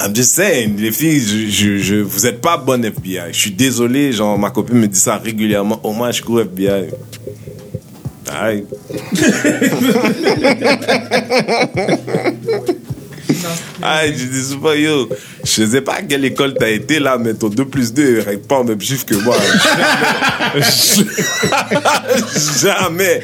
I'm 0.00 0.14
just 0.14 0.32
saying, 0.34 0.76
les 0.78 0.90
filles, 0.90 1.20
je, 1.20 1.48
je, 1.48 1.78
je- 1.78 1.94
vous 2.02 2.26
êtes 2.26 2.40
pas 2.40 2.56
bonne 2.56 2.84
FBI. 2.84 3.32
Je 3.32 3.38
suis 3.38 3.50
désolé, 3.52 4.12
genre, 4.12 4.36
ma 4.38 4.50
copine 4.50 4.78
me 4.78 4.88
dit 4.88 4.98
ça 4.98 5.16
régulièrement. 5.16 5.78
Au 5.84 5.92
moins, 5.92 6.10
je 6.10 6.22
cours 6.22 6.40
FBI. 6.40 6.88
Aïe. 8.30 8.64
Aïe, 13.82 14.14
je 14.16 14.24
dis 14.24 14.42
souvent, 14.44 14.72
yo, 14.72 15.08
je 15.44 15.64
sais 15.64 15.80
pas 15.80 15.94
à 15.94 16.02
quelle 16.02 16.24
école 16.24 16.54
t'as 16.58 16.70
été 16.70 16.98
là, 16.98 17.16
mais 17.18 17.34
ton 17.34 17.48
2 17.48 17.64
plus 17.66 17.92
2 17.92 18.20
règle 18.20 18.42
pas 18.42 18.58
au 18.60 18.64
même 18.64 18.80
chiffre 18.80 19.06
que 19.06 19.14
moi. 19.14 19.36
Jamais. 20.54 21.10
Jamais. 22.60 23.20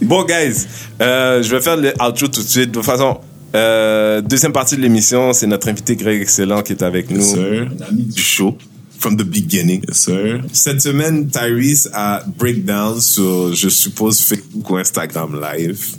bon, 0.00 0.24
guys, 0.24 0.66
euh, 1.00 1.42
je 1.42 1.54
vais 1.54 1.60
faire 1.62 1.76
le 1.76 1.90
outro 1.90 2.26
tout 2.28 2.42
de 2.42 2.48
suite. 2.48 2.70
De 2.70 2.74
toute 2.76 2.84
façon, 2.84 3.18
euh, 3.54 4.20
deuxième 4.20 4.52
partie 4.52 4.76
de 4.76 4.80
l'émission, 4.82 5.32
c'est 5.32 5.46
notre 5.46 5.68
invité 5.68 5.96
Greg 5.96 6.20
Excellent 6.22 6.62
qui 6.62 6.72
est 6.72 6.82
avec 6.82 7.10
nous. 7.10 7.22
sir. 7.22 7.68
Un 7.80 7.84
ami 7.88 8.04
du 8.04 8.20
show. 8.22 8.56
From 8.98 9.16
the 9.16 9.24
beginning. 9.24 9.82
Yes, 9.88 9.96
sir. 10.04 10.40
Cette 10.52 10.80
semaine, 10.80 11.28
Tyrese 11.28 11.88
a 11.92 12.22
breakdown 12.38 13.00
sur, 13.00 13.52
je 13.52 13.68
suppose, 13.68 14.20
Facebook 14.20 14.70
ou 14.70 14.76
Instagram 14.76 15.40
Live. 15.40 15.96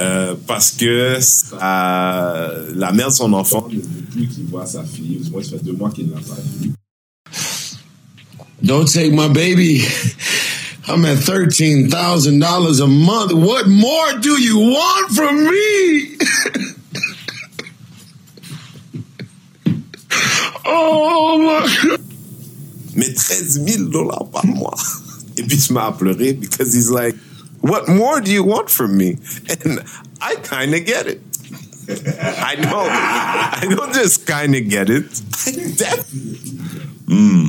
Euh, 0.00 0.34
parce 0.46 0.72
que 0.72 1.18
sa- 1.20 2.50
la 2.74 2.90
mère 2.92 3.08
de 3.10 3.14
son 3.14 3.32
enfant 3.34 3.68
ne 3.70 3.76
veut 3.76 3.82
plus 4.10 4.26
qu'il 4.26 4.44
voit 4.46 4.66
sa 4.66 4.82
fille. 4.82 5.20
Ou 5.24 5.30
moins, 5.30 5.42
ça 5.42 5.50
fait 5.50 5.64
deux 5.64 5.72
mois 5.74 5.90
qu'il 5.90 6.08
ne 6.08 6.14
l'a 6.14 6.20
pas 6.20 6.34
vue. 6.60 6.72
Don't 8.62 8.86
take 8.86 9.12
my 9.12 9.28
baby. 9.28 9.84
I'm 10.88 11.04
at 11.04 11.16
thirteen 11.18 11.88
thousand 11.88 12.40
dollars 12.40 12.80
a 12.80 12.86
month. 12.88 13.32
What 13.32 13.68
more 13.68 14.18
do 14.20 14.36
you 14.40 14.58
want 14.58 15.10
from 15.14 15.44
me? 15.44 16.16
oh 20.66 21.38
my! 21.38 21.96
Mais 22.94 23.12
13 23.14 23.64
000 23.66 23.88
dollars 23.90 24.26
par 24.30 24.44
mois. 24.46 24.76
Et 25.36 25.42
puis, 25.42 25.58
je 25.58 25.72
m'ai 25.72 25.80
pleuré 25.98 26.34
because 26.34 26.74
he's 26.74 26.90
like, 26.90 27.16
what 27.62 27.88
more 27.88 28.20
do 28.20 28.30
you 28.30 28.44
want 28.44 28.68
from 28.68 28.96
me? 28.96 29.16
And 29.64 29.80
I 30.20 30.36
kind 30.42 30.74
of 30.74 30.84
get 30.84 31.06
it. 31.06 31.20
I 31.88 32.56
know. 32.56 32.86
I 32.86 33.66
don't 33.68 33.92
just 33.94 34.26
kind 34.26 34.54
of 34.54 34.68
get 34.68 34.88
it. 34.90 35.04
I 35.46 35.52
definitely. 35.76 36.58
Hmm. 37.08 37.46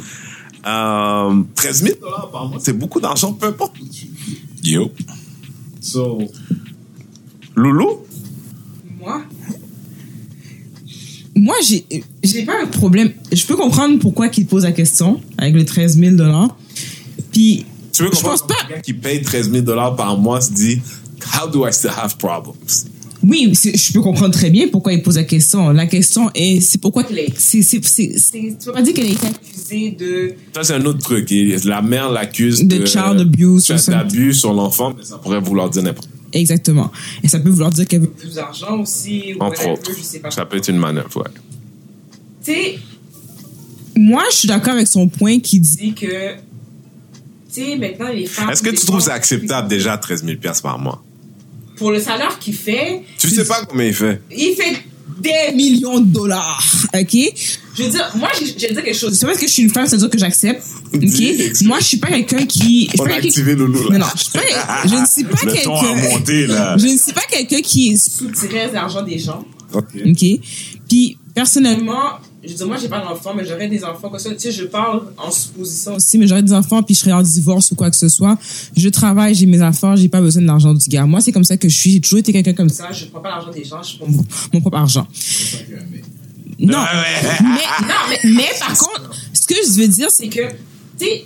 Um, 0.65 1.49
13 1.55 1.73
000 1.73 1.99
dollars 1.99 2.31
par 2.31 2.47
mois, 2.47 2.59
c'est 2.61 2.73
beaucoup 2.73 3.01
d'argent, 3.01 3.33
peu 3.33 3.47
importe. 3.47 3.75
Yo. 4.63 4.91
So, 5.81 6.31
Loulou? 7.55 8.05
Moi? 8.97 9.23
Moi, 11.35 11.55
j'ai 11.67 11.85
j'ai 12.23 12.43
pas 12.43 12.61
un 12.61 12.67
problème. 12.67 13.11
Je 13.31 13.45
peux 13.45 13.55
comprendre 13.55 13.97
pourquoi 13.99 14.29
qu'il 14.29 14.45
pose 14.45 14.63
la 14.63 14.71
question 14.71 15.19
avec 15.37 15.55
les 15.55 15.65
13 15.65 15.97
000 15.97 16.15
dollars. 16.15 16.55
Puis, 17.31 17.65
Tu 17.91 18.03
veux 18.03 18.09
je 18.13 18.19
pense 18.21 18.45
pas. 18.45 18.53
quelqu'un 18.67 18.81
qui 18.81 18.93
paye 18.93 19.21
13 19.21 19.51
000 19.51 19.63
dollars 19.63 19.95
par 19.95 20.17
mois 20.17 20.41
se 20.41 20.51
dit, 20.51 20.79
how 21.35 21.47
do 21.49 21.67
I 21.67 21.73
still 21.73 21.91
have 21.95 22.17
problems? 22.17 22.55
Oui, 23.25 23.53
je 23.53 23.93
peux 23.93 24.01
comprendre 24.01 24.33
très 24.33 24.49
bien 24.49 24.67
pourquoi 24.67 24.91
il 24.91 25.01
pose 25.01 25.15
la 25.15 25.23
question. 25.23 25.69
La 25.69 25.85
question 25.87 26.29
est, 26.35 26.59
c'est 26.59 26.77
pourquoi 26.81 27.03
qu'elle 27.05 27.19
est- 27.19 27.33
c'est, 27.37 27.61
c'est, 27.61 27.79
tu 27.79 28.65
peux 28.65 28.73
pas 28.73 28.81
dire 28.81 28.93
qu'elle 28.93 29.05
a 29.05 29.09
été 29.11 29.27
accusée 29.27 29.91
de. 29.97 30.33
Ça, 30.53 30.63
c'est 30.65 30.73
un 30.73 30.85
autre 30.85 30.99
truc. 30.99 31.33
La 31.63 31.81
mère 31.81 32.11
l'accuse 32.11 32.63
De 32.65 32.85
child 32.85 33.21
abuse 33.21 33.69
ou 33.71 33.77
ça. 33.77 33.91
d'abus 33.93 34.33
sur 34.33 34.51
l'enfant, 34.53 34.93
mais 34.97 35.05
ça 35.05 35.17
pourrait 35.19 35.39
vouloir 35.39 35.69
dire 35.69 35.83
n'importe 35.83 36.09
Exactement. 36.33 36.91
Et 37.23 37.27
ça 37.27 37.39
peut 37.39 37.49
vouloir 37.49 37.69
dire 37.69 37.87
qu'elle 37.87 38.01
veut 38.01 38.07
plus 38.09 38.35
d'argent 38.35 38.79
aussi. 38.79 39.35
ou 39.39 39.43
Entre 39.43 39.67
autres. 39.67 39.91
Je 39.95 40.01
sais 40.01 40.19
pas. 40.19 40.31
Ça 40.31 40.45
peut 40.45 40.57
être 40.57 40.67
une 40.67 40.77
manœuvre, 40.77 41.17
ouais. 41.17 41.31
Tu 42.43 42.53
sais, 42.53 42.79
moi, 43.95 44.23
je 44.31 44.37
suis 44.37 44.47
d'accord 44.47 44.73
avec 44.73 44.87
son 44.87 45.07
point 45.07 45.39
qui 45.39 45.59
dit 45.59 45.93
que, 45.93 46.33
tu 46.33 46.39
sais, 47.49 47.77
maintenant, 47.77 48.09
les 48.09 48.25
femmes. 48.25 48.49
Est-ce 48.49 48.63
que 48.63 48.71
tu 48.71 48.85
trouves 48.85 49.01
ça 49.01 49.13
acceptable 49.13 49.67
déjà 49.67 49.97
13 49.97 50.25
000 50.25 50.37
piastres 50.37 50.63
par 50.63 50.79
mois? 50.79 51.03
Pour 51.77 51.91
le 51.91 51.99
salaire 51.99 52.37
qu'il 52.39 52.55
fait. 52.55 53.03
Tu 53.17 53.29
sais 53.29 53.45
pas 53.45 53.65
combien 53.65 53.85
il 53.85 53.93
fait? 53.93 54.21
il 54.31 54.55
fait 54.55 54.83
des 55.19 55.55
millions 55.55 55.99
de 55.99 56.07
dollars, 56.07 56.63
ok? 56.93 57.17
Je 57.75 57.83
veux 57.83 57.89
dire, 57.89 58.11
moi, 58.15 58.29
je, 58.39 58.45
je 58.45 58.67
vais 58.67 58.73
dire 58.73 58.83
quelque 58.83 58.97
chose. 58.97 59.17
C'est 59.17 59.25
parce 59.25 59.37
que 59.39 59.47
je 59.47 59.51
suis 59.53 59.63
une 59.63 59.69
femme, 59.69 59.87
c'est-à-dire 59.87 60.09
que 60.09 60.17
j'accepte, 60.17 60.63
ok? 60.93 61.01
Moi, 61.63 61.79
je 61.79 61.85
suis 61.85 61.97
pas 61.97 62.07
quelqu'un 62.07 62.45
qui... 62.45 62.85
je 62.85 62.89
suis 62.91 62.99
On 62.99 63.03
pas 63.05 63.09
a 63.09 63.13
quelqu'un- 63.15 63.27
activé 63.29 63.55
Loulou, 63.55 63.89
là. 63.89 63.97
Non, 63.99 64.05
non, 64.05 64.11
je, 64.15 64.21
suis 64.23 64.31
pas, 64.31 64.41
je 64.85 64.95
ne 64.95 65.05
suis 65.05 65.23
pas 65.23 65.37
quelqu'un... 65.51 66.77
Je 66.77 66.87
ne 66.87 66.97
suis 66.97 67.13
pas 67.13 67.21
quelqu'un 67.29 67.61
qui 67.61 67.97
soutirait 67.97 68.71
l'argent 68.71 69.01
des 69.01 69.17
gens, 69.19 69.43
OK. 69.73 69.85
ok? 70.05 70.25
Puis, 70.89 71.17
personnellement, 71.33 72.19
je 72.43 72.49
veux 72.49 72.55
dire, 72.55 72.67
moi, 72.67 72.77
j'ai 72.77 72.89
pas 72.89 72.99
d'enfants, 72.99 73.33
mais 73.35 73.45
j'aurais 73.45 73.69
des 73.69 73.83
enfants. 73.83 74.09
Comme 74.09 74.19
ça, 74.19 74.29
tu 74.31 74.39
sais, 74.39 74.51
je 74.51 74.65
parle 74.65 75.03
en 75.17 75.31
supposition 75.31 75.95
aussi, 75.95 76.17
mais 76.17 76.27
j'aurais 76.27 76.43
des 76.43 76.53
enfants, 76.53 76.83
puis 76.83 76.93
je 76.93 76.99
serais 76.99 77.13
en 77.13 77.21
divorce 77.21 77.71
ou 77.71 77.75
quoi 77.75 77.89
que 77.89 77.95
ce 77.95 78.09
soit. 78.09 78.37
Je 78.75 78.89
travaille, 78.89 79.33
j'ai 79.33 79.45
mes 79.45 79.61
affaires, 79.61 79.95
j'ai 79.95 80.09
pas 80.09 80.19
besoin 80.19 80.41
de 80.41 80.47
l'argent 80.47 80.73
du 80.73 80.89
gars. 80.89 81.05
Moi, 81.05 81.21
c'est 81.21 81.31
comme 81.31 81.45
ça 81.45 81.55
que 81.55 81.69
je 81.69 81.75
suis. 81.75 81.91
J'ai 81.91 82.01
toujours 82.01 82.19
été 82.19 82.33
quelqu'un 82.33 82.53
comme 82.53 82.69
ça. 82.69 82.91
Je 82.91 83.05
prends 83.05 83.21
pas 83.21 83.29
l'argent 83.29 83.51
des 83.51 83.63
gens, 83.63 83.81
je 83.81 83.97
prends 83.97 84.07
mon, 84.07 84.25
mon 84.53 84.61
propre 84.61 84.77
argent. 84.77 85.07
Non. 86.59 86.79
mais, 87.41 87.87
non, 87.87 87.87
mais, 88.09 88.19
mais 88.29 88.49
par 88.59 88.77
contre, 88.77 89.11
ce 89.33 89.47
que 89.47 89.55
je 89.65 89.81
veux 89.81 89.87
dire, 89.87 90.07
c'est 90.11 90.27
que, 90.27 90.49
tu 90.99 91.05
sais, 91.05 91.25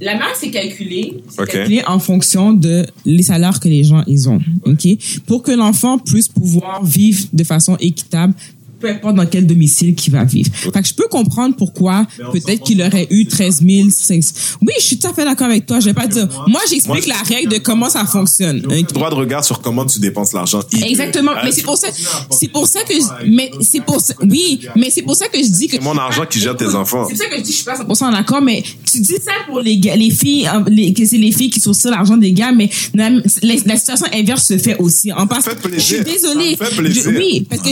la 0.00 0.16
marque, 0.16 0.36
c'est 0.36 0.50
calculé, 0.50 1.22
c'est 1.28 1.46
calculé 1.46 1.82
en 1.86 1.98
fonction 1.98 2.52
de 2.52 2.86
les 3.04 3.22
salaires 3.22 3.60
que 3.60 3.68
les 3.68 3.84
gens 3.84 4.02
ils 4.06 4.28
ont, 4.28 4.40
ok, 4.64 4.88
pour 5.26 5.42
que 5.42 5.52
l'enfant 5.52 5.98
puisse 5.98 6.28
pouvoir 6.28 6.82
vivre 6.82 7.26
de 7.32 7.44
façon 7.44 7.76
équitable. 7.80 8.34
Peu 8.80 8.88
importe 8.88 9.14
dans 9.16 9.26
quel 9.26 9.46
domicile 9.46 9.94
qu'il 9.94 10.12
va 10.12 10.24
vivre. 10.24 10.50
Fait 10.54 10.70
que 10.82 10.88
je 10.88 10.94
peux 10.94 11.08
comprendre 11.08 11.54
pourquoi 11.56 12.06
peut-être 12.32 12.62
qu'il 12.64 12.80
aurait 12.82 13.06
eu 13.10 13.26
13 13.26 13.62
500. 13.90 14.34
Oui, 14.62 14.72
je 14.78 14.84
suis 14.84 14.98
tout 14.98 15.06
à 15.08 15.12
fait 15.14 15.24
d'accord 15.24 15.46
avec 15.48 15.66
toi. 15.66 15.80
Je 15.80 15.86
vais 15.86 15.94
pas 15.94 16.06
dire. 16.06 16.28
Moi, 16.46 16.60
j'explique 16.68 17.06
la 17.06 17.16
règle 17.22 17.52
de 17.52 17.58
comment 17.58 17.88
ça 17.90 18.04
fonctionne. 18.06 18.64
ok? 18.66 18.92
Droit 18.92 19.10
de 19.10 19.14
regard 19.16 19.44
sur 19.44 19.60
comment 19.60 19.84
tu 19.86 19.98
dépenses 19.98 20.32
l'argent. 20.32 20.60
Exactement. 20.82 21.32
Mais 21.44 21.52
c'est 21.52 21.62
pour 21.62 21.76
ça, 21.76 21.88
c'est 22.30 22.48
pour 22.48 22.66
ça 22.66 22.80
que, 22.84 22.94
je- 22.94 23.30
mais 23.30 23.50
c'est 23.60 23.84
pour 23.84 24.00
ça, 24.00 24.14
oui, 24.22 24.60
mais 24.76 24.90
c'est 24.90 25.02
pour 25.02 25.14
ça 25.14 25.28
que 25.28 25.38
je 25.42 25.48
dis 25.48 25.66
que. 25.68 25.76
C'est 25.76 25.82
mon 25.82 25.96
argent 25.98 26.24
qui 26.26 26.40
gère 26.40 26.56
tes 26.56 26.66
enfants. 26.74 27.04
C'est 27.08 27.14
pour 27.14 27.22
ça 27.24 27.28
que 27.30 27.36
je 27.36 27.42
dis 27.42 27.50
que 27.50 27.52
je 27.52 27.56
suis 27.56 27.64
pas 27.64 27.76
100% 27.76 28.12
d'accord, 28.12 28.40
mais 28.42 28.62
tu 28.90 29.00
dis 29.00 29.14
ça 29.24 29.32
pour 29.46 29.60
les 29.60 29.78
gars, 29.78 29.96
les 29.96 30.10
filles, 30.10 30.46
hein, 30.46 30.64
les, 30.68 30.92
que 30.92 31.04
c'est 31.06 31.18
les 31.18 31.32
filles 31.32 31.50
qui 31.50 31.60
sourcillent 31.60 31.90
l'argent 31.90 32.16
des 32.16 32.32
gars, 32.32 32.52
mais 32.52 32.70
la, 32.94 33.10
la, 33.10 33.20
la 33.66 33.76
situation 33.76 34.06
inverse 34.12 34.46
se 34.46 34.58
fait 34.58 34.76
aussi. 34.78 35.12
En 35.12 35.26
passant, 35.26 35.50
je 35.72 35.78
suis 35.80 36.04
désolée. 36.04 36.56
Je- 36.92 37.10
oui, 37.18 37.46
parce 37.48 37.62
que 37.62 37.70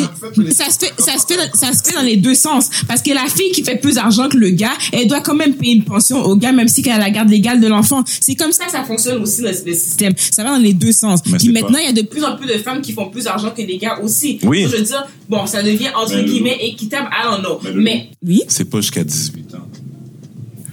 ça 0.52 0.64
se 0.70 0.78
fait, 0.78 0.92
ça 0.98 1.12
se 1.18 1.26
fait, 1.26 1.36
dans- 1.36 1.54
ça 1.58 1.72
se 1.72 1.82
fait 1.82 1.94
dans 1.94 2.02
les 2.02 2.16
deux 2.16 2.34
sens. 2.34 2.68
Parce 2.86 3.02
que 3.02 3.10
la 3.12 3.26
fille 3.26 3.50
qui 3.52 3.62
fait 3.64 3.76
plus 3.76 3.94
d'argent 3.94 4.28
que 4.28 4.36
le 4.36 4.50
gars, 4.50 4.72
elle 4.92 5.06
doit 5.08 5.20
quand 5.20 5.34
même 5.34 5.54
payer 5.54 5.74
une 5.74 5.84
pension 5.84 6.22
au 6.24 6.36
gars, 6.36 6.52
même 6.52 6.68
si 6.68 6.82
qu'elle 6.82 6.92
a 6.94 6.98
la 6.98 7.10
garde 7.10 7.28
légale 7.28 7.60
de 7.60 7.66
l'enfant. 7.66 8.02
C'est 8.20 8.34
comme 8.34 8.52
ça 8.52 8.64
que 8.66 8.72
ça 8.72 8.84
fonctionne 8.84 9.22
aussi 9.22 9.42
le, 9.42 9.48
le 9.50 9.74
système. 9.74 10.12
Ça 10.32 10.42
va 10.44 10.50
dans 10.50 10.58
les 10.62 10.72
deux 10.74 10.92
sens. 10.92 11.20
Mais 11.26 11.38
Puis 11.38 11.48
maintenant, 11.52 11.72
pas- 11.72 11.80
il 11.82 11.86
y 11.86 11.88
a 11.88 11.92
de 11.92 12.02
plus 12.02 12.24
en 12.24 12.36
plus 12.36 12.46
de 12.46 12.52
femmes 12.58 12.80
qui 12.80 12.92
font 12.92 13.08
plus 13.08 13.24
d'argent 13.24 13.50
que 13.56 13.62
les 13.62 13.78
gars 13.78 13.98
aussi. 14.02 14.38
Oui. 14.42 14.62
Je 14.70 14.76
veux 14.76 14.82
dire, 14.82 15.06
bon, 15.28 15.46
ça 15.46 15.62
devient 15.62 15.88
entre 15.96 16.14
Mais 16.14 16.22
le- 16.22 16.28
guillemets 16.28 16.58
équitable. 16.62 17.08
I 17.12 17.30
don't 17.30 17.40
know. 17.40 17.58
Mais 17.62 17.72
le- 17.72 17.80
Mais 17.80 18.10
oui. 18.26 18.42
C'est 18.48 18.64
pas 18.68 18.80
jusqu'à 18.80 19.04
18 19.04 19.54
ans. 19.54 19.58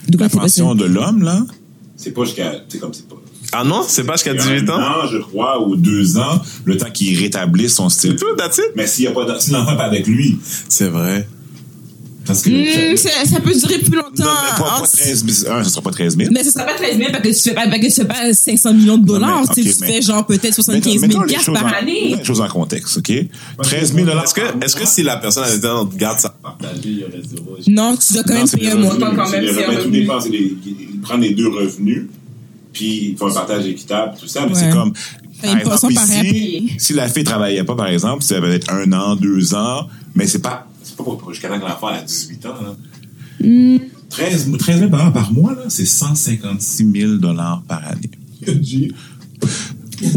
De 0.07 0.17
La 0.17 0.29
pension 0.29 0.75
de 0.75 0.85
l'homme, 0.85 1.23
là, 1.23 1.43
C'est 1.97 2.11
pas 2.11 2.25
jusqu'à. 2.25 2.53
C'est 2.69 2.77
comme 2.79 2.93
c'est 2.93 3.07
pas. 3.07 3.15
Ah 3.57 3.63
non? 3.63 3.83
C'est 3.87 4.03
pas 4.03 4.13
jusqu'à 4.13 4.33
18 4.33 4.69
ans? 4.69 4.77
un 4.77 4.83
an, 5.05 5.07
je 5.11 5.17
crois, 5.17 5.65
ou 5.65 5.75
deux 5.75 6.17
ans, 6.17 6.41
le 6.65 6.77
temps 6.77 6.89
qu'il 6.91 7.17
rétablisse 7.19 7.75
son 7.75 7.89
style. 7.89 8.15
C'est 8.19 8.25
tout, 8.25 8.35
that's 8.37 8.57
it? 8.57 8.71
Mais 8.75 8.87
s'il 8.87 9.05
y 9.05 9.07
a 9.07 9.11
pas 9.11 9.39
si 9.39 9.51
l'enfant 9.51 9.75
pas 9.75 9.83
avec 9.85 10.07
lui, 10.07 10.37
C'est 10.69 10.87
vrai. 10.89 11.27
Parce 12.27 12.41
que. 12.41 12.49
Hmm, 12.49 12.97
ça, 12.97 13.09
ça 13.23 13.39
peut 13.39 13.53
durer 13.53 13.77
plus 13.77 13.95
longtemps. 13.97 14.23
Non, 14.23 14.31
mais 14.57 14.63
pas, 14.63 14.79
pas 14.81 14.87
13 14.87 15.25
000. 15.43 15.53
Un, 15.53 15.63
ce 15.63 15.69
sera 15.69 15.83
pas 15.83 15.91
13 15.91 16.17
000. 16.17 16.31
Mais 16.33 16.43
ce 16.43 16.49
sera 16.49 16.63
pas 16.65 16.73
13 16.73 16.97
000 16.97 17.11
parce 17.11 17.21
que 17.23 17.27
tu 17.29 17.39
fais 17.39 17.53
pas, 17.53 17.65
parce 17.67 17.77
que 17.79 17.85
tu 17.85 17.91
fais 17.91 18.05
pas 18.05 18.33
500 18.33 18.73
millions 18.73 18.97
de 18.97 19.05
dollars. 19.05 19.29
Non, 19.29 19.41
mais, 19.47 19.53
tu 19.53 19.61
sais, 19.63 19.69
ok, 19.69 19.75
tu 19.75 19.81
mais- 19.81 19.87
fais 19.93 20.01
genre 20.01 20.25
peut-être 20.25 20.55
75 20.55 21.01
Mettons- 21.01 21.07
000 21.07 21.07
mettons 21.07 21.21
les 21.21 21.27
piastres 21.35 21.53
par 21.53 21.65
en- 21.65 21.67
année. 21.67 22.01
mettons 22.05 22.17
les 22.17 22.23
choses 22.25 22.41
en 22.41 22.47
contexte, 22.47 22.97
OK? 22.97 23.13
13 23.61 23.93
000 23.93 24.07
Est-ce 24.09 24.33
que, 24.33 24.41
est-ce 24.65 24.75
que 24.75 24.87
si 24.87 25.03
la 25.03 25.17
personne 25.17 25.43
à 25.43 25.49
l'intérieur 25.51 25.87
garde 25.95 26.17
ça? 26.19 26.35
Non, 27.67 27.95
tu 27.95 28.13
dois 28.13 28.23
quand 28.23 28.33
Non, 28.33 28.39
même 28.39 28.49
payer 28.49 28.71
un 28.71 28.75
montant 28.75 28.95
revenus, 29.11 29.17
quand 29.17 29.29
même. 29.29 29.43
les 29.43 29.53
C'est 29.53 29.63
un 29.63 29.67
revenus, 29.67 29.77
tout 29.77 29.85
revenu. 29.85 29.99
dépend. 30.01 30.19
c'est 30.19 31.01
prennent 31.03 31.21
les 31.21 31.33
deux 31.35 31.47
revenus, 31.49 32.07
puis 32.75 33.09
ils 33.11 33.17
font 33.17 33.27
un 33.27 33.33
partage 33.33 33.65
équitable, 33.65 34.13
tout 34.19 34.27
ça. 34.27 34.45
Mais 34.45 34.53
Ouais. 34.53 34.59
c'est 34.59 34.69
comme. 34.69 34.93
Par 35.41 35.57
exemple, 35.57 35.93
ici. 35.93 36.73
Si 36.77 36.93
la 36.93 37.07
fille 37.07 37.23
travaillait 37.23 37.63
pas, 37.63 37.75
par 37.75 37.87
exemple, 37.87 38.23
ça 38.23 38.39
va 38.39 38.49
être 38.49 38.71
un 38.71 38.91
an, 38.93 39.15
deux 39.15 39.53
ans, 39.55 39.87
mais 40.13 40.27
c'est 40.27 40.39
pas. 40.41 40.67
C'est 40.83 40.95
pas 40.95 41.03
pour 41.03 41.31
jusqu'à 41.31 41.49
temps 41.49 41.59
que 41.59 41.65
l'enfant 41.65 41.87
a 41.87 42.01
18 42.01 42.45
ans. 42.45 42.49
Là. 42.61 42.75
Hmm. 43.47 43.77
13, 44.09 44.49
13 44.59 44.79
000 44.79 44.91
par, 44.91 45.11
par 45.11 45.31
mois, 45.33 45.53
là, 45.53 45.63
c'est 45.67 45.85
156 45.85 46.91
000 46.93 47.33
par 47.67 47.81
année. 47.85 48.11
Ouais, 50.01 50.11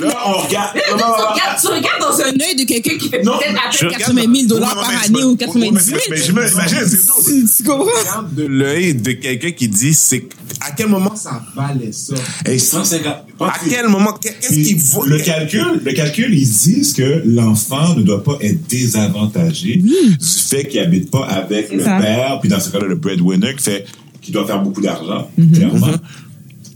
mais 0.00 0.06
Là, 0.08 0.14
on 0.26 0.32
regarde. 0.42 0.72
tu 0.74 0.92
regardes, 0.92 1.60
tu 1.60 1.66
regardes 1.68 2.00
dans 2.00 2.20
un 2.20 2.48
œil 2.48 2.56
de 2.56 2.64
quelqu'un 2.64 2.98
qui 2.98 3.08
fait 3.08 3.22
Non, 3.22 3.38
peut-être 3.38 3.56
à 3.64 3.70
peine 3.70 3.88
regarde 3.88 4.02
80 4.16 4.34
000 4.34 4.48
dollars 4.48 4.74
par 4.74 4.88
mais 4.90 5.06
année 5.06 5.24
ou 5.24 5.36
pas- 5.36 5.46
90 5.46 5.84
000. 5.84 5.98
Mais 6.10 6.16
je 6.16 6.32
me- 6.32 6.50
imagine, 6.52 6.78
c'est 6.86 7.06
tout. 7.06 7.12
Tu, 7.24 7.46
tu 7.56 7.62
comprends? 7.64 7.84
Regarde 8.00 8.34
de 8.34 8.42
l'œil 8.44 8.94
de 8.94 9.12
quelqu'un 9.12 9.52
qui 9.52 9.68
dit, 9.68 9.94
c'est, 9.94 10.28
à 10.60 10.70
quel 10.72 10.88
moment 10.88 11.14
ça 11.16 11.42
valait 11.54 11.92
ça? 11.92 12.14
150. 12.46 13.14
À 13.40 13.52
quel 13.68 13.88
moment, 13.88 14.12
qu'est-ce 14.12 14.48
Puis, 14.52 14.62
qu'il 14.64 14.78
vaut? 14.78 15.04
le 15.04 15.18
calcul, 15.20 15.80
le 15.84 15.92
calcul, 15.92 16.32
ils 16.34 16.46
disent 16.48 16.92
que 16.92 17.22
l'enfant 17.24 17.94
ne 17.96 18.02
doit 18.02 18.22
pas 18.22 18.36
être 18.42 18.66
désavantagé 18.68 19.76
du 19.76 20.18
fait 20.20 20.66
qu'il 20.68 20.80
habite 20.80 21.10
pas 21.10 21.24
avec 21.26 21.72
le 21.72 21.82
ça. 21.82 21.98
père, 22.00 22.38
puis 22.40 22.48
dans 22.50 22.60
ce 22.60 22.70
cas-là, 22.70 22.86
le 22.86 22.96
breadwinner 22.96 23.54
qui 23.56 23.62
fait 23.64 23.86
Qui 24.20 24.32
doit 24.32 24.46
faire 24.46 24.62
beaucoup 24.62 24.82
d'argent. 24.82 25.30
Mhm. 25.38 25.52
clairement. 25.52 25.86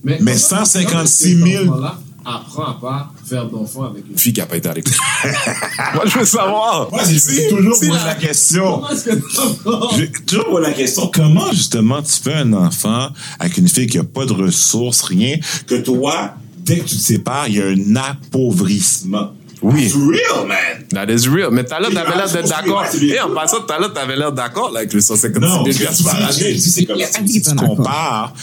Mais, 0.03 0.19
Mais 0.21 0.33
comment- 0.33 0.37
156 0.65 1.35
comment 1.35 1.47
000. 1.47 1.75
Cet 2.25 2.33
enfant-là 2.33 2.37
apprend 2.37 2.65
à 2.65 2.81
pas 2.81 3.13
faire 3.29 3.47
d'enfant 3.47 3.85
avec 3.85 4.05
une 4.11 4.19
Fille 4.19 4.33
qui 4.33 4.41
a 4.41 4.47
pas 4.47 4.57
été 4.57 4.69
à 4.69 4.75
l'école. 4.75 4.93
Moi, 5.95 6.05
je 6.07 6.19
veux 6.19 6.25
savoir. 6.25 6.89
Moi, 6.91 7.03
j'ai 7.09 7.19
Si- 7.19 7.49
toujours 7.49 7.75
si 7.77 7.89
posé 7.89 7.99
la- 7.99 8.05
la 8.07 8.15
question. 8.15 8.65
Comment 8.81 8.91
est-ce 8.91 9.05
que 9.05 10.21
toujours 10.25 10.47
posé 10.51 10.63
la 10.63 10.73
question, 10.73 11.11
comment 11.13 11.51
justement 11.53 12.03
tu 12.03 12.13
fais 12.23 12.35
un 12.35 12.53
enfant 12.53 13.09
avec 13.39 13.57
une 13.59 13.69
fille 13.69 13.87
qui 13.87 13.99
a 13.99 14.05
pas 14.05 14.25
de 14.27 14.33
ressources, 14.33 15.03
rien, 15.03 15.37
que 15.67 15.77
toi, 15.77 16.35
dès 16.59 16.79
que 16.79 16.85
tu 16.85 16.97
te 16.97 17.01
sépares, 17.01 17.49
il 17.49 17.57
y 17.57 17.63
a 17.63 17.67
un 17.67 17.97
appauvrissement? 17.97 19.33
Oui. 19.63 19.85
It's 19.85 19.95
real, 19.95 20.47
man. 20.47 20.85
That 20.91 21.11
is 21.11 21.27
real. 21.27 21.49
Mais 21.51 21.65
tout 21.65 21.73
à 21.73 21.81
l'heure, 21.81 21.91
t'avais 21.95 22.17
l'air 22.17 22.31
d'être 22.31 22.49
d'accord. 22.51 22.85
Et 23.01 23.19
en 23.21 23.31
passant, 23.31 23.61
tout 23.61 23.73
à 23.73 23.79
l'heure, 23.79 23.95
t'avais 23.95 24.15
l'air 24.17 24.31
d'accord 24.31 24.71
là, 24.73 24.81
avec 24.81 24.93
les 24.93 25.01
156 25.01 25.41
Non, 25.41 25.65
000 25.65 25.73
ce 25.73 25.79
que 25.79 25.83
piastres 25.85 25.99
tu 25.99 26.05
par 26.05 26.15
dis, 26.17 26.23
année. 26.45 26.55
je 26.55 26.61
dis, 26.61 26.71
c'est 26.71 26.85
comme 26.85 26.99
Si 27.27 27.41
tu 27.41 27.55
compares, 27.55 28.35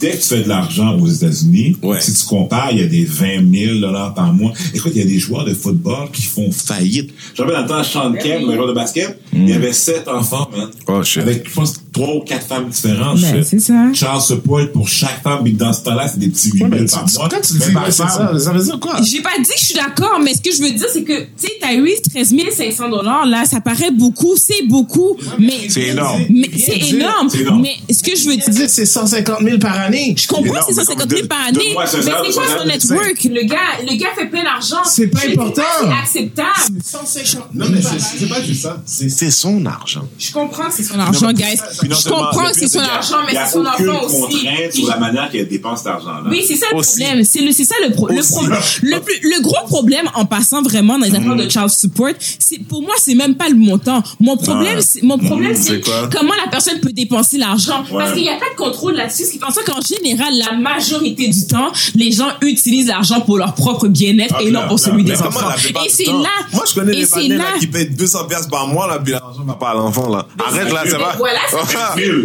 dès 0.00 0.10
que 0.12 0.16
tu 0.16 0.22
fais 0.22 0.42
de 0.42 0.48
l'argent 0.48 0.98
aux 0.98 1.06
États-Unis, 1.06 1.76
Ouais. 1.82 2.00
si 2.00 2.14
tu 2.14 2.24
compares, 2.24 2.70
il 2.72 2.78
y 2.80 2.82
a 2.82 2.86
des 2.86 3.04
20 3.04 3.48
000 3.52 3.78
dollars 3.80 4.14
par 4.14 4.32
mois. 4.32 4.52
Écoute, 4.74 4.92
il 4.94 5.00
y 5.00 5.04
a 5.04 5.06
des 5.06 5.18
joueurs 5.18 5.44
de 5.44 5.54
football 5.54 6.10
qui 6.12 6.22
font 6.22 6.50
faillite. 6.50 7.10
Je 7.34 7.42
me 7.42 7.48
rappelle 7.52 7.68
dans 7.68 7.76
le 7.78 7.82
temps, 7.82 7.88
Sean 7.88 8.12
Kemp, 8.14 8.46
le 8.48 8.54
joueur 8.54 8.68
de 8.68 8.72
basket, 8.72 9.20
il 9.32 9.48
y 9.48 9.52
avait 9.52 9.72
sept 9.72 10.08
enfants, 10.08 10.48
man. 10.56 10.68
Oh, 10.88 11.02
shit. 11.02 11.22
Avec, 11.22 11.48
je 11.48 11.54
pense, 11.54 11.74
trois 11.92 12.14
ou 12.16 12.20
quatre 12.20 12.46
femmes 12.46 12.68
différentes. 12.68 13.20
Ben, 13.20 13.42
c'est 13.42 13.58
ça. 13.60 13.74
Child 13.92 14.20
support 14.20 14.70
pour 14.72 14.88
chaque 14.88 15.22
femme, 15.22 15.42
puis 15.44 15.52
dans 15.54 15.72
ce 15.72 15.80
temps-là, 15.82 16.08
c'est 16.08 16.18
des 16.18 16.28
petits 16.28 16.50
8 16.50 16.58
000 16.58 16.70
mais 16.70 16.84
par 16.86 17.04
tu- 17.04 17.14
mois. 17.18 17.28
quand 17.28 17.40
tu 17.40 17.54
Mais 17.54 17.66
dis, 17.66 17.72
par 17.72 17.84
ouais, 17.84 17.90
c'est 17.90 18.02
femme, 18.02 18.38
ça, 18.38 18.38
ça 18.38 18.52
veut 18.52 18.62
dire 18.64 18.80
quoi? 18.80 18.96
J'ai 19.02 19.20
pas 19.22 19.30
dit 19.38 19.44
que 19.50 19.58
je 19.58 19.64
suis 19.64 19.74
d'accord, 19.74 20.20
mais 20.22 20.34
ce 20.34 20.40
que 20.40 20.52
je 20.54 20.62
veux 20.62 20.70
dire, 20.70 20.86
c'est 20.92 21.02
que, 21.02 21.20
tu 21.20 21.28
sais, 21.36 21.52
Tyrese, 21.60 22.02
13 22.14 22.34
500 22.56 22.88
dollars, 22.88 23.26
là, 23.26 23.44
ça 23.44 23.60
paraît 23.60 23.90
beaucoup, 23.90 24.34
c'est 24.36 24.62
beaucoup, 24.66 25.16
mais, 25.38 25.68
C'est 25.68 25.88
énorme. 25.88 26.22
mais 26.30 26.48
c'est 26.56 26.78
énorme. 26.94 27.28
Mais 27.60 27.76
ce 27.92 28.02
que 28.02 28.16
je 28.16 28.28
veux 28.28 28.36
Tu 28.36 28.50
dire, 28.50 28.68
c'est 28.70 28.86
150 28.86 29.38
000 29.42 29.58
par 29.58 29.78
année. 29.80 30.14
je 30.16 30.26
comprends 30.26 30.54
que 30.60 30.66
c'est 30.68 30.76
mais 30.76 30.84
150 30.84 31.08
comme 31.08 31.16
000 31.16 31.28
par 31.28 31.46
année, 31.46 31.74
mais 31.76 31.86
c'est 31.86 32.32
quoi 32.34 32.44
son 32.58 32.66
network? 32.66 33.24
Le 33.24 33.42
gars, 33.46 33.56
le 33.88 33.96
gars 33.96 34.08
fait 34.16 34.26
plein 34.26 34.42
d'argent. 34.44 34.82
C'est 34.84 35.08
pas 35.08 35.20
important. 35.30 35.62
C'est 35.80 36.18
acceptable. 36.20 36.80
150 36.84 37.54
Non, 37.54 37.66
mais 37.70 37.80
c'est 37.82 38.00
c'est 38.18 38.26
pas 38.28 38.42
juste 38.42 38.62
ça. 38.62 38.80
C'est 38.86 39.08
c'est 39.08 39.30
son 39.30 39.64
argent. 39.66 40.06
Je 40.18 40.32
comprends 40.32 40.64
que 40.68 40.74
c'est 40.74 40.82
son 40.82 40.98
argent, 40.98 41.32
guys. 41.32 41.58
Je 41.82 42.08
comprends 42.08 42.44
que 42.50 42.54
c'est 42.58 42.68
son 42.68 42.78
argent, 42.80 43.16
mais 43.26 43.32
il 43.32 43.34
y 43.34 43.38
a 43.38 43.46
c'est 43.46 43.52
son 43.52 43.64
aucune 43.64 43.88
enfant 43.90 44.04
aussi. 44.06 44.20
contrainte 44.44 44.72
sur 44.72 44.88
la 44.88 44.96
manière 44.96 45.30
qu'elle 45.30 45.48
dépense 45.48 45.78
cet 45.78 45.86
argent-là. 45.88 46.22
Oui, 46.30 46.44
c'est 46.46 46.56
ça 46.56 46.66
le 46.72 46.78
Aussi. 46.78 47.00
problème. 47.00 47.24
C'est 47.24 47.40
le, 47.40 47.52
c'est 47.52 47.64
ça 47.64 47.74
le, 47.86 47.92
pro- 47.94 48.08
le, 48.08 48.18
Aussi. 48.20 48.32
pro- 48.32 48.44
le, 48.46 49.00
plus- 49.00 49.20
le 49.22 49.42
gros 49.42 49.66
problème 49.66 50.08
en 50.14 50.24
passant 50.26 50.62
vraiment 50.62 50.98
dans 50.98 51.06
les 51.06 51.14
affaires 51.14 51.34
Mm. 51.34 51.44
de 51.44 51.48
child 51.48 51.68
support, 51.68 52.08
c'est 52.38 52.58
pour 52.66 52.82
moi 52.82 52.94
c'est 52.98 53.14
même 53.14 53.34
pas 53.36 53.48
le 53.48 53.54
montant. 53.56 54.02
Mon 54.20 54.36
problème, 54.36 54.76
Ah. 54.78 54.82
c'est, 54.84 55.02
mon 55.02 55.18
problème 55.18 55.54
c'est 55.54 55.74
c'est 55.74 55.80
quoi? 55.80 56.08
comment 56.12 56.32
la 56.44 56.50
personne 56.50 56.80
peut 56.80 56.92
dépenser 56.92 57.38
l'argent. 57.38 57.84
Parce 57.90 58.12
qu'il 58.12 58.22
n'y 58.22 58.28
a 58.28 58.38
pas 58.38 58.50
de 58.50 58.56
contrôle 58.56 58.94
là-dessus. 58.94 59.24
Ce 59.26 59.30
qui 59.32 59.38
fait 59.38 59.44
en 59.44 59.50
sorte 59.50 59.66
qu'en 59.66 59.80
général, 59.80 60.32
la 60.38 60.56
majorité 60.56 61.28
du 61.28 61.46
temps, 61.46 61.70
les 61.94 62.10
gens 62.12 62.28
utilisent 62.42 62.88
l'argent 62.88 63.20
pour 63.20 63.38
leur 63.38 63.54
propre 63.54 63.88
bien-être 63.88 64.34
Ah, 64.38 64.42
et 64.42 64.50
non 64.50 64.66
pour 64.68 64.78
celui 64.78 65.04
des 65.04 65.20
enfants. 65.20 65.48
Et 65.84 65.88
c'est 65.88 66.04
là. 66.06 66.28
Moi, 66.52 66.64
je 66.68 66.74
connais 66.74 66.92
des 66.94 67.06
familles 67.06 67.40
qui 67.60 67.66
payent 67.66 67.90
200 67.90 68.24
pièces 68.24 68.46
par 68.46 68.66
mois, 68.66 68.86
là, 68.88 68.98
puis 69.02 69.12
l'argent 69.12 69.42
va 69.44 69.54
pas 69.54 69.70
à 69.70 69.74
l'enfant, 69.74 70.08
là. 70.08 70.26
Arrête, 70.46 70.72
là, 70.72 70.82
ça 70.88 70.98
va. 70.98 71.14
Voilà, 71.16 71.38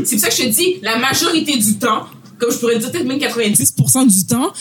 c'est 0.06 0.16
pour 0.16 0.20
ça 0.20 0.30
que 0.30 0.36
je 0.36 0.43
te 0.43 0.48
dis, 0.50 0.76
la 0.82 0.98
majorité 0.98 1.58
du 1.58 1.76
temps, 1.76 2.06
comme 2.38 2.52
je 2.52 2.58
pourrais 2.58 2.80
dire 2.80 2.91
peut-être 2.91 3.06
même 3.06 3.18
90% 3.20 4.08
du 4.08 4.26
temps, 4.26 4.52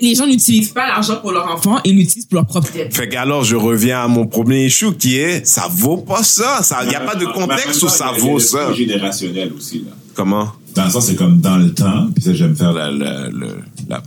les 0.00 0.14
gens 0.14 0.26
n'utilisent 0.26 0.70
pas 0.70 0.86
l'argent 0.86 1.16
pour 1.16 1.32
leur 1.32 1.46
enfant, 1.46 1.78
ils 1.84 1.96
l'utilisent 1.96 2.26
pour 2.26 2.36
leur 2.36 2.46
propre 2.46 2.70
tête. 2.72 2.94
Fait 2.94 3.08
qu'alors, 3.08 3.44
je 3.44 3.56
reviens 3.56 4.02
à 4.02 4.08
mon 4.08 4.26
premier 4.26 4.66
issue 4.66 4.94
qui 4.94 5.18
est, 5.18 5.46
ça 5.46 5.68
vaut 5.70 5.98
pas 5.98 6.22
ça. 6.22 6.62
Ça, 6.62 6.84
y 6.84 6.94
a 6.94 7.00
pas 7.00 7.14
de 7.16 7.26
contexte 7.26 7.82
où 7.82 7.88
ça 7.88 8.12
vaut 8.18 8.38
ça. 8.38 8.68
C'est 8.70 8.76
générationnel 8.76 9.52
aussi, 9.56 9.80
là. 9.80 9.92
Comment? 10.14 10.48
Dans 10.74 10.84
le 10.84 10.90
sens, 10.90 11.06
c'est 11.06 11.16
comme 11.16 11.40
dans 11.40 11.56
le 11.56 11.72
temps, 11.74 12.08
puis 12.14 12.22
ça, 12.24 12.34
j'aime 12.34 12.56
faire 12.56 12.72
la, 12.72 12.90
la, 12.90 13.28
la, 13.30 13.46
la, 13.88 14.02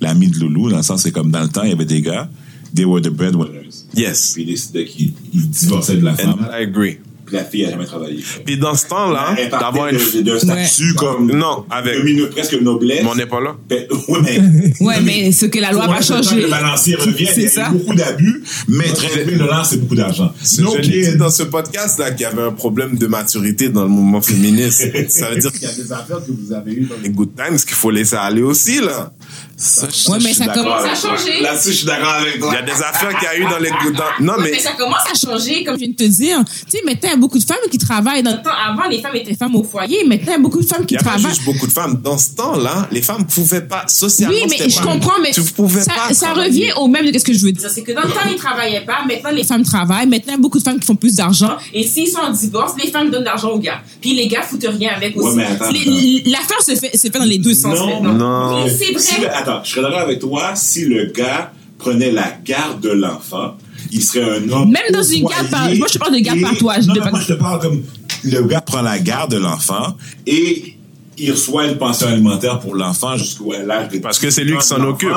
l'ami 0.00 0.28
de 0.28 0.38
Loulou, 0.38 0.70
dans 0.70 0.76
le 0.78 0.82
sens, 0.82 1.02
c'est 1.02 1.12
comme 1.12 1.30
dans 1.30 1.42
le 1.42 1.48
temps, 1.48 1.62
il 1.62 1.70
y 1.70 1.72
avait 1.72 1.84
des 1.84 2.02
gars, 2.02 2.28
they 2.74 2.84
were 2.84 3.00
the 3.00 3.08
breadwinners. 3.08 3.86
Yes. 3.94 4.32
Puis 4.34 4.42
ils 4.42 4.46
décidaient 4.46 4.84
qu'ils 4.84 5.12
ils 5.32 5.48
divorçaient 5.48 5.96
de 5.96 6.04
la 6.04 6.12
And 6.12 6.16
femme, 6.16 6.48
I 6.52 6.62
agree. 6.62 6.98
Puis 7.28 7.36
la 7.36 7.44
fille 7.44 7.64
a 7.66 7.70
jamais 7.70 7.84
travaillé. 7.84 8.24
Puis 8.44 8.56
dans 8.56 8.74
ce 8.74 8.86
temps-là, 8.86 9.36
d'avoir 9.50 9.88
une... 9.88 10.22
d'un 10.22 10.38
statut 10.38 10.94
comme... 10.94 11.30
Non, 11.30 11.64
avec- 11.70 12.02
de 12.04 12.24
presque 12.26 12.54
noblesse. 12.60 13.02
Mais 13.02 13.10
on 13.10 13.14
n'est 13.14 13.26
pas 13.26 13.40
là. 13.40 13.54
Ben, 13.68 13.86
ouais, 14.08 14.18
mais... 14.22 14.38
Ouais, 14.80 15.00
mais 15.02 15.32
ce 15.32 15.46
que 15.46 15.58
la 15.58 15.72
loi 15.72 15.86
va 15.86 16.00
changer. 16.00 16.42
Le 16.42 16.48
balancier 16.48 16.96
revient, 16.96 17.26
C'est 17.26 17.42
il 17.42 17.54
y 17.54 17.58
a 17.58 17.70
beaucoup 17.70 17.94
d'abus, 17.94 18.42
mais 18.68 18.84
13 18.84 19.26
000 19.26 19.38
dollars, 19.38 19.66
c'est 19.66 19.76
beaucoup 19.76 19.94
d'argent. 19.94 20.32
No 20.60 20.74
je 20.76 20.88
l'ai 20.88 21.10
dit 21.10 21.16
dans 21.16 21.30
ce 21.30 21.42
podcast 21.42 21.98
là 21.98 22.10
qu'il 22.10 22.22
y 22.22 22.24
avait 22.24 22.42
un 22.42 22.52
problème 22.52 22.96
de 22.96 23.06
maturité 23.06 23.68
dans 23.68 23.82
le 23.82 23.88
mouvement 23.88 24.22
féministe. 24.22 24.88
ça 25.10 25.30
veut 25.30 25.36
dire 25.36 25.52
qu'il 25.52 25.62
y 25.62 25.66
a 25.66 25.72
des 25.74 25.92
affaires 25.92 26.24
que 26.24 26.32
vous 26.32 26.52
avez 26.52 26.72
eues 26.72 26.86
dans 26.86 26.96
les 27.02 27.10
good 27.10 27.30
times 27.36 27.58
qu'il 27.58 27.74
faut 27.74 27.90
laisser 27.90 28.16
aller 28.16 28.42
aussi 28.42 28.80
là. 28.80 29.12
Ça, 29.60 29.88
je- 29.90 30.08
Ouais, 30.12 30.18
mais 30.22 30.30
je 30.30 30.34
ça 30.36 30.46
commence 30.54 30.84
à 30.84 30.94
changer. 30.94 31.40
Là-dessus, 31.40 31.70
je 31.72 31.76
suis 31.78 31.86
d'accord 31.86 32.14
avec 32.14 32.38
toi. 32.38 32.50
Il 32.52 32.54
y 32.54 32.58
a 32.58 32.62
des 32.74 32.80
affaires 32.80 33.08
qu'il 33.18 33.24
y 33.24 33.26
a 33.26 33.36
eu 33.38 33.50
dans 33.50 33.58
les 33.58 33.70
times. 33.70 33.92
Non 34.20 34.34
Ouais, 34.34 34.44
mais 34.44 34.50
mais 34.52 34.58
ça 34.60 34.70
commence 34.78 35.02
à 35.12 35.14
changer, 35.18 35.64
comme 35.64 35.74
je 35.74 35.80
viens 35.80 35.88
de 35.88 35.94
te 35.96 36.04
dire. 36.04 36.38
Tu 36.70 36.76
sais, 36.78 36.82
maintenant, 36.86 37.08
il 37.08 37.10
y 37.10 37.14
a 37.14 37.16
beaucoup 37.16 37.38
de 37.40 37.44
femmes 37.44 37.56
qui 37.68 37.76
travaillent. 37.78 38.22
Dans 38.22 38.30
le 38.30 38.36
temps, 38.42 38.50
avant, 38.70 38.88
les 38.88 39.00
femmes 39.00 39.16
étaient 39.16 39.34
femmes 39.34 39.56
au 39.56 39.64
foyer. 39.64 40.04
Maintenant, 40.04 40.26
il 40.28 40.30
y 40.30 40.34
a 40.34 40.38
beaucoup 40.38 40.60
de 40.62 40.66
femmes 40.66 40.86
qui 40.86 40.94
il 40.94 40.98
y 40.98 41.00
a 41.00 41.02
pas 41.02 41.10
travaillent. 41.16 41.30
juste 41.34 41.44
beaucoup 41.44 41.66
de 41.66 41.72
femmes. 41.72 42.00
Dans 42.04 42.16
ce 42.18 42.30
temps-là, 42.36 42.86
les 42.92 43.02
femmes 43.02 43.26
pouvaient 43.26 43.62
pas 43.66 43.82
socialement. 43.88 44.36
Oui, 44.36 44.42
mais 44.48 44.68
je 44.70 44.76
pas- 44.78 44.84
comprends, 44.84 45.18
mais 45.20 45.32
tu 45.32 45.42
pouvais 45.42 45.80
ça, 45.82 45.92
pas. 45.92 46.32
revient 46.34 46.70
au 46.76 46.86
même 46.86 47.10
de 47.10 47.18
ce 47.18 47.24
que 47.24 47.32
je 47.32 47.40
veux 47.44 47.50
dire. 47.52 47.68
C'est 47.68 47.82
que 47.82 47.90
dans 47.92 48.02
le 48.02 48.10
temps, 48.10 48.20
ils 48.30 48.36
travaillaient 48.36 48.84
pas. 48.86 48.98
Maintenant, 49.08 49.30
les 49.32 49.42
femmes 49.44 49.64
travaillent. 49.64 50.06
Maintenant, 50.06 50.32
il 50.34 50.36
y 50.36 50.38
a 50.38 50.40
beaucoup 50.40 50.58
de 50.58 50.64
femmes 50.64 50.78
qui 50.78 50.86
font 50.86 50.94
plus 50.94 51.16
d'argent. 51.16 51.56
Et 51.74 51.82
s'ils 51.84 52.06
sont 52.08 52.20
en 52.20 52.30
divorce, 52.30 52.74
les 52.82 52.92
femmes 52.92 53.10
donnent 53.10 53.22
de 53.22 53.24
l'argent 53.26 53.48
aux 53.50 53.58
gars. 53.58 53.80
Puis 54.00 54.14
les 54.14 54.28
gars 54.28 54.42
foutent 54.42 54.64
rien 54.68 54.92
avec 54.94 55.16
aussi. 55.16 55.30
Ouais, 55.30 55.34
mais 55.34 55.46
attends, 55.46 55.72
Les- 55.72 56.22
L'affaire 56.26 56.62
se 56.64 56.76
fait, 56.76 56.96
se 56.96 57.02
fait 57.10 57.18
dans 57.18 57.24
les 57.24 57.38
deux 57.38 57.54
sens 57.54 57.76
Non, 57.78 58.02
maintenant. 58.02 58.12
non. 58.14 58.64
Oui, 58.64 58.70
c'est 58.78 58.98
Si 58.98 59.20
vrai. 59.20 59.30
Attends, 59.48 59.64
je 59.64 59.70
serais 59.70 59.82
d'accord 59.82 60.00
avec 60.00 60.18
toi 60.18 60.52
si 60.54 60.84
le 60.84 61.06
gars 61.06 61.52
prenait 61.78 62.10
la 62.10 62.32
garde 62.44 62.80
de 62.80 62.90
l'enfant, 62.90 63.56
il 63.92 64.02
serait 64.02 64.38
un 64.38 64.48
homme. 64.50 64.70
Même 64.70 64.82
dans 64.92 65.00
au 65.00 65.04
une 65.04 65.24
garde 65.26 65.48
par- 65.48 65.68
moi, 65.74 65.86
je 65.88 65.92
te 65.94 65.98
parle 65.98 66.14
de 66.14 66.18
garde 66.18 66.38
et- 66.38 66.42
par 66.42 66.56
toi, 66.56 66.74
je 66.80 66.86
Non, 66.88 66.94
te 66.94 66.98
non, 66.98 67.02
parle- 67.04 67.14
moi, 67.14 67.20
je 67.26 67.32
te 67.34 67.38
parle 67.38 67.60
comme 67.60 67.82
le 68.24 68.42
gars 68.42 68.60
prend 68.60 68.82
la 68.82 68.98
garde 68.98 69.30
de 69.30 69.38
l'enfant 69.38 69.96
et 70.26 70.74
il 71.20 71.30
reçoit 71.32 71.66
une 71.66 71.78
pension 71.78 72.06
alimentaire 72.08 72.58
pour 72.60 72.74
l'enfant 72.74 73.16
jusqu'à 73.16 73.62
l'âge 73.64 73.88
de 73.88 73.98
Parce 73.98 74.18
que 74.18 74.30
c'est 74.30 74.44
lui 74.44 74.56
qui 74.56 74.66
s'en 74.66 74.80
occupe. 74.82 75.08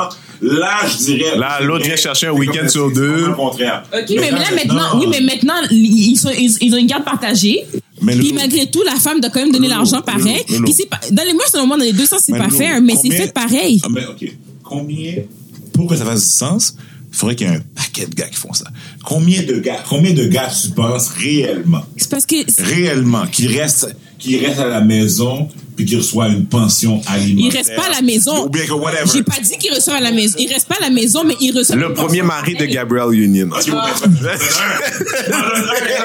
Là, 0.42 0.78
je 0.88 0.98
dirais. 0.98 1.38
Là, 1.38 1.60
l'autre 1.62 1.86
vient 1.86 1.96
chercher 1.96 2.28
un 2.28 2.32
week-end 2.32 2.68
sur 2.68 2.92
deux. 2.92 3.28
Le 3.28 3.34
contraire. 3.34 3.84
Ok, 3.94 4.06
mais, 4.10 4.32
là, 4.32 4.40
maintenant, 4.56 5.00
oui, 5.00 5.06
mais 5.10 5.22
maintenant, 5.22 5.54
ils, 5.70 6.16
sont, 6.18 6.32
ils, 6.36 6.52
ils 6.62 6.74
ont 6.74 6.78
une 6.78 6.88
garde 6.88 7.04
partagée. 7.04 7.66
Mais 8.02 8.16
puis 8.16 8.34
malgré 8.34 8.70
tout, 8.70 8.82
la 8.84 8.96
femme 8.96 9.20
doit 9.20 9.30
quand 9.30 9.42
même 9.42 9.52
donner 9.52 9.68
l'argent 9.68 10.02
pareil. 10.02 10.44
Puis 10.48 10.74
c'est 10.74 10.90
pas, 10.90 11.00
dans 11.12 11.24
les, 11.24 11.34
moi, 11.34 11.44
c'est 11.50 11.58
moment 11.58 11.78
dans 11.78 11.84
les 11.84 11.94
deux 11.94 12.06
sens, 12.06 12.22
c'est 12.26 12.38
pas 12.38 12.50
fair, 12.50 12.82
mais 12.82 12.96
c'est 12.96 13.12
fait 13.12 13.34
pareil. 13.34 13.82
Ah, 13.84 13.88
mais 13.92 14.06
OK. 14.06 14.32
Combien, 14.64 15.16
pour 15.74 15.88
que 15.88 15.96
ça 15.96 16.06
fasse 16.06 16.24
du 16.24 16.32
sens, 16.32 16.76
il 17.12 17.18
faudrait 17.18 17.36
qu'il 17.36 17.48
y 17.48 17.50
ait 17.50 17.56
un 17.56 17.62
paquet 17.76 18.06
de 18.06 18.16
gars 18.16 18.28
qui 18.30 18.38
font 18.38 18.54
ça. 18.54 18.66
Combien 19.04 19.44
de 19.44 19.56
gars, 19.56 19.84
combien 19.88 20.14
de 20.14 20.26
gars 20.26 20.50
tu 20.50 20.70
penses 20.70 21.10
réellement, 21.10 21.84
C'est 21.98 22.10
parce 22.10 22.26
que 22.26 22.36
réellement, 22.64 23.28
qui 23.28 23.48
restent, 23.48 23.94
qui 24.22 24.38
restent 24.38 24.60
à 24.60 24.68
la 24.68 24.82
maison 24.82 25.50
puis 25.76 25.86
qui 25.86 25.96
reçoivent 25.96 26.32
une 26.34 26.46
pension 26.46 27.02
il 27.08 27.14
alimentaire? 27.14 27.60
reste 27.60 27.76
pas 27.76 27.86
à 27.88 27.90
la 27.90 28.02
maison. 28.02 28.46
Ou 28.46 28.50
bien 28.50 28.66
que 28.66 28.72
whatever. 28.74 29.10
J'ai 29.14 29.24
pas 29.24 29.40
dit 29.42 29.58
qu'il 29.58 29.74
reçoit 29.74 29.96
à 29.96 30.02
la 30.02 30.12
maison. 30.12 30.36
Il 30.38 30.52
reste 30.52 30.68
pas 30.68 30.76
à 30.80 30.84
la 30.84 30.90
maison, 30.90 31.24
mais 31.26 31.36
il 31.40 31.58
reçoit. 31.58 31.76
Le 31.76 31.94
premier 31.94 32.22
mari 32.22 32.56
de 32.56 32.66
Gabriel 32.66 33.14
Union. 33.14 33.50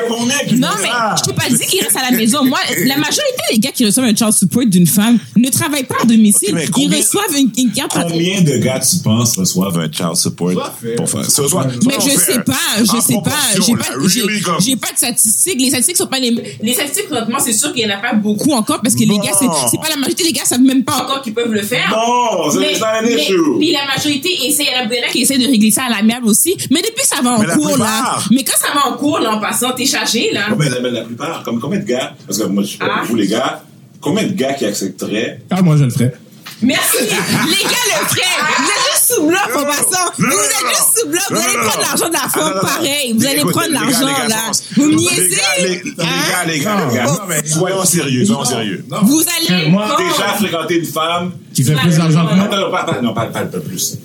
Combien 0.09 0.39
qui 0.47 0.55
Non, 0.57 0.69
mais 0.81 0.89
je 1.19 1.23
t'ai 1.25 1.33
pas 1.33 1.49
dit 1.51 1.67
qu'il 1.67 1.83
reste 1.83 1.97
à 1.97 2.11
la 2.11 2.17
maison. 2.17 2.45
Moi, 2.45 2.59
la 2.87 2.97
majorité 2.97 3.43
des 3.53 3.59
gars 3.59 3.73
qui 3.73 3.85
reçoivent 3.85 4.07
un 4.07 4.15
child 4.15 4.33
support 4.33 4.67
d'une 4.67 4.87
femme 4.87 5.19
ne 5.37 5.51
travaillent 5.51 5.85
pas 5.85 5.97
à 6.03 6.07
domicile. 6.07 6.51
Ok, 6.51 6.55
mais 6.55 6.65
Ils 6.65 6.71
combien- 6.71 6.99
reçoivent 6.99 7.37
une, 7.37 7.51
une 7.59 7.73
carte 7.73 7.93
Combien 7.93 8.43
de 8.43 8.57
gars 8.59 8.79
tu 8.81 8.97
penses 9.03 9.37
reçoivent 9.37 9.79
un 9.79 9.91
child 9.91 10.17
support 10.17 10.73
pour 10.97 11.11
faire 11.11 11.25
ça? 11.31 11.43
Mais 11.87 11.95
je 12.01 12.11
sais 12.19 12.41
pas, 12.41 12.55
je 12.79 12.85
sais 13.01 13.19
pas, 13.25 13.33
j'ai 13.67 13.75
pas, 13.75 13.85
really 13.97 14.43
j'ai, 14.61 14.77
pas 14.77 14.93
de 14.93 14.97
statistiques. 14.97 15.61
Les 15.61 15.69
statistiques 15.69 15.97
sont 15.97 16.07
pas 16.07 16.19
les, 16.21 16.31
les 16.63 16.73
statistiques 16.75 17.09
présentement, 17.09 17.39
c'est 17.45 17.53
sûr 17.53 17.73
qu'il 17.73 17.83
y 17.83 17.87
en 17.93 17.97
a 17.97 18.01
pas 18.01 18.06
beaucoup 18.15 18.53
encore 18.53 18.81
parce 18.83 18.95
que 18.95 19.01
les 19.01 19.19
gars, 19.19 19.33
c'est, 19.39 19.47
c'est 19.71 19.81
pas 19.81 19.89
la 19.89 19.97
majorité 19.97 20.25
des 20.25 20.33
gars 20.33 20.45
savent 20.45 20.61
même 20.61 20.85
pas 20.85 20.97
encore 21.03 21.23
qu'ils 21.23 21.35
peuvent 21.35 21.53
le 21.53 21.63
faire. 21.63 21.89
Bon, 21.91 22.51
c'est 22.51 22.83
un 22.83 23.05
issue. 23.07 23.35
puis 23.59 23.73
la 23.73 23.87
majorité 23.87 24.29
essaie, 24.47 24.65
il 24.65 24.97
y 24.97 25.01
en 25.01 25.05
a 25.05 25.09
qui 25.09 25.23
essaient 25.23 25.39
de 25.39 25.47
régler 25.47 25.71
ça 25.71 25.85
à 25.85 25.91
l'amiable 25.91 26.27
aussi. 26.29 26.57
Mais 26.71 26.83
depuis 26.83 27.05
ça 27.05 27.23
va 27.23 27.33
en 27.33 27.39
Mais 27.41 27.47
cours, 27.47 27.79
là, 27.79 28.19
mais 28.31 28.45
quand 28.45 28.57
ça 28.59 28.73
va 28.75 28.89
en 28.89 28.97
cours, 28.97 29.19
là, 29.19 29.33
en 29.35 29.41
passant, 29.41 29.71
t'es 29.73 29.87
chargé, 29.87 30.31
là. 30.33 30.43
Combien, 30.51 30.71
la, 30.71 30.81
la 30.91 31.03
plupart, 31.03 31.43
comme 31.43 31.61
combien 31.61 31.79
de 31.81 31.85
gars, 31.85 32.15
parce 32.27 32.39
que 32.39 32.45
moi 32.47 32.63
je 32.63 32.69
suis 32.69 32.79
pas 32.79 32.87
Ah. 32.99 33.03
vous 33.05 33.17
les 33.17 33.27
gars, 33.27 33.63
combien 34.01 34.25
de 34.25 34.33
gars 34.33 34.55
qui 34.55 34.65
accepteraient? 34.65 35.41
Ah, 35.51 35.63
moi, 35.63 35.77
je 35.77 35.85
le 35.85 35.91
ferais. 35.91 36.15
Merci. 36.63 36.97
les 37.01 37.09
gars 37.09 38.01
le 38.01 38.07
feraient. 38.09 38.23
Vous 39.09 39.15
êtes 39.15 39.15
juste 39.15 39.15
sous 39.15 39.27
bloc 39.27 39.57
en 39.57 39.65
passant. 39.65 40.05
non, 40.19 40.29
vous 40.29 40.37
non, 40.37 40.43
êtes 40.43 40.63
non. 40.65 40.69
juste 40.71 40.99
sous 40.99 41.09
bloc. 41.09 41.23
Vous 41.29 41.35
Non, 41.37 41.41
allez 41.43 41.57
non, 41.57 41.63
prendre 41.63 41.77
non. 41.77 41.83
l'argent 41.83 42.09
de 42.09 42.13
la 42.13 42.19
Ah, 42.25 42.29
femme 42.29 42.49
non, 42.49 42.55
non, 42.55 42.61
pareil. 42.63 43.13
non. 43.15 43.19
Vous 43.19 43.27
allez 43.27 43.41
prendre 43.41 43.71
l'argent, 43.73 44.29
là. 44.29 44.51
Vous 44.77 44.83
me 44.85 44.91
Les 44.91 44.97
niaisez? 44.97 45.37
gars, 45.37 45.43
les, 45.59 45.67
gars, 45.67 46.45
les 46.47 46.59
gars, 46.61 46.87
les 46.91 46.95
gars. 46.97 47.05
Non, 47.05 47.19
mais- 47.29 47.47
Soyons 47.47 47.85
sérieux, 47.85 48.25
soyons 48.25 48.45
sérieux. 48.45 48.85
Vous 49.03 49.23
allez 49.37 49.67
Déjà 49.67 50.29
fréquenter 50.39 50.79
une 50.79 50.87
femme. 50.87 51.33
Qui 51.55 51.65
fait 51.65 51.75
plus 51.75 51.97
d'argent 51.97 52.27
que 52.27 52.31
Non, 52.35 52.37
moi. 52.37 52.57
non, 52.57 52.71
pas, 52.71 52.85
pas- 52.85 53.01
non, 53.01 53.15
pas, 53.15 53.27
pas 53.27 53.41
un 53.41 53.47
peu 53.47 53.61
plus. 53.61 53.97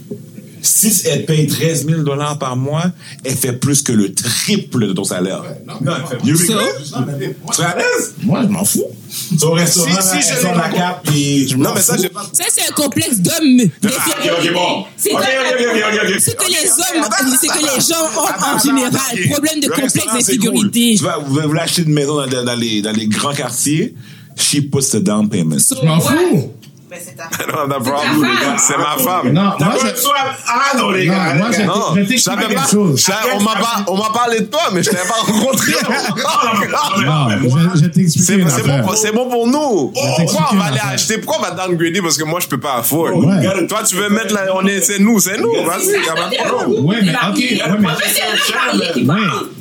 Si 0.61 1.01
elle 1.07 1.25
paye 1.25 1.47
13 1.47 1.87
000 1.87 2.01
dollars 2.01 2.37
par 2.37 2.55
mois, 2.55 2.85
elle 3.23 3.35
fait 3.35 3.53
plus 3.53 3.81
que 3.81 3.91
le 3.91 4.13
triple 4.13 4.87
de 4.87 4.93
ton 4.93 5.03
salaire. 5.03 5.43
Non, 5.81 5.93
fait 6.07 6.17
You 6.23 6.35
Ça? 6.35 6.53
Tu 7.53 7.61
es 7.61 7.65
à 7.65 7.75
l'aise? 7.77 8.15
Moi, 8.23 8.41
je 8.43 8.47
m'en 8.47 8.63
fous. 8.63 8.85
Au 9.41 9.51
restaurant, 9.51 9.89
Si- 10.01 10.23
si 10.23 10.43
la 10.43 11.01
puis... 11.03 11.53
Non, 11.57 11.71
mais 11.75 11.81
ça, 11.81 11.97
j'ai 11.97 12.09
pas. 12.09 12.23
Ça, 12.31 12.43
c'est 12.49 12.69
un 12.69 12.73
complexe 12.73 13.17
d'hommes. 13.19 13.69
Ah, 13.85 13.87
ok, 13.87 14.31
ok, 14.39 14.53
bon. 14.53 14.85
C'est 14.97 15.11
Ok, 15.13 15.19
comme- 15.19 15.29
ok, 15.29 15.59
ok, 15.59 15.75
ok, 15.75 15.83
ok, 16.05 16.09
ok. 16.13 16.19
Ce 16.21 16.31
que 16.31 16.47
les 16.47 16.69
hommes, 16.69 17.37
c'est 17.39 17.47
que 17.47 17.75
les 17.75 17.81
gens 17.81 18.21
ont 18.21 18.25
Attends, 18.25 18.55
en 18.55 18.59
général. 18.59 19.29
Problème 19.31 19.59
de 19.59 19.67
Le 19.67 19.73
complexe 19.73 20.05
d'insécurité. 20.13 20.95
Tu 20.97 21.03
vas, 21.03 21.17
vous 21.17 21.33
voulez 21.41 21.59
acheter 21.59 21.81
une 21.83 21.93
maison 21.93 22.15
dans, 22.25 22.55
les, 22.59 23.07
grands 23.07 23.33
quartiers, 23.33 23.95
she 24.37 24.61
puts 24.61 24.91
the 24.91 24.97
down 24.97 25.27
payment. 25.27 25.57
Je 25.59 25.85
m'en 25.85 25.99
fous. 25.99 26.51
Ben, 26.91 26.99
c'est 27.01 27.15
ta 27.15 27.23
I 27.23 27.47
don't 27.47 27.57
have 27.57 27.69
that 27.69 27.79
problem. 27.89 28.21
femme. 28.21 28.57
C'est 28.57 28.77
ma 28.77 28.97
femme. 29.01 29.29
Non, 29.31 29.53
moi, 29.59 29.75
je- 29.81 29.95
soi- 30.01 30.13
Ah 30.45 30.75
non, 30.77 30.89
les 30.91 31.05
Non, 31.07 31.13
gars. 31.13 31.33
moi, 31.35 31.47
Je 31.51 32.17
savais 32.17 32.47
quelque 32.47 32.55
pas. 32.55 32.67
chose. 32.69 33.09
On 33.87 33.95
m'a 33.97 34.09
parlé 34.13 34.41
de 34.41 34.45
toi, 34.47 34.63
mais 34.73 34.83
je 34.83 34.89
t'avais 34.89 35.07
pas 35.07 35.13
rencontré. 35.25 35.71
Non, 35.71 37.29
je, 37.29 37.89
C'est 38.19 38.37
bon, 38.67 38.81
pour- 38.83 38.97
c'est 38.97 39.11
bon 39.13 39.29
pour 39.29 39.47
nous. 39.47 39.93
Pourquoi 40.17 40.49
on 40.51 40.55
va 40.57 40.65
aller 40.65 40.79
acheter? 40.93 41.17
Pourquoi 41.19 41.47
on 41.47 41.55
va 41.55 41.65
downgrader 41.65 42.01
parce 42.01 42.17
que 42.17 42.25
moi 42.25 42.41
je 42.41 42.47
peux 42.47 42.59
pas 42.59 42.75
afford? 42.79 43.07
Toi 43.69 43.79
tu 43.87 43.95
veux 43.95 44.09
mettre 44.09 44.33
là, 44.33 44.47
on 44.53 44.65
est, 44.65 44.81
c'est 44.81 44.99
nous, 44.99 45.19
c'est 45.21 45.37
nous. 45.37 45.53
Vas-y, 45.63 45.91
y 45.91 46.09
a 46.09 46.13
pas 46.13 46.27
de 46.29 46.35
problème. 46.49 46.85
Ouais, 46.85 46.97
mais 47.03 47.13
ok, 47.13 47.37
ouais, 47.37 47.61
mais. 47.79 49.11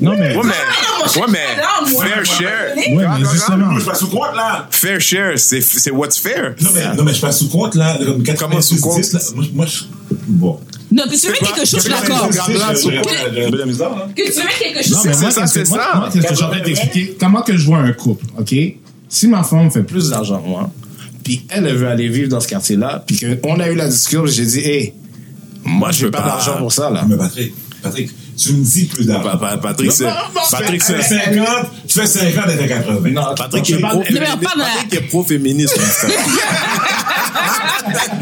Non, 0.01 0.13
mais. 0.19 0.37
Ouais, 0.37 0.43
mais, 0.45 1.21
ouais, 1.21 1.27
mais, 1.29 2.09
fair 2.09 2.25
share. 2.25 2.75
Ouais, 2.77 3.07
mais 3.19 3.25
justement. 3.31 3.75
Je 3.75 3.81
suis 3.81 3.89
pas 3.89 3.95
sous 3.95 4.09
compte, 4.09 4.35
là. 4.35 4.67
Fair 4.71 5.01
share, 5.01 5.39
c'est, 5.39 5.61
c'est 5.61 5.91
what's 5.91 6.19
fair. 6.19 6.55
Non, 6.61 6.71
mais, 6.75 6.95
non, 6.95 7.03
mais 7.05 7.11
je 7.11 7.17
suis 7.17 7.27
pas 7.27 7.33
sous 7.33 7.49
compte, 7.49 7.75
là. 7.75 7.99
Comme 8.05 8.23
90, 8.23 8.39
Comment 8.39 8.61
sous 8.61 8.81
compte? 8.81 9.01
10, 9.01 9.13
là. 9.13 9.21
Moi, 9.35 9.45
moi, 9.55 9.67
je. 9.67 9.81
Bon. 10.27 10.61
Non, 10.93 11.05
que 11.05 11.11
tu 11.21 11.27
veux 11.29 11.33
quelque 11.35 11.67
chose, 11.67 11.85
je 11.85 11.89
d'accord. 11.89 12.29
Que 12.29 12.33
tu 12.35 12.53
veux 14.41 14.47
quelque 14.59 14.83
chose. 14.83 14.93
Non, 14.93 15.03
mais 15.05 15.13
C'est 15.13 15.21
moi, 15.21 15.47
c'est 15.47 15.69
moi- 15.69 15.79
ça. 15.79 15.99
Moi, 15.99 16.09
qu'est-ce 16.13 16.27
que 16.27 16.35
j'ai 16.35 16.45
envie 16.45 16.61
de 16.61 16.65
t'expliquer? 16.65 17.17
Comment 17.19 17.43
que 17.43 17.57
je 17.57 17.65
vois 17.67 17.79
un 17.79 17.93
couple, 17.93 18.25
OK? 18.39 18.55
Si 19.09 19.29
ma 19.29 19.43
femme 19.43 19.71
fait 19.71 19.83
plus 19.83 20.11
d'argent 20.11 20.41
que 20.41 20.49
moi, 20.49 20.71
puis 21.23 21.47
elle, 21.51 21.67
elle 21.67 21.77
veut 21.77 21.89
aller 21.89 22.09
vivre 22.09 22.29
dans 22.29 22.41
ce 22.41 22.49
quartier-là, 22.49 23.05
puis 23.07 23.21
qu'on 23.43 23.61
a 23.61 23.69
eu 23.69 23.75
la 23.75 23.89
discussion, 23.89 24.27
j'ai 24.27 24.47
dit, 24.47 24.61
hé, 24.61 24.95
moi, 25.65 25.91
peux 25.99 26.11
pas 26.11 26.23
pas. 26.23 26.29
d'argent 26.29 26.57
pour 26.59 26.73
ça, 26.73 26.91
là. 26.91 27.05
Mais 27.09 27.17
Patrick, 27.17 27.53
Patrick, 27.83 28.11
tu 28.43 28.53
me 28.55 28.65
dis 28.65 28.85
plus 28.87 29.07
d'argent. 29.07 29.31
Pa- 29.33 29.37
pa- 29.37 29.57
Patrick, 29.59 29.93
c'est, 29.93 30.05
Patrick, 30.51 30.81
Tu 30.85 30.93
fais 30.93 31.03
c'est, 31.03 31.19
50, 31.25 31.47
tu 31.87 31.99
fais 32.01 32.07
50 32.07 32.49
et 32.49 32.57
fait 32.57 32.69
80. 32.69 33.11
Non, 33.11 33.23
Patrick 33.37 33.71
est 33.71 33.79
pro, 33.79 33.99
Patrick 34.03 34.95
est 34.95 35.01
pro-féministe. 35.09 35.79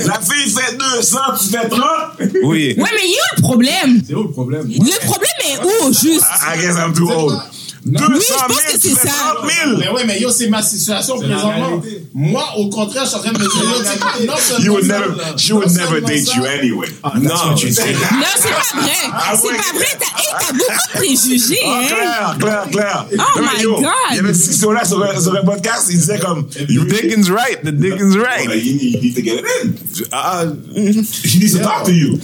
La 0.07 0.21
fille 0.21 0.51
fait 0.53 0.77
200, 0.97 1.19
tu 1.41 1.49
fais 1.57 1.69
30. 1.69 1.83
Oui. 2.45 2.75
Ouais, 2.79 2.91
mais 2.93 3.01
il 3.05 3.11
y 3.11 3.15
a 3.17 3.37
le 3.37 3.43
problème. 3.43 4.03
C'est 4.07 4.15
où 4.15 4.23
le 4.23 4.31
problème? 4.31 4.67
Le 4.69 5.05
problème 5.07 5.31
est 5.47 5.59
où, 5.65 5.89
juste? 5.93 6.25
I 6.43 6.59
guess 6.61 6.77
I'm 6.77 6.93
too 6.95 7.09
old. 7.11 7.37
200 7.89 8.13
Oui, 8.13 8.21
je 8.21 8.27
000, 8.27 8.39
pense 8.49 8.61
que 8.61 8.79
c'est 8.81 8.95
ça. 9.09 9.13
30 9.41 9.51
000. 9.67 9.77
Mais 9.79 9.89
ouais, 9.91 10.05
mais 10.07 10.21
yo, 10.21 10.31
c'est 10.31 10.49
ma 10.49 10.63
situation 10.63 11.19
présentement. 11.19 11.83
Moi, 12.15 12.45
au 12.57 12.69
contraire, 12.69 13.05
je 13.05 13.09
suis 13.11 13.17
en 13.19 13.21
train 13.21 13.33
de 13.33 13.39
me 13.39 13.45
dire, 13.45 13.63
yo, 13.63 14.27
non 14.27 14.35
seulement 14.37 14.65
You 14.65 14.73
would 14.75 14.87
never, 14.87 15.05
she 15.37 15.53
would 15.53 16.05
date 16.05 16.27
ça- 16.27 16.37
you 16.37 16.45
anyway. 16.47 16.89
Non, 17.17 17.21
Non, 17.21 17.57
c'est 17.57 17.75
pas 17.75 18.81
vrai. 18.81 18.91
Ah 19.13 19.33
C'est 19.37 19.49
pas 19.49 19.79
vrai. 19.79 19.87
T'as 19.99 20.21
hey, 20.21 20.29
t'as 20.41 20.53
beaucoup 20.53 20.63
de 20.93 20.99
préjugés, 20.99 21.59
Ah, 21.65 21.81
hein? 21.81 21.87
clair, 21.89 22.37
clair, 22.39 22.67
clair. 22.71 23.07
Oh 23.13 23.15
Non, 23.17 23.25
mais 23.37 23.57
my 23.59 23.63
yo, 23.63 23.75
God. 23.77 23.85
Il 24.11 24.17
y 24.17 24.19
avait 24.19 24.33
là 24.33 24.85
sur, 24.85 25.35
un 25.37 25.45
podcast, 25.45 25.87
il 25.91 25.99
disait 25.99 26.19
comme, 26.19 26.47
you 26.69 26.85
Dickens 26.85 27.31
right. 27.31 27.63
The 27.63 27.71
Dickens 27.71 28.15
Oh, 28.17 28.23
right. 28.23 28.45
you 28.65 28.73
need, 28.75 28.93
you 28.95 29.01
need 29.01 29.15
to 29.15 29.23
get 29.23 29.39
it 29.39 29.45
in. 29.65 29.73
Ah, 30.13 30.45
She 31.25 31.39
needs 31.39 31.53
to 31.55 31.59
talk 31.63 31.85
to 31.85 31.93
you. 31.93 32.19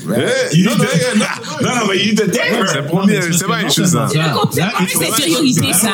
You 0.52 0.64
non, 0.64 0.76
need 0.76 0.78
non, 0.78 0.84
to- 0.84 1.18
non, 1.18 1.26
non, 1.62 1.76
non, 1.80 1.86
mais 1.88 1.98
you 1.98 2.04
need 2.12 2.18
to 2.18 2.26
date 2.26 2.52
her. 2.52 2.66
c'est 3.32 3.46
pas 3.46 3.60
une 3.62 3.70
chose, 3.70 3.90
ça. 3.92 4.08
C'est 4.10 4.18
ça. 5.72 5.90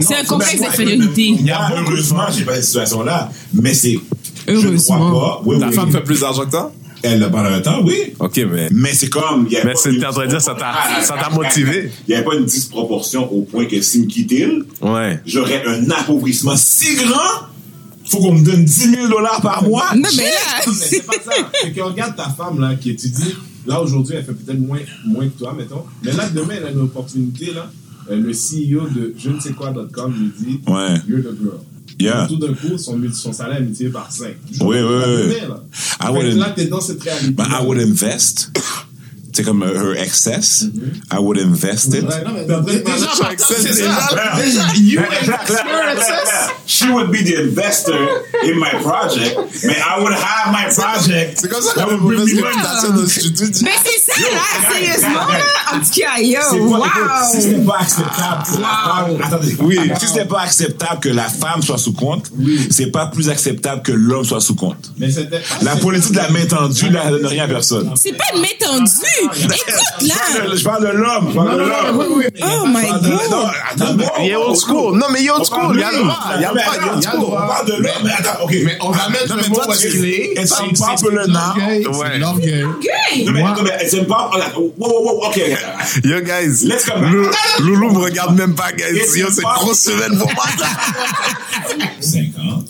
C'est 0.00 0.16
un 0.16 0.24
complexe 0.24 0.60
d'infériorité. 0.60 1.36
Heureusement, 1.76 2.24
j'ai 2.36 2.44
pas 2.44 2.54
cette 2.56 2.64
situation-là, 2.64 3.30
mais 3.54 3.74
c'est. 3.74 3.98
Heureusement. 4.48 5.40
oui. 5.44 5.56
femme 5.72 5.90
fait 5.90 6.00
plus 6.00 6.20
d'argent 6.20 6.44
que 6.46 6.50
toi? 6.50 6.72
Elle 7.04 7.18
l'a 7.18 7.28
pendant 7.30 7.48
un 7.50 7.60
temps, 7.60 7.80
oui. 7.84 7.96
Ok, 8.20 8.40
mais. 8.50 8.68
Mais 8.70 8.92
c'est 8.92 9.08
comme. 9.08 9.48
y 9.50 9.56
Mais 9.64 9.72
c'est- 9.74 10.04
en 10.06 10.10
train 10.12 10.24
de 10.24 10.30
dire, 10.30 10.40
ça 10.40 10.54
t'a- 10.54 11.02
ça 11.02 11.16
t'a 11.20 11.30
motivé. 11.30 11.90
Il 12.06 12.10
n'y 12.10 12.14
avait 12.14 12.24
pas 12.24 12.36
une 12.36 12.44
disproportion 12.44 13.28
au 13.32 13.42
point 13.42 13.64
que 13.66 13.80
si 13.80 14.00
me 14.00 14.06
quittait, 14.06 14.48
Ouais. 14.80 15.20
j'aurais 15.26 15.64
un 15.66 15.90
appauvrissement 15.90 16.54
si 16.56 16.94
grand, 16.96 17.48
faut 18.08 18.18
qu'on 18.18 18.34
me 18.34 18.44
donne 18.44 18.64
10 18.64 18.90
000 18.94 19.08
dollars 19.08 19.40
par 19.40 19.64
mois. 19.64 19.86
Non, 19.96 20.08
mais 20.16 20.22
là, 20.24 20.30
Mais 20.66 20.72
c'est 20.72 21.04
pas 21.04 21.14
ça. 21.14 21.32
C'est 21.62 21.72
que 21.72 21.80
regarde 21.80 22.14
ta 22.16 22.28
femme 22.28 22.60
là 22.60 22.74
qui 22.76 22.90
étudie. 22.90 23.34
Là 23.66 23.80
aujourd'hui, 23.80 24.14
elle 24.16 24.24
fait 24.24 24.32
peut-être 24.32 24.58
moins, 24.60 24.78
moins 25.06 25.24
que 25.24 25.38
toi, 25.38 25.54
mettons. 25.56 25.84
Mais 26.04 26.12
là 26.12 26.28
demain, 26.28 26.54
elle 26.56 26.66
a 26.66 26.70
une 26.70 26.80
opportunité 26.82 27.52
là. 27.54 27.70
Euh, 28.10 28.16
le 28.16 28.32
CEO 28.32 28.88
de 28.88 29.14
je 29.16 29.30
ne 29.30 29.40
sais 29.40 29.52
quoi.com 29.52 30.12
lui 30.12 30.30
dit 30.38 30.60
Ouais. 30.66 30.94
You're 31.08 31.22
the 31.22 31.36
girl. 31.40 31.60
Yeah. 31.98 32.26
Tout 32.26 32.36
d'un 32.36 32.54
coup, 32.54 32.78
son, 32.78 33.00
son 33.12 33.32
salaire 33.32 33.58
est 33.58 33.60
multiplié 33.60 33.90
par 33.90 34.10
5. 34.10 34.28
Oui, 34.60 34.76
oui, 34.80 34.80
oui. 34.80 35.34
Ah 36.00 36.10
là, 36.10 36.50
t'es 36.50 36.66
dans 36.66 36.80
cette 36.80 37.02
réalité. 37.02 37.30
But 37.32 37.46
I 37.48 37.64
would 37.64 37.78
invest. 37.78 38.50
C'est 39.34 39.44
comme 39.44 39.62
euh, 39.62 39.72
her 39.94 39.96
excess. 40.02 40.66
I 41.10 41.18
would 41.18 41.38
invest 41.38 41.94
it. 41.94 42.04
Mais. 42.04 42.24
She 46.66 46.88
would 46.90 47.10
be 47.10 47.22
the 47.22 47.36
investor 47.42 47.96
in 48.44 48.58
my 48.58 48.70
project, 48.82 49.36
but 49.36 49.76
I 49.76 50.00
would 50.00 50.12
have 50.12 50.52
my 50.52 50.66
project. 50.74 51.38
C'est 51.40 51.48
comme 51.48 51.62
ça 51.62 51.82
qu'on 51.84 51.96
bring 51.98 52.18
me 52.20 52.42
réputation 52.42 52.90
de 52.96 53.06
studio. 53.06 53.46
mais 53.62 53.70
c'est 53.84 54.12
ça, 54.12 54.20
là, 54.20 54.72
sérieusement, 54.72 55.26
là. 55.28 55.38
En 55.72 55.78
tout 55.80 56.00
cas, 56.00 56.16
C'est 56.16 56.26
yo, 56.26 56.66
écoute, 56.68 56.82
si 57.30 57.36
wow. 57.36 57.42
c'était 57.42 57.64
pas 57.64 57.78
acceptable 57.80 58.50
que 58.50 58.58
la 58.58 58.58
femme, 58.78 59.18
attendez, 59.22 59.56
Oui. 59.60 59.78
si 60.00 60.06
c'était 60.08 60.24
pas 60.24 60.40
acceptable 60.42 61.00
que 61.00 61.08
la 61.08 61.28
femme 61.28 61.62
soit 61.62 61.78
sous 61.78 61.92
compte, 61.92 62.30
c'est 62.70 62.86
pas 62.86 63.06
plus 63.06 63.28
acceptable 63.28 63.82
que 63.82 63.92
l'homme 63.92 64.24
soit 64.24 64.40
sous 64.40 64.54
compte. 64.54 64.90
Mais 64.98 65.08
La 65.62 65.76
politique 65.76 66.12
de 66.12 66.18
la 66.18 66.30
main 66.30 66.44
tendue, 66.46 66.90
là, 66.90 67.10
donne 67.10 67.26
rien 67.26 67.44
à 67.44 67.48
personne. 67.48 67.92
C'est 67.96 68.12
pas 68.16 68.24
une 68.34 68.40
main 68.40 68.48
tendue. 68.60 69.21
Écoute, 69.22 70.08
là. 70.08 70.14
Je 70.56 70.64
parle 70.64 70.82
de 70.82 70.92
l'homme, 70.92 71.28
je 71.30 71.34
parle 71.34 71.52
de 71.54 71.58
l'homme. 71.58 72.22
Oh 72.42 72.66
my 72.66 72.86
God. 72.88 73.50
attends, 73.70 73.96
Il 74.20 74.30
est 74.30 74.36
old 74.36 74.56
school. 74.56 74.96
Non, 74.98 75.06
mais 75.12 75.20
il 75.22 75.26
est 75.26 75.30
old 75.30 75.44
school. 75.44 75.74
Il 75.74 75.80
y 75.80 75.84
a 75.84 75.90
le 75.92 75.98
droit. 75.98 76.18
On 77.16 77.30
parle 77.46 77.66
de 77.66 77.72
l'homme, 77.72 78.02
mais 78.04 78.10
attends, 78.12 78.44
ok. 78.44 78.54
Mais 78.64 78.78
on 78.80 78.90
va 78.90 79.08
mettre 79.08 79.28
Non, 79.28 79.36
le 79.42 79.48
mot 79.48 79.62
est-ce 79.72 79.86
qu'il 79.86 80.04
est. 80.06 80.32
It's 80.36 80.54
C'est- 80.54 80.62
unpopular 80.62 81.28
now. 81.28 81.38
c'est 81.56 81.86
Ouais. 81.88 82.18
l'orgueil. 82.18 82.66
Gay. 82.80 83.24
Non, 83.24 83.32
mais, 83.32 83.42
pas, 84.04 84.30
wow, 84.56 84.72
wow, 84.78 85.04
wow, 85.04 85.26
ok. 85.26 85.40
Yo, 86.04 86.20
guys. 86.20 86.64
Let's 86.64 86.84
come 86.86 87.00
back. 87.02 87.10
Lou- 87.12 87.30
Loulou 87.66 87.90
me 87.92 87.98
regarde 87.98 88.36
même 88.36 88.54
pas, 88.54 88.72
guys. 88.72 88.96
It's 88.96 89.16
Yo, 89.16 89.26
c'est 89.30 89.42
une 89.42 89.48
grosse 89.48 89.80
semaine 89.80 90.18
pour 90.18 90.32
moi. 90.34 90.44
50, 92.00 92.64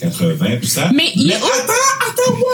80, 0.00 0.56
tout 0.62 0.66
ça. 0.68 0.90
Mais 0.94 1.12
attends, 1.36 1.72
attends, 2.08 2.32
moi, 2.38 2.52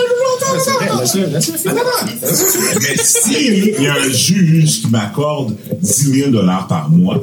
attends, 0.57 0.99
attends, 0.99 1.79
attends. 1.79 2.81
Mais 2.81 2.97
s'il 3.03 3.83
y 3.83 3.87
a 3.87 3.95
un 3.95 4.11
juge 4.13 4.81
qui 4.83 4.89
m'accorde 4.89 5.57
10 5.81 5.93
000 6.13 6.31
dollars 6.31 6.67
par 6.67 6.91
mois, 6.91 7.23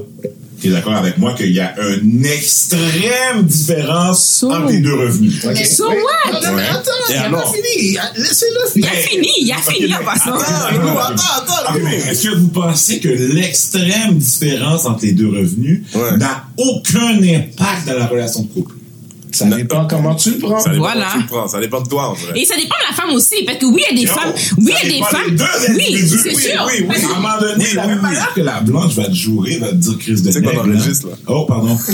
tu 0.61 0.69
es 0.69 0.71
d'accord 0.71 0.93
avec 0.93 1.17
moi 1.17 1.33
qu'il 1.33 1.51
y 1.51 1.59
a 1.59 1.73
une 2.01 2.25
extrême 2.25 3.43
différence 3.43 4.25
So- 4.39 4.49
entre 4.51 4.69
les 4.71 4.79
deux 4.79 4.93
revenus. 4.95 5.41
So 5.41 5.83
what? 5.89 6.39
Mais 6.55 6.61
attends, 6.69 6.91
Et 7.09 7.13
il 7.13 7.17
a 7.17 7.29
pas 7.29 7.45
fini. 7.51 7.97
Laissez-le 8.15 8.59
Il 8.75 8.85
finir. 8.85 8.89
a 8.89 8.95
fini, 8.95 9.27
il 9.41 9.51
a 9.51 9.57
fini 9.57 9.93
en 9.93 10.03
passant. 10.05 10.33
attends, 10.35 10.99
attends, 10.99 11.53
attends. 11.67 11.87
Est-ce 12.09 12.29
que 12.29 12.35
vous 12.35 12.47
pensez 12.47 12.99
que 12.99 13.09
l'extrême 13.09 14.17
différence 14.17 14.85
entre 14.85 15.03
les 15.03 15.11
deux 15.11 15.27
revenus 15.27 15.81
Ouais. 15.95 16.17
n'a 16.17 16.45
aucun 16.57 17.17
impact 17.21 17.87
dans 17.87 17.97
la 17.99 18.05
relation 18.05 18.43
de 18.43 18.47
couple? 18.47 18.75
Ça 19.33 19.45
dépend 19.45 19.87
comment 19.87 20.15
tu 20.15 20.31
le 20.31 20.37
prends. 20.37 20.59
Ça 20.59 20.69
dépend 20.69 20.83
Voilà. 20.83 21.07
comment 21.11 21.13
tu 21.13 21.19
le 21.21 21.27
prends. 21.27 21.47
Ça 21.47 21.59
dépend 21.59 21.81
de 21.81 21.89
toi, 21.89 22.09
en 22.09 22.13
vrai. 22.13 22.39
Et 22.39 22.45
ça 22.45 22.55
dépend 22.55 22.75
de 22.75 22.89
la 22.89 22.95
femme 22.95 23.13
aussi, 23.15 23.43
parce 23.45 23.57
que 23.57 23.65
oui, 23.65 23.81
il 23.89 23.95
y 23.97 23.99
a 23.99 24.01
des 24.01 24.07
Yo, 24.07 24.13
femmes, 24.13 24.33
oui, 24.59 24.63
il 24.63 24.67
y 24.67 24.73
a 24.73 24.97
des 24.97 25.03
femmes, 25.09 25.29
des 25.29 25.35
deux 25.35 25.45
oui, 25.75 26.07
c'est 26.07 26.29
Oui, 26.35 26.41
sûr. 26.41 26.67
Oui, 26.67 26.85
oui. 26.87 26.95
À 26.95 26.99
que- 26.99 27.05
un 27.05 27.15
moment 27.15 27.37
donné, 27.41 27.65
Oui, 27.65 27.73
la 27.75 27.81
oui, 27.81 27.87
même 27.87 27.97
oui. 27.97 28.03
manière 28.03 28.33
que 28.33 28.41
la 28.41 28.61
blanche 28.61 28.93
va 28.93 29.05
te 29.05 29.13
jouer, 29.13 29.57
va 29.57 29.69
te 29.69 29.73
dire 29.75 29.97
crise 29.97 30.21
de 30.23 30.31
Tu 30.31 30.33
sais 30.33 30.41
qu'on 30.43 30.59
enregistre, 30.59 31.07
là. 31.07 31.13
Oh, 31.27 31.45
pardon. 31.45 31.77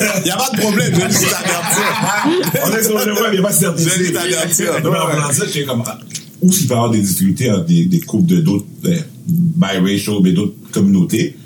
Il 0.00 0.22
n'y 0.24 0.30
a 0.30 0.36
pas 0.36 0.50
de 0.54 0.60
problème. 0.60 0.92
Je 0.94 1.00
vais 1.00 1.10
juste 1.10 1.30
t'avertir. 1.30 2.62
On 2.64 2.72
est 2.76 2.82
sur 2.82 2.98
le 2.98 3.12
web, 3.14 3.24
il 3.32 3.32
n'y 3.32 3.38
a 3.38 3.42
pas 3.42 3.50
de 3.52 3.54
certitude. 3.54 3.92
Je 3.96 4.02
vais 4.04 4.12
t'avertir. 4.12 4.72
Non, 4.84 4.90
mais 4.92 4.98
en 5.22 5.32
ça, 5.32 5.44
j'ai 5.52 5.64
comme, 5.64 5.82
ah, 5.86 5.98
où 6.40 6.52
s'il 6.52 6.66
peut 6.68 6.74
y 6.74 6.76
avoir 6.76 6.90
des 6.90 7.00
difficultés 7.00 7.50
avec 7.50 7.66
des, 7.66 7.84
des 7.86 8.00
couples 8.00 8.26
de 8.26 8.40
d'autres, 8.40 8.66
euh, 8.86 8.96
biracial, 9.26 10.16
mais 10.22 10.32
d'autres 10.32 10.54
communautés. 10.72 11.36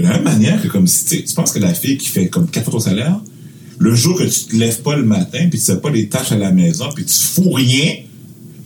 De 0.00 0.06
la 0.06 0.14
même 0.14 0.22
manière 0.22 0.62
que 0.62 0.68
comme 0.68 0.86
si, 0.86 1.24
tu 1.24 1.34
penses 1.34 1.52
que 1.52 1.58
la 1.58 1.74
fille 1.74 1.98
qui 1.98 2.08
fait 2.08 2.28
comme 2.28 2.48
quatre 2.48 2.64
fois 2.64 2.72
ton 2.72 2.80
salaire, 2.80 3.20
le 3.78 3.94
jour 3.94 4.16
que 4.16 4.24
tu 4.24 4.44
te 4.46 4.56
lèves 4.56 4.80
pas 4.80 4.96
le 4.96 5.04
matin, 5.04 5.46
puis 5.50 5.58
tu 5.58 5.64
fais 5.66 5.76
pas 5.76 5.90
les 5.90 6.08
tâches 6.08 6.32
à 6.32 6.38
la 6.38 6.52
maison, 6.52 6.86
puis 6.94 7.04
tu 7.04 7.18
fous 7.18 7.50
rien, 7.50 7.96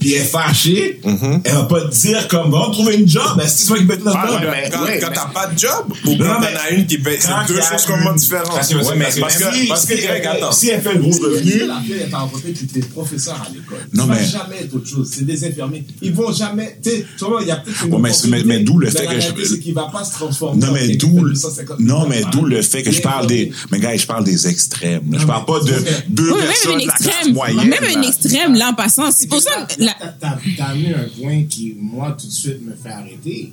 puis 0.05 0.15
elle 0.15 0.23
est 0.23 0.25
fâchée, 0.25 1.01
elle 1.45 1.53
va 1.53 1.63
pas 1.65 1.81
te 1.83 1.95
dire 1.95 2.29
comme, 2.29 2.51
va 2.51 2.69
trouver 2.73 2.97
une 2.97 3.09
job, 3.09 3.23
ben, 3.37 3.47
c'est 3.47 3.67
toi 3.67 3.79
qui 3.79 3.85
être 3.85 4.05
dans 4.05 4.13
Ah, 4.15 4.27
mais 4.41 4.71
quand, 4.71 4.83
ouais, 4.85 4.99
quand 5.01 5.09
mais- 5.11 5.15
t'as 5.17 5.27
pas 5.27 5.47
de 5.47 5.59
job, 5.59 5.71
ou 6.07 6.11
Non, 6.11 6.17
quand 6.19 6.41
mais 6.41 6.53
t'en 6.53 6.61
as 6.61 6.71
une 6.71 6.87
qui 6.87 6.99
paye, 6.99 7.19
Quand 7.19 7.29
c'est 7.47 7.53
deux 7.55 7.61
choses 7.61 7.85
complètement 7.87 8.15
différentes. 8.15 8.55
Parce 8.55 8.69
que, 8.69 8.75
Ouais, 8.75 8.83
mais 8.97 9.05
parce 9.05 9.15
que, 9.15 9.21
parce 9.21 9.37
que, 9.37 9.55
si- 9.55 9.67
parce 9.69 9.87
que, 9.87 9.97
si- 9.97 10.03
Greg, 10.03 10.27
attends. 10.27 10.53
si 10.53 10.69
elle 10.69 10.81
fait 10.83 10.95
le 10.95 11.01
gros 11.01 11.11
revenu, 11.11 11.67
La 11.67 11.81
fille 11.81 11.95
est 11.95 12.15
en 12.15 12.29
côté, 12.29 12.53
puis 12.53 12.67
t'es 12.67 12.81
professeur 12.81 13.35
à 13.35 13.49
l'école. 13.53 13.79
Non, 13.93 14.05
tu 14.05 14.11
mais- 14.11 14.25
jamais 14.27 14.61
être 14.63 14.75
autre 14.75 14.89
chose. 14.89 15.09
C'est 15.11 15.25
des 15.27 15.45
infirmiers. 15.45 15.85
Ils 16.03 16.13
vont 16.13 16.33
jamais. 16.33 16.79
Tu 16.83 16.91
sais, 16.91 17.07
tu 17.19 17.25
vois, 17.25 17.41
il 17.43 17.49
y 17.49 17.51
a 17.51 17.57
peut-être 17.57 17.85
une. 17.87 17.95
Ouais, 17.95 18.01
mais- 18.01 18.29
mais- 18.29 18.43
mais 18.45 18.59
d'où 18.61 18.79
le 18.79 18.91
fait 18.91 19.07
que 19.07 19.21
je- 19.21 19.45
c'est 19.45 19.59
qu'il 19.61 19.75
va 19.75 19.89
pas 19.93 20.05
se 20.05 20.13
transformer. 20.13 20.61
Non, 20.67 20.73
mais 20.73 20.89
d'où, 20.97 21.09
qui 21.09 21.15
fait 21.17 21.23
le- 21.23 21.31
250 21.31 21.81
non, 21.81 22.07
mais 22.09 22.23
d'où 22.33 22.45
le 22.45 22.61
fait 22.63 22.83
que 22.83 22.91
je 22.93 23.01
parle 23.01 23.27
des, 23.27 23.51
mais 23.71 23.79
gars, 23.81 23.97
je 23.97 24.07
parle 24.07 24.25
des 24.25 24.47
extrêmes. 24.49 25.03
Je 25.19 25.25
parle 25.27 25.45
pas 25.45 25.61
de 25.61 25.73
deux 26.09 26.35
personnes 26.35 26.73
un 26.75 26.77
de 26.77 26.87
la 26.87 26.93
classe 26.93 27.07
extrême, 27.07 27.35
moyenne. 27.35 27.69
même 27.69 27.85
un 27.97 28.03
extrême, 28.03 28.55
là, 28.55 28.69
en 28.71 28.75
passant. 28.75 29.11
C'est 29.11 29.27
pour 29.29 29.41
ça 29.41 29.51
que 29.69 29.83
la- 29.83 29.94
T'as 30.01 30.37
t'as 30.57 30.65
amené 30.65 30.95
un 30.95 31.05
point 31.21 31.45
qui, 31.45 31.77
moi, 31.79 32.17
tout 32.19 32.27
de 32.27 32.33
suite 32.33 32.63
me 32.63 32.75
fait 32.75 32.91
arrêter. 32.91 33.53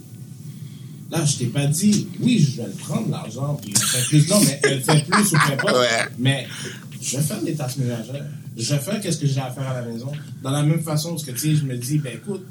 Là, 1.11 1.25
je 1.25 1.37
t'ai 1.37 1.45
pas 1.47 1.65
dit, 1.65 2.07
oui, 2.21 2.39
je 2.39 2.61
vais 2.61 2.67
le 2.67 2.73
prendre, 2.73 3.09
l'argent, 3.09 3.59
puis 3.61 3.73
elle 3.75 3.81
fait 3.81 4.07
plus. 4.07 4.29
Non, 4.29 4.39
mais 4.41 4.59
elle 4.63 4.81
fait 4.81 5.05
plus 5.09 5.31
ou. 5.33 5.35
Ouais. 5.35 5.87
Mais 6.17 6.47
je 7.01 7.17
vais 7.17 7.23
faire 7.23 7.41
des 7.41 7.53
tâches 7.53 7.77
ménagères. 7.77 8.25
Je 8.57 8.73
vais 8.73 8.79
faire 8.79 9.01
qu'est-ce 9.01 9.17
que 9.17 9.27
j'ai 9.27 9.39
à 9.41 9.51
faire 9.51 9.67
à 9.67 9.81
la 9.81 9.87
maison. 9.87 10.11
Dans 10.41 10.51
la 10.51 10.63
même 10.63 10.81
façon, 10.81 11.09
parce 11.09 11.23
que, 11.23 11.31
tu 11.31 11.37
sais, 11.37 11.55
je 11.55 11.63
me 11.65 11.75
dis, 11.75 11.97
ben 11.97 12.13
écoute, 12.15 12.45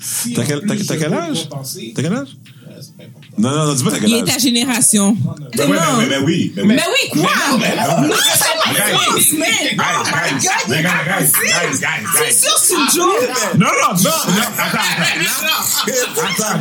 si 0.00 0.32
T'as 0.32 0.44
quel- 0.44 0.60
je 0.60 0.94
quel 0.94 1.12
âge? 1.12 1.48
T'as 1.48 2.02
quel 2.02 2.14
âge? 2.14 2.28
pas. 2.36 3.04
Non, 3.36 3.50
non, 3.50 3.66
non, 3.66 3.74
dis 3.74 3.84
pas 3.84 3.90
t'as 3.90 3.98
quel 4.00 4.08
Il 4.10 4.14
est 4.16 4.24
ta 4.24 4.38
génération. 4.38 5.16
Ben 5.56 5.68
ouais, 5.70 5.76
mais, 5.98 6.06
mais, 6.06 6.08
mais 6.08 6.24
oui. 6.24 6.52
Mais 6.56 6.62
oui. 6.62 6.68
Mais 6.68 6.82
oui, 6.86 7.08
quoi? 7.10 7.30
Non, 7.52 7.58
pas 7.58 7.66
guys, 8.74 9.32
man. 9.32 9.76
Guys, 9.76 9.96
oh 9.98 10.04
my 10.04 10.10
guys, 10.10 10.44
God, 10.44 10.68
you 10.68 10.82
guys, 10.82 11.04
guys, 11.06 11.32
guys, 11.32 11.80
guys, 11.80 12.04
guys. 12.04 12.28
It's 12.28 12.40
just 12.44 12.72
a 12.72 12.74
joke, 12.94 13.28
man. 13.28 13.58
No, 13.58 13.68
no, 13.68 13.88
no. 13.94 14.14
Ata, 14.58 14.82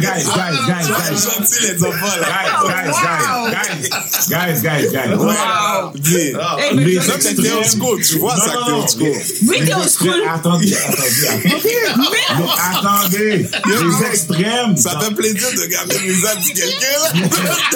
guys, 0.02 0.28
guys, 0.28 0.58
guys, 0.68 0.68
guys. 0.68 0.88
Guys, 0.88 1.24
guys, 2.68 3.12
guys, 3.50 4.62
guys, 4.62 4.62
guys, 4.62 4.92
guys. 4.92 5.18
Wow. 5.18 5.94
Mais 6.76 7.00
ça, 7.02 7.20
c'était 7.20 7.52
old 7.52 7.66
school, 7.66 8.02
tu 8.02 8.18
vois, 8.20 8.36
ça, 8.36 8.44
c'était 8.44 8.72
old 8.72 8.90
school. 8.90 9.16
Mais 9.44 9.60
t'es 9.66 9.74
old 9.74 9.90
school. 9.90 10.22
Attendez, 10.30 10.76
attendez, 10.76 11.28
attendez. 11.28 12.18
Attendez, 12.58 13.50
les 13.66 14.06
extrêmes. 14.08 14.76
Ça 14.78 15.00
fait 15.00 15.14
plaisir 15.14 15.50
de 15.52 15.66
garder 15.66 16.00
les 16.00 16.26
âmes 16.26 16.42
de 16.42 16.52
quelqu'un, 16.54 16.98
là. 17.04 17.10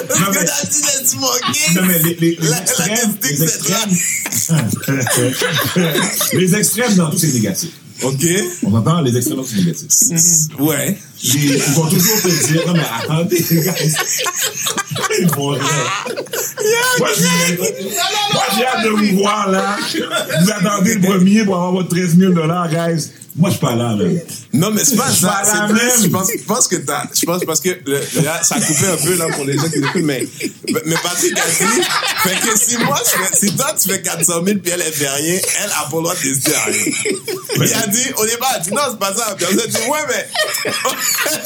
Parce 0.08 0.20
que 0.20 0.44
t'as 0.44 0.66
dit, 0.66 0.82
j'ai 0.92 1.04
dit, 1.04 1.16
mon 1.16 1.26
gay. 1.52 1.74
Non, 1.74 1.82
mais 1.86 1.98
les 1.98 2.36
extrêmes, 2.52 3.12
les 3.22 3.42
extrêmes. 3.42 3.96
les 6.34 6.54
extrêmes 6.56 6.94
dans 6.94 7.10
tout 7.10 7.18
c'est 7.18 7.32
négatif. 7.32 7.70
Ok. 8.02 8.24
On 8.64 8.74
entend 8.74 9.00
les 9.00 9.16
extrêmes 9.16 9.38
dans 9.38 9.42
tout 9.44 9.50
c'est 9.50 9.58
négatif. 9.60 9.88
Ouais. 10.58 10.98
Les- 11.24 11.56
Ils 11.56 11.62
vont 11.74 11.88
toujours 11.88 12.20
te 12.22 12.52
dire, 12.52 12.66
non 12.66 12.72
mais 12.74 12.84
attendez, 13.02 13.44
les 13.50 13.60
gars. 13.62 13.74
Ils 15.20 15.26
vont 15.28 15.48
rire. 15.48 15.62
Moi, 16.98 17.08
j'ai 18.56 18.64
hâte 18.66 18.84
de 18.84 18.90
vous 18.90 19.16
voir 19.18 19.50
là. 19.50 19.76
Vous 20.42 20.50
attendez 20.50 20.94
le 20.94 21.00
premier 21.00 21.44
pour 21.44 21.56
avoir 21.56 21.72
votre 21.72 21.88
13 21.90 22.16
000 22.18 22.32
guys. 22.32 23.10
Moi, 23.34 23.48
je 23.48 23.56
suis 23.56 23.60
pas 23.64 23.74
là, 23.74 23.96
là. 23.98 24.04
Non, 24.52 24.70
mais 24.70 24.84
c'est 24.84 24.94
pas 24.96 25.10
ça. 25.10 25.38
à 25.38 25.44
C'est 25.68 25.72
plus, 25.74 26.04
je 26.04 26.08
pense, 26.10 26.28
je 26.38 26.44
pense 26.44 26.68
que 26.68 26.76
t'as, 26.76 27.04
je 27.18 27.24
pense 27.24 27.42
parce 27.46 27.60
que 27.60 27.70
le, 27.86 27.98
là, 28.22 28.42
ça 28.42 28.56
a 28.56 28.60
coupé 28.60 28.86
un 28.86 28.96
peu, 28.96 29.14
là, 29.16 29.26
pour 29.34 29.44
les 29.46 29.54
gens 29.56 29.70
qui 29.70 29.78
écoutent, 29.78 30.02
mais, 30.02 30.26
mais 30.84 30.96
Patrick 31.02 31.32
a 31.38 31.46
dit, 31.48 31.80
fait 32.24 32.46
que 32.46 32.58
si 32.58 32.76
moi, 32.78 33.00
je 33.04 33.10
fais, 33.10 33.46
si 33.48 33.56
toi, 33.56 33.74
tu 33.80 33.88
fais 33.90 34.02
400 34.02 34.44
000 34.44 34.58
puis 34.62 34.72
elle, 34.74 34.82
elle 34.86 34.92
fait 34.92 35.08
rien, 35.08 35.38
elle 35.64 35.70
a 35.70 35.88
pas 35.90 35.96
le 35.96 36.02
droit 36.02 36.14
de 36.14 36.20
décider 36.22 36.52
rien. 36.66 36.92
Il 37.56 37.72
a 37.74 37.86
dit, 37.86 38.04
au 38.18 38.26
départ, 38.26 38.50
elle 38.54 38.60
a 38.60 38.64
dit, 38.64 38.70
non, 38.70 38.82
c'est 38.90 38.98
pas 38.98 39.14
ça. 39.14 39.34
Puis 39.36 39.46
elle 39.50 39.60
a 39.60 39.66
dit, 39.66 39.76
ouais, 39.76 39.98
mais, 40.08 40.72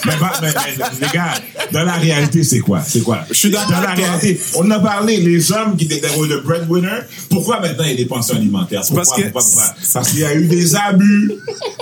Mais, 0.07 0.12
mais- 0.43 0.49
mais, 0.78 0.84
les 1.01 1.12
gars, 1.14 1.34
dans 1.72 1.84
la 1.84 1.95
réalité, 1.95 2.43
c'est 2.43 2.59
quoi? 2.61 2.82
C'est 2.87 3.03
quoi? 3.03 3.20
Je 3.28 3.34
suis 3.34 3.51
d'accord 3.51 3.70
Dans 3.70 3.80
la 3.80 3.95
réalité, 3.95 4.41
on 4.55 4.68
a 4.72 4.78
parlé, 4.80 5.18
les 5.18 5.53
hommes 5.53 5.76
qui 5.76 5.84
étaient 5.84 6.01
des 6.01 6.09
rôles 6.09 6.28
de 6.28 6.39
breadwinner, 6.39 7.01
pourquoi 7.30 7.61
maintenant 7.61 7.84
il 7.84 7.91
y 7.91 7.95
a 7.95 7.97
des 7.97 8.07
pensions 8.07 8.34
alimentaires? 8.37 8.80
Pourquoi, 8.82 9.05
Parce 9.05 9.16
que- 9.16 9.22
pourquoi, 9.30 9.43
pourquoi? 9.43 9.74
Parce 9.93 10.11
qu'il 10.11 10.18
y 10.20 10.24
a 10.24 10.34
eu 10.34 10.47
des 10.47 10.74
abus. 10.74 11.32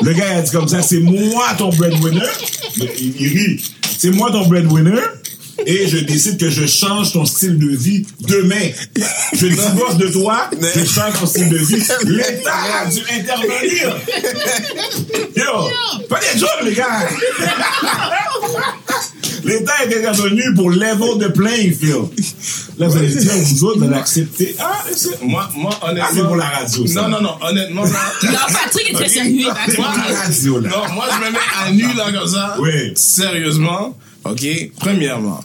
Le 0.02 0.12
gars, 0.12 0.36
a 0.36 0.42
dit 0.42 0.50
comme 0.50 0.68
ça, 0.68 0.82
c'est 0.82 1.00
moi 1.00 1.54
ton 1.56 1.70
breadwinner. 1.70 2.26
Il 2.76 3.28
rit. 3.28 3.62
C'est 3.98 4.10
moi 4.10 4.30
ton 4.30 4.46
breadwinner. 4.46 5.00
Et 5.66 5.88
je 5.88 5.98
décide 5.98 6.38
que 6.38 6.50
je 6.50 6.66
change 6.66 7.12
ton 7.12 7.24
style 7.24 7.58
de 7.58 7.76
vie 7.76 8.06
demain. 8.20 8.70
Je 9.32 9.46
divorce 9.46 9.96
de 9.96 10.08
toi, 10.08 10.50
je 10.60 10.84
change 10.84 11.20
ton 11.20 11.26
style 11.26 11.48
de 11.48 11.58
vie. 11.58 11.82
L'État 12.04 12.52
a 12.82 12.86
dû 12.86 13.00
intervenir. 13.10 13.96
Yo, 15.36 15.70
pas 16.08 16.20
des 16.20 16.38
jokes, 16.38 16.62
les 16.64 16.74
gars. 16.74 17.08
L'État 19.44 19.72
est 19.84 19.98
intervenu 19.98 20.54
pour 20.54 20.70
level 20.70 21.18
the 21.18 21.32
playing 21.32 21.74
field. 21.74 22.08
Là, 22.78 22.88
vous 22.88 22.96
allez 22.96 23.08
dire, 23.08 23.32
vous 23.32 23.64
autres, 23.64 23.78
vous 23.78 23.84
allez 23.84 23.96
accepter. 23.96 24.56
Ah, 24.58 24.82
c'est 24.92 25.22
Moi, 25.22 25.48
moi, 25.54 25.70
honnêtement. 25.82 26.08
Ah, 26.08 26.12
c'est 26.14 26.22
pour 26.22 26.36
la 26.36 26.44
radio, 26.44 26.86
ça. 26.86 27.02
Non, 27.02 27.08
non, 27.08 27.20
non, 27.20 27.36
honnêtement, 27.40 27.84
là. 27.84 27.90
Non, 28.24 28.38
Patrick 28.52 28.90
est 28.90 28.94
très 28.94 29.08
sérieux. 29.08 29.48
c'est 29.66 29.76
pour 29.76 29.84
la 29.84 30.16
radio, 30.16 30.60
là. 30.60 30.70
Non, 30.70 30.94
moi, 30.94 31.06
je 31.12 31.26
me 31.26 31.30
mets 31.30 31.38
à 31.62 31.70
nu, 31.70 31.94
là, 31.94 32.12
comme 32.12 32.28
ça. 32.28 32.56
Oui. 32.58 32.92
Sérieusement. 32.96 33.96
OK? 34.24 34.70
Premièrement, 34.78 35.40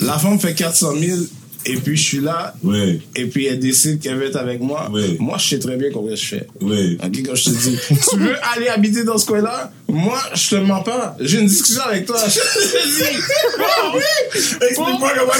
la 0.00 0.18
femme 0.18 0.38
fait 0.38 0.54
400 0.54 0.94
000 0.98 1.18
et 1.66 1.76
puis 1.76 1.96
je 1.96 2.02
suis 2.02 2.20
là. 2.20 2.54
Oui. 2.62 3.02
Et 3.16 3.26
puis 3.26 3.46
elle 3.46 3.58
décide 3.58 4.00
qu'elle 4.00 4.16
veut 4.16 4.26
être 4.26 4.36
avec 4.36 4.60
moi. 4.60 4.88
Oui. 4.92 5.16
Moi, 5.18 5.36
je 5.38 5.48
sais 5.48 5.58
très 5.58 5.76
bien 5.76 5.90
combien 5.92 6.14
je 6.14 6.24
fais. 6.24 6.46
Oui. 6.60 6.96
Ok, 7.02 7.26
quand 7.26 7.34
je 7.34 7.44
te 7.44 7.50
dis, 7.50 7.78
tu 8.10 8.18
veux 8.18 8.36
aller 8.54 8.68
habiter 8.68 9.04
dans 9.04 9.18
ce 9.18 9.26
coin-là? 9.26 9.72
Moi, 9.88 10.18
je 10.34 10.48
te 10.50 10.54
mens 10.56 10.82
pas. 10.82 11.16
J'ai 11.20 11.40
une 11.40 11.46
discussion 11.46 11.82
avec 11.82 12.06
toi. 12.06 12.16
Je 12.28 12.38
te 12.38 12.86
dis, 12.86 13.22
oh 13.58 13.96
oui! 13.96 14.02
Explique-moi 14.34 15.12
comment 15.18 15.32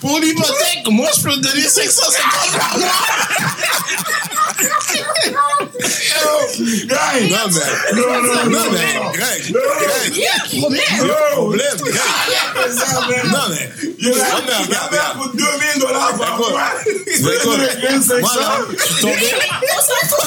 Pour 0.00 0.20
l'hypothèque, 0.20 0.88
moi, 0.90 1.08
je 1.16 1.22
peux 1.22 1.32
te 1.32 1.40
donner 1.40 1.62
550 1.62 2.58
par 2.58 2.78
mois. 2.78 2.88
Guys! 5.82 7.30
non, 7.30 7.38
mais, 7.50 8.00
Non, 8.00 8.12
non, 8.12 8.22
non, 8.22 8.50
non, 8.50 8.70
mais, 8.72 8.94
non. 8.94 9.10
Greg, 9.12 9.52
Greg, 9.52 10.12
Il 10.12 10.18
y 10.18 10.26
a 10.26 10.34
un 10.34 10.60
problème. 10.60 10.82
il 11.00 11.06
y 11.06 11.10
a 11.10 11.12
un 11.12 11.32
problème, 11.32 11.76
Greg. 11.80 13.24
Non, 13.26 13.38
mais, 13.50 13.70
Il 13.98 14.08
y 14.08 14.12
a 14.12 14.14
Non, 14.14 14.20
mais 14.90 14.98
un 14.98 15.16
pour 15.16 15.28
2000 15.34 15.80
dollars 15.80 16.14
par 16.18 16.36
mois. 16.38 16.50
moi, 16.50 16.60
là, 16.60 16.72
je 17.06 17.12
suis 17.12 17.38
tombé, 17.40 17.68
On 17.82 18.00
s'en 18.02 18.14
fout. 20.08 20.26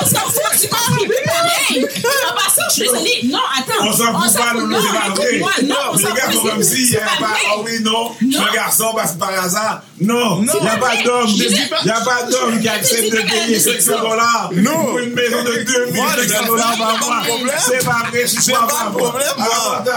On 0.00 0.06
s'en 0.06 0.20
fout. 0.20 0.42
Tu 0.60 0.68
contribues 0.68 1.14
pareil. 1.26 1.86
En 2.28 2.34
passant, 2.34 2.62
je 2.68 2.72
suis 2.74 2.82
désolée. 2.82 3.20
Non, 3.24 3.38
attends. 3.58 3.86
On 3.86 3.92
s'en 3.92 4.20
fout 4.20 4.36
pas, 4.36 4.52
nous, 4.54 4.66
Non, 4.68 4.78
c'est. 5.16 5.62
Non, 5.64 5.76
on 5.92 5.98
s'en 5.98 6.06
fout. 6.08 6.50
comme 6.50 6.62
c'est- 6.62 6.74
si 6.76 6.82
il 6.82 6.90
n'y 6.90 6.96
avait 6.96 7.04
pas, 7.20 7.36
oh 7.56 7.62
oui, 7.64 7.78
non, 7.82 8.12
je 8.20 8.26
suis 8.26 8.36
Non. 8.38 8.46
un 8.48 8.52
garçon 8.54 8.92
parce 8.96 9.12
que 9.12 9.18
par 9.18 9.30
hasard. 9.44 9.82
Non, 10.00 10.40
il 10.42 10.62
n'y 10.62 10.68
a 10.68 10.76
pas 10.76 10.96
d'homme, 11.04 11.26
il 11.28 11.48
n'y 11.84 11.90
a 11.90 12.00
pas 12.00 12.22
d'homme 12.30 12.60
qui 12.60 12.68
accepte 12.68 13.10
de 13.12 13.16
payer 13.22 13.54
que 13.56 13.60
c'est 13.60 13.80
500 13.80 13.92
ça. 13.92 13.98
dollars 14.08 14.50
Non. 14.54 14.75
Pour 14.84 14.98
une 14.98 15.12
maison 15.14 15.42
de 15.42 15.62
2500 15.62 15.94
Moi, 15.94 16.06
je 16.16 16.46
dollars 16.46 16.76
par 16.78 16.98
pas 16.98 17.06
mois. 17.06 17.22
C'est 17.66 17.84
pas 17.84 18.02
vrai, 18.10 18.24
C'est 18.26 18.52
pas 18.52 18.66
pas 18.66 18.84
un 18.86 18.90
problème. 18.90 19.22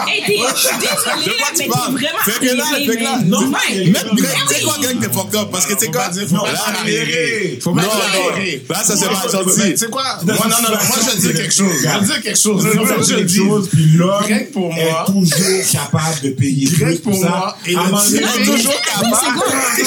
Hey, 0.08 0.24
t'es- 0.26 0.40
je 0.56 0.60
suis 0.60 0.78
désolée, 0.78 1.36
tu 1.54 1.60
mais 1.60 1.68
parles? 1.68 1.92
vraiment 1.94 2.20
Fait 2.26 2.40
que 2.40 2.56
là, 2.56 2.64
fait 2.66 2.86
que 2.98 3.04
là, 3.04 3.20
non, 3.26 3.52
mais- 3.52 3.84
tu 3.84 4.54
sais 4.56 4.62
quoi, 4.62 4.76
Greg, 4.82 5.00
t'es 5.00 5.10
fucked 5.14 5.36
up, 5.36 5.50
parce 5.52 5.66
que 5.66 5.74
tu 5.74 5.80
sais 5.80 5.88
quoi? 5.92 6.10
Non, 6.32 6.44
Là, 6.46 6.52
accéléré. 6.68 7.60
Faut 7.62 7.74
pas 7.74 7.82
non, 7.82 7.88
accélérer. 7.90 8.64
là, 8.70 8.84
ça, 8.84 8.96
c'est 8.96 9.06
pas 9.08 9.28
gentil. 9.32 9.72
Tu 9.72 9.78
sais 9.78 9.88
quoi? 9.88 10.04
Non, 10.26 10.34
non, 10.34 10.50
non, 10.50 10.70
moi, 10.70 10.98
je 11.12 11.18
dire 11.18 11.34
quelque 11.34 11.54
chose. 11.54 11.74
Je 11.82 12.06
dire 12.06 12.22
quelque 12.22 12.40
chose. 12.40 12.64
Je 12.64 12.70
te 12.72 13.16
quelque 13.16 13.34
chose, 13.36 13.70
puis 13.72 13.86
l'homme 13.96 14.24
Greg, 14.24 14.52
pour 14.52 14.74
moi- 14.74 14.84
est 14.84 15.12
toujours 15.12 15.72
capable 15.72 16.22
de 16.24 16.30
payer 16.30 16.68
Greg, 16.72 17.02
plus 17.02 17.12
pour 17.12 17.20
moi, 17.20 17.56
et 17.66 17.72
est 17.74 18.46
toujours 18.46 18.82
capable. 18.82 19.12
pas 19.12 19.20
tu. 19.20 19.86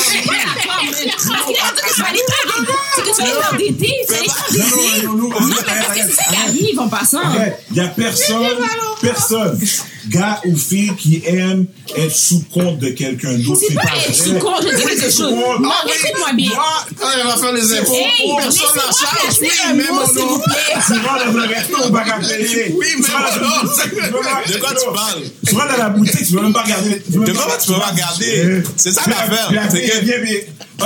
C'est 0.92 1.02
que 1.82 1.94
tu 1.94 2.00
vas 2.02 2.08
aller 2.08 2.20
t'endetter. 2.26 2.74
Tu 2.94 3.00
vas 3.00 3.24
aller 3.24 3.28
Non, 3.32 3.34
non, 3.34 3.40
t'endetter. 3.50 4.81
Non, 5.06 5.14
non, 5.14 5.28
Non, 5.28 5.46
mais 5.48 5.54
parce 5.64 5.98
que 5.98 6.04
c'est 6.04 6.12
ça 6.12 6.24
qui 6.30 6.36
arrive 6.36 6.80
en 6.80 6.88
passant. 6.88 7.18
Arrête, 7.20 7.58
il 7.70 7.74
n'y 7.74 7.80
a 7.80 7.88
personne, 7.88 8.46
personne, 9.00 9.60
gars 10.08 10.40
ou 10.46 10.56
fille 10.56 10.92
qui 10.96 11.22
aime 11.26 11.66
être 11.96 12.14
sous 12.14 12.44
compte 12.52 12.78
de 12.78 12.90
quelqu'un 12.90 13.34
d'autre. 13.38 13.60
C'est 13.66 13.74
pas 13.74 13.82
être 13.96 14.14
sous 14.14 14.34
compte, 14.38 14.64
quelque 14.64 15.02
chose. 15.10 15.32
Non, 15.60 15.70
écoute-moi 15.86 16.32
bien. 16.34 16.50
Quand 16.98 17.06
elle 17.18 17.26
va 17.26 17.36
faire 17.36 17.52
les 17.52 17.78
impôts, 17.78 18.36
personne 18.38 18.66
la 18.76 18.82
charge. 18.82 19.38
Oui, 19.40 19.48
mais 19.76 19.84
mon 19.88 20.00
nom. 20.00 20.40
Tu 20.86 20.92
vas 20.94 21.24
dans 21.24 21.48
resto, 21.48 21.76
on 21.84 21.90
va 21.90 22.00
payer. 22.18 22.74
Oui, 22.76 22.86
mais 22.98 23.08
mon 24.10 24.52
De 24.52 24.58
quoi 24.58 24.70
tu 24.74 24.92
parles? 24.94 25.22
Tu 25.46 25.54
vas 25.54 25.66
dans 25.66 25.76
la 25.78 25.88
boutique, 25.90 26.26
tu 26.26 26.34
vas 26.34 26.42
même 26.42 26.52
pas 26.52 26.62
regarder. 26.62 27.02
De 27.08 27.18
même 27.18 27.34
quoi 27.34 27.46
pas- 27.46 27.58
tu 27.58 27.72
peux 27.72 27.78
pas 27.78 27.86
regarder? 27.86 28.62
C'est 28.76 28.92
ça 28.92 29.02
l'affaire. 29.06 29.50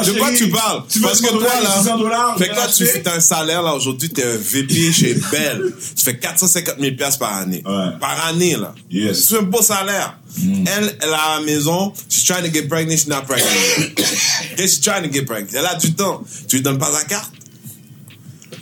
De 0.05 0.12
quoi 0.12 0.28
tu 0.36 0.49
parles? 0.51 0.82
Veux 0.94 1.01
Parce 1.03 1.20
que 1.20 1.26
100 1.28 1.32
toi, 1.38 1.49
dollars, 1.57 1.78
600 1.82 1.99
dollars, 1.99 2.28
là, 2.28 2.34
fait 2.38 2.49
que 2.49 2.55
là, 2.55 2.66
je 2.68 2.74
tu 2.76 2.86
fais 2.86 3.09
un 3.09 3.20
salaire, 3.20 3.62
là, 3.62 3.76
aujourd'hui, 3.77 4.09
t'es 4.09 4.24
un 4.24 4.37
VP 4.37 4.93
chez 4.93 5.14
Bell. 5.31 5.74
Tu 5.97 6.05
fais 6.05 6.18
450 6.18 6.77
000 6.81 6.97
piastres 6.97 7.18
par 7.18 7.35
année. 7.35 7.62
Ouais. 7.64 7.99
Par 8.01 8.27
année, 8.27 8.57
là. 8.57 8.74
Yes. 8.91 9.29
C'est 9.29 9.39
un 9.39 9.43
beau 9.43 9.62
salaire. 9.62 10.18
Elle, 10.39 10.97
elle 11.01 11.09
a 11.11 11.16
à 11.16 11.39
la 11.39 11.47
maison, 11.47 11.93
she's 12.09 12.24
trying 12.24 12.43
to 12.43 12.53
get 12.53 12.68
pregnant, 12.68 12.97
she's 12.97 13.09
not 13.09 13.22
pregnant. 13.22 13.47
She's 14.59 14.81
trying 14.81 15.03
to 15.03 15.12
get 15.12 15.24
pregnant? 15.24 15.49
Elle 15.55 15.66
a 15.66 15.74
du 15.77 15.95
temps. 15.95 16.22
Tu 16.49 16.57
lui 16.57 16.62
donnes 16.62 16.79
pas 16.79 16.91
la 16.91 17.05
carte? 17.05 17.33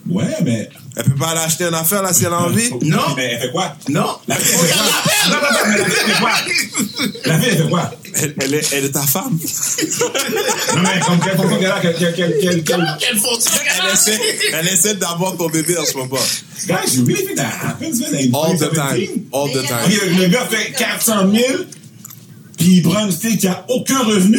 Ouais, 0.09 0.37
mais. 0.45 0.69
Elle 0.97 1.05
peut 1.05 1.14
pas 1.16 1.28
aller 1.30 1.40
acheter 1.40 1.64
une 1.64 1.74
affaire, 1.74 2.03
là, 2.03 2.12
si 2.12 2.24
elle 2.24 2.32
a 2.32 2.38
envie? 2.40 2.70
Non. 2.82 2.99
Mais 3.16 3.32
elle 3.32 3.40
fait 3.40 3.51
quoi? 3.51 3.74
Non. 3.88 4.16
La 4.28 4.36
fille, 4.36 4.55
elle 4.55 4.61
fait 4.61 4.74
quoi? 4.74 4.84
Non, 5.28 5.34
non, 5.34 5.40
non, 5.42 5.59
mais 5.68 5.78
la 5.78 5.84
fille, 5.86 6.05
elle 6.07 6.12
fait 6.12 6.20
quoi? 6.20 6.30
La 7.26 7.38
fille, 7.40 7.49
elle 7.51 7.57
fait 7.64 7.68
quoi? 7.68 7.90
Elle, 8.16 8.34
elle 8.40 8.55
est, 8.55 8.72
elle 8.72 8.84
est 8.84 8.90
ta 8.92 9.01
femme. 9.03 9.36
Non, 10.74 10.82
mais 10.82 11.01
comme 11.05 11.18
quelle 11.20 11.36
fonction 11.36 11.59
qu'elle 11.59 11.70
a, 11.72 11.80
quelle, 11.80 11.97
quelle, 11.97 12.14
quelle, 12.14 12.38
quelle, 12.40 12.62
quelle- 12.64 12.97
Quelle 13.01 13.18
fonction 13.18 13.51
Elle 13.84 13.92
essaie, 13.92 14.20
elle 14.53 14.68
essaie 14.68 14.95
d'avoir 14.95 15.36
ton 15.36 15.49
bébé 15.49 15.76
en 15.78 15.84
ce 15.84 15.97
moment. 15.97 16.16
Guys, 16.68 16.95
you 16.97 17.05
really 17.07 17.24
think 17.26 17.36
that 17.38 17.51
happens, 17.61 18.01
man? 18.01 18.30
All 18.32 18.57
the 18.57 18.70
2017? 18.70 18.72
time. 18.74 19.24
All 19.32 19.49
the 19.51 19.66
time. 19.66 20.16
le 20.20 20.28
gars 20.28 20.47
fait 20.49 20.70
400 20.78 21.32
000, 21.32 21.42
puis 22.57 22.66
il 22.76 22.82
prend 22.82 23.05
une 23.07 23.12
fille 23.12 23.36
qui 23.36 23.49
a 23.49 23.64
aucun 23.68 23.99
revenu 24.05 24.38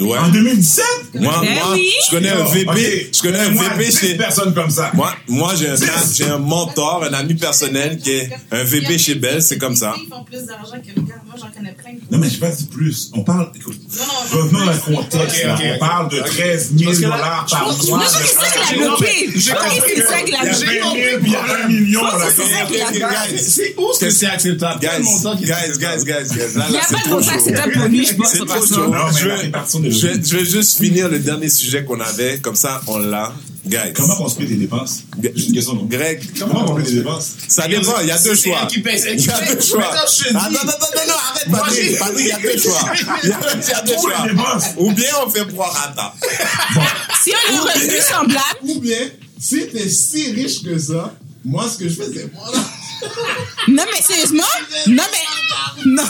Ouais. 0.00 0.18
en 0.18 0.28
2017. 0.28 0.84
Moi, 1.14 1.34
Ben 1.42 1.54
moi, 1.54 1.62
oui. 1.72 1.90
je 2.06 2.10
connais 2.14 2.28
un 2.30 2.38
Yo, 2.38 2.44
VP, 2.46 2.68
ok. 2.70 3.08
je 3.16 3.20
connais 3.22 3.38
un 3.40 3.50
Moi, 3.50 3.64
VP 3.76 3.90
chez, 3.90 4.14
personnes 4.16 4.54
comme 4.54 4.70
ça. 4.70 4.90
moi, 4.94 5.12
moi, 5.26 5.54
j'ai 5.58 5.68
un, 5.70 5.74
j'ai 6.14 6.24
un 6.24 6.38
mentor, 6.38 7.04
un 7.08 7.12
ami 7.14 7.34
personnel 7.34 7.98
qui 7.98 8.10
est 8.12 8.30
un 8.52 8.62
VP 8.62 8.96
chez 8.98 9.14
Bell, 9.16 9.42
c'est 9.42 9.58
comme 9.58 9.74
ça. 9.74 9.94
Filles 9.94 10.08
font 10.08 10.22
plus 10.24 10.44
d'argent 10.46 10.76
que 10.80 10.94
le 11.00 11.02
gars. 11.06 11.14
Moi, 11.26 11.34
j'en 11.40 11.50
connais 11.50 11.72
plein. 11.72 11.92
Non, 12.10 12.18
mais 12.18 12.30
je 12.30 12.38
pas 12.38 12.50
dit 12.50 12.66
plus. 12.66 13.10
On 13.14 13.22
parle, 13.22 13.50
écoute, 13.56 13.78
Non, 13.98 14.04
non, 14.04 14.42
revenons 14.42 14.68
à 14.68 14.72
un 14.72 14.76
contexte. 14.78 15.36
Ok, 15.36 15.44
là. 15.44 15.54
ok, 15.54 15.62
On 15.74 15.78
parle 15.78 16.08
de 16.10 16.18
13 16.20 16.72
000 16.76 16.84
Parce 16.90 16.98
que 16.98 17.02
là, 17.02 17.08
dollars 17.16 17.46
je 17.48 17.50
par 17.54 17.64
pense- 17.64 17.82
je 17.86 17.90
mois. 17.90 17.98
pense 18.00 18.16
que 18.16 18.26
c'est 18.28 18.34
ça 18.36 18.46
qui 18.50 18.78
l'a 18.78 18.86
bloqué. 18.86 19.30
Je 19.34 19.40
J'ai 19.40 19.50
pense 19.52 19.62
que 19.64 19.68
compris 19.74 19.90
c'est 19.96 20.02
ça 20.02 20.20
y 20.20 20.30
l'a 20.30 20.38
a 20.40 20.44
20 20.44 20.54
000 20.54 20.94
puis 21.20 21.26
il 21.26 21.32
y 21.32 21.36
a 21.36 21.64
1 21.64 21.68
million. 21.68 22.02
là. 22.04 22.10
c'est 22.34 22.52
l'a 22.52 22.64
bloqué. 22.90 23.74
Où 23.78 23.90
est-ce 23.90 24.00
que 24.00 24.10
c'est 24.10 24.26
acceptable? 24.26 24.80
Guys, 24.80 24.88
guys, 25.42 25.78
guys, 25.78 26.04
guys, 26.04 26.04
guys. 26.04 26.52
Il 26.54 26.70
n'y 26.70 26.78
a 26.78 26.82
c'est 26.88 26.94
pas 26.94 27.16
de 27.16 27.22
chaud. 27.22 27.30
acceptable 27.30 27.72
pour 27.72 27.84
lui, 27.88 28.06
je 28.06 28.14
pense. 28.14 28.28
C'est 28.30 28.38
c'est 28.38 28.44
trop 28.46 28.66
chaud. 28.66 29.87
Je 29.90 30.06
vais, 30.06 30.20
je 30.22 30.36
vais, 30.36 30.44
juste 30.44 30.78
finir 30.78 31.08
le 31.08 31.18
dernier 31.18 31.48
sujet 31.48 31.84
qu'on 31.84 32.00
avait, 32.00 32.38
comme 32.38 32.56
ça, 32.56 32.80
on 32.86 32.98
l'a. 32.98 33.32
Guys. 33.66 33.92
Comment 33.94 34.22
on 34.22 34.28
se 34.28 34.36
paye 34.36 34.46
des 34.46 34.56
dépenses? 34.56 35.02
Juste 35.34 35.48
une 35.48 35.54
question, 35.54 35.74
non? 35.74 35.84
Greg, 35.84 36.22
Comment 36.38 36.70
on 36.70 36.76
paye 36.76 36.86
des 36.86 36.94
dépenses? 37.00 37.32
ça 37.48 37.68
dépend, 37.68 38.00
il 38.00 38.08
y 38.08 38.10
a 38.10 38.18
deux 38.18 38.34
C'est 38.34 38.48
choix. 38.48 38.66
Il 38.72 38.82
y 38.82 39.30
a 39.30 39.54
deux 39.54 39.60
choix. 39.60 39.94
Attends, 39.94 40.38
attends, 40.38 40.86
non, 40.96 41.02
non, 41.06 41.14
arrête, 41.14 41.48
Moi, 41.48 41.58
Patrick, 41.60 41.98
Patrick, 41.98 42.18
il 42.20 42.26
y 42.28 42.32
a 42.32 42.38
deux 42.38 42.58
choix. 42.58 42.92
Il 43.22 43.28
y 43.28 43.32
a, 43.32 43.38
il 43.54 43.68
y 43.68 43.72
a 43.72 43.82
deux 43.82 43.94
choix. 43.94 44.26
les. 44.26 44.82
Ou 44.82 44.92
bien 44.92 45.10
on 45.26 45.28
fait 45.30 45.44
prorata. 45.44 46.14
Si 47.22 47.30
on 47.30 47.54
a 47.54 47.58
un 47.58 47.60
revenu 47.62 48.00
semblable, 48.00 48.58
Ou 48.62 48.80
bien, 48.80 49.10
si 49.38 49.66
t'es 49.68 49.88
si 49.88 50.32
riche 50.32 50.62
que 50.62 50.78
ça, 50.78 51.14
moi, 51.44 51.68
ce 51.68 51.78
que 51.78 51.88
je 51.88 51.94
fais, 51.94 52.06
c'est 52.12 52.30
voilà. 52.32 52.64
Non, 53.68 53.84
mais 53.92 54.02
sérieusement, 54.02 54.42
non, 54.86 55.02
mais, 55.12 55.86
non. 55.92 56.02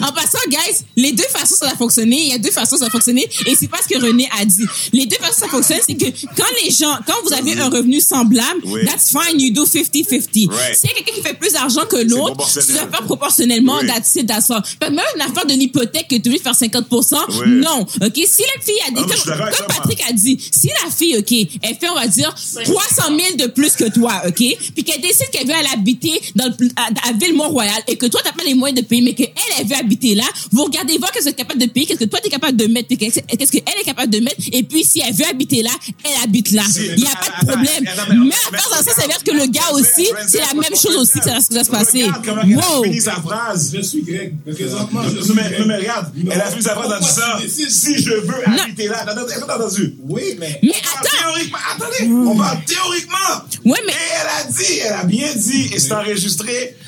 En 0.00 0.12
passant, 0.12 0.38
guys, 0.48 0.84
les 0.96 1.12
deux 1.12 1.24
façons 1.30 1.54
ça 1.58 1.66
va 1.66 1.76
fonctionner. 1.76 2.20
Il 2.20 2.28
y 2.30 2.32
a 2.34 2.38
deux 2.38 2.50
façons 2.50 2.76
ça 2.76 2.84
va 2.86 2.90
fonctionner. 2.90 3.28
Et 3.46 3.54
c'est 3.54 3.68
pas 3.68 3.78
ce 3.82 3.88
que 3.94 4.00
René 4.00 4.28
a 4.38 4.44
dit. 4.44 4.64
Les 4.92 5.06
deux 5.06 5.16
façons 5.16 5.40
ça 5.40 5.48
fonctionne, 5.48 5.78
c'est 5.86 5.94
que 5.94 6.04
quand 6.36 6.46
les 6.64 6.70
gens, 6.70 6.96
quand 7.06 7.14
vous 7.24 7.32
avez 7.32 7.58
un 7.60 7.68
revenu 7.68 8.00
semblable, 8.00 8.60
Oui. 8.64 8.84
that's 8.86 9.10
fine, 9.10 9.40
you 9.40 9.52
do 9.52 9.64
50-50. 9.64 10.50
Right. 10.50 10.76
S'il 10.76 10.90
y 10.90 10.92
a 10.92 10.96
quelqu'un 10.96 11.12
qui 11.14 11.22
fait 11.22 11.34
plus 11.34 11.52
d'argent 11.52 11.86
que 11.86 11.96
l'autre, 11.96 12.46
tu 12.52 12.72
dois 12.72 12.88
faire 12.88 13.02
proportionnellement, 13.04 13.78
Oui. 13.80 13.86
that's 13.86 14.14
it, 14.16 14.26
that's 14.26 14.50
all. 14.50 14.62
Fait 14.64 14.88
que 14.88 14.92
Même 14.94 15.04
une 15.16 15.22
affaire 15.22 15.46
de 15.46 15.54
l'hypothèque 15.54 16.08
que 16.08 16.16
tu 16.16 16.30
veux 16.30 16.38
faire 16.38 16.54
50%, 16.54 17.16
Oui. 17.28 17.46
non. 17.46 17.80
OK? 17.80 18.14
Si 18.28 18.42
la 18.42 18.62
fille 18.62 18.80
a 18.86 18.90
dit, 18.90 18.96
comme, 18.96 19.34
comme. 19.36 19.66
Patrick 19.68 20.00
a 20.08 20.12
dit, 20.12 20.38
si 20.52 20.68
la 20.84 20.90
fille, 20.90 21.16
OK, 21.18 21.32
elle 21.62 21.76
fait, 21.76 21.88
on 21.88 21.94
va 21.94 22.06
dire, 22.06 22.34
300 22.64 23.02
000 23.16 23.36
de 23.36 23.46
plus 23.46 23.72
que 23.76 23.88
toi, 23.92 24.22
OK? 24.26 24.36
Puis 24.36 24.84
qu'elle 24.84 25.00
décide 25.00 25.30
qu'elle 25.30 25.46
veut 25.46 25.54
aller 25.54 25.68
habiter 25.72 26.20
dans 26.34 26.46
le, 26.46 26.68
à, 26.76 27.08
à 27.08 27.12
Ville-Mont-Royal 27.12 27.82
et 27.88 27.96
que 27.96 28.06
toi, 28.06 28.20
t'as 28.24 28.32
pas 28.32 28.42
les 28.44 28.54
moyens 28.54 28.80
de 28.80 28.86
payer, 28.86 29.02
mais 29.02 29.14
qu'elle, 29.14 29.32
elle 29.60 29.66
veut 29.66 29.76
habiter 29.76 30.14
là, 30.14 30.24
vous 30.50 30.64
regardez 30.64 30.98
voir 30.98 31.12
qu'est-ce 31.12 31.26
que 31.26 31.30
tu 31.30 31.34
es 31.34 31.44
capable 31.44 31.60
de 31.60 31.66
payer, 31.66 31.86
qu'est-ce 31.86 31.98
que 32.00 32.04
toi, 32.04 32.20
tu 32.20 32.28
es 32.28 32.30
capable 32.30 32.56
de 32.56 32.66
mettre, 32.66 32.88
qu'est-ce 32.96 33.20
qu'est-ce 33.20 33.52
qu'elle 33.52 33.62
est 33.80 33.84
capable 33.84 34.10
de 34.12 34.20
mettre, 34.20 34.36
et 34.52 34.62
puis 34.62 34.84
si 34.84 35.00
elle 35.00 35.14
veut 35.14 35.26
habiter 35.28 35.62
là, 35.62 35.70
elle 36.04 36.22
habite 36.24 36.50
là. 36.52 36.62
Il 36.76 36.96
n'y 36.96 37.06
a 37.06 37.10
pas 37.16 37.40
de 37.40 37.46
problème. 37.46 37.84
Mais 38.26 38.34
à 38.48 38.50
part 38.50 38.82
ça, 38.82 38.92
ça 38.94 39.02
veut 39.02 39.08
dire 39.08 39.22
que 39.24 39.30
le 39.32 39.46
gars 39.46 39.70
aussi, 39.72 40.08
c'est 40.28 40.40
la 40.40 40.54
même 40.54 40.74
chose 40.76 40.96
aussi 40.96 41.18
que 41.18 41.24
ça 41.24 41.38
va 41.50 41.64
se 41.64 41.70
passer. 41.70 42.04
Wow! 42.04 42.84
fini 42.84 43.00
sa 43.00 43.12
phrase? 43.12 43.72
Je 43.74 43.80
suis 43.82 44.02
grec. 44.02 44.32
Présentement, 44.44 45.02
je 45.04 45.20
suis 45.22 45.32
mais, 45.34 45.42
grec. 45.42 45.58
non, 45.60 45.66
mais 45.66 45.76
regarde, 45.76 46.12
elle 46.30 46.40
a 46.40 46.50
fini 46.50 46.62
sa 46.62 46.74
phrase 46.74 46.92
en 46.92 46.98
disant 47.04 47.68
si 47.68 47.98
je 48.02 48.10
veux 48.10 48.48
habiter 48.60 48.88
là. 48.88 49.02
Attends, 49.02 49.12
attends, 49.22 49.42
attends, 49.52 49.64
entendu. 49.64 49.94
Oui, 50.08 50.22
mais. 50.38 50.58
Mais 50.62 50.70
attends! 50.70 51.08
Théoriquement, 51.18 51.58
attendez, 51.74 52.12
on 52.12 52.36
parle 52.36 52.58
théoriquement. 52.64 53.16
Ouais, 53.64 53.78
mais- 53.86 53.92
Et 53.92 53.96
elle 54.20 54.48
a 54.48 54.52
dit, 54.52 54.78
elle 54.84 54.92
a 54.92 55.04
bien 55.04 55.34
dit, 55.34 55.70
et 55.72 55.78
c'est 55.78 55.92
enregistré, 55.92 56.23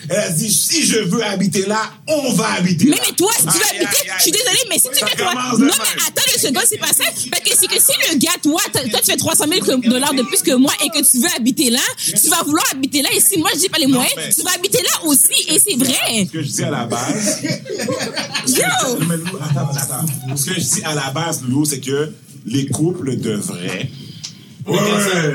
elle 0.09 0.17
a 0.17 0.31
dit, 0.31 0.53
si 0.53 0.85
je 0.87 0.99
veux 1.01 1.23
habiter 1.25 1.67
là, 1.67 1.81
on 2.07 2.33
va 2.35 2.53
habiter 2.55 2.87
Mais, 2.87 2.97
là. 2.97 3.03
mais 3.09 3.15
toi, 3.17 3.31
si 3.39 3.47
tu 3.47 3.53
veux 3.53 3.65
Aïe, 3.71 3.77
habiter, 3.79 3.87
aïe, 3.87 4.11
aïe. 4.11 4.15
je 4.19 4.23
suis 4.23 4.33
désolée, 4.33 4.65
mais 4.69 4.79
si 4.79 4.89
tu 4.89 5.05
fais 5.05 5.17
toi. 5.17 5.33
Non, 5.35 5.67
mais 5.67 6.03
attends 6.07 6.33
une 6.35 6.41
seconde, 6.41 6.63
c'est 6.69 6.79
pas 6.79 6.87
ça. 6.89 7.05
Parce 7.31 7.43
que 7.43 7.51
c'est 7.59 7.67
que 7.67 7.81
si 7.81 7.93
le 8.13 8.19
gars, 8.19 8.31
toi, 8.43 8.61
toi, 8.73 8.83
tu 9.01 9.11
fais 9.11 9.17
300 9.17 9.45
000 9.67 9.79
dollars 9.83 10.15
de 10.15 10.23
plus 10.23 10.43
que 10.43 10.55
moi 10.55 10.73
et 10.85 10.89
que 10.89 11.05
tu 11.09 11.19
veux 11.19 11.29
habiter 11.37 11.71
là, 11.71 11.81
tu 11.99 12.29
vas 12.29 12.43
vouloir 12.45 12.65
habiter 12.73 13.03
là. 13.03 13.09
Et 13.15 13.21
si 13.21 13.39
moi, 13.39 13.51
je 13.55 13.61
dis 13.61 13.69
pas 13.69 13.79
les 13.79 13.87
moyens, 13.87 14.13
mais- 14.17 14.31
tu 14.33 14.43
vas 14.43 14.53
habiter 14.55 14.79
là 14.83 15.05
aussi. 15.09 15.27
Et 15.49 15.59
c'est 15.59 15.77
vrai. 15.77 16.27
Ce 16.27 16.33
que 16.33 16.43
je 16.43 16.49
dis 16.49 16.63
à 16.65 16.71
la 16.71 16.85
base. 16.87 17.41
Yo! 18.47 18.65
Ce 20.37 20.45
que 20.47 20.55
je 20.55 20.61
dis 20.61 20.83
à 20.85 20.95
la 20.95 21.11
base, 21.11 21.43
Loulou, 21.43 21.65
c'est 21.65 21.81
que 21.81 22.13
les 22.47 22.67
couples 22.67 23.17
devraient. 23.17 23.89
Ouais, 24.67 24.79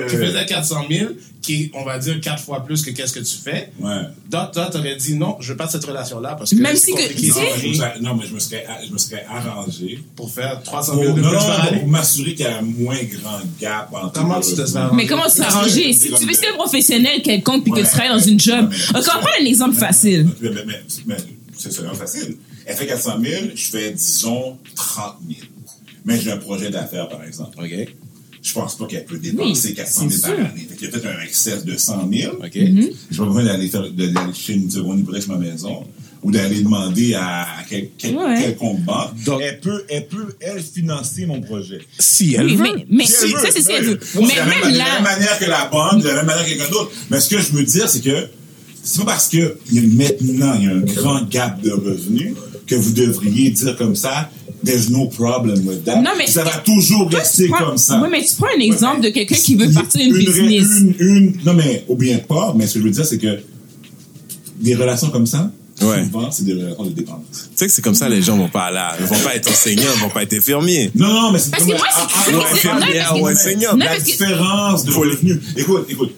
Tu 0.09 0.17
faisais 0.17 0.45
400 0.45 0.81
000, 0.89 1.11
qui 1.41 1.53
est, 1.63 1.71
on 1.73 1.83
va 1.85 1.97
dire, 1.97 2.19
quatre 2.21 2.43
fois 2.43 2.63
plus 2.65 2.81
que 2.81 2.91
qu'est-ce 2.91 3.13
que 3.13 3.19
tu 3.19 3.35
fais. 3.37 3.71
Ouais. 3.79 4.01
Donc, 4.29 4.51
toi, 4.51 4.69
t'aurais 4.71 4.95
dit 4.95 5.15
non, 5.15 5.37
je 5.39 5.51
veux 5.51 5.57
pas 5.57 5.67
de 5.67 5.71
cette 5.71 5.85
relation-là 5.85 6.35
parce 6.35 6.51
que 6.51 6.55
Même 6.57 6.75
si 6.75 6.93
que- 6.93 7.13
tu 7.13 7.27
Non, 7.27 7.33
sais- 7.35 7.41
mais 7.55 7.61
je 7.61 7.67
me 7.69 7.73
serais- 7.73 7.99
non, 8.01 8.15
mais 8.15 8.25
je 8.27 8.33
me 8.33 8.39
serais, 8.39 8.65
je 8.87 8.91
me 8.93 8.97
serais 8.97 9.25
arrangé. 9.29 9.99
pour 10.15 10.29
faire 10.31 10.61
300 10.63 10.93
Pour, 10.93 11.03
000 11.03 11.15
de 11.15 11.21
non, 11.21 11.29
plus 11.29 11.37
non, 11.37 11.45
par 11.45 11.67
année. 11.67 11.79
pour 11.79 11.87
m'assurer 11.87 12.35
qu'il 12.35 12.45
y 12.45 12.49
a 12.49 12.57
un 12.57 12.61
moins 12.61 12.97
grand 13.03 13.39
gap 13.59 13.89
entre 13.93 14.13
Comment 14.13 14.39
tu 14.41 14.53
te 14.53 14.65
serais 14.65 14.79
arrangé? 14.81 14.95
Mais 14.97 15.07
comment 15.07 15.27
tu 15.29 15.35
t'es 15.37 15.41
arrangé? 15.43 15.93
Si 15.93 16.11
tu 16.11 16.25
veux 16.25 16.33
ser 16.33 16.47
un 16.47 16.55
professionnel 16.55 17.21
quelconque 17.23 17.63
puis 17.63 17.71
que 17.71 17.77
Ouais, 17.77 17.83
tu 17.83 17.89
travailles 17.89 18.09
dans 18.11 18.19
une 18.19 18.39
job. 18.39 18.69
on 18.93 19.01
prend 19.01 19.19
un 19.41 19.45
exemple 19.45 19.75
facile. 19.75 20.27
Mais, 20.41 20.49
mais, 20.49 20.63
mais, 20.67 20.79
mais 21.07 21.15
c'est 21.57 21.71
seulement 21.71 21.93
facile. 21.95 22.35
Elle 22.65 22.75
fait 22.75 22.85
400 22.87 23.13
000, 23.21 23.41
je 23.55 23.63
fais, 23.65 23.91
disons, 23.91 24.57
30 24.75 25.15
000. 25.27 25.39
Mais 26.05 26.19
j'ai 26.19 26.31
un 26.31 26.37
projet 26.37 26.69
d'affaires, 26.69 27.07
par 27.09 27.23
exemple. 27.23 27.57
OK? 27.59 27.87
Je 28.43 28.53
pense 28.53 28.75
pas 28.77 28.85
qu'elle 28.87 29.05
peut 29.05 29.17
dépenser 29.19 29.69
Oui, 29.69 29.75
400 29.75 30.09
000 30.09 30.11
c'est 30.11 30.21
par 30.21 30.31
année. 30.39 30.67
Fait 30.69 30.75
qu'il 30.75 30.87
y 30.87 30.89
a 30.89 30.91
peut-être 30.91 31.07
un 31.07 31.23
excès 31.23 31.57
de 31.63 31.77
100 31.77 32.09
000. 32.11 32.33
OK. 32.37 32.55
Mm-hmm. 32.55 32.91
Je 33.11 33.17
pas 33.17 33.25
besoin 33.25 33.43
d'aller 33.43 33.67
faire, 33.67 33.83
de- 33.83 33.89
d'aller 34.07 34.33
chez 34.33 34.53
une 34.53 34.69
seconde 34.71 35.05
sur 35.21 35.31
ma 35.31 35.37
maison 35.37 35.83
ou 36.23 36.31
d'aller 36.31 36.61
demander 36.61 37.13
à, 37.13 37.47
quel, 37.69 37.89
quel, 37.97 38.15
Ouais. 38.15 38.41
quelconque 38.41 38.81
banque. 38.81 39.23
Donc- 39.25 39.41
elle 39.43 39.59
peut, 39.59 39.83
elle 39.89 40.07
peut, 40.07 40.35
elle, 40.39 40.61
financer 40.61 41.25
mon 41.27 41.39
projet. 41.41 41.79
Si 41.99 42.33
elle 42.35 42.45
Oui, 42.47 42.55
veut. 42.55 42.63
mais, 42.63 42.85
mais 42.89 43.05
Si 43.05 43.13
si, 43.13 43.25
elle 43.25 43.31
veut, 43.33 43.39
ça 43.45 43.51
c'est 43.51 43.61
si 43.61 43.71
elle 43.71 43.85
veut. 43.85 43.99
Mais 44.15 44.21
de 44.21 44.27
la 44.37 44.45
même, 44.45 44.59
même 44.61 44.71
de 44.73 44.77
la 44.77 44.83
même 44.85 45.03
là, 45.03 45.11
manière 45.15 45.39
que 45.39 45.45
la 45.45 45.65
banque, 45.65 46.01
de 46.01 46.07
la 46.07 46.15
même 46.15 46.25
manière 46.25 46.43
que 46.43 46.49
quelqu'un 46.49 46.69
d'autre. 46.69 46.91
Mais 47.11 47.19
ce 47.19 47.29
que 47.29 47.39
je 47.39 47.51
veux 47.51 47.63
dire, 47.63 47.89
c'est 47.89 48.01
que 48.01 48.27
c'est 48.83 48.99
pas 48.99 49.05
parce 49.05 49.29
que 49.29 49.57
il 49.71 49.75
y 49.75 49.79
a 49.79 49.87
maintenant 50.09 50.55
il 50.59 50.63
y 50.63 50.67
a 50.67 50.71
un 50.71 50.79
grand 50.81 51.21
gap 51.29 51.61
de 51.61 51.71
revenus 51.71 52.33
que 52.65 52.73
vous 52.75 52.91
devriez 52.93 53.51
dire 53.51 53.75
comme 53.77 53.95
ça, 53.95 54.29
there's 54.63 54.89
no 54.89 55.07
problem 55.07 55.65
with 55.65 55.83
that. 55.85 56.01
Non, 56.01 56.11
mais 56.17 56.27
ça 56.27 56.43
va 56.43 56.57
toujours 56.65 57.09
rester 57.09 57.47
prends- 57.47 57.65
comme 57.65 57.77
ça. 57.77 57.99
Oui, 58.01 58.09
mais 58.11 58.23
tu 58.23 58.35
prends 58.35 58.47
un 58.55 58.59
exemple 58.59 59.01
de 59.01 59.09
quelqu'un 59.09 59.35
qui 59.35 59.55
veut 59.55 59.71
partir 59.71 60.05
une, 60.05 60.13
business. 60.17 60.67
Une, 60.79 60.95
une, 60.99 61.33
non, 61.45 61.53
mais, 61.53 61.83
ou 61.87 61.95
bien 61.95 62.19
pas, 62.19 62.53
mais 62.55 62.67
ce 62.67 62.75
que 62.75 62.79
je 62.79 62.85
veux 62.85 62.91
dire, 62.91 63.05
c'est 63.05 63.17
que 63.17 63.39
des 64.59 64.75
relations 64.75 65.09
comme 65.09 65.25
ça, 65.25 65.51
Ouais. 65.85 66.03
souvent, 66.05 66.31
c'est 66.31 66.45
des 66.45 66.53
relations 66.53 66.83
de 66.85 66.89
dépendance. 66.91 67.23
Tu 67.31 67.39
sais 67.55 67.67
que 67.67 67.71
c'est 67.73 67.81
comme 67.81 67.95
ça, 67.95 68.09
les 68.09 68.21
gens 68.21 68.37
vont 68.37 68.47
pas 68.49 68.71
là. 68.71 68.95
Ils 68.99 69.05
vont 69.05 69.19
pas 69.19 69.35
être 69.35 69.49
enseignants, 69.49 69.83
ils 69.95 70.01
vont 70.01 70.09
pas 70.09 70.23
être 70.23 70.33
infirmiers. 70.33 70.91
Non, 70.95 71.07
non, 71.07 71.31
mais 71.31 71.39
c'est 71.39 71.51
Parce 71.51 71.63
que 71.63 71.69
moi, 71.69 71.77
c'est- 71.89 72.01
ah, 72.01 72.07
ah, 72.09 72.23
ah, 72.27 72.31
non, 72.31 72.39
parce 72.41 72.59
que- 72.59 73.19
ou 73.21 73.29
enseignant. 73.29 73.71
non, 73.75 73.85
La 73.85 73.99
différence 73.99 74.83
de 74.85 74.91
revenus. 74.93 75.37
Écoute, 75.57 75.85
écoute. 75.89 76.15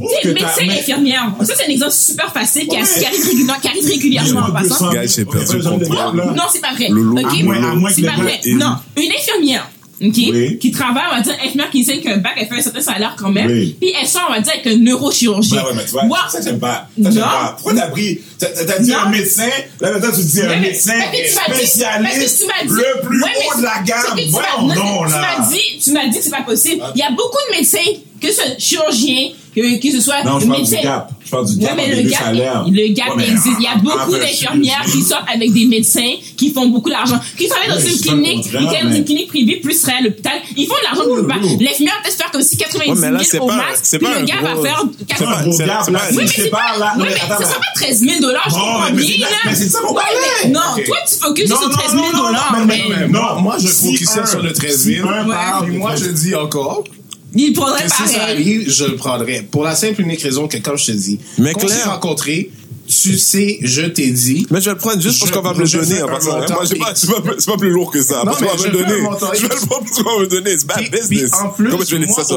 Tu 0.00 0.06
sais, 0.28 0.32
médecin, 0.32 0.46
mais- 0.66 0.78
infirmière. 0.80 1.32
Ça, 1.42 1.54
c'est 1.56 1.66
un 1.66 1.68
exemple 1.68 1.92
super 1.92 2.32
facile 2.32 2.66
qui, 2.66 2.76
arrive, 2.76 3.86
régulièrement, 3.86 4.40
en 4.40 4.52
passant. 4.52 4.90
Non, 4.92 6.42
c'est 6.50 6.60
pas 6.60 6.72
vrai. 6.74 6.88
Que 6.88 7.94
c'est 7.94 8.02
pas 8.02 8.16
vrai. 8.16 8.40
Non, 8.46 8.76
une 8.96 9.12
infirmière. 9.12 9.70
OK? 10.02 10.14
Oui. 10.16 10.58
Qui 10.58 10.70
travaille, 10.70 11.04
on 11.12 11.16
va 11.16 11.20
dire, 11.20 11.34
infirmière 11.44 11.70
qui 11.70 11.82
enseigne 11.82 12.00
qu'un 12.00 12.16
bac, 12.16 12.32
elle 12.38 12.46
fait 12.48 12.54
un 12.56 12.62
certain 12.62 12.80
salaire 12.80 13.16
quand 13.18 13.28
même. 13.30 13.46
Oui. 13.50 13.76
Puis 13.80 13.92
elle 14.00 14.06
sort, 14.06 14.26
on 14.28 14.32
va 14.32 14.40
dire, 14.40 14.52
avec 14.52 14.66
un 14.66 14.76
neurochirurgien. 14.78 15.58
Ouais, 15.62 15.68
ouais, 15.68 15.74
mais 15.76 15.84
tu 15.84 15.90
vois, 15.90 16.04
Wow. 16.04 16.16
ça, 16.30 16.40
j'aime 16.42 16.58
pas. 16.58 16.88
Ça, 17.02 17.10
j'aime 17.10 17.14
Non. 17.14 17.20
pas. 17.20 17.52
Pourquoi 17.56 17.74
t'as 17.74 17.88
pris, 17.88 18.20
t'as, 18.38 18.78
dit 18.78 18.90
Non. 18.90 18.98
un 18.98 19.08
médecin, 19.10 19.48
là, 19.80 19.92
maintenant, 19.92 20.10
tu 20.14 20.22
dis 20.24 20.40
un 20.40 20.56
médecin 20.56 20.92
tu 21.12 21.28
spécialiste, 21.54 22.46
tu 22.62 22.68
le 22.68 23.00
plus 23.06 23.22
haut 23.22 23.58
de 23.58 23.62
la 23.62 23.82
gamme. 23.84 24.16
tu 24.16 24.24
Voyons 24.30 24.68
donc, 24.74 25.06
tu 25.06 25.12
là. 25.12 25.36
m'as 25.38 25.48
dit, 25.48 25.78
tu 25.82 25.92
m'as 25.92 26.06
dit 26.08 26.16
que 26.18 26.24
c'est 26.24 26.30
pas 26.30 26.42
possible. 26.42 26.82
Il 26.94 26.98
y 27.00 27.02
a 27.02 27.10
beaucoup 27.10 27.38
de 27.50 27.56
médecins, 27.56 27.78
que 28.20 28.32
ce 28.32 28.42
chirurgien, 28.58 29.30
que, 29.54 29.80
que 29.80 29.90
ce 29.90 30.00
soit 30.00 30.22
Non, 30.24 30.38
je 30.38 30.46
parle 30.46 30.62
du 30.64 30.70
gap. 30.76 31.10
Je 31.24 31.30
parle 31.30 31.46
du 31.46 31.56
Ouais, 31.56 31.64
gap 31.64 31.72
mais 31.76 31.82
entre 31.84 31.96
le 31.96 32.02
gap, 32.10 32.66
le 32.66 32.92
gap 32.94 33.08
Ouais, 33.08 33.14
mais 33.16 33.28
existe. 33.30 33.56
Il 33.58 33.64
y 33.64 33.66
a 33.66 33.76
beaucoup 33.76 34.12
d'infirmières 34.16 34.84
qui 34.84 35.02
sortent 35.02 35.28
avec 35.34 35.52
des 35.52 35.64
médecins 35.66 36.12
qui 36.36 36.52
font 36.52 36.66
beaucoup 36.68 36.90
d'argent. 36.90 37.18
Qui 37.36 37.48
travaillent 37.48 37.68
dans 37.68 37.76
Ouais, 37.76 37.82
une 37.90 37.98
pas 37.98 38.02
clinique, 38.12 38.42
qui 38.44 38.48
travaillent 38.50 38.82
dans 38.82 38.88
mais- 38.90 38.98
une 38.98 39.04
clinique 39.04 39.28
privée 39.28 39.56
plus 39.56 39.82
réelle 39.84 39.98
à 39.98 40.02
l'hôpital. 40.08 40.32
Ils 40.56 40.66
font 40.66 40.74
de 40.74 40.84
l'argent 40.84 41.02
pour 41.04 41.16
le 41.16 41.22
bas. 41.22 41.34
L'infirmière 41.60 42.00
peut 42.04 42.10
se 42.10 42.16
faire 42.16 42.30
comme 42.30 42.42
si 42.42 42.56
90 42.56 42.88
Ouais, 42.90 42.94
000 42.96 43.12
mais 43.12 43.18
là, 43.18 43.24
c'est 43.24 43.38
au 43.40 43.46
pas- 43.46 43.56
max. 43.56 43.80
c'est 43.82 43.98
puis 43.98 44.06
pas 44.06 44.18
le 44.20 44.24
gars 44.26 44.34
va 44.42 44.62
faire 44.62 44.84
c'est 44.98 45.06
80 45.06 45.30
pas- 45.32 45.38
Un 45.38 45.42
gros 45.42 45.52
c'est- 45.52 45.66
gap, 45.66 45.82
c'est 45.84 45.90
là, 45.90 45.98
pas- 45.98 46.04
oui, 46.10 46.16
mais 46.18 46.26
c'est 46.28 46.50
pas, 46.50 46.56
pas, 46.58 46.78
là. 46.78 46.94
oui, 46.98 47.04
mais 47.08 47.14
ce 47.14 47.42
sera 47.44 47.54
pas 47.60 47.66
13 47.74 47.98
000 48.00 48.20
dollars, 48.20 48.46
je 48.48 48.54
Non, 48.54 48.60
comprends 48.60 48.80
mais 48.92 49.02
bien, 49.02 49.26
mais 49.46 49.54
c'est 49.54 49.68
ça 49.68 49.78
qu'on 49.80 49.94
Ouais, 49.94 50.02
parlait. 50.02 50.18
mais- 50.44 50.50
Non, 50.50 50.60
toi, 50.86 50.96
tu 51.08 51.14
focuses 51.16 51.50
Non, 51.50 51.56
sur 51.58 51.68
non, 51.68 51.74
13 51.76 51.90
000 51.92 52.02
non, 52.04 52.12
non, 52.12 52.26
dollars, 52.26 52.56
non, 52.58 52.66
mais 52.66 52.82
mais- 52.88 53.08
Non, 53.08 53.40
moi, 53.40 53.56
je 53.58 53.66
focusais 53.68 54.26
sur 54.26 54.42
le 54.42 54.52
13 54.52 54.82
si 54.82 54.94
000. 54.96 55.08
un 55.08 55.24
Ouais. 55.26 55.34
parle 55.34 55.68
Et 55.68 55.72
de 55.72 55.78
moi, 55.78 55.90
13 55.94 56.04
je 56.04 56.10
dis 56.10 56.34
encore 56.34 56.84
il 57.34 57.52
prendrait 57.52 57.84
que 57.84 57.90
si 57.90 58.08
ça 58.08 58.18
pareil. 58.18 58.34
arrive, 58.34 58.70
je 58.70 58.84
le 58.84 58.96
prendrais. 58.96 59.46
Pour 59.50 59.62
la 59.64 59.74
simple 59.74 60.00
et 60.00 60.04
unique 60.04 60.22
raison 60.22 60.48
que, 60.48 60.56
comme 60.58 60.76
je 60.78 60.86
te 60.86 60.92
dis, 60.92 61.18
Mais 61.38 61.52
quand 61.52 61.64
on 61.64 61.68
s'est 61.68 61.82
rencontrés, 61.84 62.50
tu 62.90 63.16
sais, 63.18 63.58
je 63.62 63.82
t'ai 63.82 64.10
dit. 64.10 64.46
Mais 64.50 64.60
je 64.60 64.66
vais 64.66 64.72
le 64.72 64.76
prendre 64.78 65.00
juste 65.00 65.18
parce 65.20 65.30
Je- 65.30 65.34
qu'on 65.36 65.42
va 65.42 65.54
me 65.54 65.60
le 65.62 65.68
donner 65.68 66.00
pas- 66.00 66.64
X. 66.64 67.00
c'est 67.00 67.08
pas, 67.08 67.20
pas 67.52 67.56
plus 67.58 67.70
lourd 67.70 67.90
que 67.90 68.02
ça. 68.02 68.18
Non, 68.18 68.24
Parce 68.26 68.38
qu'on 68.38 68.44
va 68.46 68.50
mais 68.52 68.58
me 68.58 68.62
je 68.64 68.66
le 68.68 68.72
donner. 68.72 68.94
Je 69.34 69.42
vais 69.42 69.48
le 69.54 69.66
prendre 69.66 69.84
parce 69.84 70.02
qu'on 70.02 70.10
va 70.10 70.16
me 70.16 70.22
le 70.22 70.26
donner. 70.28 70.50
C'est 70.58 70.66
bad 70.66 70.76
Puis, 70.78 70.90
puis 70.90 71.08
business. 71.08 71.30
en 71.40 71.48
plus, 71.50 71.68
moi, 71.70 71.78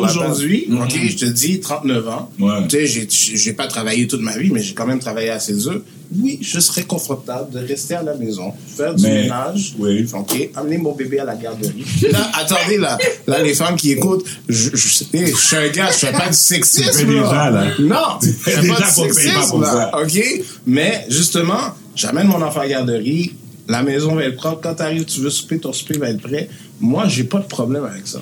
aujourd'hui, 0.04 0.68
ok, 0.72 1.00
je 1.10 1.16
te 1.18 1.26
dis 1.26 1.60
39 1.60 2.08
ans. 2.08 2.30
Ouais. 2.40 2.68
Tu 2.70 2.88
sais, 2.88 3.08
j'ai- 3.36 3.54
pas 3.54 3.68
travaillé 3.68 4.08
toute 4.08 4.22
ma 4.22 4.36
vie, 4.38 4.50
mais 4.52 4.62
j'ai 4.62 4.74
quand 4.74 4.86
même 4.88 5.00
travaillé 5.00 5.30
assez 5.30 5.54
dur. 5.54 5.82
Oui, 6.22 6.38
je 6.42 6.60
serais 6.60 6.84
confortable 6.84 7.52
de 7.52 7.60
rester 7.66 7.96
à 7.96 8.04
la 8.04 8.14
maison, 8.16 8.52
faire 8.78 8.94
du 8.94 9.02
Mais- 9.04 9.24
ménage. 9.24 9.74
oui. 9.80 10.06
Ok, 10.14 10.50
amener 10.56 10.78
mon 10.78 10.92
bébé 10.94 11.20
à 11.20 11.26
la 11.26 11.36
garderie. 11.36 11.84
Là, 12.12 12.30
attendez, 12.36 12.78
là, 12.78 12.98
là, 13.26 13.42
les 13.42 13.54
femmes 13.56 13.76
qui 13.76 13.92
écoutent, 13.94 14.24
je, 14.48 14.70
je, 14.76 15.04
hey, 15.14 15.28
je 15.32 15.36
suis 15.36 15.56
un 15.56 15.70
gars, 15.70 15.90
je 15.92 15.98
fais 16.06 16.12
pas 16.12 16.28
du 16.30 16.36
sexisme. 16.38 16.92
Fais 16.92 17.06
déjà, 17.06 17.50
là. 17.50 17.66
Non, 17.80 17.98
je 18.22 18.30
fais 18.30 18.56
pas 18.56 18.62
du 18.62 18.68
pas 18.82 18.92
sexisme, 18.92 19.50
pour 19.50 19.62
là. 19.62 19.92
ça. 19.92 20.02
OK? 20.04 20.43
Mais 20.66 21.06
justement, 21.10 21.76
j'amène 21.96 22.28
mon 22.28 22.42
enfant 22.42 22.62
à 22.62 22.64
la 22.64 22.70
garderie, 22.70 23.34
la 23.68 23.84
maison 23.84 24.16
va 24.16 24.26
être 24.26 24.36
propre. 24.36 24.60
Quand 24.62 24.76
tu 24.76 24.82
arrives, 24.84 25.06
tu 25.06 25.22
veux 25.22 25.30
souper, 25.30 25.60
ton 25.60 25.74
souper 25.74 25.98
va 25.98 26.10
être 26.10 26.22
prêt. 26.22 26.50
Moi, 26.80 27.08
j'ai 27.08 27.24
pas 27.24 27.40
de 27.40 27.48
problème 27.48 27.86
avec 27.86 28.08
ça. 28.08 28.22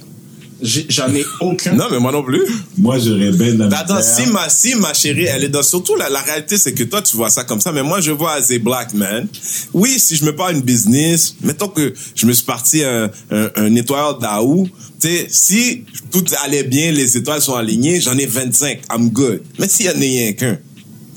J'en 0.62 1.14
ai 1.16 1.26
aucun. 1.40 1.74
Non, 1.74 1.86
mais 1.90 2.00
moi 2.00 2.12
non 2.12 2.22
plus. 2.22 2.46
Moi, 2.78 3.00
j'aurais 3.00 3.32
bien 3.32 3.56
de 3.56 3.64
la 3.68 3.80
Attends, 3.80 4.02
si 4.02 4.28
ma, 4.28 4.48
si 4.48 4.76
ma 4.76 4.94
chérie, 4.94 5.24
elle 5.26 5.44
est 5.44 5.50
dans, 5.50 5.64
surtout 5.64 5.96
la, 5.96 6.08
la 6.10 6.22
réalité, 6.22 6.56
c'est 6.58 6.74
que 6.74 6.84
toi, 6.84 7.02
tu 7.02 7.16
vois 7.16 7.32
ça 7.32 7.44
comme 7.44 7.60
ça, 7.60 7.72
mais 7.72 7.82
moi, 7.82 8.00
je 8.00 8.12
vois 8.12 8.34
as 8.34 8.52
a 8.52 8.60
black 8.60 8.94
man. 8.94 9.28
Oui, 9.74 9.98
si 9.98 10.16
je 10.16 10.24
me 10.24 10.36
parle 10.36 10.56
une 10.56 10.62
business, 10.62 11.36
mettons 11.42 11.68
que 11.68 11.94
je 12.14 12.26
me 12.28 12.34
suis 12.34 12.46
parti 12.46 12.84
un, 12.84 13.10
un, 13.32 13.50
un 13.56 13.70
nettoyeur 13.72 14.20
d'Aou, 14.20 14.68
tu 15.00 15.08
sais, 15.08 15.26
si 15.30 15.84
tout 16.12 16.24
allait 16.44 16.64
bien, 16.64 16.92
les 16.92 17.18
étoiles 17.18 17.42
sont 17.42 17.56
alignées, 17.56 18.00
j'en 18.00 18.16
ai 18.18 18.28
25, 18.28 18.82
I'm 18.94 19.10
good. 19.10 19.42
Mais 19.58 19.68
s'il 19.68 19.88
y 19.88 19.90
en 19.90 19.94
a 19.94 19.96
rien 19.96 20.34
qu'un, 20.34 20.60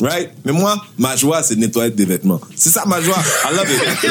right? 0.04 0.30
Mais 0.44 0.52
moi, 0.52 0.80
ma 0.98 1.16
joie, 1.16 1.42
c'est 1.42 1.56
de 1.56 1.60
nettoyer 1.60 1.90
des 1.90 2.04
vêtements. 2.04 2.40
C'est 2.54 2.70
ça 2.70 2.84
ma 2.86 3.00
joie. 3.00 3.16
I 3.50 3.54
love 3.56 3.68
it. 3.70 4.10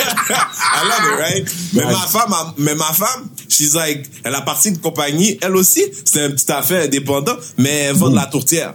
I 0.30 0.84
love 0.84 1.12
it, 1.12 1.18
right? 1.18 1.44
Mais 1.74 1.84
ma 1.84 2.06
femme, 2.06 2.32
a- 2.32 2.54
mais 2.58 2.74
ma 2.74 2.92
femme, 2.92 3.28
she's 3.48 3.74
like, 3.74 4.06
elle 4.24 4.34
a 4.34 4.40
parti 4.40 4.72
de 4.72 4.78
compagnie, 4.78 5.38
elle 5.42 5.56
aussi, 5.56 5.82
c'est 6.04 6.22
un 6.24 6.30
petit 6.30 6.50
affaire 6.52 6.84
indépendant, 6.84 7.36
mais 7.58 7.70
elle 7.70 7.96
vend 7.96 8.10
de 8.10 8.14
la 8.16 8.26
tourtière. 8.26 8.74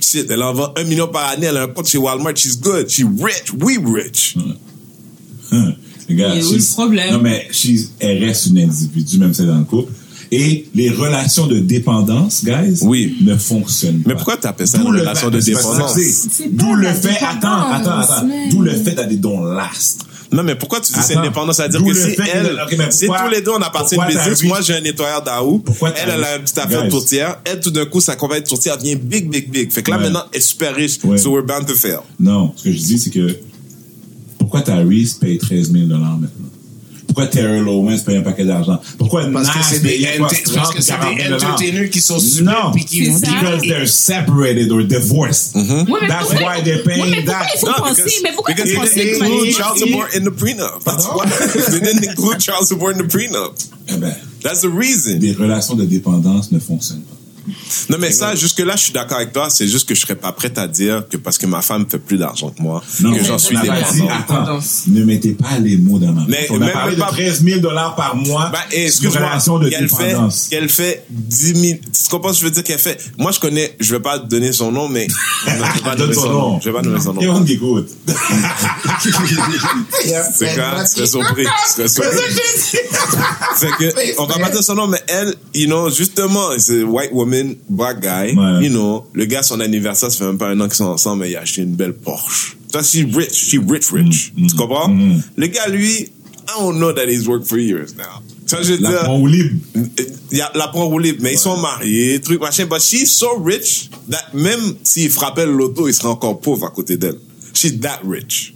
Shit, 0.00 0.30
elle 0.30 0.42
en 0.42 0.52
vend 0.54 0.72
un 0.76 0.84
million 0.84 1.08
par 1.08 1.28
année, 1.30 1.46
elle 1.46 1.56
a 1.56 1.62
un 1.62 1.68
compte 1.68 1.88
chez 1.88 1.98
Walmart, 1.98 2.36
she's 2.36 2.58
good, 2.58 2.88
she's 2.88 3.04
rich, 3.20 3.52
we 3.60 3.78
rich. 3.84 4.36
Regarde, 6.08 6.38
Et 6.38 6.44
où 6.44 6.52
le 6.52 6.58
she's- 6.58 6.72
problème? 6.72 7.12
Non, 7.14 7.20
mais 7.20 7.48
she's- 7.52 7.90
elle 8.00 8.22
reste 8.24 8.46
une 8.46 8.58
individu, 8.58 9.18
même 9.18 9.32
si 9.34 9.42
elle 9.42 9.48
est 9.48 9.52
dans 9.52 9.58
le 9.58 9.64
couple. 9.64 9.92
Et 10.30 10.66
les 10.74 10.90
relations 10.90 11.46
de 11.46 11.58
dépendance, 11.58 12.44
guys, 12.44 12.78
Oui. 12.82 13.16
ne 13.22 13.34
fonctionnent 13.36 14.00
pas. 14.02 14.10
Mais 14.10 14.14
pourquoi 14.14 14.36
t'appelles 14.36 14.68
ça 14.68 14.78
D'où 14.78 14.88
une 14.88 14.94
le 14.94 15.00
relation 15.00 15.30
fait- 15.30 15.36
de 15.36 15.40
dépendance? 15.40 15.96
D'où 16.50 16.74
le 16.74 16.92
fait, 16.92 17.16
attends, 17.24 17.70
attends, 17.70 17.98
attends. 17.98 18.28
D'où 18.50 18.60
le 18.60 18.72
fait 18.72 18.92
d'aller 18.92 19.16
dans 19.16 19.42
last. 19.42 20.02
Non, 20.30 20.42
mais 20.42 20.54
pourquoi 20.56 20.80
tu 20.80 20.92
dis 20.92 20.98
c'est 21.02 21.16
indépendant? 21.16 21.54
C'est-à-dire 21.54 21.82
que 21.82 21.94
si 21.94 22.14
elle, 22.34 22.90
si 22.90 23.06
tous 23.06 23.28
les 23.32 23.40
deux 23.40 23.52
on 23.52 23.62
appartient 23.62 23.98
à 23.98 24.04
une 24.10 24.14
business, 24.14 24.42
moi 24.44 24.60
j'ai 24.60 24.74
un 24.74 24.80
nettoyeur 24.82 25.22
d'Aou, 25.22 25.60
Pourquoi 25.60 25.94
elle, 25.96 26.10
elle 26.14 26.22
a 26.22 26.34
un 26.34 26.40
petit 26.40 26.60
affaire 26.60 26.84
de 26.84 26.90
tourtière, 26.90 27.38
elle 27.46 27.60
tout 27.60 27.70
d'un 27.70 27.86
coup 27.86 28.02
sa 28.02 28.14
compagnie 28.14 28.42
de 28.42 28.46
tourtière 28.48 28.76
devient 28.76 28.96
big, 28.96 29.30
big, 29.30 29.50
big. 29.50 29.72
Fait 29.72 29.82
que 29.82 29.90
là 29.90 29.96
Ouais. 29.96 30.02
maintenant 30.02 30.24
elle 30.30 30.38
est 30.38 30.42
super 30.42 30.74
riche, 30.74 30.98
Ouais. 31.04 31.16
so 31.16 31.30
we're 31.30 31.42
bound 31.46 31.64
to 31.66 31.74
fail. 31.74 32.00
Non, 32.20 32.52
ce 32.56 32.64
que 32.64 32.72
je 32.72 32.76
dis, 32.76 32.98
c'est 32.98 33.08
que 33.08 33.38
pourquoi 34.38 34.60
Tyrese 34.60 35.14
paye 35.14 35.38
13 35.38 35.72
000 35.72 35.86
maintenant? 35.86 36.20
Pourquoi 37.08 37.26
Terrell 37.26 37.66
Owens 37.66 37.98
paye 38.04 38.16
un 38.18 38.22
paquet 38.22 38.44
d'argent? 38.44 38.78
Pourquoi 38.98 39.24
Parce 39.32 39.48
que 39.50 39.58
c'est 39.64 39.80
des, 39.80 39.88
paye 39.88 40.18
quoi, 40.18 40.26
ent- 40.26 40.30
parce 40.54 40.70
que 40.74 40.80
c'est 40.82 40.92
30, 40.92 41.08
des 41.08 41.16
40 41.16 41.18
000 41.22 41.34
entertainers 41.34 41.90
qui 41.90 42.00
sont 42.00 42.20
super 42.20 42.64
Non, 42.66 42.70
qui 42.72 43.00
because 43.10 43.62
they're 43.62 43.88
separated 43.88 44.70
or 44.70 44.84
divorced. 44.84 45.56
Ouais, 45.56 45.64
mais 46.02 46.06
That's 46.08 46.28
pourquoi- 46.28 46.56
why 46.58 46.62
they're 46.62 46.82
paying 46.84 47.00
Ouais, 47.02 47.10
mais 47.10 47.22
pourquoi 47.24 47.32
that. 47.40 47.46
il 47.54 47.58
faut 47.58 47.66
No, 47.66 47.72
penser, 47.78 48.02
because- 48.02 48.20
mais 48.22 48.32
pourquoi 48.32 48.54
because 48.54 48.70
il 48.70 48.76
faut 48.76 48.82
they 48.82 48.88
penser 48.90 49.04
didn't 49.04 49.18
de 49.18 49.24
include 49.24 49.52
child 49.56 49.78
support 49.78 50.08
in 50.14 50.20
the 50.24 50.30
prenup. 50.30 50.84
That's 50.84 51.06
why. 51.06 51.70
they 51.72 51.80
didn't 51.80 52.04
include 52.10 52.40
child 52.40 52.66
support 52.66 52.94
in 52.94 52.98
the 52.98 53.08
prenup. 53.08 53.52
Eh 53.88 53.96
ben, 53.96 54.14
That's 54.42 54.60
the 54.60 54.68
reason. 54.70 55.18
des 55.18 55.32
relations 55.32 55.74
de 55.76 55.84
dépendance 55.86 56.52
ne 56.52 56.58
fonctionnent 56.60 57.00
pas. 57.02 57.16
Non, 57.90 57.96
mais 57.98 58.10
ça, 58.12 58.34
jusque-là, 58.34 58.74
je 58.76 58.82
suis 58.84 58.92
d'accord 58.92 59.16
avec 59.18 59.32
toi. 59.32 59.48
C'est 59.50 59.68
juste 59.68 59.88
que 59.88 59.94
je 59.94 60.00
serais 60.00 60.14
pas 60.14 60.32
prête 60.32 60.58
à 60.58 60.66
dire 60.68 61.04
que 61.10 61.16
parce 61.16 61.38
que 61.38 61.46
ma 61.46 61.62
femme 61.62 61.86
fait 61.90 61.98
plus 61.98 62.16
d'argent 62.18 62.50
que 62.50 62.62
moi, 62.62 62.82
Non, 63.00 63.14
que 63.16 63.24
j'en 63.24 63.38
suis 63.38 63.56
on 63.56 63.60
a 63.60 63.62
dépendant. 63.62 64.08
attends, 64.18 64.58
ne 64.88 65.04
mettez 65.04 65.32
pas 65.32 65.58
les 65.60 65.76
mots 65.76 65.98
dans 65.98 66.12
ma 66.12 66.20
bouche. 66.22 66.28
Mais- 66.30 66.46
On 66.50 66.60
a 66.60 66.66
mais- 66.66 66.72
parlé 66.72 66.96
de 66.96 67.00
pas- 67.00 67.08
13 67.08 67.42
000 67.44 67.60
dollars 67.60 67.94
par 67.96 68.16
mois 68.16 68.50
Ben, 68.50 68.58
et 68.72 68.86
excuse-moi, 68.86 69.26
relation 69.28 69.58
de 69.58 69.68
qu'elle 69.68 69.88
fait, 69.88 70.16
qu'elle 70.50 70.68
fait 70.68 71.04
10 71.10 71.54
000, 71.54 71.78
tu 71.82 72.10
comprends 72.10 72.32
ce 72.32 72.38
que 72.38 72.40
je 72.40 72.44
veux 72.46 72.50
dire 72.54 72.64
qu'elle 72.64 72.78
fait? 72.78 73.00
Moi, 73.18 73.32
je 73.32 73.40
connais, 73.40 73.74
je 73.80 73.94
vais 73.94 74.00
pas 74.00 74.18
donner 74.18 74.52
son 74.52 74.70
nom, 74.72 74.88
mais, 74.88 75.06
je 75.46 75.50
vais 75.50 75.58
pas 75.82 75.94
Donne 75.96 76.10
donner 76.10 76.14
son 76.14 76.32
nom. 76.32 76.60
Je 76.60 76.68
vais 76.70 76.74
pas 76.76 76.82
donner 76.82 77.00
son 77.00 77.10
a 77.18 77.22
nom. 77.24 77.36
un 77.36 77.44
qui 77.44 77.52
écoute. 77.54 77.88
C'est 79.00 79.10
tu 79.10 80.94
serais 80.94 81.06
surpris, 81.06 81.46
serais 81.74 81.88
surpris. 81.88 82.18
fait 83.56 83.70
que, 83.78 84.20
on 84.20 84.26
va 84.26 84.38
pas 84.38 84.50
dire 84.50 84.62
son 84.62 84.74
nom, 84.74 84.86
mais 84.86 85.00
elle, 85.08 85.34
you 85.54 85.66
know, 85.66 85.90
justement, 85.90 86.48
c'est 86.58 86.82
white 86.82 87.10
woman, 87.12 87.37
black 87.68 88.00
guy, 88.00 88.34
Ouais. 88.36 88.64
you 88.64 88.70
know, 88.70 89.06
le 89.12 89.24
gars, 89.26 89.42
son 89.42 89.60
anniversaire, 89.60 90.10
ça 90.10 90.18
fait 90.18 90.24
même 90.24 90.38
pas 90.38 90.48
un 90.50 90.60
an 90.60 90.66
qu'ils 90.66 90.76
sont 90.76 90.84
ensemble, 90.84 91.22
mais 91.22 91.30
il 91.30 91.36
a 91.36 91.40
acheté 91.40 91.62
une 91.62 91.74
belle 91.74 91.94
Porsche. 91.94 92.56
Ça, 92.72 92.82
she 92.82 93.04
rich, 93.14 93.32
she 93.32 93.58
rich, 93.66 93.90
rich. 93.92 94.32
Mm, 94.36 94.46
Tu 94.48 94.56
comprends? 94.56 94.88
mm. 94.88 95.22
Le 95.36 95.46
gars, 95.46 95.68
lui, 95.68 95.90
I 96.00 96.08
don't 96.58 96.76
know 96.78 96.92
that 96.92 97.06
he's 97.08 97.26
worked 97.26 97.46
for 97.46 97.58
years 97.58 97.94
now. 97.96 98.22
Ça, 98.46 98.62
je 98.62 98.74
La 98.80 98.90
prend 99.04 99.26
libre. 99.26 99.56
la 100.54 100.68
prend 100.68 100.84
au 100.84 100.98
libre, 100.98 101.18
mais 101.22 101.32
ils 101.34 101.38
sont 101.38 101.56
mariés, 101.58 102.18
truc, 102.20 102.40
machin. 102.40 102.64
But 102.66 102.80
she's 102.80 103.10
so 103.10 103.38
rich 103.38 103.90
that 104.10 104.30
même 104.34 104.74
s'il 104.82 105.10
frappait 105.10 105.44
le 105.46 105.52
loto, 105.52 105.86
il 105.88 105.92
serait 105.94 106.08
encore 106.08 106.40
pauvre 106.40 106.64
à 106.66 106.70
côté 106.70 106.96
d'elle. 106.96 107.18
She's 107.52 107.78
that 107.80 108.00
rich. 108.04 108.54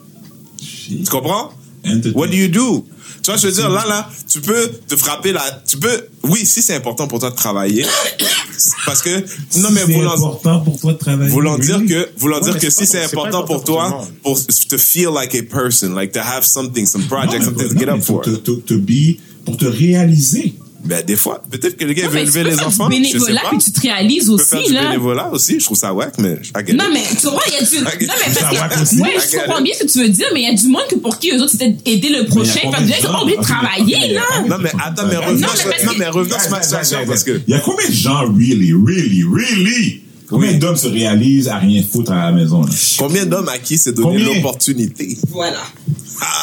Tu 0.59 1.05
comprends? 1.11 1.51
What 2.15 2.29
do 2.29 2.37
you 2.37 2.49
do? 2.49 2.85
Tu 3.23 3.31
vois, 3.31 3.37
je 3.39 3.47
veux 3.47 3.53
dire, 3.53 3.69
là, 3.69 3.85
là, 3.87 4.11
tu 4.29 4.41
peux 4.41 4.69
te 4.89 4.97
frapper 4.97 5.33
là, 5.33 5.43
tu 5.67 5.77
peux, 5.79 6.07
oui, 6.25 6.45
si 6.45 6.61
c'est 6.61 6.75
important 6.75 7.07
pour 7.07 7.21
toi 7.21 7.31
de 7.31 7.37
travailler, 7.37 7.87
parce 8.85 9.01
que, 9.01 9.25
non, 9.61 9.71
mais 9.71 9.85
voulant, 9.85 10.13
important 10.15 10.61
pour 10.61 10.81
toi 10.81 10.93
de 10.93 10.99
travailler. 10.99 11.31
voulant 11.31 11.57
dire 11.59 11.79
Oui. 11.81 11.87
que, 11.87 12.09
voulant 12.19 12.39
Ouais, 12.39 12.51
dire 12.51 12.59
que 12.59 12.69
si 12.71 12.85
c'est 12.87 13.05
important 13.05 13.45
pour 13.45 13.57
important 13.57 13.91
pour 13.93 14.03
toi, 14.03 14.09
pour 14.25 14.39
to 14.69 14.77
feel 14.79 15.11
like 15.15 15.35
a 15.37 15.43
person, 15.43 15.95
like 15.95 16.13
to 16.13 16.21
have 16.21 16.45
something, 16.45 16.85
some 16.87 17.05
project, 17.07 17.41
Non, 17.41 17.45
something 17.45 17.69
to 17.69 17.79
get 17.79 17.89
up 17.89 18.03
for. 18.03 18.23
te, 18.23 18.31
te, 18.31 18.51
te 18.53 18.75
be, 18.75 19.19
pour 19.45 19.57
te 19.57 19.67
réaliser. 19.67 20.55
Ben, 20.85 21.05
des 21.05 21.15
fois, 21.17 21.41
peut-être 21.51 21.77
que 21.77 21.85
le 21.85 21.93
gars 21.93 22.05
Non, 22.05 22.11
veut 22.11 22.25
tu 22.25 22.33
peux 22.33 22.41
les 22.41 22.51
faire 22.53 22.67
enfants. 22.67 22.89
du 22.89 22.97
je 22.97 23.03
sais 23.05 23.13
bénévolat, 23.13 23.41
pas. 23.43 23.49
puis 23.51 23.59
tu 23.59 23.71
te 23.73 23.81
réalises 23.83 24.25
Tu 24.25 24.31
peux 24.37 24.39
faire 24.43 24.59
aussi, 24.61 24.69
du 24.69 24.75
là. 24.75 24.83
bénévolat 24.87 25.31
aussi, 25.33 25.61
je 25.61 25.65
trouve 25.65 25.77
ça 25.79 25.95
whack, 25.95 26.15
mais 26.19 26.33
I 26.57 26.67
get 26.67 26.73
Non, 26.73 26.85
mais 26.93 27.03
tu 27.21 27.29
vois, 27.29 27.41
il 27.47 27.53
y 27.55 27.57
a 27.57 27.63
du. 27.63 27.77
Non, 27.77 27.91
mais 27.99 28.07
parce 28.35 28.75
que. 28.77 28.83
aussi. 28.83 29.01
Ouais, 29.01 29.09
je 29.33 29.37
comprends 29.39 29.63
bien 29.63 29.73
ce 29.79 29.85
que 29.85 29.91
tu 29.93 29.99
veux 30.01 30.09
dire, 30.09 30.27
mais 30.35 30.41
il 30.43 30.49
y 30.49 30.51
a 30.51 30.55
du 30.55 30.67
monde 30.69 30.83
que 30.91 30.97
pour 30.97 31.19
qui 31.21 31.31
eux 31.31 31.41
autres 31.41 31.53
c'était 31.53 31.77
aider 31.85 32.09
le 32.09 32.25
prochain. 32.27 32.61
Mais 32.65 32.71
il 32.81 32.89
y 32.89 32.93
a 32.93 32.97
Fait 32.97 32.97
que 32.97 32.97
combien 32.97 32.97
ils 32.99 33.03
de 33.03 33.09
ont 33.09 33.15
envie 33.15 33.37
de 33.37 33.43
travailler, 33.43 34.13
là. 34.15 34.23
Non, 34.49 34.57
mais 34.61 34.73
attends, 34.85 35.07
mais 35.07 35.15
Non, 35.15 35.21
revenons 35.21 35.47
mais 35.53 35.57
sur, 35.61 35.71
parce 35.71 35.85
non, 35.85 35.93
que- 35.93 35.99
mais 35.99 36.09
revenons 36.09 36.39
sur 36.41 36.51
ma 36.51 36.63
situation, 36.63 36.99
parce 37.07 37.23
que, 37.23 37.41
Il 37.47 37.51
y 37.53 37.55
a 37.55 37.61
combien 37.61 37.89
de 37.89 37.95
gens 37.95 38.21
really, 38.27 38.73
really, 38.73 39.23
really? 39.25 40.01
Combien 40.29 40.53
d'hommes 40.55 40.77
se 40.79 40.89
réalisent 40.89 41.49
à 41.49 41.59
rien 41.59 41.83
foutre 41.89 42.11
à 42.13 42.25
la 42.27 42.33
maison, 42.33 42.63
là? 42.63 42.71
combien 42.99 43.27
d'hommes 43.27 43.49
à 43.51 43.59
qui 43.59 43.77
c'est 43.79 43.93
donné 43.93 44.19
l'opportunité? 44.19 45.19
Voilà. 45.29 45.63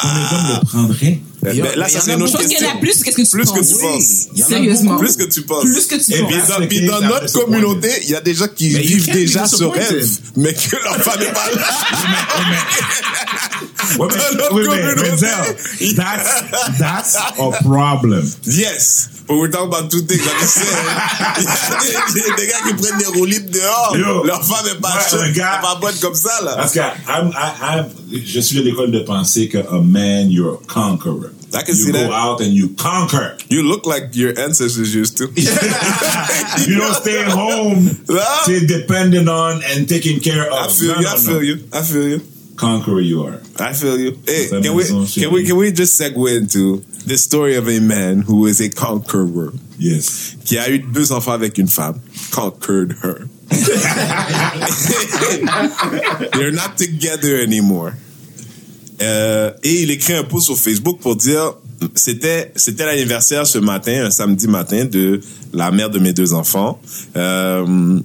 Combien 0.01 0.29
d'hommes 0.29 0.59
le 0.61 0.65
prendraient? 0.67 1.21
Ben, 1.41 1.51
Il 1.53 1.59
y 1.59 1.61
a- 1.61 1.75
là, 1.77 1.87
ça, 1.87 2.01
c'est 2.01 2.13
une 2.13 2.21
autre 2.21 2.31
Je 2.33 2.37
pense 2.37 2.41
qu'il 2.47 2.51
y 2.51 2.55
question. 2.55 2.69
en 2.69 2.77
a 2.77 2.79
plus 2.81 2.91
que 3.03 3.11
ce 3.11 3.15
que 3.15 3.21
tu 3.21 3.31
Plus 3.31 3.45
que 3.45 3.59
penses. 3.59 3.67
tu 3.69 3.75
penses. 3.79 4.43
A 4.43 4.47
Sérieusement. 4.49 4.97
Plus 4.97 5.15
que 5.15 5.23
tu 5.23 5.41
penses. 5.43 5.63
Plus 5.63 5.87
que 5.87 5.95
tu 5.95 6.13
Et 6.13 6.23
puis 6.25 6.37
penses. 6.37 6.47
dans, 6.49 6.67
puis 6.67 6.85
dans 6.85 7.01
notre 7.01 7.31
communauté, 7.31 7.89
il 8.03 8.09
y 8.09 8.15
a 8.15 8.19
des 8.21 8.33
gens 8.35 8.47
qui 8.53 8.73
Mais 8.73 8.81
vivent 8.81 9.09
déjà 9.11 9.45
ce 9.47 9.63
rêve, 9.63 10.09
mais 10.35 10.53
que 10.53 10.75
leur 10.83 10.97
femme 10.97 11.19
n'est 11.19 11.31
pas 11.31 11.49
là. 11.55 11.63
Ouais, 13.97 14.07
Dans 14.07 14.37
notre 14.37 14.53
oui, 14.53 14.65
communauté. 14.65 15.95
That's, 15.95 16.77
that's 16.77 17.15
a 17.15 17.51
problem. 17.63 18.29
Yes. 18.45 19.09
But 19.27 19.37
we're 19.37 19.49
talking 19.51 19.67
about 19.71 19.89
two 19.91 20.01
things. 20.01 20.21
Saying. 20.21 20.67
Il 21.37 21.43
y 21.43 21.47
a 21.47 22.35
des, 22.35 22.41
des 22.41 22.47
gars 22.47 22.57
qui 22.67 22.73
prennent 22.73 22.97
des 22.97 23.05
roues 23.05 23.25
libres 23.25 23.51
dehors. 23.51 23.95
Yo. 23.95 24.23
Leur 24.25 24.43
femme 24.43 24.65
est 24.67 24.81
pas 24.81 24.97
Ouais, 25.13 25.31
gars- 25.33 25.59
pas 25.61 25.75
bonne 25.79 25.95
comme 26.01 26.15
ça, 26.15 26.41
là. 26.43 26.55
Parce 26.55 26.73
que 26.73 26.79
I'm, 26.79 27.31
I, 27.31 27.51
I'm, 27.63 27.85
je 28.25 28.39
suis 28.39 28.57
de 28.57 28.63
l'école 28.63 28.91
de 28.91 28.99
pensée 29.01 29.47
que 29.47 29.58
a 29.67 29.81
man, 29.81 30.29
you're 30.31 30.55
a 30.55 30.57
conqueror. 30.57 31.31
I 31.53 31.61
can 31.63 31.69
you 31.69 31.73
see 31.75 31.91
that. 31.91 32.01
You 32.03 32.07
go 32.07 32.13
out 32.13 32.41
and 32.41 32.53
you 32.53 32.69
conquer. 32.75 33.35
You 33.49 33.63
look 33.63 33.85
like 33.87 34.15
your 34.15 34.37
ancestors 34.39 34.93
used 34.93 35.17
to. 35.17 35.25
you 35.35 36.77
don't 36.77 36.93
stay 36.93 37.21
at 37.23 37.31
home, 37.31 37.85
No. 38.07 38.23
stay 38.43 38.65
dependent 38.67 39.27
on 39.29 39.61
and 39.65 39.87
taking 39.89 40.19
care 40.19 40.45
of. 40.47 40.53
I 40.53 40.67
feel 40.69 40.93
No, 40.93 40.99
you. 40.99 41.03
no, 41.03 41.09
I 41.11 41.17
feel 41.17 41.43
you. 41.43 41.59
I 41.73 41.81
feel 41.81 42.07
you. 42.07 42.21
Conqueror 42.55 42.99
you 43.01 43.23
are. 43.23 43.39
I 43.57 43.73
feel 43.73 43.97
you. 43.99 44.19
Hey, 44.27 44.47
can 44.49 44.75
we, 44.75 44.83
can 44.85 45.31
we, 45.33 45.43
can 45.45 45.55
we 45.57 45.71
just 45.71 45.99
segue 45.99 46.37
into 46.37 46.83
the 47.07 47.17
story 47.17 47.55
of 47.55 47.67
a 47.69 47.79
man 47.79 48.21
who 48.21 48.45
is 48.45 48.59
a 48.61 48.69
conqueror, 48.69 49.53
Yes. 49.79 50.35
qui 50.45 50.57
a 50.57 50.67
eu 50.69 50.79
deux 50.79 51.11
enfants 51.13 51.31
avec 51.33 51.57
une 51.57 51.67
femme, 51.69 51.99
conquered 52.31 52.91
her. 53.01 53.27
They're 56.33 56.51
not 56.51 56.77
together 56.77 57.37
anymore. 57.39 57.95
Euh, 59.01 59.51
et 59.63 59.83
il 59.83 59.91
écrit 59.91 60.13
un 60.13 60.23
post 60.23 60.47
sur 60.47 60.57
Facebook 60.57 60.99
pour 60.99 61.15
dire 61.15 61.53
c'était 61.95 62.51
c'était 62.55 62.85
l'anniversaire 62.85 63.47
ce 63.47 63.57
matin, 63.57 64.05
un 64.05 64.11
samedi 64.11 64.47
matin 64.47 64.85
de 64.85 65.21
la 65.53 65.71
mère 65.71 65.89
de 65.89 65.99
mes 65.99 66.13
deux 66.13 66.33
enfants. 66.33 66.79
Euh, 67.15 67.99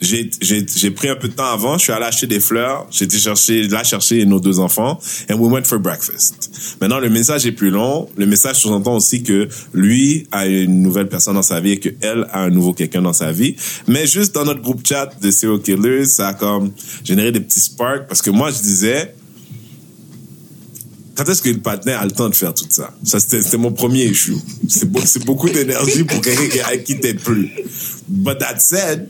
j'ai 0.00 0.30
j'ai 0.40 0.66
j'ai 0.66 0.90
pris 0.90 1.08
un 1.08 1.14
peu 1.14 1.28
de 1.28 1.34
temps 1.34 1.52
avant, 1.52 1.76
je 1.76 1.84
suis 1.84 1.92
allé 1.92 2.06
acheter 2.06 2.26
des 2.26 2.40
fleurs, 2.40 2.86
j'ai 2.90 3.04
été 3.04 3.18
chercher 3.18 3.68
là 3.68 3.84
chercher 3.84 4.24
nos 4.24 4.40
deux 4.40 4.58
enfants 4.58 4.98
and 5.30 5.34
we 5.34 5.52
went 5.52 5.64
for 5.64 5.78
breakfast. 5.78 6.50
Maintenant 6.80 6.98
le 6.98 7.10
message 7.10 7.44
est 7.46 7.52
plus 7.52 7.70
long, 7.70 8.08
le 8.16 8.26
message 8.26 8.56
sous-entend 8.56 8.96
aussi 8.96 9.22
que 9.22 9.48
lui 9.74 10.26
a 10.32 10.46
une 10.46 10.82
nouvelle 10.82 11.08
personne 11.08 11.34
dans 11.34 11.42
sa 11.42 11.60
vie 11.60 11.72
et 11.72 11.78
que 11.78 11.90
elle 12.00 12.26
a 12.32 12.44
un 12.44 12.50
nouveau 12.50 12.72
quelqu'un 12.72 13.02
dans 13.02 13.12
sa 13.12 13.30
vie, 13.30 13.56
mais 13.86 14.06
juste 14.06 14.34
dans 14.34 14.44
notre 14.46 14.62
groupe 14.62 14.86
chat 14.86 15.10
de 15.20 15.30
serial 15.30 15.60
killers, 15.60 16.06
ça 16.06 16.28
a 16.28 16.34
comme 16.34 16.72
généré 17.04 17.30
des 17.30 17.40
petits 17.40 17.60
sparks 17.60 18.06
parce 18.08 18.22
que 18.22 18.30
moi 18.30 18.50
je 18.50 18.62
disais 18.62 19.14
quand 21.20 21.30
est-ce 21.30 21.42
que 21.42 21.50
le 21.50 21.58
partenaire 21.58 22.00
a 22.00 22.04
le 22.06 22.12
temps 22.12 22.30
de 22.30 22.34
faire 22.34 22.54
tout 22.54 22.64
ça? 22.70 22.94
Ça, 23.04 23.20
c'était 23.20 23.58
mon 23.58 23.72
premier 23.72 24.04
issue. 24.04 24.36
C'est 24.68 24.90
beau- 24.90 25.02
c'est 25.04 25.22
beaucoup 25.26 25.50
d'énergie 25.50 26.04
pour 26.04 26.18
quelqu'un 26.22 26.78
qui, 26.82 26.98
t'aides 26.98 27.20
plus. 27.20 27.50
But 28.08 28.38
that 28.38 28.58
said, 28.58 29.06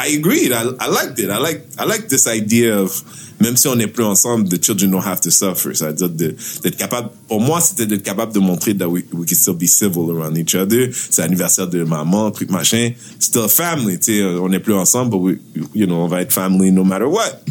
I 0.00 0.16
agreed. 0.16 0.52
I, 0.52 0.62
I 0.80 0.88
liked 0.88 1.18
it. 1.18 1.30
I 1.30 1.38
like, 1.38 1.62
I 1.78 1.84
like 1.84 2.08
this 2.08 2.26
idea 2.26 2.78
of, 2.80 3.02
même 3.40 3.56
si 3.56 3.68
on 3.68 3.76
n'est 3.76 3.86
plus 3.86 4.04
ensemble, 4.04 4.48
the 4.48 4.58
children 4.62 4.90
don't 4.90 5.04
have 5.04 5.20
to 5.20 5.30
suffer. 5.30 5.74
C'est-à-dire 5.74 6.08
d'être 6.08 6.76
capable, 6.76 7.10
pour 7.28 7.40
moi, 7.40 7.60
c'était 7.60 7.86
d'être 7.86 8.02
capable 8.02 8.32
de 8.32 8.38
montrer 8.38 8.74
that 8.76 8.88
we, 8.88 9.02
we 9.12 9.26
can 9.26 9.36
still 9.36 9.54
be 9.54 9.66
civil 9.66 10.10
around 10.10 10.36
each 10.36 10.54
other. 10.54 10.90
C'est 10.92 11.22
l'anniversaire 11.22 11.68
de 11.68 11.84
maman, 11.84 12.30
truc 12.30 12.50
machin. 12.50 12.92
Still 13.18 13.48
family, 13.48 13.98
tu 13.98 14.18
sais. 14.18 14.22
On 14.22 14.48
n'est 14.48 14.60
plus 14.60 14.74
ensemble, 14.74 15.10
but 15.10 15.18
we, 15.18 15.38
you 15.74 15.86
know, 15.86 15.96
on 15.96 16.08
va 16.08 16.22
être 16.22 16.32
family 16.32 16.70
no 16.70 16.84
matter 16.84 17.06
what. 17.06 17.42